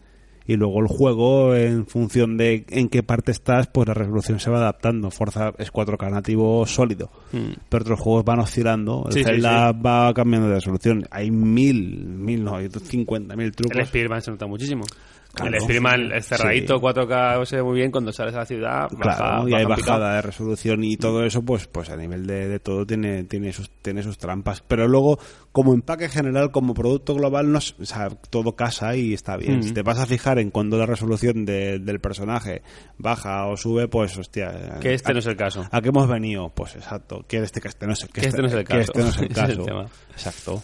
y 0.45 0.55
luego 0.55 0.79
el 0.81 0.87
juego 0.87 1.55
en 1.55 1.85
función 1.85 2.37
de 2.37 2.65
en 2.69 2.89
qué 2.89 3.03
parte 3.03 3.31
estás 3.31 3.67
pues 3.67 3.87
la 3.87 3.93
resolución 3.93 4.39
se 4.39 4.49
va 4.49 4.57
adaptando. 4.57 5.09
Forza 5.11 5.53
es 5.57 5.71
4K 5.71 6.11
nativo 6.11 6.65
sólido 6.65 7.11
pero 7.69 7.83
otros 7.83 7.99
juegos 7.99 8.25
van 8.25 8.39
oscilando. 8.39 9.05
El 9.07 9.13
Sí, 9.13 9.23
va 9.41 10.13
cambiando 10.13 10.47
de 10.49 10.55
resolución. 10.55 11.05
Hay 11.11 11.31
mil 11.31 12.05
mil 12.05 12.43
no 12.43 12.55
hay 12.55 12.69
cincuenta 12.69 13.35
mil 13.35 13.47
El 13.47 13.55
trucos 13.55 13.87
Spiderman 13.87 14.21
se 14.21 14.31
nota 14.31 14.47
muchísimo. 14.47 14.83
Claro. 15.33 15.55
el 15.55 15.61
Spiderman, 15.61 16.11
el 16.11 16.23
cerradito 16.23 16.75
Sí. 16.75 16.79
4K 16.81 17.45
se 17.45 17.55
ve 17.55 17.63
muy 17.63 17.75
bien 17.75 17.89
cuando 17.89 18.11
sales 18.13 18.35
a 18.35 18.39
la 18.39 18.45
ciudad. 18.45 18.87
Claro, 18.89 19.23
baja- 19.23 19.49
y 19.49 19.53
hay 19.55 19.65
picado. 19.65 19.81
bajada 19.81 20.15
de 20.15 20.21
resolución 20.21 20.83
y 20.83 20.95
todo 20.97 21.23
eso, 21.25 21.41
pues, 21.41 21.65
pues 21.67 21.89
a 21.89 21.95
nivel 21.97 22.27
de, 22.27 22.47
de 22.47 22.59
todo 22.59 22.85
tiene, 22.85 23.23
tiene 23.23 23.51
sus, 23.51 23.71
tiene 23.81 24.03
sus 24.03 24.19
trampas. 24.19 24.61
Pero 24.67 24.87
luego, 24.87 25.17
como 25.51 25.73
empaque 25.73 26.07
general, 26.07 26.51
como 26.51 26.75
producto 26.75 27.15
global, 27.15 27.51
no, 27.51 27.57
o 27.57 27.85
sea, 27.85 28.09
todo 28.09 28.55
casa 28.55 28.95
y 28.95 29.13
está 29.13 29.35
bien. 29.37 29.57
Mm. 29.59 29.63
Si 29.63 29.71
te 29.73 29.81
vas 29.81 29.97
a 29.99 30.05
fijar 30.05 30.37
en 30.37 30.51
cuando 30.51 30.77
la 30.77 30.85
resolución 30.85 31.45
de- 31.45 31.79
del 31.79 31.99
personaje 31.99 32.61
baja 32.99 33.47
o 33.47 33.57
sube, 33.57 33.87
pues 33.87 34.15
hostia. 34.17 34.77
Que 34.81 34.93
este 34.93 35.11
¿a- 35.11 35.13
no 35.13 35.19
es 35.19 35.25
el 35.25 35.35
caso. 35.35 35.65
¿A 35.71 35.81
qué 35.81 35.89
hemos 35.89 36.07
venido? 36.07 36.49
Pues 36.53 36.75
exacto, 36.75 37.25
que 37.27 37.37
este, 37.37 37.59
que 37.59 37.69
este 37.69 37.87
no 37.87 37.93
es, 37.93 38.05
Que 38.05 38.21
este 38.21 38.39
no 38.41 38.47
es 38.47 38.53
el 38.53 38.63
que 38.65 38.79
este 38.81 38.99
no 39.01 39.07
es 39.07 39.17
el 39.17 39.29
caso. 39.29 39.41
Ese 39.51 39.51
es 39.53 39.57
el 39.59 39.65
caso. 39.65 39.89
Exacto. 40.11 40.63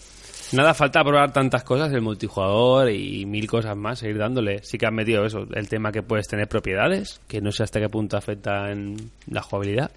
Nada, 0.53 0.73
falta 0.73 1.03
probar 1.03 1.31
tantas 1.31 1.63
cosas, 1.63 1.91
el 1.93 2.01
multijugador 2.01 2.89
y 2.91 3.25
mil 3.25 3.47
cosas 3.47 3.75
más, 3.77 3.99
seguir 3.99 4.17
dándole. 4.17 4.63
Sí 4.63 4.77
que 4.77 4.85
han 4.87 4.95
metido 4.95 5.25
eso, 5.25 5.45
el 5.53 5.67
tema 5.69 5.91
que 5.91 6.01
puedes 6.01 6.27
tener 6.27 6.47
propiedades, 6.47 7.21
que 7.27 7.41
no 7.41 7.51
sé 7.51 7.63
hasta 7.63 7.79
qué 7.79 7.89
punto 7.89 8.17
afecta 8.17 8.71
en 8.71 8.95
la 9.27 9.41
jugabilidad. 9.41 9.91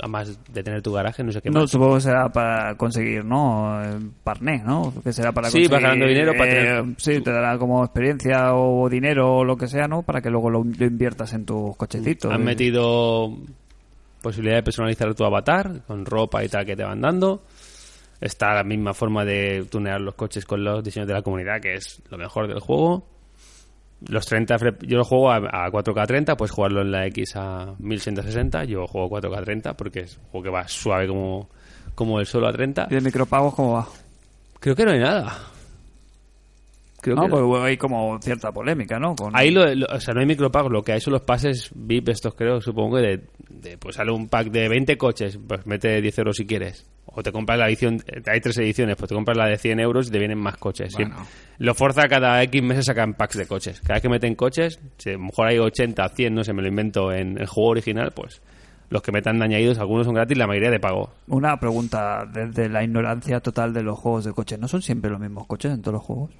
Además 0.00 0.38
de 0.52 0.62
tener 0.62 0.80
tu 0.80 0.92
garaje, 0.92 1.24
no 1.24 1.32
sé 1.32 1.42
qué 1.42 1.50
No, 1.50 1.62
más. 1.62 1.70
supongo 1.72 1.96
que 1.96 2.02
será 2.02 2.28
para 2.28 2.76
conseguir, 2.76 3.24
¿no? 3.24 3.80
Parné, 4.22 4.62
¿no? 4.64 4.94
Que 5.02 5.12
será 5.12 5.32
para 5.32 5.48
Sí, 5.48 5.54
conseguir... 5.54 5.70
vas 5.72 5.82
ganando 5.82 6.06
dinero 6.06 6.32
para 6.38 6.78
eh, 6.78 6.94
Sí, 6.98 7.20
te 7.20 7.32
dará 7.32 7.58
como 7.58 7.84
experiencia 7.84 8.54
o 8.54 8.88
dinero 8.88 9.38
o 9.38 9.44
lo 9.44 9.56
que 9.56 9.66
sea, 9.66 9.88
¿no? 9.88 10.02
Para 10.02 10.20
que 10.20 10.30
luego 10.30 10.50
lo, 10.50 10.62
lo 10.62 10.86
inviertas 10.86 11.32
en 11.32 11.44
tus 11.44 11.76
cochecitos. 11.76 12.32
Han 12.32 12.42
Eh, 12.42 12.44
metido 12.44 13.36
posibilidad 14.22 14.56
de 14.58 14.62
personalizar 14.62 15.12
tu 15.16 15.24
avatar 15.24 15.80
con 15.88 16.04
ropa 16.06 16.44
y 16.44 16.48
tal 16.48 16.64
que 16.64 16.76
te 16.76 16.84
van 16.84 17.00
dando. 17.00 17.42
Está 18.20 18.54
la 18.54 18.64
misma 18.64 18.94
forma 18.94 19.24
de 19.24 19.64
tunear 19.70 20.00
los 20.00 20.14
coches 20.14 20.44
con 20.44 20.64
los 20.64 20.82
diseños 20.82 21.06
de 21.06 21.14
la 21.14 21.22
comunidad, 21.22 21.60
que 21.60 21.74
es 21.74 22.02
lo 22.10 22.18
mejor 22.18 22.48
del 22.48 22.58
juego. 22.60 23.06
Los 24.08 24.26
30, 24.26 24.58
fre- 24.58 24.86
yo 24.86 24.96
lo 24.98 25.04
juego 25.04 25.30
a, 25.30 25.36
a 25.36 25.70
4K 25.70 26.06
30, 26.06 26.36
puedes 26.36 26.52
jugarlo 26.52 26.82
en 26.82 26.90
la 26.92 27.06
X 27.06 27.34
a 27.36 27.74
1160. 27.78 28.64
Yo 28.64 28.86
juego 28.86 29.10
4K 29.20 29.44
30 29.44 29.76
porque 29.76 30.00
es 30.00 30.16
un 30.18 30.24
juego 30.30 30.44
que 30.44 30.50
va 30.50 30.68
suave 30.68 31.06
como, 31.08 31.48
como 31.94 32.20
el 32.20 32.26
solo 32.26 32.46
a 32.48 32.52
30. 32.52 32.88
¿Y 32.90 32.94
de 32.94 33.00
micropagos 33.00 33.54
cómo 33.54 33.74
va? 33.74 33.88
Creo 34.60 34.74
que 34.76 34.84
no 34.84 34.92
hay 34.92 35.00
nada. 35.00 35.36
Creo 37.00 37.14
no, 37.16 37.22
que 37.22 37.28
no. 37.28 37.36
porque 37.36 37.66
hay 37.68 37.76
como 37.76 38.18
cierta 38.20 38.50
polémica, 38.52 38.98
¿no? 38.98 39.14
Con... 39.14 39.34
Ahí 39.36 39.50
lo, 39.50 39.64
lo- 39.74 39.86
o 39.86 40.00
sea, 40.00 40.14
no 40.14 40.20
hay 40.20 40.26
micropagos, 40.26 40.72
lo 40.72 40.82
que 40.82 40.92
hay 40.92 41.00
son 41.00 41.12
los 41.12 41.22
pases 41.22 41.70
VIP, 41.74 42.08
estos 42.08 42.34
creo, 42.34 42.60
supongo 42.60 42.96
que 42.96 43.02
de, 43.02 43.20
de, 43.50 43.78
pues 43.78 43.96
sale 43.96 44.10
un 44.10 44.28
pack 44.28 44.48
de 44.48 44.68
20 44.68 44.98
coches, 44.98 45.38
pues 45.46 45.66
mete 45.66 46.00
10 46.00 46.18
euros 46.18 46.36
si 46.36 46.46
quieres. 46.46 46.86
O 47.06 47.22
te 47.22 47.32
compras 47.32 47.58
la 47.58 47.66
edición, 47.66 48.02
eh, 48.06 48.22
hay 48.26 48.40
tres 48.40 48.58
ediciones, 48.58 48.96
pues 48.96 49.08
te 49.08 49.14
compras 49.14 49.36
la 49.36 49.46
de 49.46 49.56
100 49.56 49.80
euros 49.80 50.08
y 50.08 50.10
te 50.10 50.18
vienen 50.18 50.38
más 50.38 50.56
coches. 50.56 50.92
Bueno. 50.94 51.16
Lo 51.58 51.74
Forza 51.74 52.02
cada 52.08 52.42
X 52.42 52.62
meses 52.62 52.84
sacan 52.84 53.14
packs 53.14 53.36
de 53.36 53.46
coches. 53.46 53.80
Cada 53.80 53.94
vez 53.94 54.02
que 54.02 54.08
meten 54.08 54.34
coches, 54.34 54.78
si 54.98 55.10
a 55.10 55.12
lo 55.14 55.20
mejor 55.20 55.48
hay 55.48 55.58
80, 55.58 56.08
100, 56.08 56.34
no 56.34 56.44
sé, 56.44 56.52
me 56.52 56.62
lo 56.62 56.68
invento 56.68 57.12
en 57.12 57.38
el 57.38 57.46
juego 57.46 57.70
original, 57.70 58.12
pues 58.14 58.42
los 58.90 59.02
que 59.02 59.12
metan 59.12 59.42
añadidos, 59.42 59.78
algunos 59.78 60.06
son 60.06 60.14
gratis, 60.14 60.38
la 60.38 60.46
mayoría 60.46 60.70
de 60.70 60.80
pago. 60.80 61.10
Una 61.26 61.58
pregunta 61.60 62.24
desde 62.32 62.68
la 62.68 62.82
ignorancia 62.82 63.40
total 63.40 63.72
de 63.74 63.82
los 63.82 63.98
juegos 63.98 64.24
de 64.24 64.32
coches. 64.32 64.58
¿No 64.58 64.66
son 64.68 64.80
siempre 64.82 65.10
los 65.10 65.20
mismos 65.20 65.46
coches 65.46 65.72
en 65.72 65.82
todos 65.82 65.94
los 65.94 66.02
juegos? 66.02 66.30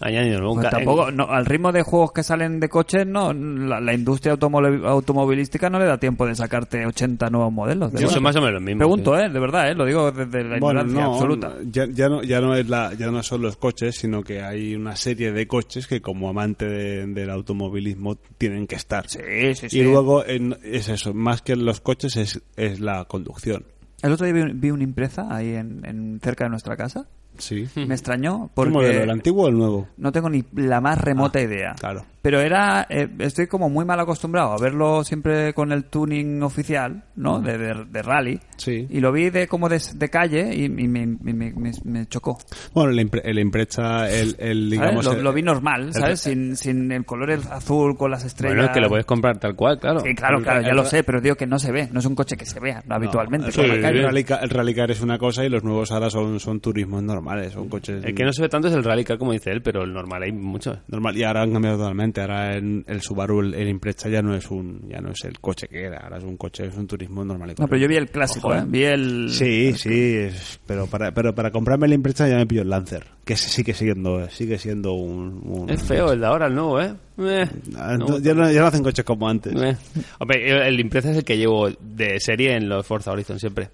Añadido 0.00 0.38
Pues 0.40 0.54
nunca. 0.56 0.70
tampoco, 0.70 1.10
no, 1.10 1.24
al 1.28 1.44
ritmo 1.44 1.72
de 1.72 1.82
juegos 1.82 2.12
que 2.12 2.22
salen 2.22 2.60
de 2.60 2.68
coches, 2.68 3.06
no, 3.06 3.32
la, 3.32 3.80
la 3.80 3.94
industria 3.94 4.32
automo- 4.34 4.60
automovilística 4.86 5.68
no 5.70 5.78
le 5.78 5.86
da 5.86 5.98
tiempo 5.98 6.24
de 6.26 6.34
sacarte 6.34 6.86
80 6.86 7.30
nuevos 7.30 7.52
modelos. 7.52 7.92
verdad. 7.92 8.08
son 8.08 8.22
más 8.22 8.36
o 8.36 8.40
menos 8.40 8.54
los 8.54 8.62
mismos. 8.62 8.78
Pregunto, 8.78 9.16
sí. 9.16 9.22
eh, 9.24 9.28
de 9.28 9.40
verdad, 9.40 9.70
eh, 9.70 9.74
lo 9.74 9.84
digo 9.84 10.12
desde 10.12 10.44
la 10.44 10.58
Bueno, 10.58 10.80
ignorancia 10.82 11.00
no, 11.02 11.12
absoluta. 11.14 11.54
Ya, 11.70 11.86
ya 11.86 12.08
no, 12.08 12.22
ya 12.22 12.40
no 12.40 12.54
es 12.54 12.68
la, 12.68 12.94
ya 12.94 13.10
no 13.10 13.22
son 13.22 13.42
los 13.42 13.56
coches, 13.56 13.96
sino 13.96 14.22
que 14.22 14.40
hay 14.42 14.74
una 14.76 14.94
serie 14.94 15.32
de 15.32 15.46
coches 15.48 15.86
que 15.86 16.00
como 16.00 16.28
amante 16.28 16.66
de- 16.68 17.06
del 17.06 17.30
automovilismo 17.30 18.16
tienen 18.38 18.66
que 18.66 18.76
estar. 18.76 19.08
Sí, 19.08 19.18
sí, 19.54 19.68
sí. 19.68 19.80
Y 19.80 19.82
luego 19.82 20.24
en- 20.24 20.56
es 20.62 20.88
eso, 20.88 21.12
más 21.14 21.42
que 21.42 21.56
los 21.56 21.80
coches 21.80 22.16
es, 22.16 22.40
es 22.56 22.78
la 22.80 23.04
conducción. 23.06 23.64
El 24.00 24.12
otro 24.12 24.26
día 24.26 24.44
vi, 24.44 24.52
vi 24.52 24.70
una 24.70 24.84
impresa 24.84 25.26
ahí 25.34 25.54
en, 25.54 25.84
en- 25.84 26.20
cerca 26.22 26.44
de 26.44 26.50
nuestra 26.50 26.76
casa. 26.76 27.08
Sí. 27.38 27.68
Me 27.76 27.94
extrañó 27.94 28.46
¿Qué 28.46 28.52
porque 28.54 28.72
modelo, 28.72 29.02
el 29.04 29.10
antiguo 29.10 29.44
o 29.44 29.48
el 29.48 29.56
nuevo? 29.56 29.88
no 29.96 30.12
tengo 30.12 30.28
ni 30.28 30.44
la 30.54 30.80
más 30.80 31.00
remota 31.00 31.40
idea. 31.40 31.74
Claro. 31.78 32.04
Pero 32.20 32.40
era, 32.40 32.86
eh, 32.90 33.08
estoy 33.20 33.46
como 33.46 33.68
muy 33.70 33.84
mal 33.84 34.00
acostumbrado 34.00 34.52
a 34.52 34.58
verlo 34.58 35.04
siempre 35.04 35.54
con 35.54 35.70
el 35.72 35.84
tuning 35.84 36.42
oficial, 36.42 37.04
¿no? 37.16 37.40
De, 37.40 37.56
de- 37.56 37.84
de 37.84 38.02
rally. 38.02 38.40
Sí. 38.56 38.86
Y 38.90 39.00
lo 39.00 39.12
vi 39.12 39.30
de 39.30 39.46
como 39.46 39.68
de, 39.68 39.80
de 39.94 40.08
calle 40.08 40.52
y, 40.54 40.64
y 40.64 40.68
me, 40.68 41.06
me- 41.06 41.52
me- 41.52 41.72
me- 41.84 42.06
chocó. 42.06 42.38
Bueno, 42.74 42.90
el, 42.90 42.98
impre- 42.98 43.22
el 43.24 43.38
imprecha, 43.38 44.10
el, 44.10 44.34
el, 44.38 44.68
digamos... 44.70 45.04
Lo, 45.04 45.12
el- 45.12 45.22
lo 45.22 45.32
vi 45.32 45.42
normal, 45.42 45.86
el- 45.88 45.94
¿sabes? 45.94 46.20
Sin, 46.20 46.56
sin 46.56 46.90
el 46.90 47.04
color 47.04 47.30
azul 47.50 47.96
con 47.96 48.10
las 48.10 48.24
estrellas. 48.24 48.56
Bueno, 48.56 48.68
es 48.68 48.74
que 48.74 48.80
lo 48.80 48.88
puedes 48.88 49.06
comprar 49.06 49.38
tal 49.38 49.54
cual, 49.54 49.78
claro. 49.78 50.00
Sí, 50.00 50.14
claro, 50.14 50.42
claro, 50.42 50.62
ya 50.62 50.74
lo 50.74 50.84
sé, 50.84 51.04
pero 51.04 51.20
digo 51.20 51.36
que 51.36 51.46
no 51.46 51.58
se 51.60 51.70
ve. 51.70 51.88
No 51.92 52.00
es 52.00 52.06
un 52.06 52.14
coche 52.16 52.36
que 52.36 52.46
se 52.46 52.58
vea 52.58 52.82
habitualmente 52.88 53.48
el, 53.48 53.54
por 53.54 53.66
la 53.68 53.74
el, 53.74 53.80
calle. 53.82 54.02
rally 54.02 54.24
car- 54.24 54.40
el 54.42 54.50
rally 54.50 54.74
car 54.74 54.90
es 54.90 55.00
una 55.00 55.18
cosa 55.18 55.44
y 55.44 55.48
los 55.48 55.62
nuevos 55.62 55.92
ahora 55.92 56.10
son, 56.10 56.40
son 56.40 56.60
turismos 56.60 57.02
normales, 57.02 57.52
son 57.52 57.68
coches... 57.68 58.04
El 58.04 58.14
que 58.14 58.24
no 58.24 58.32
se 58.32 58.42
ve 58.42 58.48
tanto 58.48 58.66
es 58.68 58.74
el 58.74 58.82
Rally 58.82 59.04
Car, 59.04 59.18
como 59.18 59.32
dice 59.32 59.50
él, 59.50 59.62
pero 59.62 59.84
el 59.84 59.92
normal 59.92 60.22
hay 60.24 60.32
mucho. 60.32 60.80
normal 60.88 61.16
y 61.16 61.22
ahora 61.22 61.42
han 61.42 61.52
cambiado 61.52 61.78
totalmente 61.78 62.07
ahora 62.16 62.56
en 62.56 62.84
el 62.88 63.00
Subaru 63.02 63.40
el, 63.40 63.54
el 63.54 63.68
Impreza 63.68 64.08
ya 64.08 64.22
no 64.22 64.34
es 64.34 64.50
un 64.50 64.88
ya 64.88 65.00
no 65.00 65.10
es 65.10 65.24
el 65.24 65.38
coche 65.40 65.68
que 65.68 65.84
era 65.84 65.98
ahora 65.98 66.18
es 66.18 66.24
un 66.24 66.36
coche 66.36 66.66
es 66.66 66.74
un 66.76 66.86
turismo 66.86 67.24
normal 67.24 67.50
y 67.50 67.60
No, 67.60 67.68
pero 67.68 67.80
yo 67.80 67.88
vi 67.88 67.96
el 67.96 68.08
clásico, 68.08 68.48
Ojo, 68.48 68.56
¿eh? 68.56 68.60
¿eh? 68.60 68.64
Vi 68.66 68.84
el... 68.84 69.30
sí 69.30 69.72
sí 69.74 70.14
es- 70.16 70.60
pero 70.66 70.86
para 70.86 71.12
pero 71.12 71.34
para 71.34 71.50
comprarme 71.50 71.86
el 71.86 71.92
Impreza 71.92 72.28
ya 72.28 72.36
me 72.36 72.46
pillo 72.46 72.62
el 72.62 72.70
Lancer 72.70 73.04
que 73.24 73.36
sigue 73.36 73.74
siendo 73.74 74.28
sigue 74.30 74.58
siendo 74.58 74.92
un, 74.94 75.40
un- 75.44 75.70
Es 75.70 75.82
feo 75.82 76.12
el 76.12 76.20
de 76.20 76.26
ahora, 76.26 76.46
el 76.46 76.54
nuevo, 76.54 76.80
¿eh? 76.80 76.94
Eh, 77.18 77.46
Ah, 77.76 77.96
no. 77.98 78.06
no, 78.06 78.18
ya, 78.20 78.32
no, 78.34 78.50
ya 78.50 78.60
no 78.60 78.66
hacen 78.68 78.82
coches 78.82 79.04
como 79.04 79.28
antes 79.28 79.52
Eh. 79.60 79.76
Hombre, 80.18 80.50
el- 80.50 80.62
el 80.74 80.80
Impreza 80.80 81.10
es 81.10 81.18
el 81.18 81.24
que 81.24 81.36
llevo 81.36 81.68
de 81.80 82.18
serie 82.20 82.54
en 82.56 82.68
los 82.68 82.86
Forza 82.86 83.12
Horizon 83.12 83.38
siempre. 83.38 83.68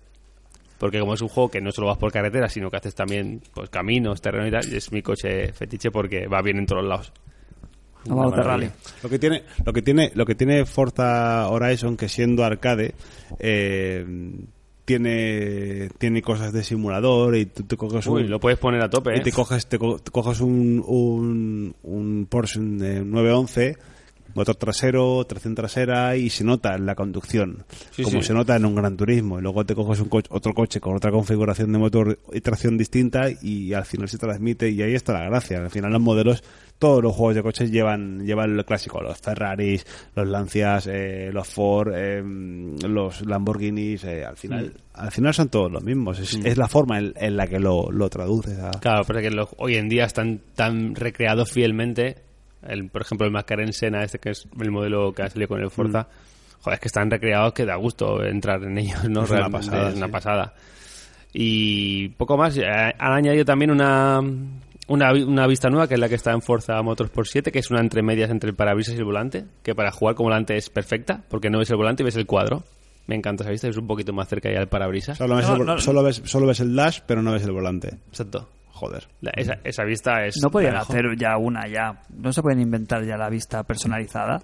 Porque 0.76 0.98
como 0.98 1.14
es 1.14 1.22
un 1.22 1.28
juego 1.28 1.50
que 1.50 1.60
no 1.60 1.70
solo 1.70 1.86
vas 1.86 1.98
por 1.98 2.10
carretera, 2.12 2.48
sino 2.48 2.68
que 2.68 2.76
haces 2.76 2.94
también 2.96 3.40
pues 3.54 3.70
caminos, 3.70 4.20
terreno 4.20 4.48
y 4.48 4.50
tal, 4.50 4.74
es 4.74 4.90
mi 4.92 5.02
coche 5.02 5.52
fetiche 5.52 5.90
porque 5.92 6.26
va 6.26 6.42
bien 6.42 6.58
en 6.58 6.66
todos 6.66 6.84
lados. 6.84 7.12
Rally. 8.06 8.70
lo 9.02 9.08
que 9.08 9.18
tiene 9.18 9.42
lo 9.64 9.72
que 9.72 9.82
tiene 9.82 10.12
lo 10.14 10.26
que 10.26 10.34
tiene 10.34 10.64
Forza 10.66 11.48
Horizon 11.48 11.96
que 11.96 12.08
siendo 12.08 12.44
arcade 12.44 12.94
eh, 13.38 14.04
tiene 14.84 15.88
tiene 15.98 16.20
cosas 16.22 16.52
de 16.52 16.62
simulador 16.62 17.36
y 17.36 17.46
tú 17.46 17.62
te 17.62 17.76
coges 17.76 18.06
Uy, 18.06 18.24
un, 18.24 18.30
lo 18.30 18.38
puedes 18.40 18.58
poner 18.58 18.82
a 18.82 18.90
tope, 18.90 19.14
¿eh? 19.14 19.18
y 19.18 19.22
te 19.22 19.32
coges, 19.32 19.66
te, 19.66 19.78
co- 19.78 19.98
te 19.98 20.10
coges 20.10 20.40
un, 20.40 20.82
un, 20.86 21.74
un 21.84 22.26
Porsche 22.28 22.60
de 22.60 23.02
911 23.04 23.76
motor 24.34 24.56
trasero, 24.56 25.24
tracción 25.24 25.54
trasera 25.54 26.16
y 26.16 26.30
se 26.30 26.44
nota 26.44 26.74
en 26.74 26.86
la 26.86 26.94
conducción, 26.94 27.64
como 27.96 28.20
sí. 28.20 28.28
se 28.28 28.34
nota 28.34 28.56
en 28.56 28.64
un 28.66 28.74
Gran 28.74 28.96
Turismo. 28.96 29.38
Y 29.38 29.42
luego 29.42 29.64
te 29.64 29.74
coges 29.74 30.00
un 30.00 30.08
coche- 30.08 30.28
otro 30.30 30.52
coche 30.54 30.80
con 30.80 30.96
otra 30.96 31.10
configuración 31.10 31.72
de 31.72 31.78
motor 31.78 32.18
y 32.32 32.40
tracción 32.40 32.76
distinta 32.76 33.28
y 33.42 33.72
al 33.72 33.84
final 33.84 34.08
se 34.08 34.18
transmite 34.18 34.68
y 34.70 34.82
ahí 34.82 34.94
está 34.94 35.12
la 35.12 35.24
gracia. 35.26 35.58
Al 35.58 35.70
final 35.70 35.92
los 35.92 36.00
modelos, 36.02 36.42
todos 36.78 37.02
los 37.02 37.14
juegos 37.14 37.34
de 37.36 37.42
coches 37.42 37.70
llevan, 37.70 38.24
llevan 38.26 38.56
lo 38.56 38.64
clásico, 38.64 39.00
los 39.00 39.18
Ferraris, 39.18 39.86
los 40.16 40.26
Lancias, 40.28 40.88
eh, 40.90 41.30
los 41.32 41.46
Ford, 41.48 41.92
eh, 41.94 42.22
los 42.24 43.24
Lamborghinis, 43.26 44.04
eh, 44.04 44.24
al 44.24 44.36
final, 44.36 44.74
al 44.94 45.10
final 45.12 45.32
son 45.34 45.48
todos 45.48 45.70
los 45.70 45.82
mismos. 45.82 46.18
Es, 46.18 46.34
es 46.44 46.56
la 46.56 46.68
forma 46.68 46.98
en, 46.98 47.12
en 47.16 47.36
la 47.36 47.46
que 47.46 47.58
lo, 47.60 47.90
lo 47.90 48.08
traduces 48.10 48.58
a... 48.58 48.70
Claro, 48.80 49.04
pero 49.06 49.20
es 49.20 49.28
que 49.28 49.34
los- 49.34 49.48
hoy 49.58 49.76
en 49.76 49.88
día 49.88 50.04
están 50.04 50.40
tan 50.54 50.94
recreados 50.94 51.50
fielmente. 51.52 52.16
El, 52.66 52.88
por 52.88 53.02
ejemplo, 53.02 53.26
el 53.26 53.32
McLaren 53.32 53.72
Senna, 53.72 54.02
este 54.04 54.18
que 54.18 54.30
es 54.30 54.46
el 54.60 54.70
modelo 54.70 55.12
que 55.12 55.22
ha 55.22 55.30
salido 55.30 55.48
con 55.48 55.60
el 55.60 55.70
Forza. 55.70 56.08
Joder, 56.60 56.74
es 56.74 56.80
que 56.80 56.88
están 56.88 57.10
recreados 57.10 57.52
que 57.52 57.64
da 57.66 57.76
gusto 57.76 58.24
entrar 58.24 58.62
en 58.64 58.78
ellos, 58.78 59.04
¿no? 59.08 59.24
Es 59.24 59.30
una 59.30 59.40
Realmente 59.40 59.58
pasada, 59.70 59.88
Es 59.90 59.96
una 59.96 60.06
sí. 60.06 60.12
pasada. 60.12 60.54
Y 61.32 62.08
poco 62.10 62.36
más. 62.36 62.56
eh, 62.56 62.64
Han 62.64 63.12
añadido 63.12 63.44
también 63.44 63.70
una, 63.70 64.20
una, 64.88 65.12
una 65.12 65.46
vista 65.46 65.68
nueva, 65.68 65.88
que 65.88 65.94
es 65.94 66.00
la 66.00 66.08
que 66.08 66.14
está 66.14 66.32
en 66.32 66.40
Forza 66.42 66.80
Motorsport 66.82 67.26
7, 67.28 67.50
que 67.52 67.58
es 67.58 67.70
una 67.70 67.80
entre 67.80 68.02
medias 68.02 68.30
entre 68.30 68.50
el 68.50 68.56
parabrisas 68.56 68.94
y 68.94 68.98
el 68.98 69.04
volante, 69.04 69.44
que 69.62 69.74
para 69.74 69.90
jugar 69.90 70.14
con 70.14 70.24
volante 70.24 70.56
es 70.56 70.70
perfecta, 70.70 71.22
porque 71.28 71.50
no 71.50 71.58
ves 71.58 71.70
el 71.70 71.76
volante 71.76 72.02
y 72.02 72.06
ves 72.06 72.16
el 72.16 72.26
cuadro. 72.26 72.62
Me 73.06 73.14
encanta 73.16 73.42
esa 73.44 73.50
vista, 73.50 73.68
es 73.68 73.76
un 73.76 73.86
poquito 73.86 74.14
más 74.14 74.28
cerca 74.28 74.50
ya 74.50 74.60
del 74.60 74.68
parabrisas. 74.68 75.18
Solo 75.18 75.36
ves, 75.36 75.46
No, 75.48 75.56
el, 75.56 75.66
no, 75.66 75.78
solo, 75.78 76.02
ves, 76.02 76.22
solo 76.24 76.46
ves 76.46 76.60
el 76.60 76.74
dash, 76.74 77.00
pero 77.06 77.20
no 77.20 77.32
ves 77.32 77.42
el 77.44 77.52
volante. 77.52 77.88
Exacto. 78.08 78.48
Joder. 78.74 79.08
La- 79.20 79.30
esa, 79.36 79.54
esa 79.64 79.84
vista 79.84 80.26
es... 80.26 80.36
No 80.42 80.50
podían 80.50 80.76
hacer 80.76 81.04
ya 81.16 81.36
una 81.38 81.66
ya. 81.68 82.02
No 82.14 82.32
se 82.32 82.42
pueden 82.42 82.60
inventar 82.60 83.04
ya 83.04 83.16
la 83.16 83.30
vista 83.30 83.62
personalizada. 83.62 84.42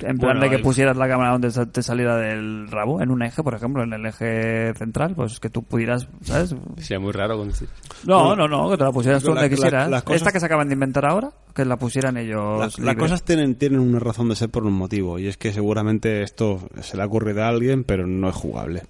En 0.00 0.18
plan 0.18 0.32
Bueno, 0.32 0.40
de 0.40 0.48
que 0.50 0.56
el- 0.56 0.62
pusieras 0.62 0.96
la 0.96 1.06
cámara 1.06 1.30
donde 1.30 1.50
te 1.66 1.80
saliera 1.82 2.16
del 2.16 2.66
rabo, 2.68 3.00
en 3.00 3.12
un 3.12 3.22
eje, 3.22 3.44
por 3.44 3.54
ejemplo, 3.54 3.84
en 3.84 3.92
el 3.92 4.04
eje 4.06 4.74
central, 4.74 5.14
pues 5.14 5.38
que 5.38 5.50
tú 5.50 5.62
pudieras, 5.62 6.08
¿sabes? 6.22 6.52
Sería 6.78 6.98
muy 6.98 7.12
raro 7.12 7.36
conducir. 7.36 7.68
No, 8.04 8.34
no, 8.34 8.48
no, 8.48 8.68
que 8.70 8.76
te 8.76 8.82
la 8.82 8.90
pusieras 8.90 9.22
tú 9.22 9.28
donde 9.28 9.42
la- 9.42 9.48
quisieras. 9.48 10.02
cosas- 10.02 10.16
Esta 10.16 10.32
que 10.32 10.40
se 10.40 10.46
acaban 10.46 10.66
de 10.66 10.74
inventar 10.74 11.06
ahora, 11.06 11.30
que 11.54 11.64
la 11.64 11.76
pusieran 11.76 12.16
ellos. 12.16 12.76
Las, 12.80 12.96
cosas 12.96 13.22
tienen, 13.22 13.54
tienen 13.54 13.78
una 13.78 14.00
razón 14.00 14.28
de 14.30 14.34
ser 14.34 14.48
por 14.48 14.64
un 14.64 14.72
motivo, 14.72 15.20
y 15.20 15.28
es 15.28 15.36
que 15.36 15.52
seguramente 15.52 16.22
esto 16.22 16.58
se 16.80 16.96
le 16.96 17.02
ha 17.04 17.06
ocurrido 17.06 17.44
a 17.44 17.48
alguien, 17.48 17.84
pero 17.84 18.04
no 18.04 18.28
es 18.28 18.34
jugable. 18.34 18.82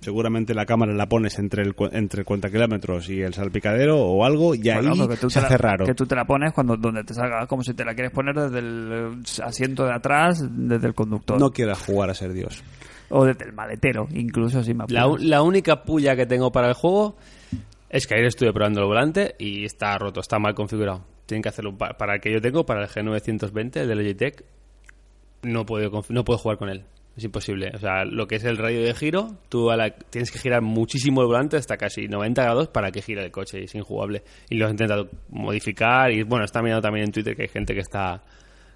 Seguramente 0.00 0.54
la 0.54 0.66
cámara 0.66 0.92
la 0.92 1.06
pones 1.08 1.38
entre 1.38 1.62
el, 1.62 1.74
cu- 1.74 1.88
entre 1.92 2.20
el 2.20 2.24
cuenta 2.26 2.50
kilómetros 2.50 3.08
y 3.10 3.20
el 3.20 3.32
salpicadero 3.34 3.96
o 3.98 4.24
algo, 4.24 4.54
y 4.54 4.58
Bueno, 4.62 4.90
ahí 4.90 4.98
se 5.08 5.16
te 5.16 5.40
la- 5.40 5.46
hace 5.46 5.58
raro. 5.58 5.86
Que 5.86 5.94
tú 5.94 6.06
te 6.06 6.16
la 6.16 6.24
pones 6.24 6.52
cuando 6.52 6.76
donde 6.76 7.04
te 7.04 7.14
salga, 7.14 7.46
como 7.46 7.62
si 7.62 7.74
te 7.74 7.84
la 7.84 7.94
quieres 7.94 8.10
poner 8.12 8.34
desde 8.34 8.58
el 8.58 8.90
eh, 8.92 9.42
asiento 9.44 9.84
de 9.84 9.92
atrás, 9.94 10.44
desde 10.50 10.86
el 10.88 10.94
conductor. 10.94 11.38
No 11.38 11.50
quieras 11.50 11.84
jugar 11.84 12.10
a 12.10 12.14
ser 12.14 12.32
Dios. 12.32 12.62
O 13.10 13.24
desde 13.24 13.44
el 13.46 13.52
maletero, 13.52 14.06
incluso 14.12 14.62
si 14.62 14.74
me 14.74 14.84
La, 14.88 15.06
la 15.18 15.42
única 15.42 15.82
puya 15.84 16.14
que 16.16 16.26
tengo 16.26 16.50
para 16.52 16.68
el 16.68 16.74
juego 16.74 17.16
es 17.88 18.06
que 18.06 18.14
ayer 18.14 18.26
estuve 18.26 18.52
probando 18.52 18.80
el 18.80 18.86
volante 18.86 19.34
y 19.38 19.64
está 19.64 19.96
roto, 19.96 20.20
está 20.20 20.38
mal 20.38 20.54
configurado. 20.54 21.04
Tienen 21.24 21.42
que 21.42 21.48
hacerlo 21.50 21.76
pa- 21.76 21.96
para 21.96 22.16
el 22.16 22.20
que 22.20 22.32
yo 22.32 22.40
tengo, 22.40 22.66
para 22.66 22.82
el 22.82 22.88
G920, 22.88 23.76
el 23.76 23.88
de 23.88 23.94
Logitech. 23.94 24.44
No 25.42 25.64
puedo, 25.64 26.02
no 26.08 26.24
puedo 26.24 26.38
jugar 26.38 26.58
con 26.58 26.68
él. 26.68 26.84
Es 27.18 27.24
imposible. 27.24 27.72
O 27.74 27.78
sea, 27.78 28.04
lo 28.04 28.28
que 28.28 28.36
es 28.36 28.44
el 28.44 28.56
radio 28.56 28.80
de 28.80 28.94
giro, 28.94 29.36
tú 29.48 29.70
a 29.72 29.76
la- 29.76 29.90
tienes 29.90 30.30
que 30.30 30.38
girar 30.38 30.62
muchísimo 30.62 31.20
el 31.20 31.26
volante 31.26 31.56
hasta 31.56 31.76
casi 31.76 32.06
90 32.06 32.42
grados 32.44 32.68
para 32.68 32.92
que 32.92 33.02
gire 33.02 33.24
el 33.24 33.32
coche 33.32 33.60
y 33.60 33.64
es 33.64 33.74
injugable. 33.74 34.22
Y 34.48 34.56
lo 34.56 34.68
he 34.68 34.70
intentado 34.70 35.08
modificar 35.28 36.12
y 36.12 36.22
bueno, 36.22 36.44
está 36.44 36.62
mirando 36.62 36.80
también 36.82 37.06
en 37.06 37.12
Twitter 37.12 37.34
que 37.34 37.42
hay 37.42 37.48
gente 37.48 37.74
que 37.74 37.80
está 37.80 38.22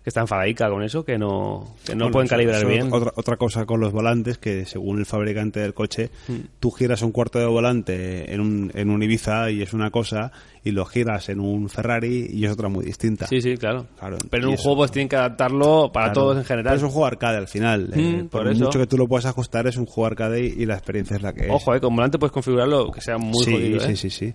que 0.02 0.10
está 0.10 0.20
enfadaica 0.22 0.68
con 0.68 0.82
eso, 0.82 1.04
que 1.04 1.16
no, 1.18 1.76
que 1.84 1.94
no 1.94 2.04
Bueno, 2.06 2.12
pueden 2.12 2.28
calibrar 2.28 2.58
eso 2.58 2.68
bien. 2.68 2.92
Otra, 2.92 3.12
otra 3.16 3.36
cosa 3.36 3.64
con 3.66 3.80
los 3.80 3.92
volantes, 3.92 4.36
que 4.38 4.64
según 4.66 4.98
el 4.98 5.06
fabricante 5.06 5.60
del 5.60 5.74
coche, 5.74 6.10
Mm. 6.28 6.32
tú 6.60 6.70
giras 6.72 7.02
un 7.02 7.12
cuarto 7.12 7.38
de 7.38 7.46
volante 7.46 8.32
en 8.34 8.40
un, 8.40 8.70
en 8.74 8.90
un 8.90 9.02
Ibiza 9.02 9.50
y 9.50 9.62
es 9.62 9.72
una 9.72 9.90
cosa, 9.90 10.32
y 10.64 10.70
lo 10.72 10.84
giras 10.86 11.28
en 11.28 11.40
un 11.40 11.68
Ferrari 11.68 12.28
y 12.32 12.44
es 12.44 12.52
otra 12.52 12.68
muy 12.68 12.84
distinta. 12.84 13.26
Sí, 13.26 13.40
sí, 13.40 13.56
claro. 13.56 13.86
Claro, 13.98 14.18
Pero 14.30 14.42
en 14.44 14.48
un 14.48 14.54
eso. 14.54 14.62
juego 14.64 14.76
pues 14.78 14.90
tienen 14.92 15.08
que 15.08 15.16
adaptarlo 15.16 15.90
para 15.92 16.06
Claro. 16.06 16.20
todos 16.20 16.36
en 16.38 16.44
general. 16.44 16.64
Pero 16.72 16.76
es 16.76 16.82
un 16.82 16.90
juego 16.90 17.06
arcade 17.06 17.36
al 17.38 17.48
final. 17.48 17.90
eh, 17.94 18.22
Mm, 18.22 18.28
por 18.28 18.42
por 18.42 18.52
eso. 18.52 18.64
mucho 18.64 18.78
que 18.80 18.86
tú 18.86 18.96
lo 18.98 19.06
puedas 19.06 19.26
ajustar, 19.26 19.66
es 19.68 19.76
un 19.76 19.86
juego 19.86 20.06
arcade 20.06 20.40
y, 20.44 20.62
y 20.62 20.66
la 20.66 20.74
experiencia 20.74 21.16
es 21.16 21.22
la 21.22 21.32
que 21.32 21.46
es. 21.46 21.50
Ojo, 21.50 21.74
eh, 21.74 21.80
con 21.80 21.94
volante 21.94 22.18
puedes 22.18 22.32
configurarlo 22.32 22.90
que 22.90 23.00
sea 23.00 23.18
muy 23.18 23.44
sí, 23.44 23.52
jodido, 23.52 23.80
sí, 23.80 23.92
¿eh? 23.92 23.96
sí, 23.96 24.10
sí. 24.10 24.34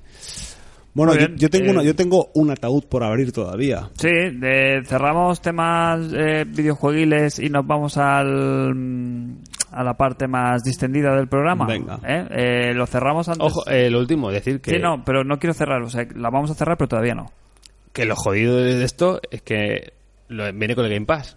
Bueno, 1.05 1.13
yo, 1.35 1.49
tengo 1.49 1.67
eh, 1.67 1.71
una- 1.71 1.83
yo 1.83 1.95
tengo 1.95 2.29
un 2.33 2.51
ataúd 2.51 2.83
por 2.89 3.03
abrir 3.03 3.31
todavía. 3.31 3.89
Sí, 3.97 4.09
de- 4.09 4.81
cerramos 4.85 5.39
temas 5.41 6.11
eh, 6.13 6.43
videojueguiles 6.47 7.39
y 7.39 7.49
nos 7.49 7.65
vamos 7.65 7.97
al, 7.97 8.73
mm, 8.75 9.37
a 9.71 9.83
la 9.83 9.93
parte 9.93 10.27
más 10.27 10.63
distendida 10.63 11.15
del 11.15 11.27
programa. 11.27 11.65
Venga. 11.67 11.99
¿Eh? 12.07 12.27
Eh, 12.69 12.73
lo 12.73 12.85
cerramos 12.87 13.29
antes. 13.29 13.45
Ojo, 13.45 13.69
eh, 13.69 13.89
lo 13.89 13.99
último, 13.99 14.31
decir 14.31 14.59
que, 14.59 14.71
Sí, 14.71 14.77
no, 14.81 15.03
pero 15.05 15.23
no 15.23 15.37
quiero 15.39 15.53
cerrar. 15.53 15.81
O 15.83 15.89
sea, 15.89 16.05
la 16.15 16.29
vamos 16.29 16.51
a 16.51 16.55
cerrar, 16.55 16.77
pero 16.77 16.87
todavía 16.89 17.13
no. 17.15 17.25
que 17.93 18.05
lo 18.05 18.15
jodido 18.15 18.57
de 18.57 18.83
esto 18.83 19.19
es 19.31 19.41
que 19.41 19.93
lo- 20.27 20.51
viene 20.53 20.75
con 20.75 20.85
el 20.85 20.91
Game 20.93 21.05
Pass. 21.07 21.35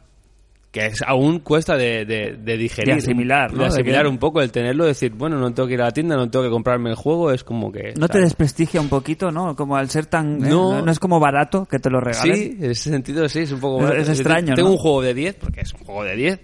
Que 0.70 0.86
es, 0.86 1.02
aún 1.04 1.40
cuesta 1.40 1.76
de, 1.76 2.04
de, 2.04 2.36
de 2.40 2.56
digerir. 2.56 2.94
De 2.94 3.00
asimilar. 3.00 3.50
De 3.52 3.66
asimilar 3.66 4.06
un 4.06 4.18
poco 4.18 4.40
el 4.40 4.52
tenerlo, 4.52 4.84
decir, 4.84 5.12
bueno, 5.12 5.36
no 5.36 5.52
tengo 5.52 5.66
que 5.66 5.74
ir 5.74 5.80
a 5.82 5.86
la 5.86 5.90
tienda, 5.90 6.14
no 6.14 6.30
tengo 6.30 6.44
que 6.44 6.50
comprarme 6.50 6.90
el 6.90 6.94
juego, 6.96 7.32
es 7.32 7.42
como 7.42 7.72
que... 7.72 7.92
¿No 7.98 8.08
te 8.08 8.20
desprestigia 8.20 8.80
un 8.80 8.88
poquito, 8.88 9.32
no? 9.32 9.56
Como 9.56 9.76
al 9.76 9.90
ser 9.90 10.06
tan... 10.06 10.34
eh, 10.44 10.48
No. 10.48 10.74
no, 10.74 10.82
no 10.82 10.92
es 10.92 11.00
como 11.00 11.18
barato 11.18 11.66
que 11.66 11.80
te 11.80 11.90
lo 11.90 12.00
regalen. 12.00 12.36
Sí, 12.36 12.56
en 12.60 12.70
ese 12.70 12.90
sentido 12.90 13.28
sí, 13.28 13.40
es 13.40 13.50
un 13.52 13.58
poco... 13.58 13.88
Es- 13.88 14.02
es 14.08 14.20
extraño, 14.20 14.54
Tengo 14.54 14.68
¿no? 14.68 14.74
un 14.76 14.80
juego 14.80 15.02
de 15.02 15.12
10, 15.14 15.34
porque 15.36 15.62
es 15.62 15.72
un 15.74 15.80
juego 15.80 16.04
de 16.04 16.14
10, 16.14 16.40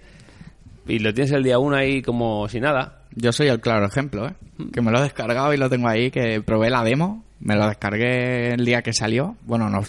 y 0.89 0.99
lo 0.99 1.13
tienes 1.13 1.31
el 1.31 1.43
día 1.43 1.57
1 1.59 1.75
ahí 1.77 2.01
como 2.01 2.49
si 2.49 2.59
nada. 2.59 3.03
Yo 3.15 3.31
soy 3.31 3.47
el 3.47 3.61
claro 3.61 3.85
ejemplo, 3.85 4.27
¿eh? 4.27 4.33
Que 4.73 4.81
me 4.81 4.91
lo 4.91 4.99
he 4.99 5.03
descargado 5.03 5.53
y 5.53 5.57
lo 5.57 5.69
tengo 5.69 5.87
ahí, 5.87 6.11
que 6.11 6.41
probé 6.41 6.69
la 6.69 6.83
demo, 6.83 7.23
me 7.39 7.55
lo 7.55 7.65
descargué 7.69 8.53
el 8.55 8.65
día 8.65 8.81
que 8.81 8.91
salió, 8.91 9.37
bueno, 9.45 9.69
no, 9.69 9.81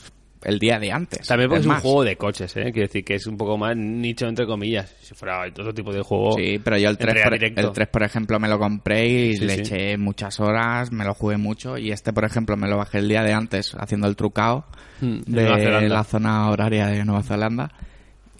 el 0.44 0.58
día 0.58 0.78
de 0.78 0.92
antes. 0.92 1.26
También 1.26 1.48
porque 1.50 1.60
es, 1.62 1.66
un 1.66 1.74
juego 1.80 2.04
de 2.04 2.16
coches, 2.16 2.56
¿eh? 2.56 2.64
Quiero 2.72 2.86
decir 2.88 3.04
que 3.04 3.14
es 3.16 3.26
un 3.26 3.36
poco 3.36 3.58
más 3.58 3.76
nicho, 3.76 4.26
entre 4.26 4.46
comillas. 4.46 4.94
Si 5.00 5.14
fuera 5.14 5.40
otro 5.46 5.72
tipo 5.74 5.92
de 5.92 6.02
juego... 6.02 6.32
Sí, 6.36 6.60
pero 6.62 6.78
yo 6.78 6.88
el 6.90 6.96
3, 6.98 7.16
entraría 7.16 7.54
por, 7.54 7.64
el 7.64 7.72
3, 7.72 7.88
por 7.88 8.02
ejemplo, 8.04 8.38
me 8.38 8.48
lo 8.48 8.58
compré 8.58 9.06
y 9.08 9.36
Sí, 9.36 9.44
le 9.44 9.54
sí. 9.56 9.60
eché 9.60 9.96
muchas 9.98 10.38
horas, 10.40 10.92
me 10.92 11.04
lo 11.04 11.14
jugué 11.14 11.36
mucho. 11.36 11.76
Y 11.78 11.90
este, 11.90 12.12
por 12.12 12.24
ejemplo, 12.24 12.56
me 12.56 12.68
lo 12.68 12.76
bajé 12.76 12.98
el 12.98 13.08
día 13.08 13.22
de 13.22 13.32
antes 13.32 13.74
haciendo 13.78 14.06
el 14.08 14.16
trucao 14.16 14.64
Mm, 15.00 15.18
en 15.26 15.32
de 15.34 15.88
la 15.88 16.02
zona 16.02 16.50
horaria 16.50 16.86
de 16.88 17.04
Nueva 17.04 17.22
Zelanda. 17.22 17.70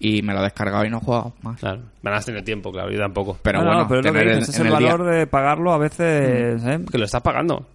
Y 0.01 0.23
me 0.23 0.33
lo 0.33 0.41
he 0.41 0.43
descargado 0.45 0.85
y 0.85 0.91
no 0.91 0.99
he 0.99 1.01
jugado 1.01 1.33
más. 1.43 1.59
Claro, 1.59 1.83
me 2.03 2.11
has 2.13 2.25
tenido 2.25 2.45
tiempo, 2.45 2.71
claro, 2.71 2.91
yo 2.91 2.99
tampoco. 2.99 3.37
Pero 3.43 3.59
No, 3.61 3.65
no, 3.65 3.71
bueno, 3.87 3.89
pero 3.89 4.01
es 4.01 4.07
lo 4.07 4.13
que 4.13 4.19
tener 4.21 4.37
dices, 4.39 4.49
en- 4.49 4.55
es 4.55 4.61
en 4.61 4.73
el 4.73 4.79
día- 4.79 4.93
valor 4.93 5.11
de 5.13 5.27
pagarlo 5.27 5.73
a 5.73 5.79
veces... 5.79 6.63
¿eh? 6.65 6.81
Que 6.91 6.99
lo 6.99 7.05
estás 7.05 7.23
pagando. 7.23 7.67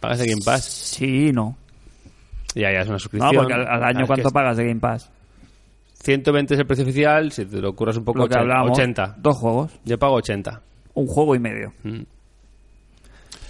Pagas 0.00 0.18
Game 0.22 0.42
Pass. 0.44 0.64
Sí, 0.64 1.30
no. 1.32 1.56
Ya, 2.56 2.72
ya 2.72 2.80
es 2.80 2.86
una 2.86 2.94
No, 2.94 2.98
suscripción. 2.98 3.34
porque 3.36 3.52
al, 3.54 3.66
al 3.68 3.84
año 3.84 4.06
¿cuánto 4.06 4.30
pagas 4.30 4.56
de 4.56 4.66
Game 4.66 4.80
Pass? 4.80 5.10
120 6.02 6.54
es 6.54 6.60
el 6.60 6.66
precio 6.66 6.84
oficial, 6.84 7.30
si 7.32 7.44
te 7.46 7.58
lo 7.60 7.74
curas 7.74 7.96
un 7.96 8.04
poco, 8.04 8.18
Lo 8.20 8.24
que 8.28 8.34
80. 8.34 8.40
hablábamos. 8.40 8.78
80. 8.78 9.16
Dos 9.18 9.36
juegos. 9.38 9.72
Yo 9.84 9.98
pago 9.98 10.14
80. 10.14 10.60
Un 10.94 11.06
juego 11.06 11.34
y 11.34 11.38
medio. 11.38 11.72
Mm. 11.82 12.00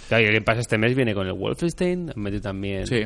Claro, 0.09 0.23
y 0.23 0.27
el 0.27 0.33
Game 0.33 0.45
Pass 0.45 0.59
este 0.59 0.77
mes 0.77 0.95
viene 0.95 1.13
con 1.13 1.27
el 1.27 1.33
Wolfenstein, 1.33 2.11
han 2.15 2.21
metido 2.21 2.41
también 2.41 2.87
Sí, 2.87 3.05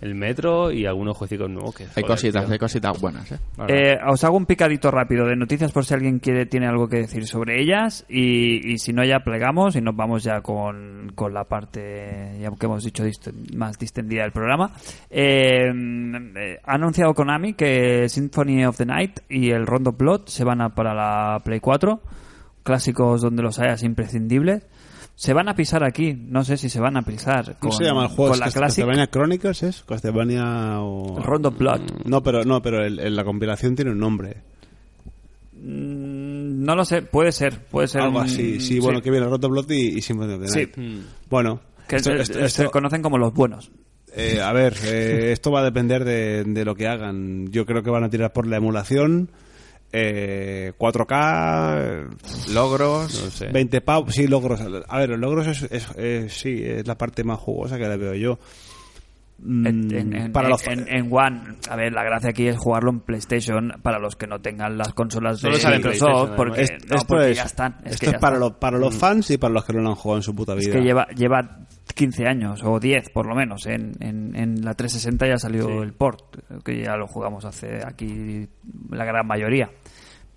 el 0.00 0.14
Metro 0.14 0.70
y 0.70 0.86
algunos 0.86 1.16
juegos 1.16 1.50
nuevos 1.50 1.74
que... 1.74 1.82
hay 1.84 1.88
joder, 1.94 2.06
cositas, 2.06 2.44
tío. 2.44 2.52
hay 2.52 2.58
cositas 2.58 3.00
buenas, 3.00 3.32
¿eh? 3.32 3.38
Eh, 3.68 3.98
os 4.08 4.22
hago 4.24 4.36
un 4.36 4.46
picadito 4.46 4.90
rápido 4.90 5.26
de 5.26 5.34
noticias 5.36 5.72
por 5.72 5.84
si 5.84 5.94
alguien 5.94 6.18
quiere 6.20 6.46
tiene 6.46 6.66
algo 6.68 6.88
que 6.88 6.98
decir 6.98 7.26
sobre 7.26 7.60
ellas 7.60 8.04
y, 8.08 8.72
y 8.72 8.78
si 8.78 8.92
no 8.92 9.04
ya 9.04 9.20
plegamos 9.20 9.74
y 9.76 9.80
nos 9.80 9.96
vamos 9.96 10.22
ya 10.22 10.40
con, 10.40 11.10
con 11.14 11.34
la 11.34 11.44
parte 11.44 12.38
ya 12.40 12.50
que 12.50 12.66
hemos 12.66 12.84
dicho 12.84 13.04
dist- 13.04 13.32
más 13.56 13.78
distendida 13.78 14.22
del 14.22 14.32
programa. 14.32 14.72
Eh, 15.10 15.66
eh, 15.68 16.58
ha 16.64 16.74
anunciado 16.74 17.14
Konami 17.14 17.54
que 17.54 18.08
Symphony 18.08 18.64
of 18.64 18.76
the 18.76 18.86
Night 18.86 19.20
y 19.28 19.50
el 19.50 19.66
Rondo 19.66 19.92
Blood 19.92 20.26
se 20.26 20.44
van 20.44 20.60
a 20.60 20.74
para 20.74 20.94
la 20.94 21.40
Play 21.44 21.60
4, 21.60 22.00
clásicos 22.62 23.20
donde 23.22 23.42
los 23.42 23.58
hayas 23.58 23.82
imprescindibles. 23.82 24.66
Se 25.20 25.32
van 25.32 25.48
a 25.48 25.54
pisar 25.56 25.82
aquí, 25.82 26.14
no 26.14 26.44
sé 26.44 26.56
si 26.56 26.68
se 26.68 26.78
van 26.78 26.96
a 26.96 27.02
pisar. 27.02 27.56
¿Cómo 27.58 27.72
se 27.72 27.82
llama 27.82 28.02
el 28.04 28.08
juego? 28.10 28.30
Con 28.34 28.40
¿Es 28.46 28.54
la 28.54 28.60
Castlevania 28.60 29.08
Chronicles 29.08 29.64
es? 29.64 29.82
Castlevania 29.82 30.80
o... 30.80 31.18
Rondo 31.20 31.50
Blood. 31.50 31.80
No, 32.04 32.22
pero 32.22 32.44
no, 32.44 32.62
pero 32.62 32.84
el- 32.84 33.00
el- 33.00 33.16
la 33.16 33.24
compilación 33.24 33.74
tiene 33.74 33.90
un 33.90 33.98
nombre. 33.98 34.36
Mm, 35.54 36.62
No 36.64 36.76
lo 36.76 36.84
sé, 36.84 37.02
puede 37.02 37.32
ser, 37.32 37.58
puede 37.66 37.88
ser. 37.88 38.02
Algo 38.02 38.18
un- 38.18 38.24
así. 38.26 38.60
Sí, 38.60 38.78
bueno, 38.78 39.00
que 39.02 39.10
viene 39.10 39.26
Roto 39.26 39.48
Blood 39.48 39.68
y, 39.70 39.98
y 39.98 40.02
Symphony 40.02 40.34
of 40.34 40.40
the 40.42 40.48
Sí. 40.48 40.58
Night. 40.76 41.04
Bueno, 41.28 41.60
que 41.88 41.96
esto- 41.96 42.10
se- 42.10 42.22
esto- 42.22 42.38
se 42.38 42.44
esto- 42.44 42.70
conocen 42.70 43.02
como 43.02 43.18
los 43.18 43.32
buenos. 43.34 43.70
eh, 44.14 44.40
a 44.40 44.52
ver, 44.52 44.74
eh, 44.84 45.32
esto 45.32 45.50
va 45.50 45.60
a 45.60 45.64
depender 45.64 46.04
de, 46.04 46.44
de 46.44 46.64
lo 46.64 46.74
que 46.76 46.86
hagan. 46.86 47.48
Yo 47.50 47.66
creo 47.66 47.82
que 47.82 47.90
van 47.90 48.04
a 48.04 48.08
tirar 48.10 48.32
por 48.32 48.46
la 48.46 48.56
emulación. 48.58 49.30
Eh, 49.90 50.72
4K, 50.78 52.08
Logros, 52.52 53.24
No 53.24 53.30
sé. 53.30 53.46
20 53.48 53.80
pavos, 53.80 54.14
sí, 54.14 54.26
logros. 54.26 54.60
A 54.88 54.98
ver, 54.98 55.08
los 55.10 55.18
logros 55.18 55.46
es, 55.46 55.62
es- 55.70 55.88
es- 55.96 56.32
sí, 56.32 56.62
es 56.62 56.86
la 56.86 56.96
parte 56.98 57.24
más 57.24 57.38
jugosa 57.38 57.78
que 57.78 57.88
le 57.88 57.96
veo 57.96 58.14
yo. 58.14 58.38
Mm, 59.40 59.66
En, 59.66 59.94
en- 59.94 60.16
en- 60.16 60.32
para 60.32 60.48
los 60.48 60.66
en- 60.66 60.88
en 60.88 61.08
One, 61.12 61.40
a 61.70 61.76
ver, 61.76 61.92
la 61.92 62.02
gracia 62.02 62.30
aquí 62.30 62.48
es 62.48 62.56
jugarlo 62.58 62.90
en 62.90 63.00
PlayStation 63.00 63.72
para 63.82 63.98
los 64.00 64.16
que 64.16 64.26
no 64.26 64.40
tengan 64.40 64.76
las 64.76 64.92
consolas 64.92 65.36
de 65.40 65.48
Solo 65.48 65.58
sale 65.60 65.76
en 65.76 65.82
Microsoft, 65.82 66.08
PlayStation, 66.10 66.36
porque, 66.36 66.62
Es- 66.62 66.70
no, 66.88 66.96
esto 66.96 67.06
porque 67.06 67.30
es, 67.30 67.36
ya 67.36 67.42
están. 67.44 67.76
Es 67.84 67.92
esto 67.92 67.98
que 68.00 68.06
es 68.16 68.20
para, 68.20 68.34
están. 68.36 68.40
los 68.40 68.58
para 68.58 68.78
los 68.78 68.94
fans 68.96 69.30
y 69.30 69.38
para 69.38 69.54
los 69.54 69.64
que 69.64 69.72
no 69.74 69.80
lo 69.82 69.88
han 69.90 69.94
jugado 69.94 70.18
en 70.18 70.22
su 70.24 70.34
puta 70.34 70.54
vida. 70.54 70.68
Es 70.70 70.74
que 70.76 70.82
lleva, 70.82 71.06
lleva 71.16 71.60
15 71.98 72.26
años 72.26 72.62
o 72.64 72.78
10 72.78 73.10
por 73.10 73.26
lo 73.26 73.34
menos. 73.34 73.66
En, 73.66 73.92
en, 74.00 74.34
en 74.36 74.64
la 74.64 74.74
360 74.74 75.26
ya 75.26 75.36
salió 75.36 75.82
el 75.82 75.92
port, 75.92 76.36
que 76.64 76.80
ya 76.82 76.96
lo 76.96 77.06
jugamos 77.08 77.44
hace 77.44 77.80
aquí 77.84 78.48
la 78.90 79.04
gran 79.04 79.26
mayoría. 79.26 79.68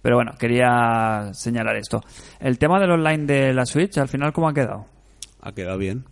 Pero 0.01 0.15
bueno, 0.15 0.31
quería 0.39 1.29
señalar 1.33 1.75
esto. 1.77 2.01
El 2.39 2.57
tema 2.57 2.79
del 2.79 2.91
online 2.91 3.25
de 3.25 3.53
la 3.53 3.65
Switch, 3.67 3.97
al 3.99 4.07
final, 4.07 4.33
¿cómo 4.33 4.49
ha 4.49 4.53
quedado? 4.53 4.87
Ha 5.41 5.51
quedado 5.53 5.77
bien. 5.77 6.03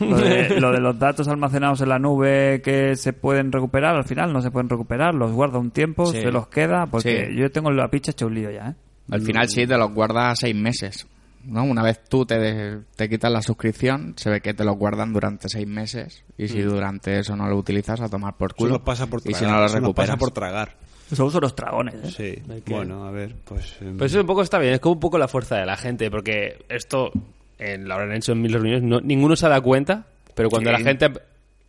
Lo 0.00 0.18
de, 0.18 0.50
lo 0.60 0.70
de 0.70 0.80
los 0.80 0.98
datos 0.98 1.26
almacenados 1.28 1.80
en 1.80 1.88
la 1.88 1.98
nube 1.98 2.60
que 2.62 2.94
se 2.94 3.14
pueden 3.14 3.50
recuperar, 3.50 3.96
al 3.96 4.04
final 4.04 4.32
no 4.34 4.42
se 4.42 4.50
pueden 4.50 4.68
recuperar, 4.68 5.14
los 5.14 5.32
guarda 5.32 5.58
un 5.58 5.70
tiempo, 5.70 6.04
Sí. 6.06 6.20
se 6.20 6.30
los 6.30 6.48
queda, 6.48 6.84
porque 6.90 7.28
Sí. 7.30 7.36
yo 7.38 7.50
tengo 7.50 7.70
la 7.70 7.88
picha 7.88 8.10
hecho 8.10 8.26
un 8.26 8.34
lío 8.34 8.50
ya, 8.50 8.68
¿eh? 8.68 8.74
Al 9.10 9.22
final 9.22 9.48
sí 9.48 9.66
te 9.66 9.78
los 9.78 9.90
guardas 9.94 10.38
seis 10.40 10.54
meses. 10.54 11.06
¿No? 11.48 11.64
Una 11.64 11.82
vez 11.82 12.00
tú 12.08 12.24
te, 12.24 12.78
te 12.94 13.08
quitas 13.08 13.32
la 13.32 13.42
suscripción, 13.42 14.14
se 14.16 14.30
ve 14.30 14.40
que 14.40 14.54
te 14.54 14.64
los 14.64 14.76
guardan 14.76 15.12
durante 15.12 15.48
seis 15.48 15.66
meses. 15.66 16.22
Y 16.36 16.48
si 16.48 16.60
durante 16.60 17.18
eso 17.18 17.34
no 17.36 17.48
lo 17.48 17.56
utilizas, 17.56 18.00
a 18.00 18.08
tomar 18.08 18.36
por 18.36 18.50
Eso 18.50 18.56
culo. 18.56 18.70
nos 18.74 18.82
pasa 18.82 19.06
por 19.06 19.20
y 19.24 19.34
si 19.34 19.44
no 19.44 19.52
lo 19.58 19.64
eso 19.66 19.74
nos 19.76 19.82
recuperas. 19.82 20.10
pasa 20.10 20.18
por 20.18 20.30
tragar. 20.30 20.74
Esos 21.10 21.32
son 21.32 21.40
los 21.40 21.56
dragones, 21.56 21.94
¿eh? 21.94 22.42
Sí. 22.44 22.60
Que- 22.64 22.74
Bueno, 22.74 23.06
a 23.06 23.10
ver, 23.10 23.34
pues... 23.44 23.76
em, 23.80 23.96
Pues 23.96 24.12
eso 24.12 24.20
un 24.20 24.26
poco 24.26 24.42
está 24.42 24.58
bien, 24.58 24.74
es 24.74 24.80
como 24.80 24.94
un 24.94 25.00
poco 25.00 25.16
la 25.18 25.26
fuerza 25.26 25.56
de 25.56 25.64
la 25.64 25.76
gente, 25.76 26.10
porque 26.10 26.64
esto 26.68 27.10
en, 27.58 27.88
lo 27.88 27.94
habrán 27.94 28.12
hecho 28.12 28.32
en 28.32 28.42
mil 28.42 28.52
reuniones, 28.52 28.82
no- 28.82 29.00
ninguno 29.00 29.34
se 29.34 29.46
ha 29.46 29.48
dado 29.48 29.62
cuenta, 29.62 30.04
pero 30.34 30.50
cuando 30.50 30.70
la 30.70 30.78
gente, 30.80 31.10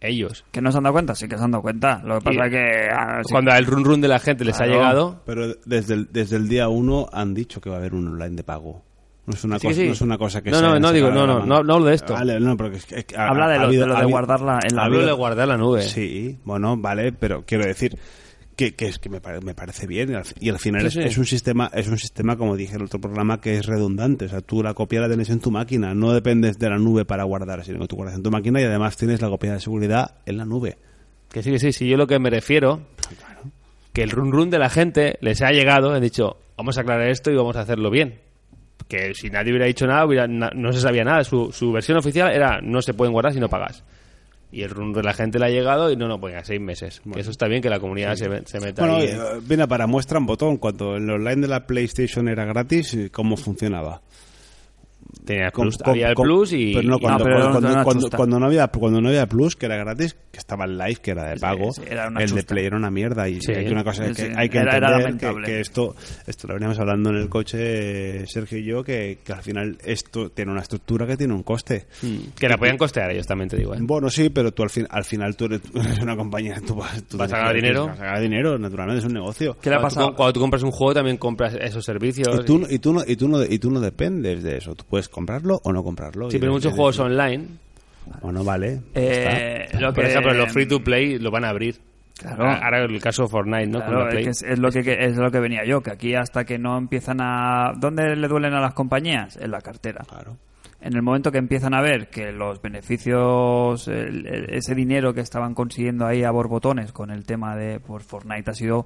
ellos, 0.02 0.44
¿Que 0.52 0.62
no 0.62 0.72
se 0.72 0.78
han 0.78 0.84
dado 0.84 0.94
cuenta? 0.94 1.16
Sí 1.16 1.28
que 1.28 1.38
se 1.38 1.44
han 1.44 1.52
dado 1.52 1.62
cuenta. 1.62 2.02
Lo 2.04 2.20
que 2.20 2.26
pasa 2.26 2.38
Y- 2.38 2.48
es 2.48 2.52
que... 2.52 2.88
ah, 2.94 3.22
sí. 3.26 3.32
cuando 3.32 3.52
el 3.54 3.66
run 3.66 3.84
run 3.86 4.02
de 4.02 4.08
la 4.10 4.20
gente 4.20 4.44
les 4.46 4.56
Claro. 4.58 4.72
ha 4.72 4.76
llegado, 4.76 5.22
Pero 5.26 5.56
desde 5.66 5.94
el, 5.94 6.08
desde 6.12 6.36
el 6.36 6.48
día 6.50 6.68
uno 6.68 7.08
han 7.14 7.34
dicho 7.34 7.60
que 7.62 7.70
va 7.70 7.78
a 7.78 7.80
haber 7.80 7.94
un 7.96 8.08
online 8.10 8.36
de 8.36 8.44
pago. 8.44 8.84
No 9.30 9.36
es 9.36 9.44
una, 9.44 9.60
Sí 9.60 9.68
cosa, 9.68 9.80
sí. 9.80 9.86
no 9.86 9.94
es 9.94 10.02
una 10.02 10.18
cosa 10.18 10.42
que 10.42 10.50
No, 10.50 10.58
se 10.58 10.64
no, 10.64 10.80
no 10.80 10.92
digo, 10.92 11.12
no, 11.12 11.28
no, 11.28 11.46
no, 11.46 11.64
no 11.64 11.74
hablo 11.76 11.86
de 11.86 11.94
esto. 11.94 12.14
Vale, 12.14 12.40
no, 12.40 12.58
porque 12.58 12.78
es 12.78 12.86
que- 12.88 12.96
es 13.00 13.06
que 13.06 13.16
ha- 13.16 13.28
Habla 13.28 13.48
de 13.48 13.54
ha 13.56 13.60
lo, 13.60 13.64
habido- 13.68 13.82
de 13.82 13.88
lo 13.88 13.94
ha 13.94 13.98
de 13.98 14.02
habido- 14.04 14.10
guardarla 14.18 14.60
en 14.68 14.76
la 14.76 14.82
ha 14.82 14.86
hablo 14.86 15.06
de 15.06 15.12
guardar 15.12 15.48
la 15.48 15.58
nube. 15.58 15.84
Sí, 15.84 16.40
bueno, 16.46 16.76
vale, 16.78 17.12
pero 17.12 17.44
quiero 17.46 17.64
decir 17.66 17.96
que, 18.56 18.74
que 18.74 18.88
es 18.88 18.98
que 18.98 19.08
me, 19.10 19.22
pare- 19.22 19.40
me 19.42 19.54
parece 19.54 19.86
bien 19.86 20.10
y 20.12 20.50
al, 20.50 20.58
final 20.58 20.90
Sí, 20.92 21.00
es, 21.00 21.06
es 21.12 21.18
un 21.20 21.26
sistema 21.28 21.70
es 21.74 21.88
un 21.88 21.98
sistema 22.00 22.38
como 22.38 22.56
dije 22.58 22.74
en 22.74 22.82
el 22.82 22.88
otro 22.88 23.00
programa 23.00 23.40
que 23.40 23.56
es 23.56 23.68
redundante, 23.68 24.26
o 24.26 24.30
sea, 24.30 24.42
tú 24.42 24.64
la 24.64 24.74
copia 24.74 25.00
la 25.02 25.08
tienes 25.08 25.30
en 25.30 25.40
tu 25.40 25.52
máquina, 25.52 25.94
no 25.94 26.12
dependes 26.12 26.58
de 26.58 26.70
la 26.72 26.80
nube 26.80 27.06
para 27.06 27.24
guardar, 27.24 27.64
sino 27.64 27.80
que 27.82 27.88
tú 27.88 27.98
guardas 27.98 28.16
en 28.16 28.24
tu 28.24 28.32
máquina 28.32 28.60
y 28.60 28.64
además 28.64 28.98
tienes 28.98 29.22
la 29.22 29.30
copia 29.30 29.54
de 29.54 29.60
seguridad 29.60 30.16
en 30.26 30.38
la 30.38 30.46
nube. 30.46 30.78
Que 31.32 31.44
sí, 31.44 31.52
que 31.52 31.60
sí, 31.60 31.72
sí, 31.72 31.88
yo 31.88 31.96
lo 31.98 32.08
que 32.08 32.18
me 32.18 32.32
refiero, 32.32 32.82
que 33.94 34.02
el 34.02 34.10
run 34.10 34.32
run 34.32 34.50
de 34.50 34.58
la 34.60 34.70
gente 34.72 35.18
les 35.22 35.42
ha 35.44 35.52
llegado, 35.52 35.94
han 35.94 36.02
dicho, 36.02 36.38
vamos 36.58 36.78
a 36.78 36.82
aclarar 36.82 37.08
esto 37.10 37.32
y 37.32 37.36
vamos 37.36 37.56
a 37.56 37.62
hacerlo 37.62 37.90
bien. 37.92 38.16
Que 38.90 39.14
si 39.14 39.30
nadie 39.30 39.52
hubiera 39.54 39.68
dicho 39.68 39.88
nada, 39.88 40.06
hubiera- 40.06 40.28
na- 40.28 40.52
no 40.54 40.74
se 40.74 40.82
sabía 40.82 41.06
nada. 41.06 41.24
Su, 41.24 41.52
su 41.54 41.72
versión 41.72 41.98
oficial 41.98 42.32
era, 42.34 42.60
no 42.62 42.82
se 42.82 42.94
pueden 42.94 43.14
guardar 43.14 43.32
si 43.34 43.40
no 43.40 43.48
pagas. 43.48 43.84
Y 44.52 44.64
el 44.64 44.72
run 44.72 44.92
de 44.94 45.04
la 45.04 45.14
gente 45.14 45.38
le 45.38 45.46
ha 45.46 45.50
llegado 45.50 45.92
y 45.92 45.96
no, 45.96 46.08
no, 46.08 46.20
pues 46.20 46.34
ya, 46.34 46.44
seis 46.44 46.60
meses. 46.60 47.02
Que 47.14 47.20
eso 47.20 47.30
está 47.30 47.48
bien, 47.48 47.62
que 47.62 47.70
la 47.70 47.80
comunidad 47.80 48.16
se, 48.16 48.26
se 48.48 48.60
meta 48.60 48.82
Bueno, 48.82 48.98
ahí. 48.98 49.04
oye, 49.10 49.18
viene 49.48 49.68
para 49.68 49.86
muestra 49.86 50.18
un 50.18 50.26
botón, 50.26 50.58
cuando 50.58 50.96
el 50.96 51.08
online 51.08 51.42
de 51.44 51.48
la 51.48 51.68
PlayStation 51.68 52.28
era 52.28 52.46
gratis, 52.46 52.98
¿cómo 53.12 53.38
funcionaba? 53.38 54.02
Tenía 55.26 55.48
el 55.48 55.52
Con- 55.52 55.64
plus, 55.66 55.78
con- 55.78 55.90
había 55.92 56.10
el 56.10 56.16
con- 56.16 56.26
plus 56.26 56.54
y... 56.54 56.74
pero 56.74 56.88
no, 56.88 56.98
y- 56.98 57.00
cuando, 57.00 57.24
pero 57.24 57.36
cuando, 57.52 57.62
no, 57.62 57.84
cuando- 57.84 58.10
cuando- 58.10 58.46
había 58.46 58.68
cuando 58.68 59.02
no 59.02 59.08
había 59.10 59.28
plus 59.28 59.56
que 59.56 59.66
era 59.66 59.76
gratis 59.78 60.16
que 60.32 60.38
estaba 60.38 60.66
el 60.66 60.78
live 60.78 60.98
que 61.02 61.12
era 61.12 61.30
de 61.30 61.38
pago 61.40 61.72
sí, 61.74 61.82
era 61.90 62.08
una 62.08 62.22
el 62.24 62.32
de 62.32 62.44
play 62.44 62.66
era 62.66 62.78
una 62.78 62.92
mierda 62.92 63.28
y 63.28 63.42
Sí. 63.42 63.52
hay 63.52 63.68
una 63.68 63.84
cosa 63.84 64.12
que 64.12 64.34
hay 64.36 64.50
que 64.50 64.58
era- 64.60 64.76
entender 64.78 65.18
que, 65.36 65.42
que 65.44 65.60
esto 65.62 65.96
esto 66.28 66.48
lo 66.48 66.54
veníamos 66.56 66.80
hablando 66.80 67.10
en 67.10 67.18
el 67.18 67.30
coche 67.30 68.26
Sergio 68.28 68.58
y 68.60 68.64
yo 68.66 68.84
que, 68.84 69.20
que 69.24 69.34
al 69.34 69.42
final 69.42 69.78
esto 69.84 70.30
tiene 70.30 70.52
una 70.52 70.62
estructura 70.62 71.06
que 71.08 71.18
tiene 71.18 71.34
un 71.34 71.44
coste 71.44 71.88
que 72.38 72.48
la 72.50 72.58
podían 72.58 72.78
costear 72.78 73.12
ellos 73.12 73.26
también, 73.28 73.50
te 73.50 73.58
digo. 73.58 73.74
¿eh? 73.74 73.80
bueno 73.82 74.10
sí 74.10 74.30
pero 74.30 74.52
tú 74.54 74.64
al, 74.64 74.70
fin, 74.70 74.86
al 74.90 75.04
final 75.06 75.36
tú 75.36 75.46
eres, 75.46 75.62
tú 75.72 75.80
eres 75.80 76.00
una 76.00 76.16
compañía 76.16 76.62
tú 76.66 76.76
vas, 76.76 77.04
tú 77.04 77.18
Vas 77.18 77.32
a 77.34 77.38
ganar 77.38 77.56
dinero. 77.56 77.88
vas 77.88 78.00
a 78.00 78.04
ganar 78.06 78.22
dinero 78.22 78.58
naturalmente 78.60 79.00
es 79.00 79.06
un 79.06 79.14
negocio 79.14 79.58
¿Qué 79.62 79.70
le 79.70 79.76
ha 79.78 79.82
pasado? 79.82 80.16
Cuando 80.16 80.34
tú 80.34 80.40
compras 80.40 80.64
un 80.64 80.72
juego 80.72 80.94
también 80.94 81.18
compras 81.18 81.56
esos 81.60 81.84
servicios. 81.84 82.28
y 82.42 82.46
tú, 82.46 82.66
y- 82.70 82.76
y, 82.76 82.80
tú 82.80 82.94
no, 82.94 83.02
y, 83.08 83.16
tú 83.16 83.28
no, 83.28 83.44
y 83.44 83.60
tú 83.60 83.72
no 83.72 83.80
dependes 83.80 84.44
de 84.44 84.58
eso 84.58 84.76
tú 84.76 84.86
puedes 84.88 84.99
comprarlo 85.08 85.62
o 85.64 85.72
no 85.72 85.84
comprarlo 85.84 86.30
Sí, 86.30 86.38
Y 86.38 86.40
pero 86.42 86.52
muchos 86.52 86.74
de- 86.74 86.76
juegos 86.76 87.00
online, 87.00 87.46
bueno 88.22 88.44
vale 88.44 88.82
ya 88.94 89.02
Eh, 89.02 89.70
lo 89.80 89.94
por 89.94 90.04
que- 90.04 90.10
ejemplo, 90.10 90.34
los 90.34 90.52
free 90.52 90.68
to 90.68 90.84
play 90.84 91.18
lo 91.20 91.32
van 91.32 91.46
a 91.46 91.50
abrir. 91.50 91.78
Claro. 92.18 92.44
Ahora 92.50 92.84
el 92.84 93.00
caso 93.00 93.24
de 93.24 93.30
Fortnite, 93.30 93.68
¿no? 93.68 93.80
Con 93.80 93.88
Claro, 93.92 94.10
la 94.12 94.20
es, 94.20 94.24
que 94.26 94.30
es, 94.32 94.44
es 94.44 94.60
lo 94.60 94.70
que, 94.72 94.80
es 95.06 95.16
lo 95.16 95.32
que 95.32 95.40
venía 95.40 95.64
yo, 95.66 95.80
que 95.82 95.92
aquí 95.92 96.16
hasta 96.16 96.44
que 96.44 96.58
no 96.60 96.78
empiezan 96.78 97.22
a... 97.22 97.72
¿Dónde 97.78 98.14
le 98.18 98.28
duelen 98.28 98.54
a 98.54 98.60
las 98.60 98.74
compañías? 98.74 99.38
En 99.38 99.52
la 99.52 99.62
cartera. 99.62 100.04
claro 100.06 100.36
En 100.82 100.96
el 100.98 101.02
momento 101.02 101.32
que 101.32 101.38
empiezan 101.38 101.74
a 101.74 101.82
ver 101.82 102.10
que 102.10 102.34
los 102.34 102.62
beneficios, 102.62 103.88
el- 103.88 104.28
el- 104.28 104.54
ese 104.54 104.76
dinero 104.76 105.14
que 105.14 105.22
estaban 105.22 105.54
consiguiendo 105.54 106.06
ahí 106.06 106.24
a 106.26 106.32
borbotones 106.32 106.92
con 106.92 107.10
el 107.10 107.26
tema 107.26 107.56
de 107.56 107.80
por 107.80 108.02
Fortnite 108.02 108.52
ha 108.52 108.54
sido, 108.54 108.86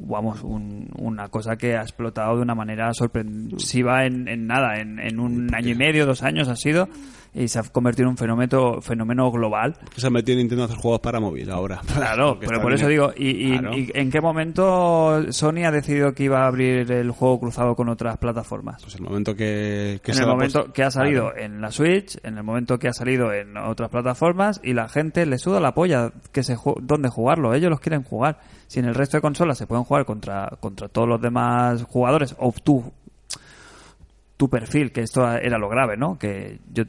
vamos, 0.00 0.42
un- 0.42 0.88
una 0.98 1.28
cosa 1.28 1.56
que 1.56 1.76
ha 1.76 1.82
explotado 1.82 2.36
de 2.36 2.42
una 2.42 2.54
manera 2.54 2.92
sorpresiva 2.94 4.04
en, 4.04 4.28
en 4.28 4.46
nada, 4.46 4.78
en, 4.80 4.98
en 4.98 5.20
un 5.20 5.54
año 5.54 5.70
y 5.70 5.74
medio, 5.74 6.06
dos 6.06 6.22
años 6.22 6.48
ha 6.48 6.56
sido, 6.56 6.88
y 7.34 7.46
se 7.48 7.58
ha 7.58 7.62
convertido 7.62 8.06
en 8.06 8.12
un 8.12 8.16
fenómeno, 8.16 8.80
fenómeno 8.80 9.30
global. 9.30 9.76
se 9.96 10.06
ha 10.06 10.10
metido 10.10 10.38
Nintendo 10.38 10.62
a 10.64 10.66
hacer 10.66 10.78
juegos 10.78 11.00
para 11.00 11.20
móvil 11.20 11.50
ahora. 11.50 11.80
Claro, 11.94 12.38
pero 12.40 12.60
por 12.62 12.72
eso 12.72 12.88
digo, 12.88 13.12
y, 13.16 13.52
y- 13.54 13.58
Claro. 13.58 13.76
y 13.76 13.90
en 13.94 14.10
qué 14.10 14.20
momento 14.20 15.32
Sony 15.32 15.64
ha 15.66 15.70
decidido 15.70 16.14
que 16.14 16.24
iba 16.24 16.44
a 16.44 16.46
abrir 16.46 16.90
el 16.90 17.10
juego 17.10 17.38
cruzado 17.40 17.74
con 17.76 17.88
otras 17.90 18.16
plataformas? 18.18 18.82
Pues 18.82 18.94
el 18.94 19.02
momento 19.02 19.34
que, 19.34 20.00
que 20.02 20.12
en 20.12 20.16
se 20.16 20.22
el 20.22 20.28
momento 20.28 20.72
que 20.72 20.82
ha 20.82 20.90
salido 20.90 21.30
Claro. 21.32 21.44
en 21.44 21.60
la 21.60 21.70
Switch, 21.70 22.18
en 22.22 22.38
el 22.38 22.44
momento 22.44 22.78
que 22.78 22.88
ha 22.88 22.92
salido 22.92 23.32
en 23.32 23.56
otras 23.56 23.90
plataformas 23.90 24.60
y 24.64 24.72
la 24.72 24.88
gente 24.88 25.26
le 25.26 25.38
suda 25.38 25.60
la 25.60 25.74
polla 25.74 26.10
que 26.32 26.42
se 26.42 26.56
ju- 26.56 26.78
dónde 26.80 27.08
jugarlo, 27.10 27.52
ellos 27.54 27.70
los 27.70 27.80
quieren 27.80 28.02
jugar. 28.04 28.38
Si 28.68 28.80
en 28.80 28.86
el 28.86 28.94
resto 28.94 29.16
de 29.16 29.22
consolas 29.22 29.56
se 29.58 29.66
pueden 29.66 29.84
jugar 29.88 30.04
contra 30.04 30.56
contra 30.60 30.88
todos 30.88 31.08
los 31.08 31.20
demás 31.20 31.82
jugadores 31.84 32.36
o 32.38 32.52
tu 34.36 34.48
perfil, 34.48 34.92
que 34.92 35.00
esto 35.00 35.26
era 35.32 35.58
lo 35.58 35.68
grave, 35.68 35.96
¿no? 35.96 36.18
Que 36.18 36.60
yo 36.72 36.84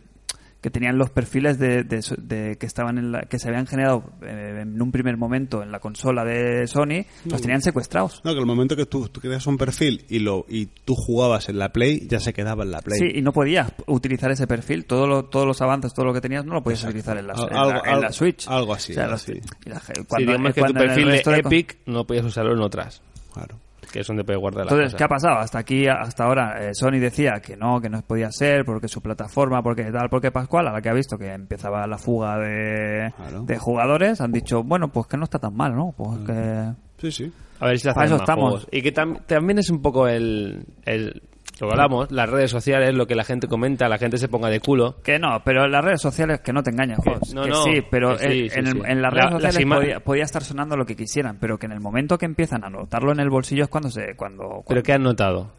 que 0.61 0.69
tenían 0.69 0.98
los 0.98 1.10
perfiles 1.10 1.57
de, 1.57 1.84
de- 1.84 2.03
de- 2.18 2.57
que 2.57 2.65
estaban 2.65 2.98
en 2.98 3.11
la, 3.14 3.22
que 3.22 3.40
se 3.40 3.48
habían 3.48 3.65
generado 3.65 4.03
eh, 4.22 4.60
en 4.64 4.81
un 4.81 4.91
primer 4.91 5.15
momento 5.15 5.64
en 5.64 5.72
la 5.72 5.80
consola 5.80 6.26
de 6.26 6.68
Sony, 6.68 7.06
los 7.26 7.41
tenían 7.41 7.61
secuestrados. 7.61 8.22
No, 8.26 8.34
que 8.34 8.40
el 8.40 8.45
momento 8.45 8.76
que 8.76 8.86
tú, 8.86 9.07
tú 9.07 9.22
creas 9.22 9.48
un 9.48 9.57
perfil 9.57 10.06
y 10.10 10.19
lo 10.19 10.45
y 10.49 10.65
tú 10.65 10.95
jugabas 10.95 11.48
en 11.48 11.60
la 11.60 11.69
Play, 11.72 12.06
ya 12.10 12.19
se 12.19 12.34
quedaba 12.34 12.64
en 12.64 12.72
la 12.72 12.81
Play. 12.81 12.99
Sí, 12.99 13.07
y 13.15 13.22
no 13.22 13.31
podías 13.31 13.72
utilizar 13.88 14.31
ese 14.31 14.48
perfil. 14.48 14.84
Todo 14.86 15.07
lo- 15.07 15.26
todos 15.26 15.48
los 15.48 15.61
avances, 15.61 15.94
todo 15.94 16.06
lo 16.06 16.14
que 16.14 16.19
tenías, 16.22 16.44
no 16.45 16.56
lo 16.56 16.61
podías 16.64 16.84
utilizar 16.84 17.18
en 17.18 17.27
la, 17.27 17.34
Al- 17.34 17.48
en 17.48 17.53
la- 17.53 17.61
algo- 17.61 17.86
en 17.86 17.91
la 17.91 17.98
algo- 18.07 18.11
Switch. 18.14 18.48
algo 18.49 18.73
así, 18.73 18.91
O 18.91 18.95
sea, 18.95 19.03
algo 19.06 19.15
así. 19.15 19.34
la 19.65 19.80
Sí, 19.80 19.94
cuando- 20.10 20.31
digamos 20.31 20.53
que 20.53 20.61
tu 20.64 20.73
perfil 20.73 21.06
de 21.07 21.22
Epic 21.38 21.77
no 21.86 22.06
podías 22.06 22.26
usarlo 22.26 22.52
en 22.53 22.60
otras, 22.60 23.02
Claro. 23.34 23.57
Que 23.92 24.00
es 24.02 24.08
donde 24.08 24.24
puedes 24.24 24.40
guardar 24.40 24.66
las 24.66 24.74
Entonces. 24.74 24.96
¿qué 24.98 25.04
ha 25.04 25.08
pasado? 25.08 25.40
Hasta 25.40 25.60
aquí, 25.60 25.88
hasta 25.88 26.24
ahora, 26.26 26.56
eh, 26.64 26.74
Sony 26.74 27.00
decía 27.00 27.34
que 27.44 27.56
no, 27.58 27.80
que 27.82 27.90
no 27.90 28.02
podía 28.02 28.32
ser, 28.32 28.66
porque 28.66 28.88
su 28.88 29.02
plataforma, 29.02 29.62
porque 29.64 29.92
tal, 29.92 30.10
porque 30.10 30.32
Pascual, 30.32 30.68
a 30.68 30.72
la 30.74 30.82
que 30.82 30.90
ha 30.90 30.94
visto 30.94 31.18
que 31.18 31.32
empezaba 31.34 31.86
la 31.88 31.98
fuga 31.98 32.38
de, 32.38 33.12
Claro. 33.16 33.44
de 33.44 33.58
jugadores, 33.58 34.22
han 34.22 34.32
dicho, 34.32 34.64
bueno, 34.64 34.90
pues 34.90 35.08
que 35.08 35.18
no 35.18 35.24
está 35.24 35.40
tan 35.40 35.56
mal, 35.56 35.76
¿no? 35.76 35.94
Pues 35.98 36.20
que... 36.26 36.72
Sí, 37.00 37.12
sí. 37.12 37.34
A 37.62 37.68
ver 37.68 37.80
si 37.80 37.88
Para 37.88 37.92
hacen 38.02 38.06
eso 38.06 38.14
más 38.16 38.22
estamos. 38.22 38.50
juegos. 38.52 38.68
Y 38.72 38.82
que 38.82 38.94
tam- 38.94 39.20
también 39.26 39.60
es 39.60 39.70
un 39.70 39.82
poco 39.82 40.08
el, 40.08 40.66
el... 40.86 41.22
Lo 41.68 41.72
hablamos, 41.72 42.11
las 42.11 42.30
redes 42.30 42.52
sociales, 42.52 42.94
lo 42.95 43.06
que 43.07 43.15
la 43.15 43.23
gente 43.23 43.48
comenta, 43.48 43.90
la 43.90 43.98
gente 43.98 44.18
se 44.18 44.27
ponga 44.27 44.49
de 44.49 44.60
culo. 44.60 44.95
Que 45.03 45.19
no, 45.19 45.41
pero 45.44 45.68
las 45.68 45.84
redes 45.84 46.02
sociales 46.02 46.40
que 46.41 46.53
no 46.53 46.64
te 46.64 46.69
engañes, 46.72 46.98
Jos, 47.03 47.34
no, 47.34 47.44
que 47.44 47.49
no, 47.49 47.64
sí, 47.64 47.81
pero 47.90 48.18
que 48.18 48.23
sí, 48.31 48.40
en, 48.44 48.49
sí, 48.49 48.60
en 48.60 48.68
el- 48.68 48.73
sí. 48.73 48.80
en 48.86 49.02
las 49.02 49.14
La- 49.14 49.19
redes 49.30 49.31
sociales 49.44 49.65
podía, 49.77 49.99
podía 49.99 50.23
estar 50.23 50.44
sonando 50.44 50.77
lo 50.77 50.86
que 50.86 50.95
quisieran, 50.95 51.38
pero 51.40 51.57
que 51.57 51.65
en 51.65 51.73
el 51.73 51.80
momento 51.81 52.18
que 52.18 52.26
empiezan 52.26 52.64
a 52.64 52.69
notarlo 52.69 53.11
en 53.11 53.19
el 53.19 53.30
bolsillo 53.30 53.64
es 53.64 53.69
cuando 53.69 53.90
se 53.90 54.15
cuando, 54.15 54.64
¿Pero 54.68 54.84
qué 54.84 54.94
han 54.94 55.03
notado? 55.03 55.52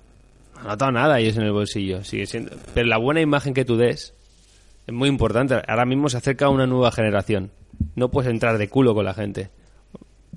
No 0.55 0.60
han 0.62 0.66
notado 0.68 0.93
nada 0.93 1.18
ellos 1.20 1.36
en 1.36 1.43
el 1.44 1.52
bolsillo. 1.52 2.05
Sigue 2.05 2.27
siendo... 2.27 2.52
Pero 2.74 2.86
la 2.86 2.98
buena 2.98 3.20
imagen 3.20 3.55
que 3.55 3.64
tú 3.64 3.77
des 3.77 4.14
es 4.86 4.94
muy 4.94 5.09
importante. 5.09 5.55
Ahora 5.66 5.85
mismo 5.85 6.09
se 6.09 6.16
acerca 6.18 6.48
una 6.48 6.66
nueva 6.66 6.90
generación. 6.93 7.51
No 7.94 8.10
puedes 8.10 8.31
entrar 8.31 8.59
de 8.59 8.68
culo 8.68 8.94
con 8.94 9.05
la 9.05 9.14
gente. 9.14 9.48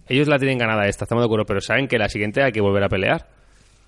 Ellos 0.07 0.27
la 0.27 0.38
tienen 0.38 0.57
ganada 0.57 0.88
esta, 0.88 1.06
estamos 1.06 1.22
de 1.23 1.26
acuerdo, 1.26 1.45
pero 1.45 1.61
saben 1.61 1.88
que 1.88 1.98
la 1.98 2.10
siguiente 2.10 2.41
hay 2.44 2.52
que 2.52 2.61
volver 2.61 2.84
a 2.84 2.90
pelear. 2.90 3.27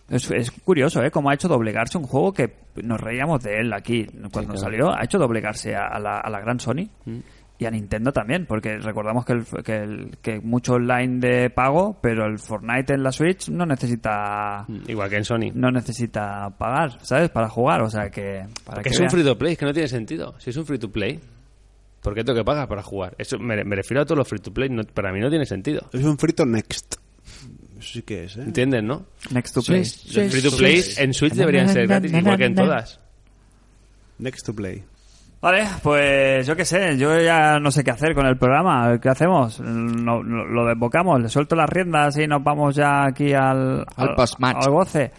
Es, 0.10 0.30
es 0.32 0.52
curioso, 0.52 1.02
¿eh? 1.04 1.10
Cómo 1.10 1.30
ha 1.30 1.34
hecho 1.34 1.48
doblegarse 1.48 1.98
un 1.98 2.04
juego 2.06 2.32
que 2.34 2.54
nos 2.84 3.00
reíamos 3.02 3.42
de 3.44 3.60
él 3.62 3.74
aquí 3.74 4.06
cuando 4.32 4.54
claro. 4.54 4.58
salió. 4.58 4.96
Ha 4.96 5.04
hecho 5.04 5.18
doblegarse 5.18 5.76
a, 5.76 5.88
a 5.88 6.00
la, 6.00 6.20
a 6.20 6.30
la 6.30 6.40
gran 6.42 6.60
Sony 6.60 6.88
y 7.58 7.66
a 7.66 7.72
Nintendo 7.72 8.12
también, 8.12 8.46
porque 8.46 8.78
recordamos 8.78 9.26
que, 9.26 9.34
el, 9.34 9.46
que, 9.64 9.76
el- 9.78 10.18
que 10.22 10.40
mucho 10.42 10.74
online 10.74 11.20
de 11.20 11.50
pago, 11.50 11.98
pero 12.02 12.26
el 12.26 12.38
Fortnite 12.38 12.94
en 12.94 13.02
la 13.04 13.12
Switch 13.12 13.50
no 13.50 13.66
necesita 13.66 14.66
Igual 14.88 15.10
que 15.10 15.16
en 15.18 15.24
Sony. 15.26 15.52
no 15.54 15.72
necesita 15.72 16.50
pagar, 16.58 17.00
¿sabes? 17.04 17.30
Para 17.30 17.50
jugar, 17.50 17.82
o 17.82 17.90
sea 17.90 18.10
que... 18.10 18.46
Para 18.66 18.82
Que 18.84 18.90
es 18.90 19.00
un 19.00 19.10
free 19.10 19.24
to 19.24 19.38
play, 19.38 19.54
es 19.54 19.58
que 19.58 19.66
no 19.66 19.74
tiene 19.74 19.88
sentido. 19.88 20.36
Si 20.38 20.50
es 20.50 20.58
un 20.58 20.66
free 20.66 20.80
to 20.80 20.92
play, 20.92 21.20
¿Por 22.02 22.14
qué 22.14 22.24
tengo 22.24 22.38
que 22.38 22.46
pagar 22.46 22.68
para 22.68 22.84
jugar? 22.84 23.16
Eso 23.18 23.40
me, 23.40 23.64
me 23.64 23.76
refiero 23.76 24.04
a 24.04 24.06
todos 24.06 24.20
los 24.20 24.28
free 24.28 24.40
to 24.40 24.54
play. 24.54 24.70
no- 24.70 24.84
para 24.84 25.12
mí 25.12 25.20
no 25.20 25.30
tiene 25.30 25.46
sentido. 25.48 25.90
Es 25.92 26.04
un 26.04 26.20
frito 26.20 26.46
next. 26.46 26.98
Eso 27.86 27.94
sí 27.94 28.02
que 28.02 28.24
es, 28.26 28.36
¿eh? 28.38 28.42
¿Entiendes, 28.42 28.84
no? 28.84 29.06
Next 29.32 29.54
to 29.54 29.62
play. 29.62 29.80
Los 29.82 30.32
free 30.32 30.42
to 30.42 30.58
play 30.58 30.84
en 30.98 31.14
Switch 31.14 31.34
deberían 31.34 31.70
ser 31.70 31.88
gratis, 31.88 32.12
igual 32.14 32.38
que 32.38 32.46
en 32.46 32.56
todas. 32.56 33.00
Next 34.18 34.46
to 34.46 34.54
play. 34.56 34.84
Vale, 35.42 35.68
pues 35.84 36.48
yo 36.48 36.56
qué 36.56 36.66
sé, 36.66 36.98
yo 36.98 37.20
ya 37.22 37.60
no 37.60 37.70
sé 37.70 37.84
qué 37.84 37.92
hacer 37.92 38.16
con 38.16 38.26
el 38.26 38.38
programa. 38.38 39.00
¿Qué 39.00 39.10
hacemos? 39.10 39.60
No- 39.60 40.24
no- 40.24 40.46
lo 40.46 40.66
desbocamos, 40.66 41.22
le 41.22 41.30
suelto 41.30 41.56
las 41.56 41.70
riendas 41.70 42.18
y 42.18 42.26
nos 42.26 42.44
vamos 42.44 42.76
ya 42.76 43.06
aquí 43.06 43.32
al, 43.34 43.86
Al 43.96 44.16
post-match. 44.16 44.66
al 44.66 44.72
goce. 44.72 45.12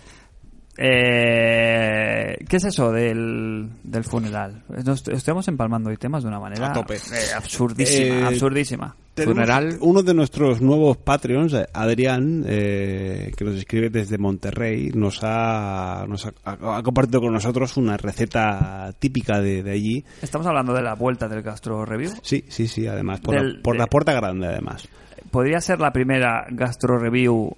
Eh, 0.78 2.36
¿Qué 2.48 2.56
es 2.56 2.64
eso 2.64 2.90
del, 2.92 3.68
del 3.82 4.04
funeral? 4.04 4.62
Nos 4.84 5.06
estamos 5.08 5.46
empalmando 5.48 5.90
hoy 5.90 5.96
temas 5.96 6.22
de 6.22 6.28
una 6.28 6.40
manera 6.40 6.70
A 6.70 6.72
tope. 6.72 6.94
eh, 6.96 7.32
absurdísima, 7.36 8.14
Eh, 8.16 8.24
absurdísima. 8.24 8.96
Funeral. 9.16 9.78
Uno 9.80 10.02
de 10.02 10.12
nuestros 10.12 10.60
nuevos 10.60 10.98
Patreons, 10.98 11.54
Adrián, 11.72 12.44
eh, 12.46 13.32
que 13.34 13.44
nos 13.46 13.54
escribe 13.56 13.88
desde 13.88 14.18
Monterrey, 14.18 14.90
nos 14.94 15.20
ha, 15.22 16.04
nos 16.06 16.26
ha, 16.26 16.32
ha 16.44 16.82
compartido 16.82 17.22
con 17.22 17.32
nosotros 17.32 17.78
una 17.78 17.96
receta 17.96 18.92
típica 18.98 19.40
de, 19.40 19.62
de 19.62 19.70
allí. 19.70 20.04
Estamos 20.20 20.46
hablando 20.46 20.74
de 20.74 20.82
la 20.82 20.94
vuelta 20.94 21.28
del 21.28 21.40
Gastro 21.42 21.86
Review. 21.86 22.12
Sí, 22.22 22.44
sí, 22.48 22.68
sí, 22.68 22.86
además, 22.86 23.20
por, 23.20 23.36
Del- 23.36 23.54
la, 23.54 23.62
por 23.62 23.72
de- 23.74 23.78
la 23.78 23.86
puerta 23.86 24.12
grande, 24.12 24.48
además. 24.48 24.86
¿Podría 25.30 25.62
ser 25.62 25.80
la 25.80 25.92
primera 25.92 26.44
Gastro 26.50 26.98
Review 26.98 27.56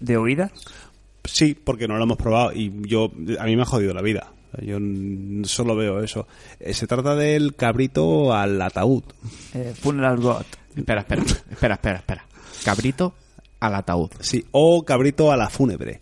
de 0.00 0.16
oídas? 0.16 0.52
Sí, 1.24 1.54
porque 1.54 1.88
no 1.88 1.96
lo 1.96 2.04
hemos 2.04 2.16
probado 2.18 2.52
y 2.52 2.70
yo 2.86 3.10
a 3.38 3.44
mí 3.44 3.56
me 3.56 3.62
ha 3.62 3.66
jodido 3.66 3.94
la 3.94 4.02
vida. 4.02 4.30
Yo 4.62 4.78
solo 5.44 5.74
veo 5.74 6.00
eso. 6.02 6.28
Eh, 6.60 6.72
se 6.74 6.86
trata 6.86 7.16
del 7.16 7.54
cabrito 7.56 8.32
al 8.32 8.60
ataúd. 8.62 9.02
Eh, 9.54 9.72
Funeral 9.74 10.18
God. 10.20 10.42
Espera, 10.76 11.00
espera, 11.00 11.22
espera, 11.22 11.74
espera, 11.74 11.96
espera. 11.96 12.24
Cabrito 12.64 13.14
al 13.60 13.74
ataúd. 13.74 14.10
Sí, 14.20 14.44
o 14.52 14.84
cabrito 14.84 15.32
a 15.32 15.36
la 15.36 15.48
fúnebre. 15.50 16.00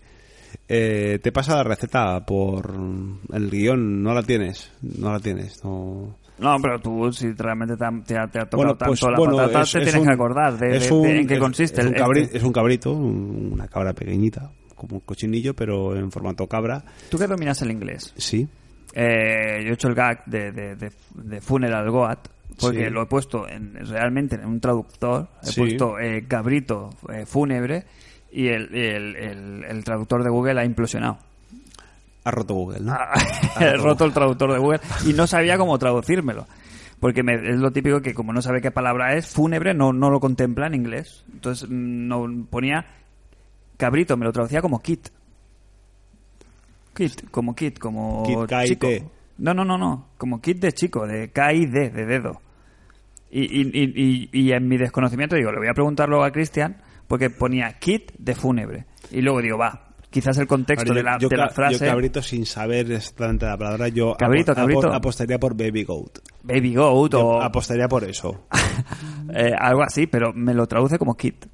Eh, 0.69 1.19
te 1.23 1.33
pasa 1.33 1.57
la 1.57 1.65
receta 1.65 2.25
por 2.27 2.75
el 3.33 3.51
guion, 3.51 4.03
no 4.03 4.13
la 4.15 4.23
tienes, 4.23 4.71
no 4.83 5.13
la 5.13 5.21
tienes. 5.21 5.63
No... 5.65 6.17
No, 6.39 6.57
pero 6.61 6.81
tú, 6.81 7.13
si 7.13 7.31
realmente 7.33 7.77
te 7.77 7.85
ha, 7.85 7.91
te 8.03 8.17
ha- 8.19 8.27
tocado 8.47 8.57
Bueno, 8.57 8.77
tanto 8.77 8.87
pues, 8.91 9.03
la 9.03 9.17
bueno, 9.19 9.37
patata, 9.37 9.63
es- 9.63 9.73
te 9.73 9.79
es 9.79 9.85
tienes 9.85 10.01
un- 10.01 10.07
que 10.09 10.13
acordar 10.15 10.59
de, 10.59 10.77
es 10.77 10.83
de- 10.83 10.89
de 10.89 10.93
un- 10.95 11.07
en 11.07 11.27
qué 11.27 11.35
es- 11.35 11.41
consiste. 11.41 11.81
Es 11.83 11.87
un, 11.87 11.95
el- 11.95 12.01
cabri- 12.03 12.23
este. 12.23 12.39
es 12.39 12.43
un 12.43 12.53
cabrito, 12.53 12.93
un- 12.93 13.51
una 13.53 13.69
cabra 13.69 13.93
pequeñita, 13.93 14.51
como 14.83 14.97
un 14.97 15.01
cochinillo, 15.01 15.55
pero 15.55 15.97
en 15.97 16.11
formato 16.13 16.47
cabra. 16.47 16.85
Tú 17.11 17.19
que 17.19 17.27
dominas 17.27 17.61
el 17.63 17.71
inglés. 17.71 18.13
Sí. 18.17 18.47
Eh, 18.95 19.63
yo 19.65 19.71
he 19.71 19.73
hecho 19.73 19.89
el 19.89 19.95
gag 19.95 20.25
de, 20.27 20.53
de, 20.53 20.77
de, 20.77 20.93
de 21.15 21.41
Funeral 21.41 21.91
Goat, 21.91 22.29
porque 22.61 22.85
Sí. 22.87 22.91
lo 22.91 23.03
he 23.03 23.07
puesto 23.07 23.49
en, 23.49 23.75
realmente 23.87 24.37
en 24.37 24.45
un 24.45 24.61
traductor. 24.61 25.29
He 25.43 25.47
Sí. 25.47 25.61
puesto 25.61 25.99
eh, 25.99 26.27
cabrito 26.29 26.91
eh, 27.13 27.25
fúnebre 27.25 27.85
y 28.31 28.49
el, 28.49 28.75
el, 28.75 29.17
el- 29.17 29.65
el 29.65 29.85
traductor 29.85 30.23
de 30.23 30.31
Google 30.31 30.61
ha 30.61 30.65
implosionado. 30.65 31.19
Ha 32.25 32.31
roto 32.31 32.55
Google, 32.55 32.81
¿no? 32.81 32.97
He 33.61 33.73
roto 33.79 34.05
el 34.05 34.13
traductor 34.13 34.53
de 34.53 34.59
Google 34.59 34.81
y 35.07 35.13
no 35.15 35.27
sabía 35.27 35.57
cómo 35.59 35.79
traducírmelo. 35.79 36.47
Porque 37.01 37.23
me- 37.25 37.35
es 37.35 37.57
lo 37.59 37.73
típico 37.73 38.01
que 38.01 38.15
como 38.15 38.33
no 38.33 38.41
sabe 38.43 38.61
qué 38.61 38.71
palabra 38.71 39.17
es, 39.17 39.27
fúnebre 39.27 39.75
no, 39.75 39.93
no 39.93 40.09
lo 40.11 40.21
contempla 40.21 40.67
en 40.69 40.75
inglés. 40.75 41.25
Entonces 41.33 41.69
mm, 41.69 42.07
no 42.09 42.27
ponía 42.49 42.85
cabrito, 43.83 44.17
me 44.17 44.25
lo 44.25 44.33
traducía 44.33 44.61
como 44.63 44.79
kit. 44.81 45.09
Kit, 46.95 47.31
como 47.31 47.55
kit, 47.55 47.79
como 47.79 48.23
Kit, 48.23 48.59
chico. 48.67 48.89
No, 49.39 49.55
no, 49.55 49.65
no, 49.65 49.79
no, 49.79 50.09
como 50.19 50.41
kit 50.41 50.59
de 50.61 50.73
chico, 50.73 51.07
de 51.07 51.31
K 51.31 51.53
y 51.55 51.67
D, 51.67 51.91
de 51.91 52.07
dedo. 52.07 52.41
Y, 53.31 53.41
y, 53.45 53.71
y, 53.73 54.29
y- 54.31 54.41
y 54.41 54.53
en 54.53 54.69
mi 54.69 54.77
desconocimiento 54.77 55.35
digo, 55.37 55.51
le 55.51 55.59
voy 55.59 55.69
a 55.69 55.75
preguntar 55.75 56.09
luego 56.09 56.25
a 56.25 56.31
Cristian, 56.31 56.77
porque 57.09 57.31
ponía 57.31 57.79
kit 57.79 58.13
de 58.19 58.35
fúnebre. 58.35 58.85
Y 59.11 59.23
luego 59.23 59.41
digo, 59.41 59.57
va, 59.57 59.89
quizás 60.11 60.37
el 60.37 60.47
contexto 60.47 60.93
de 60.93 61.03
la, 61.03 61.17
yo, 61.19 61.29
de 61.31 61.37
la 61.39 61.49
ca- 61.49 61.55
frase... 61.55 61.87
yo 61.87 61.91
cabrito 61.91 62.21
sin 62.23 62.45
saber 62.45 62.93
exactamente 62.93 63.47
la 63.47 63.57
palabra, 63.57 63.89
yo 63.89 64.15
Cabrito, 64.19 64.55
cabrito. 64.55 64.89
apo- 64.89 64.95
apostaría 64.95 65.39
por 65.41 65.57
baby 65.57 65.85
goat. 65.85 66.19
Baby 66.43 66.75
Goat 66.75 67.13
Yo 67.13 67.21
o 67.27 67.41
apostaría 67.43 67.89
por 67.89 68.05
eso. 68.05 68.47
eh, 69.35 69.53
algo 69.59 69.83
así, 69.83 70.07
pero 70.07 70.35
me 70.35 70.53
lo 70.53 70.67
traduce 70.67 70.99
como 70.99 71.17
kit. 71.17 71.47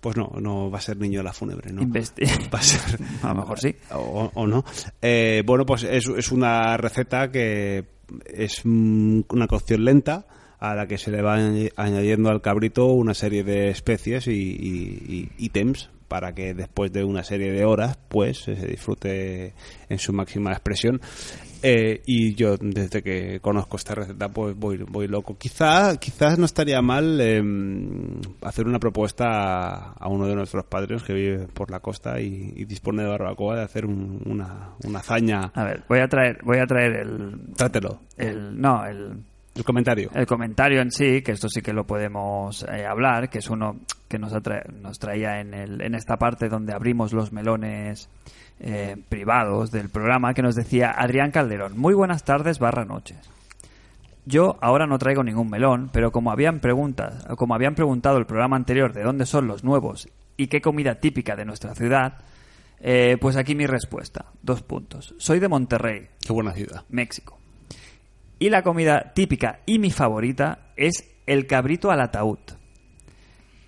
Pues 0.00 0.16
no, 0.16 0.32
no 0.40 0.70
va 0.70 0.78
a 0.78 0.80
ser 0.82 0.96
niño 0.98 1.20
de 1.20 1.24
la 1.24 1.32
fúnebre, 1.32 1.72
¿no? 1.72 1.82
Investi- 1.82 2.26
Va 2.54 2.58
a 2.58 2.62
ser... 2.62 2.98
A 3.22 3.28
lo 3.28 3.34
mejor 3.36 3.58
sí. 3.60 3.74
o, 3.92 4.30
o 4.34 4.46
no. 4.46 4.64
Eh, 5.02 5.42
bueno, 5.46 5.64
pues 5.66 5.82
es, 5.84 6.06
es 6.08 6.30
una 6.32 6.76
receta 6.76 7.30
que 7.30 7.84
es 8.26 8.60
mm, 8.64 9.20
una 9.30 9.46
cocción 9.48 9.84
lenta 9.84 10.26
a 10.58 10.74
la 10.74 10.86
que 10.86 10.96
se 10.98 11.10
le 11.10 11.22
va 11.22 11.38
añ- 11.38 11.72
añadiendo 11.76 12.30
al 12.30 12.40
cabrito 12.40 12.86
una 12.86 13.14
serie 13.14 13.42
de 13.44 13.68
especies 13.70 14.26
y, 14.28 14.32
y- 14.32 15.30
y 15.38 15.44
ítems 15.46 15.90
para 16.08 16.32
que 16.36 16.54
después 16.54 16.92
de 16.92 17.02
una 17.02 17.24
serie 17.24 17.50
de 17.50 17.64
horas 17.64 17.98
pues 18.08 18.38
se 18.38 18.54
disfrute 18.54 19.54
en 19.88 19.98
su 19.98 20.12
máxima 20.12 20.52
expresión 20.52 21.00
Eh, 21.62 22.02
y 22.06 22.34
yo 22.34 22.56
desde 22.58 23.02
que 23.02 23.40
conozco 23.40 23.76
esta 23.76 23.94
receta 23.94 24.28
pues 24.28 24.56
voy, 24.56 24.78
voy 24.88 25.08
loco. 25.08 25.36
Quizá 25.38 25.96
quizás 25.98 26.38
no 26.38 26.44
estaría 26.44 26.80
mal 26.82 27.20
em, 27.20 28.20
hacer 28.42 28.66
una 28.66 28.78
propuesta 28.78 29.24
a, 29.26 29.92
a 29.92 30.08
uno 30.08 30.26
de 30.26 30.34
nuestros 30.34 30.64
padres 30.66 31.02
que 31.02 31.12
vive 31.14 31.46
por 31.48 31.70
la 31.70 31.80
costa 31.80 32.20
y, 32.20 32.52
y 32.56 32.64
dispone 32.66 33.02
de 33.02 33.08
barbacoa 33.08 33.56
de 33.56 33.62
hacer 33.62 33.86
un- 33.86 34.22
una, 34.26 34.70
una 34.84 34.98
hazaña. 34.98 35.50
A 35.54 35.64
ver, 35.64 35.84
voy 35.88 36.00
a 36.00 36.08
traer, 36.08 36.38
voy 36.44 36.58
a 36.58 36.66
traer 36.66 36.92
el, 36.96 37.40
trátelo. 37.56 38.00
el 38.16 38.60
no, 38.60 38.84
el, 38.86 39.16
el 39.54 39.64
comentario. 39.64 40.10
el 40.14 40.26
comentario 40.26 40.80
en 40.82 40.90
sí, 40.90 41.22
que 41.22 41.32
esto 41.32 41.48
sí 41.48 41.62
que 41.62 41.72
lo 41.72 41.86
podemos 41.86 42.64
eh, 42.70 42.84
hablar, 42.84 43.28
que 43.30 43.38
es 43.38 43.48
uno 43.48 43.80
que 44.08 44.18
nos, 44.18 44.32
nos 44.82 44.98
traía 44.98 45.40
en, 45.40 45.54
el, 45.54 45.80
en 45.82 45.94
esta 45.94 46.16
parte 46.16 46.48
donde 46.48 46.72
abrimos 46.74 47.12
los 47.12 47.32
melones 47.32 48.08
eh, 48.60 48.96
privados 49.08 49.70
del 49.70 49.88
programa, 49.88 50.34
que 50.34 50.42
nos 50.42 50.54
decía 50.54 50.90
Adrián 50.90 51.30
Calderón, 51.30 51.78
muy 51.78 51.94
buenas 51.94 52.24
tardes 52.24 52.58
barra 52.58 52.84
noches. 52.84 53.18
Yo 54.24 54.56
ahora 54.60 54.86
no 54.86 54.98
traigo 54.98 55.22
ningún 55.22 55.48
melón, 55.48 55.88
pero 55.92 56.10
como 56.10 56.32
habían 56.32 56.60
preguntas, 56.60 57.24
como 57.36 57.54
habían 57.54 57.76
preguntado 57.76 58.18
el 58.18 58.26
programa 58.26 58.56
anterior 58.56 58.92
de 58.92 59.04
dónde 59.04 59.24
son 59.24 59.46
los 59.46 59.62
nuevos 59.62 60.08
y 60.36 60.48
qué 60.48 60.60
comida 60.60 60.96
típica 60.96 61.36
de 61.36 61.44
nuestra 61.44 61.74
ciudad, 61.74 62.18
eh, 62.80 63.16
pues 63.20 63.36
aquí 63.36 63.54
mi 63.54 63.66
respuesta. 63.66 64.26
Dos 64.42 64.62
puntos. 64.62 65.14
Soy 65.18 65.38
de 65.38 65.48
Monterrey, 65.48 66.08
qué 66.26 66.32
buena 66.32 66.52
ciudad 66.52 66.84
México. 66.88 67.38
Y 68.38 68.50
la 68.50 68.62
comida 68.62 69.12
típica 69.14 69.60
y 69.64 69.78
mi 69.78 69.90
favorita 69.90 70.72
es 70.76 71.08
el 71.26 71.46
cabrito 71.46 71.90
al 71.90 72.00
ataúd. 72.00 72.38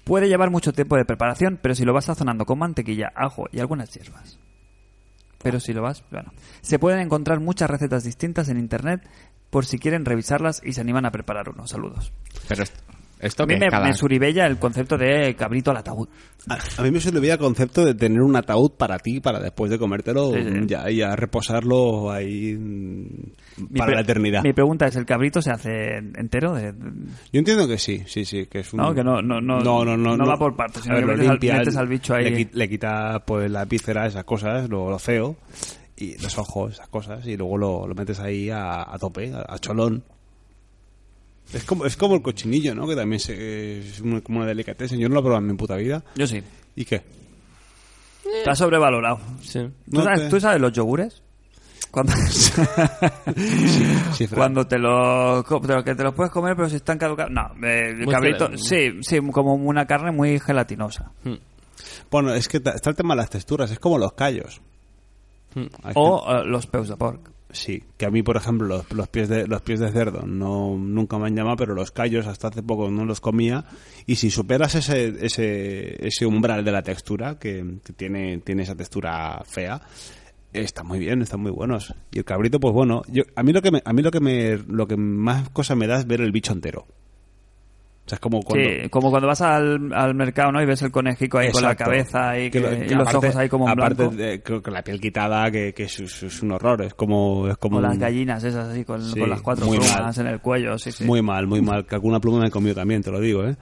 Puede 0.04 0.28
llevar 0.28 0.50
mucho 0.50 0.72
tiempo 0.72 0.96
de 0.96 1.04
preparación, 1.04 1.58
pero 1.60 1.74
si 1.74 1.84
lo 1.84 1.92
vas 1.92 2.06
sazonando 2.06 2.46
con 2.46 2.58
mantequilla, 2.58 3.12
ajo 3.14 3.44
y 3.52 3.60
algunas 3.60 3.92
hierbas. 3.92 4.38
Pero 5.42 5.60
si 5.60 5.72
lo 5.72 5.82
vas, 5.82 6.04
bueno. 6.10 6.32
Se 6.60 6.78
pueden 6.78 7.00
encontrar 7.00 7.40
muchas 7.40 7.70
recetas 7.70 8.04
distintas 8.04 8.48
en 8.48 8.58
internet 8.58 9.08
por 9.50 9.64
si 9.64 9.78
quieren 9.78 10.04
revisarlas 10.04 10.60
y 10.64 10.72
se 10.72 10.80
animan 10.80 11.06
a 11.06 11.12
preparar 11.12 11.48
unos 11.48 11.70
saludos. 11.70 12.12
Pero 12.48 12.64
esto, 13.20 13.42
A 13.42 13.46
mí 13.46 13.56
me, 13.56 13.68
me 13.68 13.94
suribella 13.94 14.46
el 14.46 14.58
concepto 14.58 14.96
de 14.96 15.34
cabrito 15.36 15.70
al 15.70 15.78
ataúd. 15.78 16.08
a, 16.48 16.58
a 16.78 16.82
mí 16.82 16.90
me 16.90 16.98
olvidar 16.98 17.38
el 17.38 17.44
concepto 17.44 17.84
de 17.84 17.94
tener 17.94 18.20
un 18.20 18.36
ataúd 18.36 18.72
para 18.72 18.98
ti 18.98 19.20
para 19.20 19.40
después 19.40 19.70
de 19.70 19.78
comértelo 19.78 20.32
Sí, 20.32 20.42
sí. 20.44 20.60
ya 20.66 20.90
y 20.90 21.02
a 21.02 21.16
reposarlo 21.16 22.10
ahí 22.10 22.54
Mi 22.56 23.78
para 23.78 23.94
la 23.96 24.00
eternidad 24.02 24.42
Mi 24.44 24.52
pregunta 24.52 24.86
es, 24.86 24.96
¿el 24.96 25.04
cabrito 25.06 25.42
se 25.42 25.50
hace 25.50 25.96
entero? 25.96 26.54
De, 26.54 26.72
Yo 27.32 27.38
entiendo 27.38 27.66
que 27.66 27.78
sí, 27.78 28.02
sí, 28.06 28.24
sí, 28.24 28.46
que 28.46 28.60
es 28.60 28.72
un... 28.72 28.78
No, 28.80 28.94
que 28.94 29.02
no- 29.02 29.20
no- 29.22 29.40
no- 29.40 29.60
no, 29.60 29.84
no, 29.84 29.96
no, 29.96 30.16
no 30.16 30.26
va 30.26 30.36
por 30.36 30.54
partes, 30.56 30.82
sino 30.82 30.94
A 30.94 30.98
ver, 30.98 31.04
que 31.06 31.10
lo 31.10 31.16
metes 31.16 31.28
al- 31.28 31.34
limpia, 31.34 31.56
metes 31.58 31.76
al 31.76 31.88
bicho 31.88 32.14
ahí. 32.14 32.24
Le, 32.30 32.50
le 32.52 32.68
quita 32.68 33.22
pues 33.26 33.50
la 33.50 33.64
víscera, 33.64 34.06
esas 34.06 34.24
cosas, 34.24 34.68
lo, 34.68 34.90
lo 34.90 34.98
feo, 34.98 35.36
y 35.96 36.16
los 36.22 36.38
ojos, 36.38 36.74
esas 36.74 36.88
cosas, 36.88 37.26
y 37.26 37.36
luego 37.36 37.58
lo, 37.58 37.86
lo 37.88 37.94
metes 37.94 38.20
ahí 38.20 38.50
a, 38.50 38.82
a 38.82 38.98
tope, 38.98 39.32
a, 39.34 39.44
a 39.48 39.58
cholón. 39.58 40.04
Es 41.52 41.64
como, 41.64 41.86
es 41.86 41.96
como 41.96 42.16
el 42.16 42.22
cochinillo, 42.22 42.74
¿no? 42.74 42.86
Que 42.86 42.94
también 42.94 43.20
se- 43.20 43.78
es 43.78 44.00
una, 44.00 44.20
como 44.20 44.38
una 44.38 44.46
delicatessen. 44.48 44.98
Yo 44.98 45.08
no 45.08 45.14
lo 45.14 45.20
he 45.20 45.22
probado 45.22 45.42
en 45.42 45.50
mi 45.50 45.56
puta 45.56 45.76
vida. 45.76 46.04
Yo 46.14 46.26
sí. 46.26 46.42
¿Y 46.76 46.84
qué? 46.84 47.02
Está 48.40 48.54
sobrevalorado. 48.54 49.18
Sí. 49.42 49.60
¿Tú, 49.60 49.72
No 49.96 50.02
sabes, 50.02 50.22
te- 50.24 50.28
tú 50.28 50.40
sabes 50.40 50.60
los 50.60 50.72
yogures? 50.72 51.22
Cuando, 51.90 52.12
Sí, 54.12 54.26
Fran. 54.26 54.36
cuando 54.38 54.66
te 54.66 54.78
los 54.78 55.42
co- 55.44 55.60
te 55.60 55.74
lo- 55.74 55.82
que 55.84 55.94
te 55.94 56.02
los 56.02 56.14
puedes 56.14 56.30
comer 56.32 56.54
pero 56.54 56.68
si 56.68 56.76
están 56.76 56.98
caducados. 56.98 57.32
No, 57.32 57.42
eh, 57.66 57.90
el 57.90 58.04
Muy 58.04 58.12
cabrito, 58.14 58.50
sí, 58.58 58.98
sí, 59.02 59.18
como 59.32 59.54
una 59.54 59.86
carne 59.86 60.12
muy 60.12 60.38
gelatinosa. 60.38 61.12
Bueno, 62.10 62.34
es 62.34 62.46
que 62.48 62.60
ta- 62.60 62.72
está 62.72 62.90
el 62.90 62.96
tema 62.96 63.14
de 63.14 63.22
las 63.22 63.30
texturas, 63.30 63.70
es 63.70 63.78
como 63.78 63.96
los 63.98 64.12
callos. 64.12 64.60
Hay 65.82 65.92
O 65.96 66.24
eh, 66.30 66.44
los 66.44 66.66
peus 66.66 66.88
de 66.88 66.96
porc. 66.96 67.30
Sí, 67.50 67.82
que 67.96 68.04
a 68.04 68.10
mí, 68.10 68.22
por 68.22 68.36
ejemplo, 68.36 68.66
los, 68.66 68.92
los 68.92 69.08
pies 69.08 69.28
de 69.28 69.46
los 69.46 69.62
pies 69.62 69.80
de 69.80 69.90
cerdo 69.90 70.26
no 70.26 70.76
nunca 70.76 71.18
me 71.18 71.28
han 71.28 71.36
llamado, 71.36 71.56
pero 71.56 71.74
los 71.74 71.90
callos 71.90 72.26
hasta 72.26 72.48
hace 72.48 72.62
poco 72.62 72.90
no 72.90 73.06
los 73.06 73.20
comía. 73.20 73.64
Y 74.06 74.16
si 74.16 74.30
superas 74.30 74.74
ese 74.74 75.14
ese, 75.24 76.06
ese 76.06 76.26
umbral 76.26 76.64
de 76.64 76.72
la 76.72 76.82
textura, 76.82 77.38
que, 77.38 77.78
tiene, 77.96 78.38
tiene 78.38 78.64
esa 78.64 78.76
textura 78.76 79.42
fea, 79.46 79.80
Están 80.52 80.86
muy 80.86 80.98
bien, 80.98 81.22
están 81.22 81.40
muy 81.40 81.50
buenos. 81.50 81.94
Y 82.12 82.18
el 82.18 82.24
cabrito, 82.24 82.60
pues 82.60 82.74
bueno, 82.74 83.02
yo, 83.08 83.22
a 83.34 83.42
mí 83.42 83.52
lo 83.52 83.62
que 83.62 83.70
me, 83.70 83.82
a 83.84 83.92
mí 83.94 84.02
lo 84.02 84.10
que 84.10 84.20
me, 84.20 84.58
lo 84.58 84.86
que 84.86 84.96
más 84.96 85.48
cosa 85.50 85.74
me 85.74 85.86
da 85.86 85.98
es 85.98 86.06
ver 86.06 86.20
el 86.20 86.32
bicho 86.32 86.52
entero. 86.52 86.86
O 88.08 88.10
sea, 88.10 88.16
es 88.16 88.20
como 88.20 88.40
cuando... 88.40 88.66
Sí, 88.66 88.88
como 88.88 89.10
cuando 89.10 89.28
vas 89.28 89.42
al, 89.42 89.92
al 89.92 90.14
mercado, 90.14 90.50
¿no? 90.50 90.62
Y 90.62 90.64
ves 90.64 90.80
el 90.80 90.90
conejico 90.90 91.36
ahí 91.36 91.52
con 91.52 91.60
la 91.60 91.72
Exacto. 91.72 91.84
cabeza 91.92 92.38
y, 92.38 92.50
Que 92.50 92.62
que- 92.62 92.84
y 92.84 92.86
que 92.88 92.94
los 92.94 93.06
aparte- 93.06 93.26
ojos 93.26 93.36
ahí 93.36 93.48
como 93.50 93.66
en 93.66 93.72
aparte 93.72 93.94
blanco. 94.06 94.16
de- 94.16 94.40
con 94.42 94.60
con 94.62 94.72
la 94.72 94.82
piel 94.82 94.98
quitada, 94.98 95.50
que, 95.50 95.74
que 95.74 95.82
es, 95.82 96.00
es- 96.00 96.42
un 96.42 96.52
horror. 96.52 96.80
Es 96.80 96.94
como... 96.94 97.46
Es 97.48 97.58
como 97.58 97.76
O 97.76 97.80
las 97.82 97.92
un- 97.92 97.98
gallinas 98.00 98.42
esas 98.42 98.68
así, 98.70 98.82
con, 98.86 99.02
Sí, 99.02 99.20
con 99.20 99.28
las 99.28 99.42
cuatro 99.42 99.68
plumas 99.68 100.00
mal. 100.16 100.26
en 100.26 100.32
el 100.32 100.40
cuello, 100.40 100.78
sí, 100.78 100.90
sí. 100.90 101.04
Muy 101.04 101.20
mal, 101.20 101.46
muy 101.46 101.60
mal. 101.60 101.84
Que 101.84 101.96
alguna 101.96 102.18
pluma 102.18 102.40
me 102.40 102.46
he 102.46 102.50
comido 102.50 102.74
también, 102.74 103.02
te 103.02 103.10
lo 103.10 103.20
digo, 103.20 103.44
¿eh? 103.44 103.56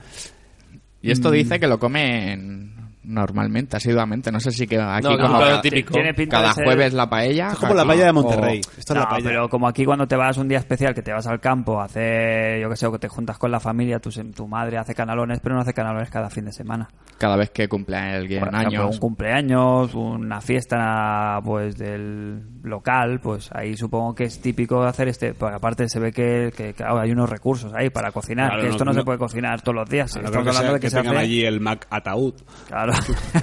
Y 1.02 1.10
esto 1.10 1.32
dice 1.32 1.58
que 1.58 1.66
lo 1.66 1.80
comen 1.80 2.75
normalmente, 3.06 3.76
asiduamente. 3.76 4.30
No 4.32 4.40
sé 4.40 4.50
si 4.50 4.66
que 4.66 4.80
aquí 4.80 5.06
No, 5.08 5.16
como 5.18 5.38
cada, 5.38 5.60
típico. 5.60 5.94
Tiene 5.94 6.12
pinta 6.14 6.36
cada 6.38 6.48
de 6.48 6.54
ser- 6.54 6.64
jueves 6.64 6.92
la 6.92 7.08
paella. 7.08 7.48
Es 7.52 7.58
como 7.58 7.74
la 7.74 7.82
aquí, 7.82 7.88
paella 7.88 8.04
de 8.04 8.10
o- 8.10 8.14
Monterrey. 8.14 8.58
Esto 8.60 8.92
es 8.92 8.98
la 8.98 9.00
No, 9.04 9.08
paella. 9.08 9.28
pero 9.28 9.48
como 9.48 9.68
aquí 9.68 9.84
cuando 9.84 10.06
te 10.06 10.16
vas 10.16 10.36
un 10.38 10.48
día 10.48 10.58
especial, 10.58 10.94
que 10.94 11.02
te 11.02 11.12
vas 11.12 11.26
al 11.26 11.40
campo 11.40 11.80
a 11.80 11.84
hacer, 11.84 12.60
yo 12.60 12.68
que 12.68 12.76
sé, 12.76 12.86
o 12.86 12.92
que 12.92 12.98
te 12.98 13.08
juntas 13.08 13.38
con 13.38 13.50
la 13.50 13.60
familia, 13.60 13.98
tu, 13.98 14.10
tu 14.10 14.46
madre 14.48 14.78
hace 14.78 14.94
canalones, 14.94 15.40
pero 15.40 15.54
no 15.54 15.60
hace 15.62 15.72
canalones 15.72 16.10
cada 16.10 16.28
fin 16.30 16.44
de 16.46 16.52
semana. 16.52 16.88
Cada 17.18 17.36
vez 17.36 17.50
que 17.50 17.68
cumple 17.68 17.96
alguien 17.96 18.40
Por 18.40 18.54
ejemplo, 18.54 18.80
años. 18.82 18.94
un 18.96 19.00
cumpleaños, 19.00 19.94
una 19.94 20.40
fiesta 20.40 21.40
pues 21.44 21.76
del 21.78 22.42
local, 22.62 23.20
pues 23.22 23.48
ahí 23.54 23.76
supongo 23.76 24.14
que 24.14 24.24
es 24.24 24.40
típico 24.40 24.82
hacer 24.82 25.08
este, 25.08 25.32
porque 25.34 25.56
aparte 25.56 25.88
se 25.88 25.98
ve 26.00 26.12
que, 26.12 26.52
que, 26.56 26.74
claro, 26.74 27.00
hay 27.00 27.10
unos 27.12 27.30
recursos 27.30 27.72
ahí 27.74 27.88
para 27.90 28.10
cocinar, 28.12 28.48
Claro, 28.48 28.62
que 28.62 28.68
no- 28.68 28.72
esto 28.72 28.84
no, 28.84 28.92
se 28.92 29.02
puede 29.04 29.18
cocinar 29.18 29.62
todos 29.62 29.76
los 29.76 29.88
días. 29.88 30.08
Estamos 30.16 30.36
hablando 30.36 30.52
sea- 30.60 30.72
de 30.72 30.80
que, 30.80 30.86
que 30.86 30.90
se 30.90 30.96
tengan 30.96 31.16
hace... 31.16 31.24
allí 31.24 31.44
el 31.44 31.60
Mac 31.60 31.86
ataúd. 31.90 32.34
Claro. 32.68 32.92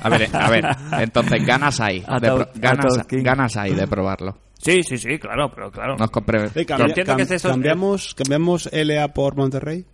A 0.02 0.10
ver, 0.10 0.30
a 0.36 0.50
ver. 0.50 0.66
Entonces, 1.00 1.46
ganas 1.46 1.80
hay. 1.80 2.00
De 2.02 2.06
pro- 2.32 2.50
ganas, 2.56 3.08
ganas 3.10 3.58
hay 3.58 3.74
de 3.74 3.88
probarlo. 3.88 4.38
sí, 4.58 4.84
sí, 4.84 4.98
sí, 4.98 5.18
claro, 5.20 5.50
pero 5.54 5.72
claro. 5.72 5.96
Nos 5.98 6.10
compré... 6.12 6.50
Yo 6.56 6.86
entiendo 6.86 7.16
que 7.16 7.24
es 7.24 7.32
eso, 7.32 7.50
cambiamos, 7.50 8.14
cambiamos 8.16 8.70
LA 8.72 9.08
por 9.10 9.36
Monterrey. 9.36 9.86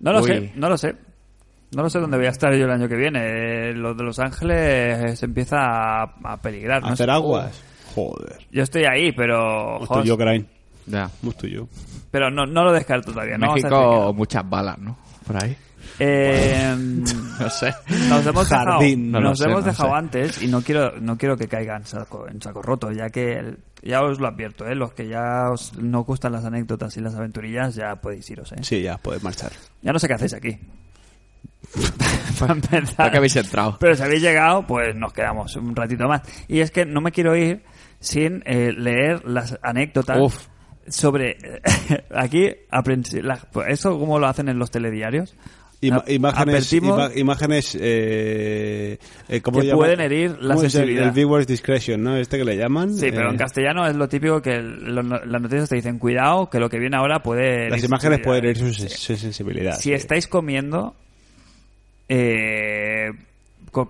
No 0.00 0.12
lo 0.12 0.20
Uy. 0.20 0.26
sé, 0.28 0.52
no 0.56 0.68
lo 0.68 0.76
sé. 0.76 0.94
No 1.74 1.82
lo 1.82 1.90
sé 1.90 1.98
dónde 1.98 2.16
voy 2.18 2.26
a 2.26 2.30
estar 2.30 2.54
yo 2.54 2.66
el 2.66 2.70
año 2.70 2.88
que 2.88 2.94
viene. 2.96 3.70
Eh, 3.70 3.72
Lo 3.74 3.94
de 3.94 4.04
Los 4.04 4.18
Ángeles 4.20 5.18
se 5.18 5.24
empieza 5.26 5.56
a, 5.58 6.02
a 6.22 6.36
peligrar. 6.36 6.82
¿no? 6.82 6.88
Hacer 6.90 7.10
aguas. 7.10 7.60
Joder. 7.94 8.38
Yo 8.52 8.62
estoy 8.62 8.84
ahí, 8.84 9.10
pero... 9.12 9.78
Muy 9.78 9.86
jos, 9.86 10.00
tuyo, 10.02 10.16
Crane. 10.16 10.44
Ya. 10.86 11.10
Muy 11.22 11.32
tuyo. 11.34 11.66
pero 12.12 12.30
no, 12.30 12.44
no 12.46 12.62
lo 12.62 12.72
descarto 12.72 13.12
todavía. 13.12 13.38
No 13.38 13.46
vamos 13.48 13.64
a 13.64 13.68
México, 13.68 14.00
decir 14.02 14.14
muchas 14.14 14.48
balas, 14.48 14.78
¿no? 14.78 14.96
Por 15.26 15.42
ahí. 15.42 15.56
Que 15.98 16.04
no. 16.04 16.10
Eh, 16.10 17.04
No 17.40 17.50
sé. 17.50 17.74
nos 18.08 18.24
hemos 18.26 18.48
dejado, 18.48 18.70
Jardín, 18.72 19.10
no 19.10 19.20
lo 19.20 19.30
nos 19.30 19.38
sé, 19.38 19.44
hemos 19.46 19.60
no 19.64 19.66
dejado 19.72 19.88
sé. 19.90 19.96
antes 19.96 20.42
y 20.42 20.46
no 20.46 20.62
quiero 20.62 21.00
no 21.00 21.18
quiero 21.18 21.36
que 21.36 21.48
caigan 21.48 21.80
en 21.82 21.86
saco, 21.86 22.28
en 22.28 22.40
saco 22.40 22.62
roto, 22.62 22.92
ya 22.92 23.10
que 23.10 23.32
el- 23.38 23.58
ya 23.82 24.02
os 24.02 24.20
lo 24.20 24.28
advierto, 24.28 24.66
¿eh? 24.66 24.74
los 24.76 24.92
que 24.92 25.08
ya 25.08 25.50
os 25.52 25.76
no 25.76 26.04
gustan 26.04 26.30
las 26.32 26.44
anécdotas 26.44 26.96
y 26.96 27.00
las 27.00 27.14
aventurillas 27.16 27.74
ya 27.74 27.96
podéis 27.96 28.30
iros. 28.30 28.52
¿eh? 28.52 28.56
Sí, 28.62 28.82
ya, 28.82 28.96
puedes 28.98 29.22
marchar. 29.24 29.50
Ya 29.82 29.92
no 29.92 29.98
sé 29.98 30.06
qué 30.08 30.14
hacéis 30.14 30.32
aquí. 30.34 30.56
Para 32.38 32.52
empezar. 32.54 32.96
¿Por 32.96 33.10
qué 33.10 33.16
habéis 33.18 33.36
entrado? 33.36 33.76
Pero 33.80 33.94
si 33.94 34.02
habéis 34.02 34.22
llegado, 34.22 34.66
pues 34.66 34.94
nos 34.94 35.12
quedamos 35.12 35.54
un 35.56 35.74
ratito 35.74 36.06
más. 36.06 36.22
Y 36.48 36.60
es 36.60 36.70
que 36.70 36.84
no 36.86 37.00
me 37.00 37.10
quiero 37.12 37.36
ir 37.36 37.62
sin 38.00 38.42
eh, 38.46 38.72
leer 38.72 39.24
las 39.26 39.58
anécdotas 39.62 40.18
Uf. 40.20 40.46
sobre... 40.88 41.36
aquí, 42.14 42.48
pues 43.52 43.66
eso 43.68 43.98
como 43.98 44.18
lo 44.18 44.26
hacen 44.28 44.48
en 44.48 44.58
los 44.58 44.70
telediarios. 44.70 45.34
Ima- 45.88 46.04
imágenes, 46.08 46.72
ima- 46.72 47.10
imágenes 47.14 47.76
eh, 47.80 48.98
eh, 49.28 49.40
¿cómo 49.40 49.60
que 49.60 49.70
pueden 49.74 50.00
herir 50.00 50.30
la 50.40 50.54
¿Cómo 50.54 50.60
es 50.60 50.64
el- 50.66 50.70
sensibilidad. 50.70 51.08
El, 51.08 51.12
viewer's 51.12 51.46
discretion, 51.46 52.02
¿no? 52.02 52.16
Este 52.16 52.38
que 52.38 52.44
le 52.44 52.56
llaman. 52.56 52.92
Sí, 52.94 53.10
pero 53.10 53.28
eh, 53.28 53.32
en 53.32 53.36
castellano 53.36 53.86
es 53.86 53.94
lo 53.96 54.08
típico 54.08 54.40
que 54.42 54.54
el- 54.54 54.94
lo- 54.94 55.02
las 55.02 55.42
noticias 55.42 55.68
te 55.68 55.76
dicen, 55.76 55.98
cuidado, 55.98 56.48
que 56.50 56.58
lo 56.58 56.68
que 56.70 56.78
viene 56.78 56.96
ahora 56.96 57.22
puede... 57.22 57.68
Las 57.70 57.84
imágenes 57.84 58.20
pueden 58.20 58.44
herir 58.44 58.56
sensibilidades". 58.56 58.98
su, 59.00 59.14
su 59.14 59.20
sensibilidad. 59.20 59.76
Si 59.76 59.82
sí. 59.84 59.92
estáis 59.92 60.26
comiendo, 60.26 60.94
eh, 62.08 63.10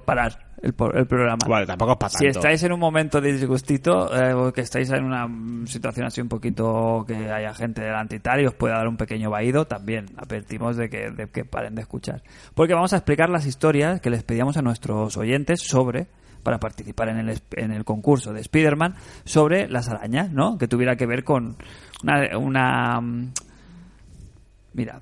parar 0.04 0.43
el, 0.64 0.74
el 0.94 1.06
programa. 1.06 1.38
Vale, 1.46 1.66
tampoco 1.66 1.92
es 1.92 1.98
para 1.98 2.10
Si 2.10 2.26
estáis 2.26 2.62
en 2.62 2.72
un 2.72 2.80
momento 2.80 3.20
de 3.20 3.32
disgustito, 3.32 4.14
eh, 4.14 4.32
o 4.32 4.52
que 4.52 4.62
estáis 4.62 4.90
en 4.90 5.04
una 5.04 5.28
situación 5.66 6.06
así 6.06 6.22
un 6.22 6.28
poquito 6.28 7.04
que 7.06 7.14
haya 7.30 7.52
gente 7.52 7.82
delante 7.82 8.16
y 8.16 8.20
tal, 8.20 8.40
y 8.40 8.46
os 8.46 8.54
pueda 8.54 8.76
dar 8.76 8.88
un 8.88 8.96
pequeño 8.96 9.30
vaído, 9.30 9.66
también 9.66 10.06
advertimos 10.16 10.76
de 10.76 10.88
que, 10.88 11.10
de 11.10 11.28
que 11.28 11.44
paren 11.44 11.74
de 11.74 11.82
escuchar. 11.82 12.22
Porque 12.54 12.72
vamos 12.72 12.94
a 12.94 12.96
explicar 12.96 13.28
las 13.28 13.44
historias 13.46 14.00
que 14.00 14.08
les 14.08 14.22
pedíamos 14.22 14.56
a 14.56 14.62
nuestros 14.62 15.16
oyentes 15.18 15.60
sobre, 15.60 16.06
para 16.42 16.58
participar 16.58 17.10
en 17.10 17.28
el, 17.28 17.38
en 17.56 17.72
el 17.72 17.84
concurso 17.84 18.32
de 18.32 18.40
Spider-Man, 18.40 18.94
sobre 19.24 19.68
las 19.68 19.88
arañas, 19.88 20.32
¿no? 20.32 20.56
Que 20.56 20.66
tuviera 20.66 20.96
que 20.96 21.06
ver 21.06 21.24
con 21.24 21.56
una... 22.02 22.38
una 22.38 23.00
mm, 23.02 23.32
mira, 24.72 25.00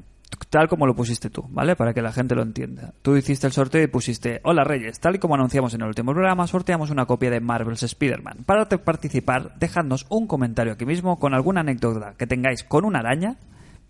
tal 0.48 0.68
como 0.68 0.86
lo 0.86 0.94
pusiste 0.94 1.30
tú, 1.30 1.46
¿vale? 1.50 1.76
Para 1.76 1.92
que 1.94 2.02
la 2.02 2.12
gente 2.12 2.34
lo 2.34 2.42
entienda. 2.42 2.92
Tú 3.02 3.16
hiciste 3.16 3.46
el 3.46 3.52
sorteo 3.52 3.82
y 3.82 3.86
pusiste, 3.86 4.40
hola 4.44 4.64
Reyes, 4.64 4.98
tal 5.00 5.16
y 5.16 5.18
como 5.18 5.34
anunciamos 5.34 5.74
en 5.74 5.82
el 5.82 5.88
último 5.88 6.12
programa, 6.12 6.46
sorteamos 6.46 6.90
una 6.90 7.06
copia 7.06 7.30
de 7.30 7.40
Marvel's 7.40 7.82
Spider-Man. 7.82 8.38
Para 8.46 8.66
participar, 8.66 9.54
dejadnos 9.58 10.06
un 10.08 10.26
comentario 10.26 10.72
aquí 10.72 10.84
mismo 10.86 11.18
con 11.18 11.34
alguna 11.34 11.60
anécdota 11.60 12.14
que 12.18 12.26
tengáis 12.26 12.64
con 12.64 12.84
una 12.84 13.00
araña, 13.00 13.36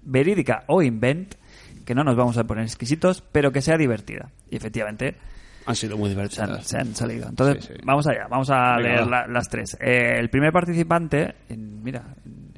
verídica 0.02 0.64
o 0.68 0.82
invent, 0.82 1.34
que 1.84 1.94
no 1.94 2.04
nos 2.04 2.16
vamos 2.16 2.36
a 2.38 2.44
poner 2.44 2.64
exquisitos, 2.64 3.22
pero 3.32 3.52
que 3.52 3.60
sea 3.62 3.76
divertida. 3.76 4.30
Y 4.50 4.56
efectivamente, 4.56 5.16
Han 5.66 5.76
sido 5.76 5.96
muy 5.96 6.08
se 6.08 6.12
han, 6.12 6.16
divertidas. 6.16 6.66
se 6.66 6.78
han 6.78 6.94
salido. 6.94 7.28
Entonces, 7.28 7.64
Sí, 7.64 7.72
sí. 7.74 7.80
vamos 7.84 8.06
allá, 8.06 8.26
vamos 8.28 8.50
a 8.50 8.76
Venga, 8.76 8.80
leer 8.80 9.06
la- 9.06 9.26
las 9.28 9.48
tres. 9.48 9.76
Eh, 9.80 10.14
el 10.18 10.28
primer 10.28 10.52
participante, 10.52 11.34
en- 11.48 11.82
mira, 11.82 12.02
en 12.24 12.51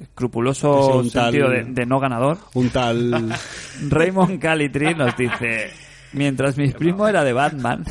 escrupuloso 0.00 1.02
tal- 1.02 1.10
sentido 1.10 1.50
de- 1.50 1.64
de 1.64 1.86
no 1.86 2.00
ganador, 2.00 2.38
Un 2.54 2.70
tal... 2.70 3.32
Raymond 3.88 4.38
Calitri 4.40 4.94
nos 4.94 5.16
dice, 5.16 5.70
mientras 6.12 6.56
mi 6.56 6.68
primo 6.70 7.06
era 7.08 7.24
de 7.24 7.32
Batman, 7.32 7.84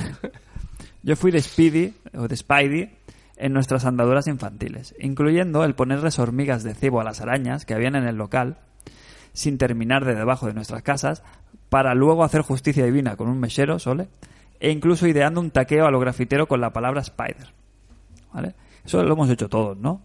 yo 1.04 1.16
fui 1.16 1.32
de 1.32 1.42
Speedy, 1.42 1.94
o 2.16 2.28
de 2.28 2.36
Spidey, 2.36 2.92
en 3.38 3.54
nuestras 3.54 3.86
andaduras 3.86 4.28
infantiles, 4.28 4.96
incluyendo 5.00 5.64
el 5.64 5.76
ponerles 5.76 6.18
hormigas 6.20 6.64
de 6.64 6.74
cebo 6.74 7.02
a 7.02 7.04
las 7.04 7.22
arañas 7.22 7.66
que 7.66 7.74
habían 7.76 7.96
en 7.96 8.08
el 8.08 8.16
local, 8.16 8.58
sin 9.34 9.58
terminar 9.60 10.06
de 10.06 10.16
debajo 10.16 10.48
de 10.48 10.54
nuestras 10.54 10.82
casas, 10.82 11.24
para 11.70 11.94
luego 11.94 12.24
hacer 12.24 12.42
justicia 12.42 12.84
divina 12.86 13.16
con 13.16 13.28
un 13.30 13.40
mechero, 13.40 13.78
sole, 13.78 14.08
e 14.60 14.72
incluso 14.72 15.06
ideando 15.08 15.40
un 15.40 15.52
taqueo 15.52 15.86
a 15.86 15.92
lo 15.92 16.00
grafitero 16.00 16.48
con 16.48 16.62
la 16.62 16.72
palabra 16.74 17.02
Spider. 17.02 17.54
¿Vale? 18.34 18.56
Eso 18.84 19.04
lo 19.04 19.14
hemos 19.14 19.30
hecho 19.30 19.48
todos, 19.50 19.78
¿no? 19.78 20.02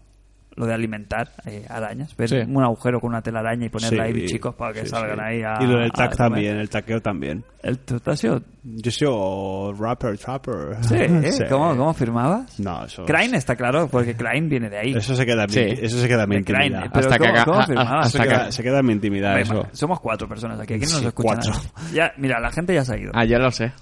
Lo 0.55 0.67
de 0.67 0.75
alimentar 0.75 1.31
eh, 1.47 1.65
arañas, 1.69 2.15
ver 2.15 2.29
Sí. 2.29 2.37
un 2.47 2.63
agujero 2.63 3.01
con 3.01 3.09
una 3.09 3.23
telaraña 3.23 3.65
y 3.65 3.69
ponerla 3.71 4.05
Sí, 4.07 4.13
ahí 4.21 4.27
chicos 4.27 4.55
para 4.55 4.75
que 4.75 4.83
sí, 4.83 4.89
salgan 4.89 5.17
sí. 5.17 5.23
ahí 5.25 5.43
a 5.43 5.63
Y 5.63 5.67
lo 5.67 5.79
del 5.79 5.91
tag 5.93 6.15
también, 6.15 6.59
el 6.59 6.69
taqueo 6.69 7.01
también. 7.01 7.43
El 7.63 7.79
tutasio. 7.79 8.43
Yo 8.63 8.91
soy 8.91 9.75
rapper, 9.81 10.19
trapper. 10.19 10.77
Sí, 10.83 10.95
¿eh? 10.99 11.33
Sí. 11.33 11.45
¿Cómo, 11.49 11.75
¿Cómo 11.75 11.95
firmabas? 11.95 12.61
No, 12.61 12.85
eso... 12.85 13.07
Crane 13.07 13.39
está 13.39 13.57
claro, 13.57 13.89
porque 13.89 14.15
Crane 14.15 14.43
viene 14.43 14.69
de 14.69 14.79
ahí. 14.79 14.93
Eso 14.95 15.15
se 15.17 15.25
queda 15.25 15.45
en 15.45 15.49
mi, 15.51 15.55
Sí. 15.55 15.85
eso 15.85 15.99
se 15.99 16.07
queda 16.07 16.25
en 16.25 16.29
mi 16.29 16.37
intimidad. 16.37 16.91
pero 16.93 17.07
Hasta 17.09 17.19
que 17.19 17.45
¿cómo, 17.47 17.63
firmabas? 17.65 18.07
hasta 18.09 18.23
queda, 18.23 18.45
que- 18.47 18.53
se 18.53 18.63
queda 18.63 18.79
en 18.81 18.87
mi 18.87 18.93
intimidad 18.93 19.41
eso. 19.41 19.67
Somos 19.73 20.01
cuatro 20.01 20.29
personas 20.29 20.61
aquí, 20.61 20.75
aquí 20.75 20.85
no 20.85 20.91
nos 20.93 21.01
Sí, 21.01 21.07
escucha 21.07 21.35
cuatro. 21.35 21.53
Ya, 21.95 22.13
mira, 22.19 22.39
la 22.41 22.51
gente 22.51 22.75
ya 22.75 22.85
se 22.85 22.95
ha 22.95 22.99
ido. 22.99 23.11
Ah, 23.15 23.25
yo 23.25 23.39
lo 23.39 23.51
sé. 23.51 23.73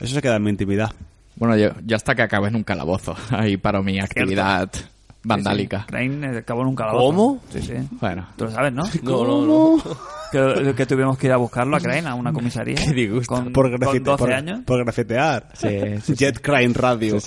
Eso 0.00 0.12
se 0.12 0.20
queda 0.20 0.36
en 0.36 0.42
mi 0.42 0.50
intimidad. 0.50 0.90
Bueno, 1.36 1.56
yo, 1.56 1.68
yo 1.84 1.94
hasta 1.94 2.16
que 2.16 2.22
acabé 2.22 2.48
en 2.48 2.56
un 2.56 2.64
calabozo. 2.64 3.14
Ahí 3.30 3.56
paro 3.56 3.82
mi 3.84 4.00
actividad 4.00 4.68
vandálica. 5.24 5.78
Sí, 5.78 5.84
sí. 5.84 5.88
Crane 5.88 6.38
acabó 6.38 6.60
en 6.62 6.68
un 6.68 6.76
calabozo. 6.76 7.06
¿Cómo? 7.06 7.42
Sí, 7.50 7.62
sí. 7.62 7.74
Bueno, 8.00 8.26
Tú 8.36 8.44
lo 8.44 8.50
sabes, 8.50 8.72
¿no? 8.72 8.84
No, 9.02 9.24
no, 9.26 9.46
no. 9.76 9.82
Que, 10.32 10.74
que 10.74 10.86
tuvimos 10.86 11.16
que 11.16 11.28
ir 11.28 11.32
a 11.32 11.36
buscarlo 11.36 11.76
a 11.76 11.80
Crane, 11.80 12.08
a 12.08 12.14
una 12.14 12.32
comisaría. 12.34 12.74
Qué 12.76 12.92
disgusto. 12.92 13.34
Con, 13.34 13.52
Por, 13.52 13.70
con 13.70 13.78
grafite- 13.80 14.02
12 14.02 14.18
por, 14.18 14.32
años. 14.32 14.60
por 14.66 14.82
grafitear. 14.84 15.48
Sí, 15.54 15.68
sí, 16.02 16.14
Jet 16.16 16.40
Crane 16.40 16.72
Radio. 16.74 17.18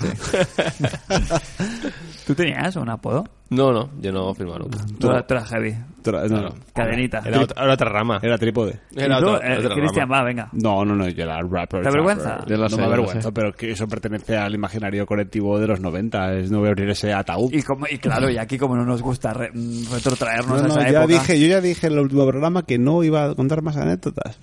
¿Tú 2.28 2.34
tenías 2.34 2.76
un 2.76 2.90
apodo? 2.90 3.24
No, 3.48 3.72
no, 3.72 3.88
yo 4.02 4.12
no 4.12 4.34
firmo 4.34 4.58
nunca. 4.58 4.76
Tú, 5.00 5.08
eras-. 5.08 5.26
Tra- 5.26 6.28
no, 6.28 6.42
no. 6.42 6.54
Cadenita. 6.74 7.22
Era 7.24 7.40
otra, 7.40 7.62
era 7.64 7.72
otra 7.72 7.88
rama. 7.88 8.18
Era 8.22 8.36
trípode. 8.36 8.78
Era 8.94 9.18
Eh, 9.18 9.56
otra 9.58 9.74
Cristian, 9.74 10.10
va, 10.12 10.22
venga. 10.22 10.50
No, 10.52 10.84
no, 10.84 10.94
no, 10.94 11.08
yo 11.08 11.22
era 11.22 11.40
rapper. 11.40 11.80
¿Te 11.80 11.88
avergüenza? 11.88 12.24
trapper. 12.36 12.48
Yo 12.50 12.56
lo 12.58 12.62
no 12.64 12.68
sé, 12.68 12.76
me 12.76 12.84
avergüenza, 12.84 13.32
pero 13.32 13.52
que 13.54 13.70
eso 13.70 13.88
pertenece 13.88 14.36
al 14.36 14.54
imaginario 14.54 15.06
colectivo 15.06 15.58
de 15.58 15.68
los 15.68 15.80
90. 15.80 16.34
Es, 16.34 16.50
no 16.50 16.58
voy 16.58 16.68
a 16.68 16.70
abrir 16.72 16.90
ese 16.90 17.14
ataúd. 17.14 17.50
Y, 17.50 17.62
como, 17.62 17.86
y 17.90 17.96
claro, 17.96 18.28
y 18.28 18.36
aquí 18.36 18.58
como 18.58 18.76
no 18.76 18.84
nos 18.84 19.00
gusta 19.00 19.32
re- 19.32 19.50
mm, 19.54 19.90
retrotraernos 19.90 20.50
No, 20.62 20.64
a 20.64 20.68
no, 20.68 20.74
esa 20.74 20.82
ya 20.90 20.98
época... 21.04 21.06
dije, 21.06 21.40
yo 21.40 21.46
ya 21.48 21.60
dije 21.62 21.86
en 21.86 21.94
el 21.94 21.98
último 22.00 22.26
programa 22.26 22.62
que 22.66 22.76
no 22.78 23.02
iba 23.02 23.24
a 23.24 23.34
contar 23.34 23.62
más 23.62 23.78
anécdotas. 23.78 24.38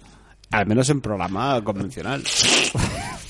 Al 0.49 0.65
menos 0.65 0.89
en 0.89 1.01
programa 1.01 1.61
convencional. 1.63 2.23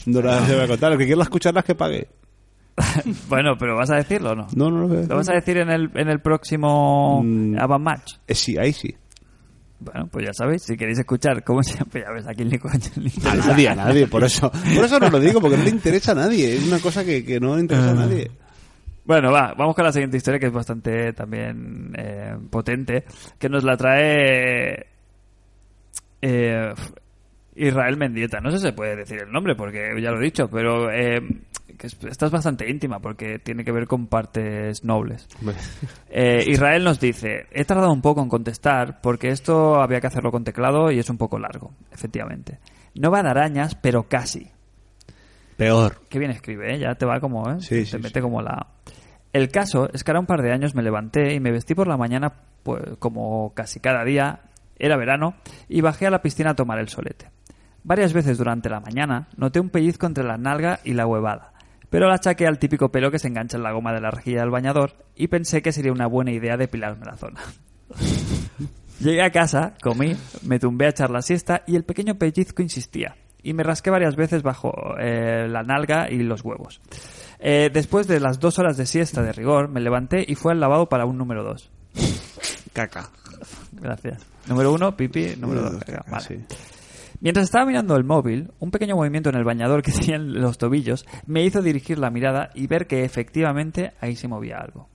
No 0.06 0.22
las 0.22 0.48
voy 0.48 0.60
a 0.62 0.68
contar. 0.68 0.92
El 0.92 1.00
que 1.00 1.08
quiera 1.08 1.24
escucharlas 1.24 1.64
que 1.64 1.74
pague. 1.74 2.08
bueno, 3.30 3.56
pero 3.58 3.76
¿vas 3.76 3.90
a 3.92 3.96
decirlo 3.96 4.32
o 4.32 4.36
no? 4.36 4.48
No, 4.56 4.70
no 4.70 4.82
lo 4.82 4.88
veo. 4.88 5.04
¿Lo 5.08 5.16
vas 5.16 5.30
a 5.30 5.34
decir 5.34 5.58
en 5.58 5.70
el, 5.70 5.90
en 5.96 6.10
el 6.10 6.20
próximo 6.20 7.22
Mm. 7.24 7.58
Avant 7.60 7.84
Match? 7.84 8.14
Eh, 8.28 8.36
sí, 8.36 8.58
ahí 8.58 8.74
sí. 8.74 8.94
Bueno, 9.80 10.08
pues 10.12 10.26
ya 10.26 10.34
sabéis, 10.34 10.64
si 10.64 10.76
queréis 10.78 11.00
escuchar 11.00 11.44
cómo 11.44 11.62
se... 11.62 11.84
Pues 11.86 12.04
ya 12.06 12.12
ves, 12.12 12.26
coño 12.60 12.74
le 12.96 13.10
A 13.10 13.14
interesa. 13.14 13.48
nadie, 13.48 13.70
a 13.70 13.76
nadie. 13.76 14.08
Por 14.08 14.24
eso, 14.24 14.50
por 14.52 14.86
eso 14.86 15.00
no 15.00 15.10
lo 15.10 15.20
digo, 15.20 15.40
porque 15.42 15.58
no 15.58 15.64
le 15.64 15.70
interesa 15.70 16.14
a 16.14 16.16
nadie. 16.16 16.56
Es 16.56 16.68
una 16.68 16.80
cosa 16.80 17.04
que, 17.06 17.24
que 17.26 17.40
no 17.40 17.56
le 17.56 17.62
interesa 17.62 17.92
a 17.92 17.96
nadie. 17.96 18.32
Bueno, 19.06 19.32
va, 19.32 19.54
vamos 19.56 19.76
con 19.76 19.86
la 19.86 19.92
siguiente 19.92 20.18
historia 20.18 20.40
que 20.40 20.48
es 20.48 20.52
bastante 20.54 21.14
también 21.14 21.94
eh, 21.96 22.36
potente, 22.50 23.04
que 23.38 23.50
nos 23.50 23.64
la 23.64 23.78
trae 23.78 24.88
eh, 26.22 26.74
Israel 27.56 27.98
Mendieta. 27.98 28.40
No 28.40 28.50
sé 28.50 28.58
si 28.58 28.64
se 28.64 28.74
puede 28.74 28.96
decir 28.96 29.20
el 29.22 29.32
nombre 29.32 29.56
porque 29.56 29.92
ya 30.02 30.10
lo 30.12 30.20
he 30.20 30.24
dicho, 30.24 30.50
pero 30.50 30.90
eh, 30.92 31.22
que 31.78 31.88
es- 31.88 31.98
esta 32.04 32.26
es 32.26 32.32
bastante 32.32 32.70
íntima 32.70 33.00
porque 33.00 33.40
tiene 33.40 33.64
que 33.64 33.72
ver 33.72 33.88
con 33.88 34.08
partes 34.08 34.84
nobles. 34.84 35.28
Eh, 36.10 36.44
Israel 36.48 36.84
nos 36.84 37.00
dice, 37.00 37.48
he 37.52 37.66
tardado 37.66 37.92
un 37.92 38.02
poco 38.02 38.22
en 38.22 38.30
contestar 38.30 39.02
porque 39.02 39.30
esto 39.30 39.82
había 39.82 40.02
que 40.02 40.08
hacerlo 40.08 40.32
con 40.32 40.44
teclado 40.44 40.92
y 40.92 41.00
es 41.00 41.10
un 41.10 41.18
poco 41.18 41.40
largo, 41.40 41.72
efectivamente. 41.92 42.60
No 42.96 43.12
va 43.12 43.22
de 43.24 43.30
arañas, 43.30 43.76
pero 43.76 44.04
casi. 44.04 44.52
Peor. 45.58 46.02
Qué 46.10 46.20
bien 46.20 46.32
escribe, 46.32 46.76
¿eh? 46.76 46.80
Ya 46.80 46.96
te 46.96 47.06
va 47.06 47.20
como, 47.20 47.50
¿eh? 47.50 47.56
Sí, 47.60 47.80
te 47.82 47.86
sí, 47.86 47.98
mete 47.98 48.20
sí. 48.20 48.22
como 48.22 48.42
la... 48.42 48.68
El 49.32 49.50
caso 49.50 49.90
es 49.94 50.04
que 50.04 50.12
ahora 50.12 50.20
un 50.22 50.26
par 50.26 50.42
de 50.42 50.52
años 50.52 50.76
me 50.76 50.82
levanté 50.84 51.34
y 51.34 51.40
me 51.40 51.52
vestí 51.52 51.76
por 51.76 51.88
la 51.88 51.98
mañana, 51.98 52.34
pues 52.64 52.82
como 53.00 53.54
casi 53.54 53.80
cada 53.80 54.04
día, 54.06 54.40
era 54.78 54.96
verano, 54.98 55.36
y 55.68 55.82
bajé 55.82 56.08
a 56.08 56.10
la 56.10 56.22
piscina 56.22 56.52
a 56.52 56.56
tomar 56.56 56.80
el 56.80 56.88
solete. 56.90 57.30
Varias 57.84 58.14
veces 58.14 58.38
durante 58.38 58.70
la 58.70 58.80
mañana 58.80 59.28
noté 59.38 59.60
un 59.60 59.70
pellizco 59.70 60.08
entre 60.08 60.24
la 60.24 60.38
nalga 60.38 60.80
y 60.84 60.94
la 60.94 61.06
huevada, 61.06 61.52
pero 61.90 62.08
la 62.08 62.16
achaqué 62.16 62.48
al 62.48 62.60
típico 62.60 62.92
pelo 62.92 63.12
que 63.12 63.20
se 63.20 63.28
engancha 63.28 63.58
en 63.58 63.64
la 63.64 63.72
goma 63.72 63.94
de 63.94 64.02
la 64.02 64.12
rejilla 64.12 64.42
del 64.42 64.50
bañador 64.50 64.94
y 65.16 65.28
pensé 65.28 65.62
que 65.62 65.72
sería 65.72 65.92
una 65.92 66.08
buena 66.08 66.32
idea 66.32 66.58
depilarme 66.58 67.06
la 67.06 67.18
zona. 67.18 67.42
Llegué 69.00 69.22
a 69.22 69.32
casa, 69.32 69.74
comí, 69.82 70.16
me 70.44 70.60
tumbé 70.60 70.86
a 70.86 70.90
echar 70.90 71.12
la 71.12 71.22
siesta 71.22 71.64
y 71.68 71.76
el 71.76 71.84
pequeño 71.84 72.16
pellizco 72.16 72.62
insistía. 72.62 73.16
Y 73.44 73.54
me 73.54 73.64
rasqué 73.64 73.92
varias 73.92 74.16
veces 74.16 74.42
bajo 74.42 74.74
eh, 75.00 75.48
la 75.48 75.64
nalga 75.64 76.10
y 76.10 76.18
los 76.24 76.44
huevos. 76.44 76.82
Eh, 77.40 77.70
después 77.72 78.08
de 78.08 78.20
las 78.20 78.40
dos 78.40 78.58
horas 78.58 78.78
de 78.78 78.86
siesta 78.86 79.22
de 79.22 79.34
rigor, 79.34 79.70
me 79.70 79.82
levanté 79.82 80.26
y 80.28 80.36
fue 80.36 80.54
al 80.54 80.60
lavado 80.60 80.88
para 80.90 81.06
un 81.06 81.18
número 81.18 81.44
dos. 81.44 81.70
Caca. 82.74 83.10
Gracias. 83.74 84.26
Número 84.48 84.74
uno, 84.74 84.96
pipi. 84.98 85.36
Número 85.38 85.70
dos, 85.70 85.84
caca. 85.84 86.04
Vale. 86.10 86.26
Sí. 86.26 86.46
Mientras 87.26 87.46
estaba 87.46 87.66
mirando 87.66 87.96
el 87.96 88.04
móvil, 88.04 88.52
un 88.60 88.70
pequeño 88.70 88.98
movimiento 88.98 89.32
en 89.32 89.36
el 89.36 89.44
bañador 89.44 89.82
que 89.82 89.92
tenía 90.00 90.18
en 90.18 90.40
los 90.40 90.60
tobillos 90.60 91.08
me 91.26 91.44
hizo 91.44 91.64
dirigir 91.64 91.98
la 91.98 92.12
mirada 92.12 92.52
y 92.54 92.68
ver 92.68 92.86
que 92.86 93.04
efectivamente 93.04 93.94
ahí 94.00 94.16
se 94.16 94.28
movía 94.28 94.60
algo. 94.60 94.90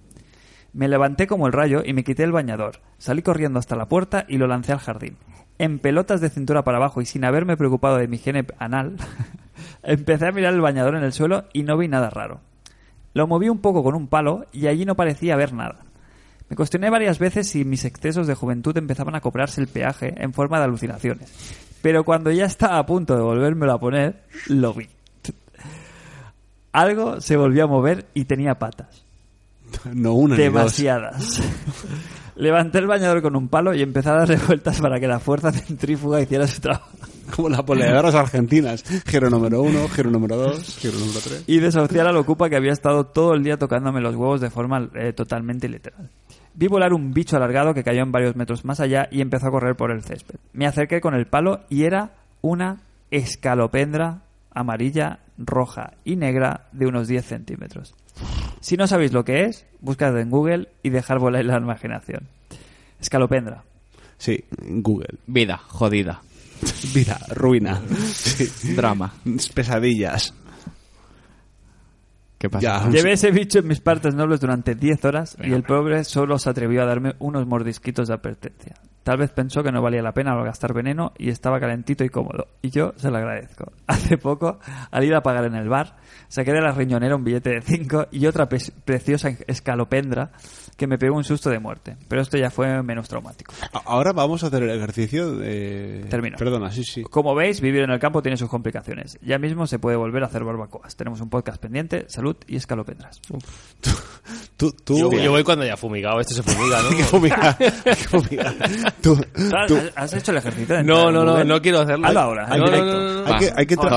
Me 0.73 0.86
levanté 0.86 1.27
como 1.27 1.48
el 1.48 1.52
rayo 1.52 1.82
y 1.85 1.93
me 1.93 2.05
quité 2.05 2.23
el 2.23 2.31
bañador. 2.31 2.82
Salí 2.98 3.23
corriendo 3.23 3.59
hasta 3.59 3.74
la 3.74 3.89
puerta 3.89 4.27
y 4.28 4.39
lo 4.39 4.47
lancé 4.47 4.70
al 4.70 4.78
jardín. 4.78 5.16
En 5.59 5.81
pelotas 5.81 6.20
de 6.20 6.31
cintura 6.31 6.62
para 6.62 6.77
abajo 6.77 7.01
y 7.01 7.05
sin 7.05 7.24
haberme 7.24 7.57
preocupado 7.57 7.97
de 7.97 8.07
mi 8.07 8.15
higiene 8.15 8.47
anal, 8.61 8.94
empecé 9.82 10.28
a 10.28 10.32
mirar 10.32 10.55
el 10.55 10.61
bañador 10.61 10.94
en 10.94 11.02
el 11.02 11.12
suelo 11.12 11.47
y 11.52 11.65
no 11.65 11.77
vi 11.77 11.89
nada 11.89 12.11
raro. 12.11 12.43
Lo 13.12 13.27
moví 13.27 13.48
un 13.48 13.59
poco 13.59 13.82
con 13.82 13.97
un 13.97 14.07
palo 14.07 14.47
y 14.52 14.69
allí 14.69 14.85
no 14.85 14.94
parecía 14.94 15.35
haber 15.35 15.52
nada. 15.52 15.81
Me 16.48 16.55
cuestioné 16.55 16.90
varias 16.90 17.19
veces 17.19 17.48
si 17.48 17.65
mis 17.65 17.85
excesos 17.85 18.28
de 18.28 18.36
juventud 18.36 18.78
empezaban 18.78 19.16
a 19.16 19.20
cobrarse 19.20 19.61
el 19.61 19.66
peaje 19.66 20.15
en 20.16 20.32
forma 20.32 20.59
de 20.59 20.66
alucinaciones. 20.66 21.69
Pero 21.82 22.05
cuando 22.05 22.31
ya 22.31 22.44
estaba 22.44 22.78
a 22.78 22.86
punto 22.86 23.16
de 23.16 23.23
volvérmelo 23.23 23.73
a 23.73 23.81
poner, 23.81 24.23
lo 24.47 24.74
vi. 24.74 24.89
Algo 26.73 27.20
se 27.20 27.36
volvió 27.36 27.65
a 27.65 27.66
mover 27.66 28.07
y 28.15 28.24
tenía 28.24 28.59
patas. 28.59 29.05
No 29.94 30.15
una 30.15 30.36
ni 30.36 30.44
dos. 30.44 30.52
Demasiadas. 30.52 31.43
Levanté 32.36 32.78
el 32.78 32.86
bañador 32.86 33.23
con 33.23 33.36
un 33.36 33.48
palo 33.48 33.74
y 33.74 33.82
empecé 33.82 34.09
a 34.09 34.15
darle 34.15 34.36
vueltas 34.36 34.81
para 34.81 34.98
que 34.98 35.07
la 35.07 35.20
fuerza 35.20 35.52
centrífuga 35.52 36.20
hiciera 36.20 36.47
su 36.47 36.61
trabajo. 36.61 36.89
Como 37.36 37.48
las 37.48 37.62
poleadoras 37.62 38.15
argentinas. 38.15 38.82
Giro 39.07 39.31
número 39.31 39.62
uno, 39.62 39.89
giro 39.89 40.11
número 40.11 40.36
dos, 40.36 40.78
giro 40.78 40.98
número 40.98 41.20
tres. 41.23 41.44
y 41.47 41.59
desahuciar 41.59 42.09
a 42.09 42.12
la 42.12 42.19
ocupa 42.19 42.48
que 42.48 42.57
había 42.57 42.73
estado 42.73 43.05
todo 43.05 43.35
el 43.35 43.44
día 43.44 43.57
tocándome 43.57 44.01
los 44.01 44.16
huevos 44.16 44.40
de 44.40 44.51
forma 44.51 44.89
eh, 44.94 45.12
totalmente 45.12 45.69
literal. 45.69 46.11
Vi 46.55 46.66
volar 46.66 46.93
un 46.93 47.12
bicho 47.12 47.36
alargado 47.36 47.74
que 47.74 47.85
cayó 47.85 48.02
en 48.02 48.12
varios 48.12 48.36
metros 48.36 48.64
más 48.64 48.81
allá 48.81 49.09
y 49.10 49.20
empezó 49.20 49.47
a 49.47 49.51
correr 49.51 49.77
por 49.77 49.90
el 49.90 50.02
césped. 50.02 50.36
Me 50.52 50.66
acerqué 50.66 51.01
con 51.01 51.14
el 51.14 51.27
palo 51.27 51.60
y 51.68 51.85
era 51.85 52.12
una 52.43 52.81
escalopendra 53.10 54.22
amarilla, 54.52 55.20
roja 55.39 55.93
y 56.05 56.16
negra 56.16 56.66
de 56.72 56.86
unos 56.86 57.09
10 57.09 57.24
centímetros. 57.24 57.94
Si 58.60 58.77
no 58.77 58.86
sabéis 58.86 59.12
lo 59.12 59.24
que 59.24 59.44
es, 59.44 59.66
buscad 59.81 60.18
en 60.18 60.31
Google 60.31 60.68
y 60.82 60.90
dejar 60.90 61.18
volar 61.18 61.44
la 61.44 61.59
imaginación. 61.59 62.28
Escalopendra. 63.01 63.64
Sí, 64.18 64.44
Google. 64.60 65.18
Vida, 65.27 65.56
jodida. 65.56 66.20
Vida, 66.94 67.18
ruina. 67.31 67.81
Sí. 68.12 68.74
Drama. 68.74 69.14
Pesadillas. 69.55 70.35
¿Qué 72.41 72.49
pasa? 72.49 72.62
Ya. 72.62 72.89
Llevé 72.89 73.12
ese 73.12 73.31
bicho 73.33 73.59
en 73.59 73.69
mis 73.69 73.83
partes 73.83 74.15
nobles 74.15 74.41
durante 74.41 74.75
10 74.75 75.05
horas 75.05 75.37
y 75.43 75.53
el 75.53 75.62
pobre 75.62 76.05
solo 76.05 76.39
se 76.39 76.49
atrevió 76.49 76.83
a 76.83 76.87
darme 76.87 77.12
unos 77.19 77.47
mordisquitos 77.47 78.09
de 78.09 78.15
advertencia. 78.15 78.77
Tal 79.03 79.19
vez 79.19 79.31
pensó 79.31 79.62
que 79.62 79.71
no 79.71 79.83
valía 79.83 80.01
la 80.01 80.15
pena 80.15 80.35
gastar 80.43 80.73
veneno 80.73 81.12
y 81.19 81.29
estaba 81.29 81.61
calentito 81.61 82.03
y 82.03 82.09
cómodo. 82.09 82.49
Y 82.62 82.71
yo 82.71 82.95
se 82.97 83.11
lo 83.11 83.19
agradezco. 83.19 83.73
Hace 83.87 84.17
poco, 84.17 84.59
al 84.91 85.05
ir 85.05 85.15
a 85.15 85.23
pagar 85.23 85.45
en 85.45 85.55
el 85.55 85.69
bar, 85.69 85.99
saqué 86.29 86.55
de 86.55 86.62
la 86.62 86.73
riñonera 86.73 87.15
un 87.15 87.25
billete 87.25 87.51
de 87.51 87.61
5 87.61 88.07
y 88.11 88.25
otra 88.25 88.49
preciosa 88.49 89.37
escalopendra 89.47 90.31
que 90.77 90.87
me 90.87 90.99
pegó 90.99 91.17
un 91.17 91.25
susto 91.25 91.51
de 91.51 91.59
muerte. 91.59 91.97
Pero 92.09 92.23
esto 92.23 92.37
ya 92.37 92.51
fue 92.51 92.83
menos 92.83 93.09
traumático. 93.09 93.53
Ahora 93.85 94.13
vamos 94.13 94.43
a 94.45 94.49
hacer 94.49 94.63
el 94.63 94.71
ejercicio 94.71 95.37
de... 95.37 96.07
Termino. 96.09 96.37
Perdona, 96.37 96.71
sí, 96.71 96.85
sí. 96.85 97.03
Como 97.03 97.35
veis, 97.35 97.61
vivir 97.61 97.83
en 97.83 97.91
el 97.91 97.99
campo 97.99 98.23
tiene 98.23 98.37
sus 98.37 98.49
complicaciones. 98.49 99.19
Ya 99.23 99.39
mismo 99.39 99.67
se 99.67 99.79
puede 99.79 99.97
volver 99.97 100.23
a 100.23 100.27
hacer 100.27 100.45
barbacoas. 100.45 100.97
Tenemos 100.97 101.21
un 101.21 101.31
podcast 101.31 101.61
pendiente, 101.61 102.07
salud 102.09 102.37
y 102.47 102.57
escalopendras. 102.57 103.21
Tú, 104.61 104.70
tú... 104.85 104.99
Yo, 104.99 105.11
yo 105.11 105.31
voy 105.31 105.43
cuando 105.43 105.65
ya 105.65 105.74
fumigado. 105.77 106.20
Este 106.20 106.35
se 106.35 106.43
fumiga, 106.43 106.78
Hay 106.81 106.91
que 106.97 107.03
¿no? 107.03 107.09
fumigar, 107.09 107.57
hay 107.59 107.70
que 107.82 107.95
fumigar. 107.95 108.55
Tú, 109.03 109.16
tú- 109.16 109.57
¿Has- 109.57 109.93
¿Has 109.97 110.15
hecho 110.15 110.31
el 110.32 110.37
ejercicio? 110.37 110.77
de 110.77 110.85
No, 110.85 111.11
no, 111.11 111.24
no, 111.24 111.43
no 111.43 111.62
quiero 111.62 111.81
hacerlo. 111.81 112.07
Hazlo 112.07 112.20
ahora, 112.20 112.47
No, 112.47 112.55
en 112.57 112.61
no, 112.61 112.66
directo. 112.66 112.87
no, 112.93 113.01
no, 113.15 113.23
no. 113.23 113.27
hay 113.35 113.39
que, 113.39 113.45
hay 113.47 113.51
que, 113.51 113.55
hay 113.59 113.66
que 113.66 113.74
No, 113.77 113.81
no, 113.91 113.97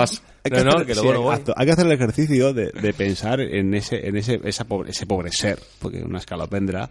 hacer, 0.71 0.85
que 0.87 0.95
sí, 0.95 1.01
luego 1.01 1.13
no 1.13 1.21
voy. 1.23 1.31
exacto. 1.33 1.53
Hay 1.57 1.65
que 1.65 1.71
hacer 1.73 1.85
el 1.85 1.91
ejercicio 1.91 2.53
de, 2.53 2.71
de 2.71 2.93
pensar 2.93 3.41
en 3.41 3.73
ese 3.73 4.07
en 4.07 4.15
ese 4.15 4.39
esa 4.45 4.63
pobre, 4.63 4.91
ese 4.91 5.05
pobre 5.05 5.31
ser 5.31 5.59
porque 5.79 6.01
una 6.01 6.19
escalopendra 6.19 6.89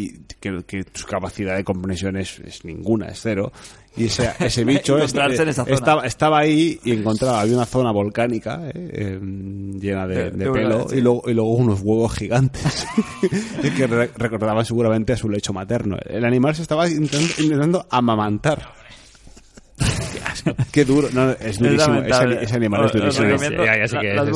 y 0.00 0.12
que, 0.40 0.62
que 0.64 0.84
su 0.94 1.06
capacidad 1.06 1.56
de 1.56 1.64
comprensión 1.64 2.16
es, 2.16 2.38
es 2.38 2.64
ninguna 2.64 3.06
es 3.08 3.18
cero 3.20 3.50
y 3.96 4.04
ese, 4.04 4.30
ese 4.38 4.64
bicho 4.64 4.96
es- 4.98 5.10
Encontrarse 5.12 5.42
en 5.42 5.48
esa 5.48 5.64
zona. 5.64 5.74
estaba, 5.74 6.06
estaba 6.06 6.38
ahí 6.38 6.78
y 6.84 6.92
encontraba 6.92 7.40
había 7.40 7.56
una 7.56 7.66
zona 7.66 7.90
volcánica 7.90 8.60
eh, 8.68 8.72
eh, 8.92 9.18
llena 9.20 10.06
de, 10.06 10.14
De- 10.14 10.30
de 10.30 10.36
de 10.44 10.50
una- 10.50 10.60
pelo 10.60 10.86
y, 10.92 11.00
luego, 11.00 11.22
y 11.26 11.34
luego 11.34 11.54
unos 11.54 11.80
huevos 11.82 12.14
gigantes 12.14 12.86
que 13.76 13.86
re- 13.88 14.10
recordaban 14.16 14.64
seguramente 14.64 15.14
a 15.14 15.16
su 15.16 15.28
lecho 15.28 15.52
materno 15.52 15.96
el 16.08 16.24
animal 16.24 16.54
se 16.54 16.62
estaba 16.62 16.88
intentando, 16.88 17.26
intentando 17.42 17.86
amamantar 17.90 18.78
Qué 20.72 20.84
duro, 20.84 21.08
no, 21.12 21.30
es 21.32 21.58
durísimo. 21.58 21.94
Ese, 21.96 22.08
lamentable. 22.08 22.38
ese 22.42 22.56
animal 22.56 22.84
es 22.86 22.92
durísimo. 22.92 23.26
¿la 23.28 24.22
has 24.22 24.28
es 24.28 24.32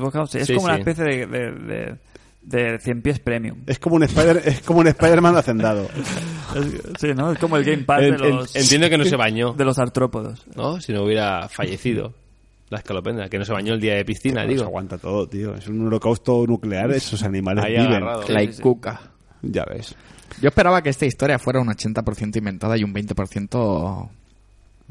buscado? 0.00 0.24
Es 0.34 0.48
como 0.50 0.64
una 0.64 0.76
especie 0.76 1.04
de, 1.04 1.96
de, 2.42 2.62
de, 2.62 2.72
de 2.72 2.78
100 2.78 3.02
pies 3.02 3.18
premium. 3.20 3.58
Es 3.66 3.78
como 3.78 3.96
un 3.96 4.02
Spider, 4.04 4.42
es 4.44 4.60
como 4.62 4.80
un 4.80 4.88
Spider-Man 4.88 5.36
hacendado. 5.36 5.88
Sí, 6.98 7.08
¿no? 7.14 7.32
Es 7.32 7.38
como 7.38 7.56
el 7.56 7.64
Game 7.64 7.84
Pass 7.84 8.00
de 8.00 8.08
en- 8.08 8.18
los, 8.18 8.54
Entiendo 8.56 8.88
que 8.90 8.98
no 8.98 9.04
se 9.04 9.16
bañó, 9.16 9.52
de 9.54 9.64
los 9.64 9.78
artrópodos. 9.78 10.46
¿no? 10.54 10.80
Si 10.80 10.92
no 10.92 11.04
hubiera 11.04 11.48
fallecido 11.48 12.12
la 12.68 12.78
escalopendra, 12.78 13.28
que 13.28 13.38
no 13.38 13.44
se 13.44 13.52
bañó 13.52 13.74
el 13.74 13.80
día 13.80 13.94
de 13.94 14.04
piscina, 14.04 14.42
Se 14.42 14.48
digo. 14.48 14.64
aguanta 14.64 14.98
todo, 14.98 15.26
tío. 15.28 15.54
Es 15.54 15.68
un 15.68 15.86
holocausto 15.86 16.44
nuclear, 16.46 16.90
esos 16.92 17.22
animales 17.22 17.64
Ahí 17.64 17.72
viven. 17.72 17.86
agarrado. 17.88 18.24
La 18.28 18.40
sí, 18.40 18.52
sí. 18.54 18.62
cuca. 18.62 19.00
Ya 19.42 19.64
ves. 19.64 19.94
Yo 20.40 20.48
esperaba 20.48 20.82
que 20.82 20.88
esta 20.90 21.04
historia 21.04 21.38
fuera 21.38 21.60
un 21.60 21.68
80% 21.68 22.36
inventada 22.36 22.76
y 22.78 22.84
un 22.84 22.94
20% 22.94 24.08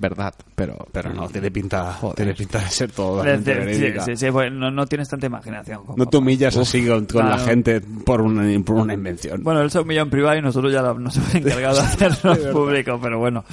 verdad, 0.02 0.34
pero... 0.56 0.76
Pero 0.91 1.14
no, 1.14 1.30
tiene 1.30 1.49
pinta, 1.52 1.94
Joder. 1.94 2.15
tiene 2.15 2.34
pinta 2.34 2.60
de 2.64 2.65
ser 2.68 2.91
todo 2.91 3.23
De- 3.23 3.38
totalmente 3.38 3.53
de- 3.56 3.73
sí, 3.76 3.82
verídica. 3.82 4.03
sí, 4.06 4.15
sí, 4.18 4.30
bueno, 4.30 4.60
no, 4.60 4.72
no 4.72 4.86
tienes 4.88 5.07
tanta 5.07 5.28
imaginación. 5.28 5.86
como 5.86 5.98
No 5.98 6.06
te 6.07 6.18
humillas 6.18 6.57
así 6.57 6.86
con, 6.86 7.06
con 7.06 7.30
la 7.30 7.38
gente 7.38 7.80
por 7.82 8.22
una, 8.22 8.44
por 8.65 8.76
una 8.78 8.94
invención. 8.94 9.44
Bueno, 9.44 9.61
él 9.61 9.72
se 9.72 9.80
humilló 9.80 10.02
en 10.02 10.10
privado 10.10 10.38
y 10.38 10.41
nosotros 10.41 10.73
ya 10.73 10.82
nos 10.82 11.15
hemos 11.15 11.36
encargado 11.36 11.76
de 11.76 11.82
hacerlo 12.07 12.36
en 12.36 12.52
público, 12.52 12.99
pero 13.02 13.19
bueno, 13.19 13.45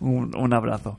un, 0.00 0.36
un 0.36 0.54
abrazo. 0.54 0.98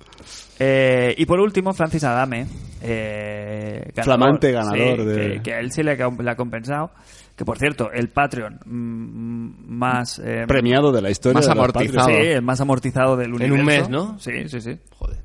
Eh, 0.59 1.15
y 1.17 1.25
por 1.25 1.39
último, 1.39 1.73
Francis 1.73 2.03
Adame, 2.03 2.45
eh, 2.81 3.91
Flamante 4.03 4.51
ganador 4.51 4.99
sí, 4.99 5.05
de- 5.05 5.33
que, 5.35 5.41
que 5.43 5.53
a 5.53 5.59
él 5.59 5.71
sí 5.71 5.83
le 5.83 5.91
ha, 5.91 6.09
le 6.09 6.29
ha 6.31 6.35
compensado. 6.35 6.91
Que 7.39 7.45
por 7.45 7.57
cierto, 7.57 7.89
el 7.93 8.09
Patreon 8.09 8.59
mm, 8.65 9.71
más 9.73 10.19
eh, 10.19 10.43
Premiado 10.45 10.91
de 10.91 11.01
la 11.01 11.09
historia. 11.09 11.35
Más 11.37 11.45
de 11.45 11.51
amortizado. 11.53 12.09
sí, 12.09 12.13
el 12.15 12.41
más 12.41 12.59
amortizado 12.59 13.15
del 13.15 13.33
universo. 13.33 13.55
un 13.61 13.65
mes, 13.65 13.87
¿no? 13.89 14.19
Sí, 14.19 14.49
sí, 14.49 14.59
sí. 14.59 14.77
Joder, 14.97 15.19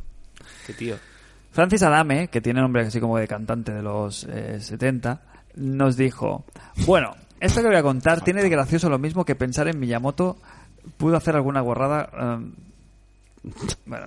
qué 0.65 0.74
tío. 0.74 0.95
Francis 1.51 1.82
Adame, 1.82 2.28
que 2.28 2.41
tiene 2.41 2.61
nombre 2.61 2.82
así 2.86 3.01
como 3.01 3.19
de 3.19 3.27
cantante 3.27 3.73
de 3.73 3.82
los 3.82 4.28
eh, 4.31 4.61
70, 4.61 5.23
nos 5.57 5.97
dijo, 5.97 6.45
bueno, 6.86 7.16
esto 7.41 7.61
que 7.62 7.66
voy 7.66 7.77
a 7.78 7.82
contar 7.82 8.20
tiene 8.20 8.45
de 8.45 8.49
gracioso 8.49 8.89
lo 8.89 9.01
mismo 9.01 9.24
que 9.24 9.35
pensar 9.35 9.66
en 9.66 9.81
Miyamoto 9.81 10.36
pudo 10.97 11.16
hacer 11.16 11.35
alguna 11.35 11.62
guarrada... 11.62 12.11
em, 12.36 12.53
bueno, 13.86 14.07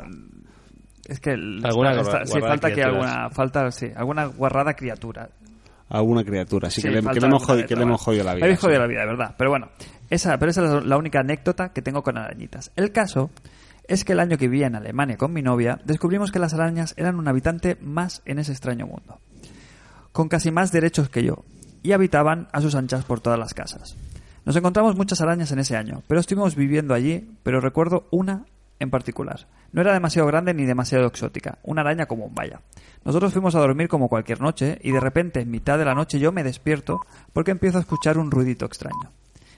es 1.10 1.20
que... 1.20 1.32
el- 1.32 1.62
Alguna 1.66 1.92
está- 1.92 2.04
guarra- 2.04 2.26
sí, 2.26 2.32
guarrada 2.32 2.52
falta 2.54 2.68
que 2.70 2.74
criaturas. 2.76 3.12
alguna... 3.12 3.30
Falta, 3.32 3.72
sí, 3.72 3.92
alguna 3.94 4.26
guarrada 4.28 4.74
criatura. 4.76 5.30
A 5.90 5.98
alguna 5.98 6.24
criatura. 6.24 6.68
Así 6.68 6.82
Sí, 6.82 6.88
que, 6.88 6.94
le, 6.94 7.02
que 7.02 7.20
le 7.20 7.28
hemos 7.28 7.44
jodido, 7.44 7.68
que 7.68 7.76
le 7.76 7.80
letra, 7.80 7.84
hemos 7.84 8.02
jodido 8.02 8.24
la 8.24 8.34
vida. 8.36 8.46
Habéis 8.46 8.60
sí. 8.60 8.66
jodido 8.66 8.82
la 8.82 8.88
vida, 8.88 9.00
de 9.02 9.06
verdad. 9.08 9.36
Pero 9.38 9.50
bueno, 9.50 9.70
esa, 10.10 10.38
pero 10.38 10.52
esa 10.52 10.78
es 10.78 10.86
la 10.86 10.98
única 10.98 11.20
anécdota 11.20 11.70
que 11.70 11.82
tengo 11.82 12.04
con 12.04 12.18
arañitas. 12.18 12.72
El 12.76 12.92
caso 12.92 13.30
es 13.88 14.04
que 14.04 14.14
el 14.14 14.20
año 14.20 14.38
que 14.38 14.48
vivía 14.48 14.68
en 14.68 14.76
Alemania 14.76 15.18
con 15.18 15.34
mi 15.34 15.42
novia, 15.42 15.80
descubrimos 15.86 16.32
que 16.32 16.40
las 16.40 16.54
arañas 16.54 16.94
eran 16.98 17.16
un 17.16 17.28
habitante 17.28 17.78
más 17.82 18.22
en 18.26 18.40
ese 18.40 18.52
extraño 18.52 18.86
mundo, 18.86 19.20
con 20.12 20.28
casi 20.28 20.52
más 20.52 20.72
derechos 20.72 21.10
que 21.10 21.24
yo, 21.24 21.46
y 21.84 21.94
habitaban 21.94 22.50
a 22.52 22.62
sus 22.62 22.76
anchas 22.76 23.06
por 23.06 23.22
todas 23.22 23.40
las 23.40 23.54
casas. 23.54 23.96
Nos 24.46 24.56
encontramos 24.56 24.96
muchas 24.96 25.22
arañas 25.22 25.52
en 25.52 25.60
ese 25.60 25.78
año, 25.78 26.04
pero 26.08 26.20
estuvimos 26.20 26.56
viviendo 26.56 26.94
allí, 26.94 27.30
pero 27.44 27.62
recuerdo 27.62 28.08
una 28.12 28.46
en 28.80 28.90
particular. 28.90 29.48
No 29.72 29.82
era 29.82 29.94
demasiado 29.94 30.28
grande 30.28 30.54
ni 30.54 30.66
demasiado 30.66 31.06
exótica, 31.08 31.60
una 31.64 31.82
araña 31.82 32.06
común, 32.06 32.34
vaya. 32.34 32.62
Nosotros 33.04 33.34
fuimos 33.34 33.56
a 33.56 33.60
dormir 33.60 33.88
como 33.88 34.10
cualquier 34.10 34.42
noche 34.42 34.80
y 34.82 34.92
de 34.92 35.00
repente 35.00 35.40
en 35.40 35.52
mitad 35.52 35.78
de 35.78 35.86
la 35.86 35.96
noche 35.96 36.20
yo 36.20 36.32
me 36.32 36.44
despierto 36.44 37.02
porque 37.34 37.52
empiezo 37.52 37.78
a 37.78 37.82
escuchar 37.82 38.18
un 38.18 38.32
ruidito 38.32 38.66
extraño. 38.66 39.12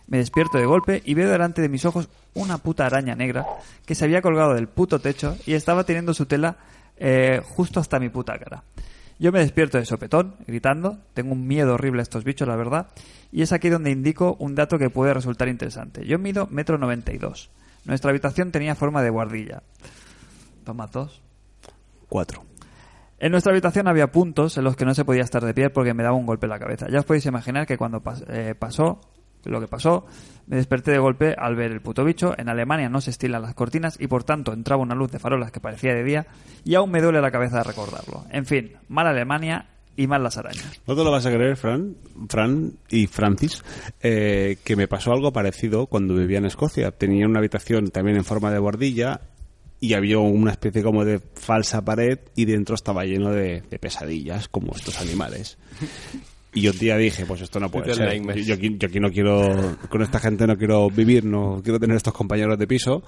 Me 0.07 0.17
despierto 0.17 0.57
de 0.57 0.65
golpe 0.65 1.01
y 1.05 1.13
veo 1.13 1.29
delante 1.29 1.61
de 1.61 1.69
mis 1.69 1.85
ojos 1.85 2.09
una 2.33 2.57
puta 2.57 2.85
araña 2.85 3.15
negra 3.15 3.45
que 3.85 3.95
se 3.95 4.05
había 4.05 4.21
colgado 4.21 4.53
del 4.53 4.67
puto 4.67 4.99
techo 4.99 5.37
y 5.45 5.53
estaba 5.53 5.83
teniendo 5.83 6.13
su 6.13 6.25
tela 6.25 6.57
eh, 6.97 7.41
justo 7.43 7.79
hasta 7.79 7.99
mi 7.99 8.09
puta 8.09 8.37
cara. 8.37 8.63
Yo 9.19 9.31
me 9.33 9.39
despierto 9.39 9.77
de 9.77 9.85
sopetón, 9.85 10.35
gritando, 10.47 10.97
tengo 11.13 11.33
un 11.33 11.45
miedo 11.45 11.73
horrible 11.73 11.99
a 11.99 12.03
estos 12.03 12.23
bichos, 12.23 12.47
la 12.47 12.55
verdad, 12.55 12.87
y 13.33 13.41
es 13.41 13.51
aquí 13.51 13.67
donde 13.67 13.91
indico 13.91 14.37
un 14.39 14.55
dato 14.55 14.79
que 14.79 14.89
puede 14.89 15.13
resultar 15.13 15.49
interesante. 15.49 16.05
Yo 16.05 16.17
mido 16.17 16.47
metro 16.49 16.77
noventa 16.77 17.11
y 17.11 17.17
dos. 17.17 17.51
Nuestra 17.90 18.11
habitación 18.11 18.52
tenía 18.52 18.76
forma 18.76 19.02
de 19.02 19.10
guardilla. 19.10 19.64
Toma 20.64 20.86
dos. 20.86 21.24
Cuatro. 22.07 22.44
En 23.18 23.32
nuestra 23.32 23.52
habitación 23.52 23.88
había 23.88 24.11
puntos 24.11 24.56
en 24.60 24.64
los 24.64 24.76
que 24.76 24.86
no 24.86 24.94
se 24.94 25.03
podía 25.06 25.24
estar 25.24 25.44
de 25.44 25.56
pie 25.56 25.72
porque 25.72 25.95
me 25.95 26.03
daba 26.03 26.16
un 26.16 26.28
golpe 26.28 26.45
en 26.45 26.52
la 26.52 26.60
cabeza. 26.60 26.86
Ya 26.88 26.99
os 26.99 27.06
podéis 27.06 27.26
imaginar 27.26 27.66
que 27.66 27.80
cuando 27.80 28.03
pas- 28.03 28.24
eh, 28.30 28.53
pasó 28.53 29.02
lo 29.45 29.60
que 29.60 29.68
pasó, 29.68 30.06
me 30.45 30.57
desperté 30.57 30.91
de 30.91 30.99
golpe 30.99 31.34
al 31.36 31.56
ver 31.56 31.72
el 31.72 31.82
puto 31.82 32.03
bicho. 32.06 32.36
En 32.38 32.48
Alemania 32.48 32.90
no 32.90 33.02
se 33.02 33.10
estilan 33.10 33.41
las 33.41 33.56
cortinas 33.56 33.98
y 33.99 34.06
por 34.06 34.24
tanto 34.24 34.53
entraba 34.53 34.84
una 34.84 34.94
luz 34.94 35.10
de 35.11 35.18
farolas 35.18 35.52
que 35.52 35.60
parecía 35.60 35.95
de 35.95 36.03
día 36.03 36.28
y 36.64 36.76
aún 36.76 36.91
me 36.91 37.02
duele 37.02 37.22
la 37.22 37.32
cabeza 37.32 37.57
de 37.57 37.64
recordarlo. 37.64 38.24
En 38.30 38.45
fin, 38.45 38.74
mal 38.88 39.07
Alemania 39.07 39.66
y 39.99 40.07
mal 40.07 40.23
las 40.23 40.38
arañas. 40.38 40.81
No 40.88 40.95
te 40.95 41.03
lo 41.03 41.11
vas 41.11 41.26
a 41.26 41.30
creer, 41.31 41.57
Fran, 41.57 41.97
Fran 42.30 42.71
y 42.89 43.07
Francis, 43.07 43.61
eh, 44.01 44.57
que 44.63 44.77
me 44.77 44.88
pasó 44.88 45.11
algo 45.11 45.34
parecido 45.34 45.88
cuando 45.88 46.15
vivía 46.15 46.38
en 46.38 46.45
Escocia. 46.45 46.91
Tenía 46.91 47.27
una 47.27 47.39
habitación 47.39 47.89
también 47.89 48.15
en 48.15 48.23
forma 48.23 48.49
de 48.49 48.59
bordilla 48.59 49.19
y 49.81 49.95
había 49.95 50.19
una 50.19 50.51
especie 50.51 50.84
como 50.84 51.03
de 51.03 51.19
falsa 51.19 51.84
pared 51.84 52.17
y 52.34 52.45
dentro 52.45 52.76
estaba 52.76 53.03
lleno 53.03 53.31
de, 53.31 53.61
de 53.69 53.77
pesadillas, 53.77 54.47
como 54.47 54.73
estos 54.73 55.01
animales. 55.01 55.57
Y 56.53 56.67
un 56.67 56.77
día 56.80 56.97
dije, 56.97 57.26
pues 57.26 57.41
esto 57.41 57.59
no 57.59 57.69
puede 57.69 57.93
ser. 57.93 58.23
Yo, 58.41 58.55
yo 58.55 58.88
aquí 58.88 58.99
no 59.01 59.11
quiero, 59.11 59.77
con 59.89 60.01
esta 60.01 60.19
gente 60.19 60.47
no 60.47 60.57
quiero 60.57 60.89
vivir, 60.89 61.26
no 61.26 61.61
quiero 61.61 61.77
tener 61.77 61.97
estos 61.97 62.13
compañeros 62.13 62.57
de 62.57 62.67
piso. 62.67 63.03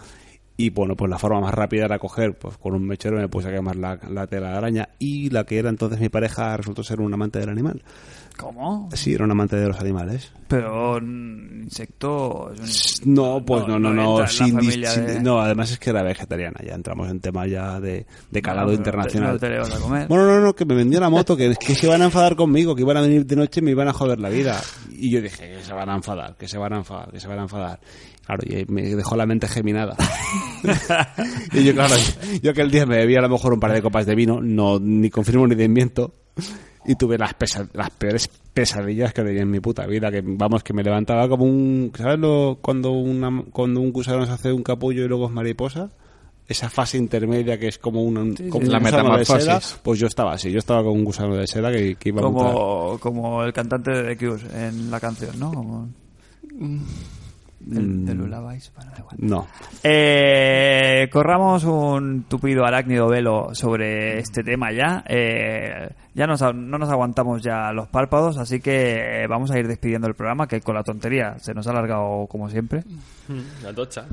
Y 0.58 0.70
bueno, 0.70 0.96
pues 0.96 1.10
la 1.10 1.18
forma 1.18 1.40
más 1.40 1.54
rápida 1.54 1.86
era 1.86 1.98
coger, 1.98 2.38
pues 2.38 2.58
con 2.58 2.74
un 2.74 2.86
mechero 2.86 3.18
me 3.18 3.28
puse 3.28 3.48
a 3.48 3.52
quemar 3.52 3.76
la, 3.76 4.00
la 4.10 4.28
tela 4.28 4.52
de 4.52 4.58
araña 4.58 4.90
y 5.00 5.30
la 5.30 5.46
que 5.46 5.58
era 5.58 5.70
entonces 5.70 6.00
mi 6.00 6.10
pareja 6.10 6.56
resultó 6.58 6.84
ser 6.84 7.02
un 7.02 7.14
amante 7.14 7.40
del 7.40 7.50
animal. 7.50 7.82
¿Cómo? 8.38 8.90
Sí, 8.94 9.14
era 9.14 9.24
un 9.26 9.32
amante 9.32 9.56
de 9.56 9.68
los 9.68 9.80
animales. 9.80 10.32
Pero 10.48 10.98
insecto 10.98 12.52
es 12.62 13.02
un 13.06 13.14
No, 13.14 13.44
pues 13.46 13.68
no, 13.68 13.80
no, 13.80 13.94
no. 13.94 14.20
la 14.20 14.28
sin 14.28 14.58
de- 14.58 15.20
No, 15.22 15.40
además 15.40 15.72
es 15.72 15.80
que 15.80 15.92
era 15.92 16.04
vegetariana. 16.04 16.60
Ya 16.66 16.74
entramos 16.74 17.10
en 17.10 17.20
tema 17.22 17.48
ya 17.48 17.80
de, 17.80 18.06
de 18.30 18.42
calado 18.42 18.68
No, 18.68 18.74
internacional. 18.74 19.34
no 19.34 19.40
te 19.40 19.50
le 19.50 19.60
vas 19.60 19.74
a 19.74 19.80
comer. 19.80 20.08
Bueno, 20.08 20.26
no, 20.26 20.40
no, 20.42 20.54
que 20.56 20.66
me 20.66 20.76
vendió 20.76 21.00
la 21.00 21.10
moto, 21.10 21.38
que, 21.38 21.56
que 21.56 21.76
se 21.76 21.86
iban 21.88 22.02
a 22.02 22.06
enfadar 22.06 22.36
conmigo, 22.36 22.76
que 22.76 22.82
iban 22.82 22.98
a 22.98 23.02
venir 23.02 23.26
de 23.26 23.36
noche 23.36 23.60
y 23.62 23.64
me 23.64 23.72
iban 23.72 23.88
a 23.88 23.94
joder 23.94 24.20
la 24.20 24.30
vida. 24.30 24.60
Y 24.92 25.10
yo 25.12 25.22
dije, 25.22 25.50
que 25.58 25.64
se 25.64 25.74
van 25.74 25.90
a 25.90 25.96
enfadar, 25.96 26.36
que 26.36 26.48
se 26.48 26.58
van 26.58 26.74
a 26.74 26.78
enfadar, 26.78 27.12
que 27.12 27.20
se 27.20 27.28
van 27.28 27.40
a 27.40 27.44
enfadar. 27.44 27.80
Claro, 28.26 28.44
y 28.46 28.66
me 28.72 28.84
dejó 28.96 29.16
la 29.16 29.26
mente 29.26 29.48
geminada. 29.48 29.96
y 31.54 31.64
yo, 31.64 31.74
claro, 31.74 31.96
yo 32.42 32.52
aquel 32.52 32.70
día 32.72 32.86
me 32.86 32.98
bebía 32.98 33.20
a 33.20 33.24
lo 33.24 33.30
mejor 33.30 33.54
un 33.54 33.60
par 33.60 33.74
de 33.74 33.82
copas 33.82 34.06
de 34.06 34.16
vino, 34.16 34.40
no 34.42 34.80
ni 34.80 35.10
confirmo 35.10 35.48
ni 35.48 35.56
desmiento, 35.56 36.14
y 36.86 36.96
tuve 36.96 37.18
las, 37.18 37.34
pesa- 37.36 37.68
las 37.74 37.90
peores 37.92 38.28
pesadillas 38.54 39.14
que 39.14 39.22
tenía 39.24 39.42
en 39.44 39.52
mi 39.52 39.60
puta 39.60 39.86
vida, 39.86 40.10
que 40.12 40.22
vamos, 40.26 40.64
que 40.64 40.74
me 40.74 40.84
levantaba 40.84 41.28
como 41.30 41.46
un... 41.46 41.92
¿Sabes 41.96 42.20
lo, 42.20 42.58
cuando, 42.62 42.92
una, 42.92 43.44
cuando 43.52 43.80
un 43.82 43.92
gusano 43.92 44.26
se 44.26 44.32
hace 44.32 44.52
un 44.52 44.64
capullo 44.64 45.06
y 45.06 45.08
luego 45.08 45.26
es 45.28 45.32
mariposa? 45.32 45.90
Esa 46.48 46.70
fase 46.70 46.98
intermedia 46.98 47.58
que 47.58 47.68
es 47.70 47.78
como, 47.78 48.04
una, 48.04 48.22
como 48.50 48.66
La 48.66 48.80
un 48.80 48.84
gusano 48.84 49.18
de 49.18 49.26
seda, 49.26 49.38
metamorfosis. 49.40 49.80
pues 49.84 50.00
yo 50.00 50.08
estaba 50.08 50.34
así, 50.34 50.52
yo 50.52 50.60
estaba 50.60 50.84
con 50.84 50.94
un 50.94 51.06
gusano 51.06 51.36
de 51.36 51.48
seda 51.48 51.72
que, 51.72 51.96
que 51.96 52.10
iba 52.10 52.22
a 52.22 52.30
mutar. 52.30 52.52
como, 52.54 52.98
como 53.00 53.44
el 53.44 53.54
cantante 53.54 53.92
de 53.92 54.16
The 54.16 54.18
Cure 54.28 54.68
en 54.68 54.92
la 54.92 55.00
canción, 55.00 55.40
¿no? 55.40 55.54
Como... 55.54 55.88
De 57.66 58.14
Lullabies, 58.14 58.72
bueno, 58.76 58.92
da 58.92 59.00
igual. 59.00 59.16
No. 59.20 59.48
Eh, 59.84 61.08
corramos 61.12 61.64
un 61.64 62.24
tupido 62.24 62.66
arácnido 62.66 63.08
velo 63.08 63.54
sobre 63.54 64.20
este 64.20 64.44
tema 64.44 64.72
ya. 64.72 65.04
Eh, 65.08 65.90
ya 66.14 66.28
nos, 66.28 66.42
no 66.42 66.78
nos 66.78 66.90
aguantamos 66.90 67.42
ya 67.42 67.72
los 67.72 67.88
párpados, 67.88 68.38
así 68.38 68.60
que 68.60 69.24
eh, 69.24 69.28
vamos 69.28 69.52
a 69.52 69.60
ir 69.60 69.68
despidiendo 69.68 70.08
el 70.08 70.16
programa, 70.16 70.48
que 70.48 70.62
con 70.62 70.76
la 70.76 70.84
tontería 70.84 71.38
se 71.40 71.54
nos 71.54 71.68
ha 71.68 71.72
alargado 71.72 72.28
como 72.28 72.50
siempre. 72.50 72.84
La 73.64 73.74
tocha. 73.74 74.06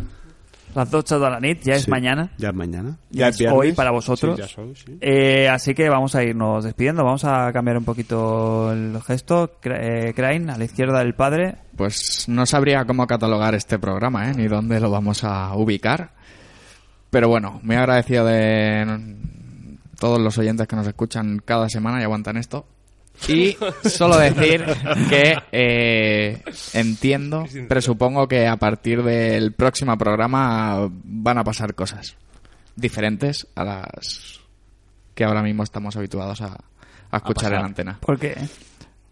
Las 0.74 0.93
8 0.93 1.19
de 1.19 1.31
la 1.31 1.40
nit, 1.40 1.62
ya 1.62 1.74
es 1.74 1.82
Sí. 1.85 1.90
mañana. 1.90 2.31
Ya 2.39 2.49
es 2.51 2.55
mañana. 2.55 2.97
Ya 3.11 3.28
es 3.28 3.40
hoy 3.51 3.73
para 3.73 3.90
vosotros. 3.90 4.36
Sí, 4.36 4.40
ya 4.43 4.47
es 4.47 4.59
hoy, 4.59 4.74
sí. 4.77 4.99
Eh, 5.01 5.49
así 5.49 5.74
que 5.74 5.89
vamos 5.89 6.15
a 6.15 6.23
irnos 6.23 6.65
despidiendo. 6.65 7.05
Vamos 7.05 7.24
a 7.24 7.53
cambiar 7.53 7.78
un 7.78 7.85
poquito 7.85 8.73
el 8.73 9.01
gesto. 9.03 9.51
Eh, 9.65 10.12
Crane, 10.15 10.53
a 10.53 10.59
la 10.59 10.65
izquierda 10.65 10.99
del 11.01 11.15
padre. 11.15 11.57
Pues 11.77 12.24
no 12.28 12.45
sabría 12.47 12.85
cómo 12.85 13.07
catalogar 13.07 13.55
este 13.55 13.78
programa, 13.78 14.31
¿eh? 14.31 14.35
ni 14.36 14.47
dónde 14.47 14.78
lo 14.81 14.90
vamos 14.90 15.24
a 15.24 15.55
ubicar. 15.57 16.11
Pero 17.11 17.28
bueno, 17.28 17.61
muy 17.62 17.77
agradecido 17.77 18.24
de 18.27 19.16
todos 19.99 20.20
los 20.20 20.36
oyentes 20.39 20.69
que 20.69 20.77
nos 20.77 20.86
escuchan 20.86 21.40
cada 21.45 21.69
semana 21.69 22.01
y 22.01 22.05
aguantan 22.05 22.36
esto. 22.36 22.66
Y 23.27 23.57
solo 23.89 24.16
decir 24.19 24.65
que 25.09 25.36
eh, 25.53 26.43
entiendo, 26.73 27.45
presupongo 27.69 28.28
que 28.28 28.47
a 28.47 28.57
partir 28.57 29.03
del 29.03 29.53
próximo 29.53 29.97
programa 29.99 30.89
van 31.05 31.39
a 31.39 31.45
pasar 31.45 31.74
cosas 31.74 32.16
diferentes 32.77 33.47
a 33.55 33.65
las 33.65 34.40
que 35.15 35.24
ahora 35.24 35.43
mismo 35.43 35.65
estamos 35.65 35.97
habituados 35.97 36.40
a, 36.43 36.59
a 37.11 37.16
escuchar 37.16 37.53
en 37.53 37.57
pasar. 37.57 37.65
antena. 37.66 37.99
¿Por 38.01 38.19
qué? 38.19 38.36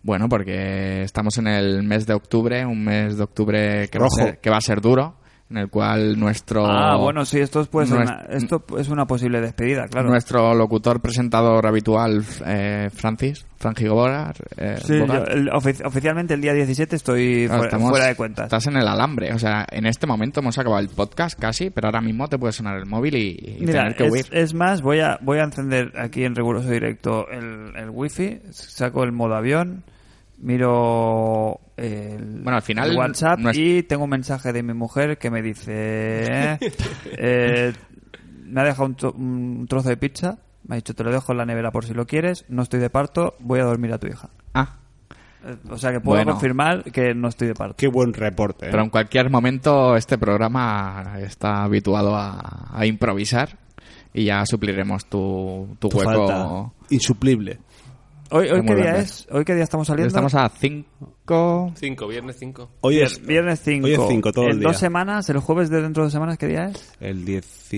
Bueno, 0.03 0.29
porque 0.29 1.03
estamos 1.03 1.37
en 1.39 1.49
el 1.49 1.83
mes 1.83 2.07
de 2.07 2.15
octubre, 2.15 2.65
un 2.65 2.85
mes 2.85 3.17
de 3.17 3.25
octubre 3.25 3.89
que, 3.89 3.99
va 3.99 4.07
a, 4.07 4.11
ser, 4.11 4.39
que 4.39 4.51
va 4.51 4.59
a 4.59 4.61
ser 4.61 4.81
duro, 4.81 5.17
en 5.49 5.59
el 5.59 5.69
cual 5.69 6.19
nuestro 6.19 6.67
Ah, 6.67 6.97
bueno, 6.97 7.25
sí, 7.25 7.39
esto 7.39 7.61
es, 7.61 7.69
pues, 7.69 7.89
Nues- 7.91 8.03
una, 8.03 8.27
esto 8.37 8.65
es 8.79 8.89
una 8.89 9.07
posible 9.07 9.41
despedida, 9.41 9.87
claro. 9.87 10.09
nuestro 10.11 10.55
locutor 10.55 11.01
presentador 11.01 11.65
habitual, 11.67 12.25
eh, 12.45 12.91
Francis, 12.93 13.47
Franji 13.59 13.87
Gobora, 13.87 14.33
eh, 14.57 14.77
Sí, 14.83 14.99
yo, 14.99 15.07
Bogart. 15.07 15.29
el- 15.31 15.49
ofici- 15.51 15.87
oficialmente 15.87 16.35
el 16.35 16.41
día 16.41 16.53
17 16.53 16.97
estoy 16.97 17.45
Claro, 17.47 17.61
fuera, 17.61 17.65
estamos- 17.69 17.91
fuera 17.91 18.07
de 18.07 18.15
cuentas. 18.17 18.45
Estás 18.47 18.67
en 18.67 18.77
el 18.77 18.89
alambre, 18.89 19.33
o 19.33 19.39
sea, 19.39 19.65
en 19.71 19.87
este 19.87 20.07
momento 20.09 20.41
hemos 20.41 20.59
acabado 20.59 20.81
el 20.81 20.89
podcast 20.89 21.39
casi, 21.39 21.71
pero 21.71 21.87
ahora 21.89 22.01
mismo 22.01 22.27
te 22.29 22.39
puede 22.39 22.53
sonar 22.53 22.77
el 22.79 22.87
móvil 22.87 23.15
y, 23.15 23.39
y 23.39 23.57
Mira, 23.61 23.83
tener 23.83 23.95
que 23.97 24.07
es, 24.07 24.13
huir. 24.13 24.27
es 24.33 24.53
más, 24.53 24.83
voy 24.83 24.99
a, 24.99 25.19
voy 25.23 25.39
a 25.39 25.45
encender 25.45 25.93
aquí 25.97 26.25
en 26.25 26.35
riguroso 26.35 26.69
directo 26.69 27.29
el, 27.31 27.73
el 27.77 27.91
wifi, 27.91 28.41
saco 28.51 29.05
el 29.05 29.13
modo 29.13 29.37
avión, 29.37 29.85
miro 30.39 31.61
el, 31.77 32.41
Bueno, 32.43 32.57
al 32.57 32.63
final, 32.63 32.91
el 32.91 32.97
WhatsApp 32.97 33.39
no 33.39 33.51
es- 33.51 33.59
y 33.59 33.83
tengo 33.83 34.05
un 34.05 34.11
mensaje 34.11 34.53
de 34.53 34.63
mi 34.63 34.75
mujer 34.75 35.19
que 35.19 35.31
me 35.31 35.43
dice, 35.43 35.73
eh, 35.75 36.59
eh, 37.19 37.73
me 38.45 38.61
ha 38.61 38.65
dejado 38.65 38.87
un, 38.87 38.97
tro- 38.97 39.15
un 39.15 39.67
trozo 39.69 39.89
de 39.89 39.97
pizza, 39.97 40.39
me 40.67 40.75
ha 40.75 40.77
dicho 40.77 40.95
te 40.95 41.05
lo 41.05 41.11
dejo 41.13 41.33
en 41.33 41.39
la 41.39 41.45
nevera 41.47 41.71
por 41.71 41.85
si 41.85 41.95
lo 41.95 42.07
quieres, 42.07 42.45
no 42.49 42.63
estoy 42.63 42.81
de 42.81 42.91
parto, 42.91 43.35
voy 43.41 43.61
a 43.61 43.65
dormir 43.65 43.93
a 43.93 43.99
tu 43.99 44.07
hija. 44.07 44.29
Ah, 44.55 44.77
Eh, 45.45 45.57
O 45.71 45.77
sea 45.79 45.93
que 45.93 46.01
puedo 46.01 46.17
Bueno. 46.19 46.33
confirmar 46.33 46.83
que 46.91 47.15
no 47.15 47.29
estoy 47.29 47.49
de 47.49 47.55
parto. 47.55 47.77
Qué 47.77 47.87
buen 47.89 48.13
reporte. 48.13 48.67
¿eh? 48.67 48.69
pero 48.71 48.83
en 48.83 48.91
cualquier 48.91 49.31
momento 49.31 49.95
este 49.97 50.19
programa 50.19 51.15
está 51.21 51.63
habituado 51.65 52.17
a, 52.17 52.69
a 52.73 52.85
improvisar 52.87 53.57
y 54.13 54.25
ya 54.25 54.45
supliremos 54.47 55.07
tu, 55.07 55.77
tu, 55.79 55.89
Tu 55.89 55.99
hueco. 55.99 56.11
falta 56.27 56.73
insuplible. 56.91 57.59
Hoy, 58.31 58.49
hoy 58.49 58.65
qué 58.65 58.75
día 58.75 58.97
es? 58.97 59.27
¿Hoy 59.31 59.45
qué 59.45 59.55
día 59.55 59.65
estamos 59.65 59.87
saliendo? 59.87 60.09
Estamos 60.09 60.35
a 60.35 60.49
5... 60.49 61.73
5, 61.77 62.09
viernes 62.09 62.37
5. 62.39 62.71
Hoy 62.81 63.01
es 63.01 63.25
Viernes 63.25 63.61
5. 63.63 63.87
Hoy 63.87 63.93
es 63.95 64.01
5 64.09 64.33
todo 64.33 64.45
en 64.47 64.51
el 64.53 64.59
día. 64.61 64.69
dos 64.69 64.79
semanas, 64.79 65.29
el 65.29 65.39
jueves 65.39 65.71
de 65.71 65.83
dentro 65.83 66.03
de 66.03 66.07
dos 66.07 66.13
semanas, 66.13 66.39
¿qué 66.39 66.47
día 66.47 66.67
es? 66.67 66.93
El 67.01 67.25
15 67.25 67.77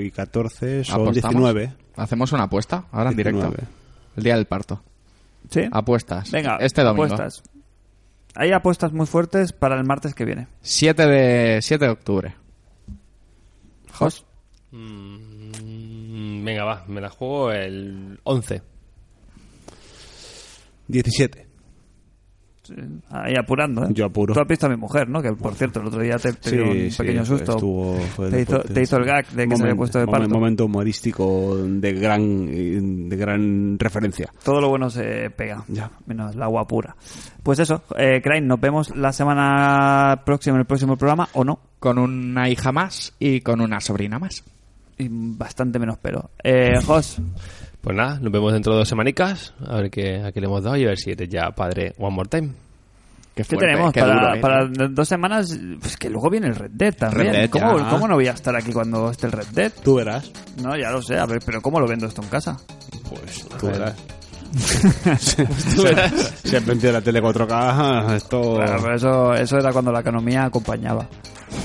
y 0.00 0.10
14 0.10 0.84
son 0.84 1.02
¿Apostamos? 1.02 1.34
19. 1.54 1.72
Hacemos 1.96 2.32
una 2.32 2.44
apuesta 2.44 2.86
ahora 2.92 3.10
en 3.10 3.16
19. 3.16 3.48
directo. 3.48 3.72
El 4.16 4.22
día 4.22 4.36
del 4.36 4.46
parto. 4.46 4.82
Sí. 5.50 5.62
Apuestas. 5.70 6.30
Venga, 6.30 6.56
este 6.60 6.82
domingo. 6.82 7.04
apuestas. 7.04 7.42
Hay 8.34 8.52
apuestas 8.52 8.92
muy 8.92 9.06
fuertes 9.06 9.52
para 9.52 9.76
el 9.76 9.84
martes 9.84 10.14
que 10.14 10.24
viene. 10.24 10.46
7 10.62 11.06
de, 11.06 11.58
7 11.62 11.84
de 11.84 11.90
octubre. 11.90 12.34
Jos. 13.92 14.24
Mm, 14.70 16.44
venga, 16.44 16.64
va, 16.64 16.84
me 16.86 17.00
la 17.00 17.10
juego 17.10 17.52
el 17.52 18.20
11. 18.24 18.62
17. 20.88 21.46
Ahí 23.10 23.32
apurando, 23.34 23.84
¿eh? 23.84 23.88
Yo 23.92 24.04
apuro. 24.04 24.34
Tú 24.34 24.40
has 24.40 24.46
visto 24.46 24.66
a 24.66 24.68
mi 24.68 24.76
mujer, 24.76 25.08
¿no? 25.08 25.22
Que 25.22 25.32
por 25.32 25.54
cierto, 25.54 25.80
el 25.80 25.86
otro 25.86 26.02
día 26.02 26.18
te, 26.18 26.34
te 26.34 26.50
Sí, 26.50 26.56
dio 26.56 26.66
un 26.70 26.90
sí, 26.90 26.98
pequeño 26.98 27.24
susto. 27.24 27.52
estuvo- 27.52 27.96
fue 28.14 28.28
te, 28.30 28.42
hizo, 28.42 28.58
te 28.60 28.82
hizo 28.82 28.96
el 28.98 29.04
gag 29.06 29.26
de 29.30 29.48
que 29.48 29.56
se 29.56 29.62
había 29.62 29.74
puesto 29.74 29.98
de 29.98 30.06
parto. 30.06 30.28
momento 30.28 30.66
humorístico 30.66 31.56
de 31.56 31.92
gran, 31.94 33.08
de 33.08 33.16
gran 33.16 33.78
referencia. 33.78 34.30
Todo 34.44 34.60
lo 34.60 34.68
bueno 34.68 34.90
se 34.90 35.30
pega, 35.30 35.64
Ya. 35.68 35.90
menos 36.04 36.34
el 36.34 36.42
agua 36.42 36.66
pura. 36.66 36.94
Pues 37.42 37.58
eso, 37.58 37.84
eh, 37.96 38.20
Crane, 38.22 38.42
nos 38.42 38.60
vemos 38.60 38.94
la 38.94 39.12
semana 39.14 40.20
próxima 40.26 40.56
en 40.56 40.60
el 40.60 40.66
próximo 40.66 40.98
programa, 40.98 41.26
¿o 41.32 41.44
no? 41.44 41.60
Con 41.78 41.98
una 41.98 42.50
hija 42.50 42.70
más 42.70 43.14
y 43.18 43.40
con 43.40 43.62
una 43.62 43.80
sobrina 43.80 44.18
más. 44.18 44.44
Y 44.98 45.08
bastante 45.10 45.78
menos 45.78 45.96
pero. 46.02 46.32
Eh, 46.44 46.72
Jos, 46.84 47.18
Pues 47.80 47.96
nada, 47.96 48.18
nos 48.20 48.32
vemos 48.32 48.52
dentro 48.52 48.72
de 48.72 48.80
dos 48.80 48.88
semanicas. 48.88 49.54
A 49.66 49.76
ver 49.76 49.90
qué, 49.90 50.22
a 50.22 50.32
qué 50.32 50.40
le 50.40 50.46
hemos 50.46 50.62
dado 50.62 50.76
y 50.76 50.84
a 50.84 50.88
ver 50.88 50.98
si 50.98 51.10
eres 51.10 51.28
ya 51.28 51.50
padre 51.50 51.94
one 51.98 52.14
more 52.14 52.28
time. 52.28 52.52
Qué, 53.34 53.44
¿qué 53.44 53.56
tenemos 53.56 53.92
qué 53.92 54.00
para, 54.00 54.14
duro, 54.14 54.34
¿eh? 54.34 54.40
para 54.40 54.88
dos 54.90 55.08
semanas? 55.08 55.56
Pues 55.80 55.96
que 55.96 56.10
luego 56.10 56.28
viene 56.28 56.48
el 56.48 56.56
Red 56.56 56.72
Dead 56.72 56.94
también. 56.94 57.32
Red 57.32 57.32
Dead, 57.32 57.50
¿Cómo, 57.50 57.78
ya. 57.78 57.88
¿Cómo 57.88 58.08
no 58.08 58.14
voy 58.16 58.26
a 58.26 58.32
estar 58.32 58.56
aquí 58.56 58.72
cuando 58.72 59.10
esté 59.10 59.26
el 59.26 59.32
Red 59.32 59.46
Dead? 59.52 59.72
Tú 59.84 59.94
verás. 59.94 60.30
No, 60.60 60.76
ya 60.76 60.90
lo 60.90 61.00
sé, 61.00 61.16
a 61.18 61.24
ver, 61.24 61.38
pero 61.46 61.62
¿cómo 61.62 61.78
lo 61.78 61.86
vendo 61.86 62.06
esto 62.06 62.20
en 62.20 62.28
casa? 62.28 62.56
Pues 63.08 63.46
tú 63.60 63.66
ver. 63.66 63.78
verás. 63.78 63.96
Si 66.44 66.56
has 66.56 66.66
vendido 66.66 66.92
la 66.92 67.00
tele 67.00 67.22
4K, 67.22 68.14
esto... 68.14 68.40
Bueno, 68.54 68.76
pero 68.82 68.94
eso, 68.94 69.34
eso 69.34 69.58
era 69.58 69.72
cuando 69.72 69.92
la 69.92 70.00
economía 70.00 70.44
acompañaba. 70.44 71.06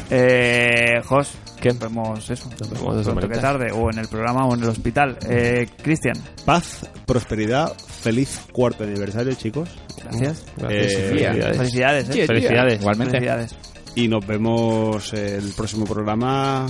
Eh, 0.10 1.02
Jos, 1.06 1.32
¿Qué? 1.62 1.70
Nos 1.70 1.80
vemos 1.80 2.30
eso. 2.30 2.50
Nos 2.60 2.70
vemos 2.70 3.04
pronto 3.06 3.28
que 3.30 3.38
tarde, 3.38 3.72
o 3.72 3.90
en 3.92 4.00
el 4.00 4.08
programa 4.08 4.46
o 4.46 4.54
en 4.54 4.64
el 4.64 4.70
hospital. 4.70 5.18
Eh, 5.30 5.68
Cristian, 5.82 6.16
Paz, 6.46 6.90
prosperidad, 7.06 7.72
feliz 7.78 8.42
cuarto 8.52 8.84
aniversario, 8.84 9.34
chicos. 9.36 9.70
gracias. 10.04 10.46
Gracias 10.58 10.94
Eh, 10.94 10.98
y 10.98 11.08
felicidades. 11.08 11.58
Felicidades, 11.58 12.10
eh. 12.10 12.28
Felicidades. 12.28 12.80
Igualmente. 12.82 13.12
Felicidades. 13.12 13.56
Y 13.96 14.08
nos 14.08 14.26
vemos 14.28 15.14
el 15.14 15.54
próximo 15.56 15.86
programa, 15.86 16.66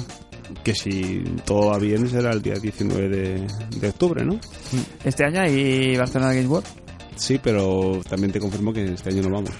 que 0.63 0.75
si 0.75 1.23
todo 1.45 1.67
va 1.71 1.77
bien 1.79 2.07
será 2.07 2.31
el 2.31 2.41
día 2.41 2.55
19 2.55 3.09
de, 3.09 3.47
de 3.79 3.87
octubre, 3.89 4.23
¿no? 4.25 4.39
Este 5.03 5.25
año 5.25 5.41
hay 5.41 5.95
Barcelona 5.97 6.33
Games 6.33 6.49
World. 6.49 6.67
Sí, 7.15 7.39
pero 7.41 8.01
también 8.07 8.31
te 8.31 8.39
confirmo 8.39 8.73
que 8.73 8.83
este 8.93 9.09
año 9.09 9.21
no 9.23 9.29
vamos. 9.35 9.51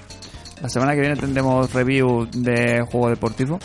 La 0.62 0.68
semana 0.68 0.94
que 0.94 1.00
viene 1.00 1.16
tendremos 1.16 1.72
review 1.72 2.26
de 2.32 2.82
juego 2.82 3.10
deportivo. 3.10 3.58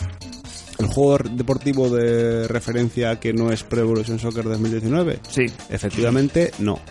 ¿El 0.78 0.86
juego 0.86 1.18
deportivo 1.30 1.90
de 1.90 2.48
referencia 2.48 3.20
que 3.20 3.32
no 3.32 3.52
es 3.52 3.62
Pro 3.64 3.80
Evolution 3.80 4.18
Soccer 4.18 4.44
2019? 4.44 5.20
Sí. 5.28 5.46
Efectivamente, 5.68 6.52
no. 6.58 6.78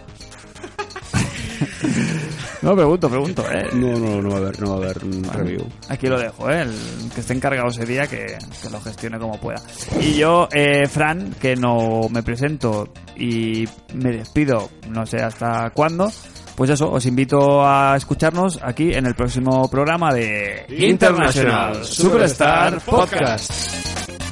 No, 2.61 2.75
pregunto, 2.75 3.09
pregunto, 3.09 3.45
eh. 3.49 3.69
No, 3.73 3.97
no, 3.97 4.21
no 4.21 4.29
va 4.31 4.35
a 4.35 4.39
haber, 4.39 4.59
no 4.59 4.69
va 4.71 4.73
a 4.73 4.77
haber 4.77 4.97
review. 5.33 5.65
Aquí 5.87 6.07
lo 6.07 6.19
dejo, 6.19 6.49
¿eh? 6.51 6.63
El 6.63 7.09
que 7.13 7.21
esté 7.21 7.33
encargado 7.33 7.69
ese 7.69 7.85
día 7.85 8.05
que, 8.07 8.37
que 8.61 8.69
lo 8.69 8.81
gestione 8.81 9.17
como 9.17 9.39
pueda. 9.39 9.61
Y 10.01 10.15
yo, 10.15 10.49
eh, 10.51 10.85
Fran, 10.87 11.33
que 11.39 11.55
no 11.55 12.09
me 12.09 12.21
presento 12.21 12.91
y 13.15 13.65
me 13.93 14.11
despido, 14.11 14.69
no 14.89 15.05
sé 15.05 15.17
hasta 15.17 15.69
cuándo, 15.69 16.11
pues 16.59 16.71
eso, 16.71 16.91
os 16.91 17.05
invito 17.05 17.65
a 17.65 17.95
escucharnos 17.95 18.59
aquí 18.61 18.93
en 18.93 19.05
el 19.05 19.15
próximo 19.15 19.69
programa 19.71 20.13
de 20.13 20.65
International 20.67 21.85
Superstar 21.85 22.81
Podcast. 22.81 24.28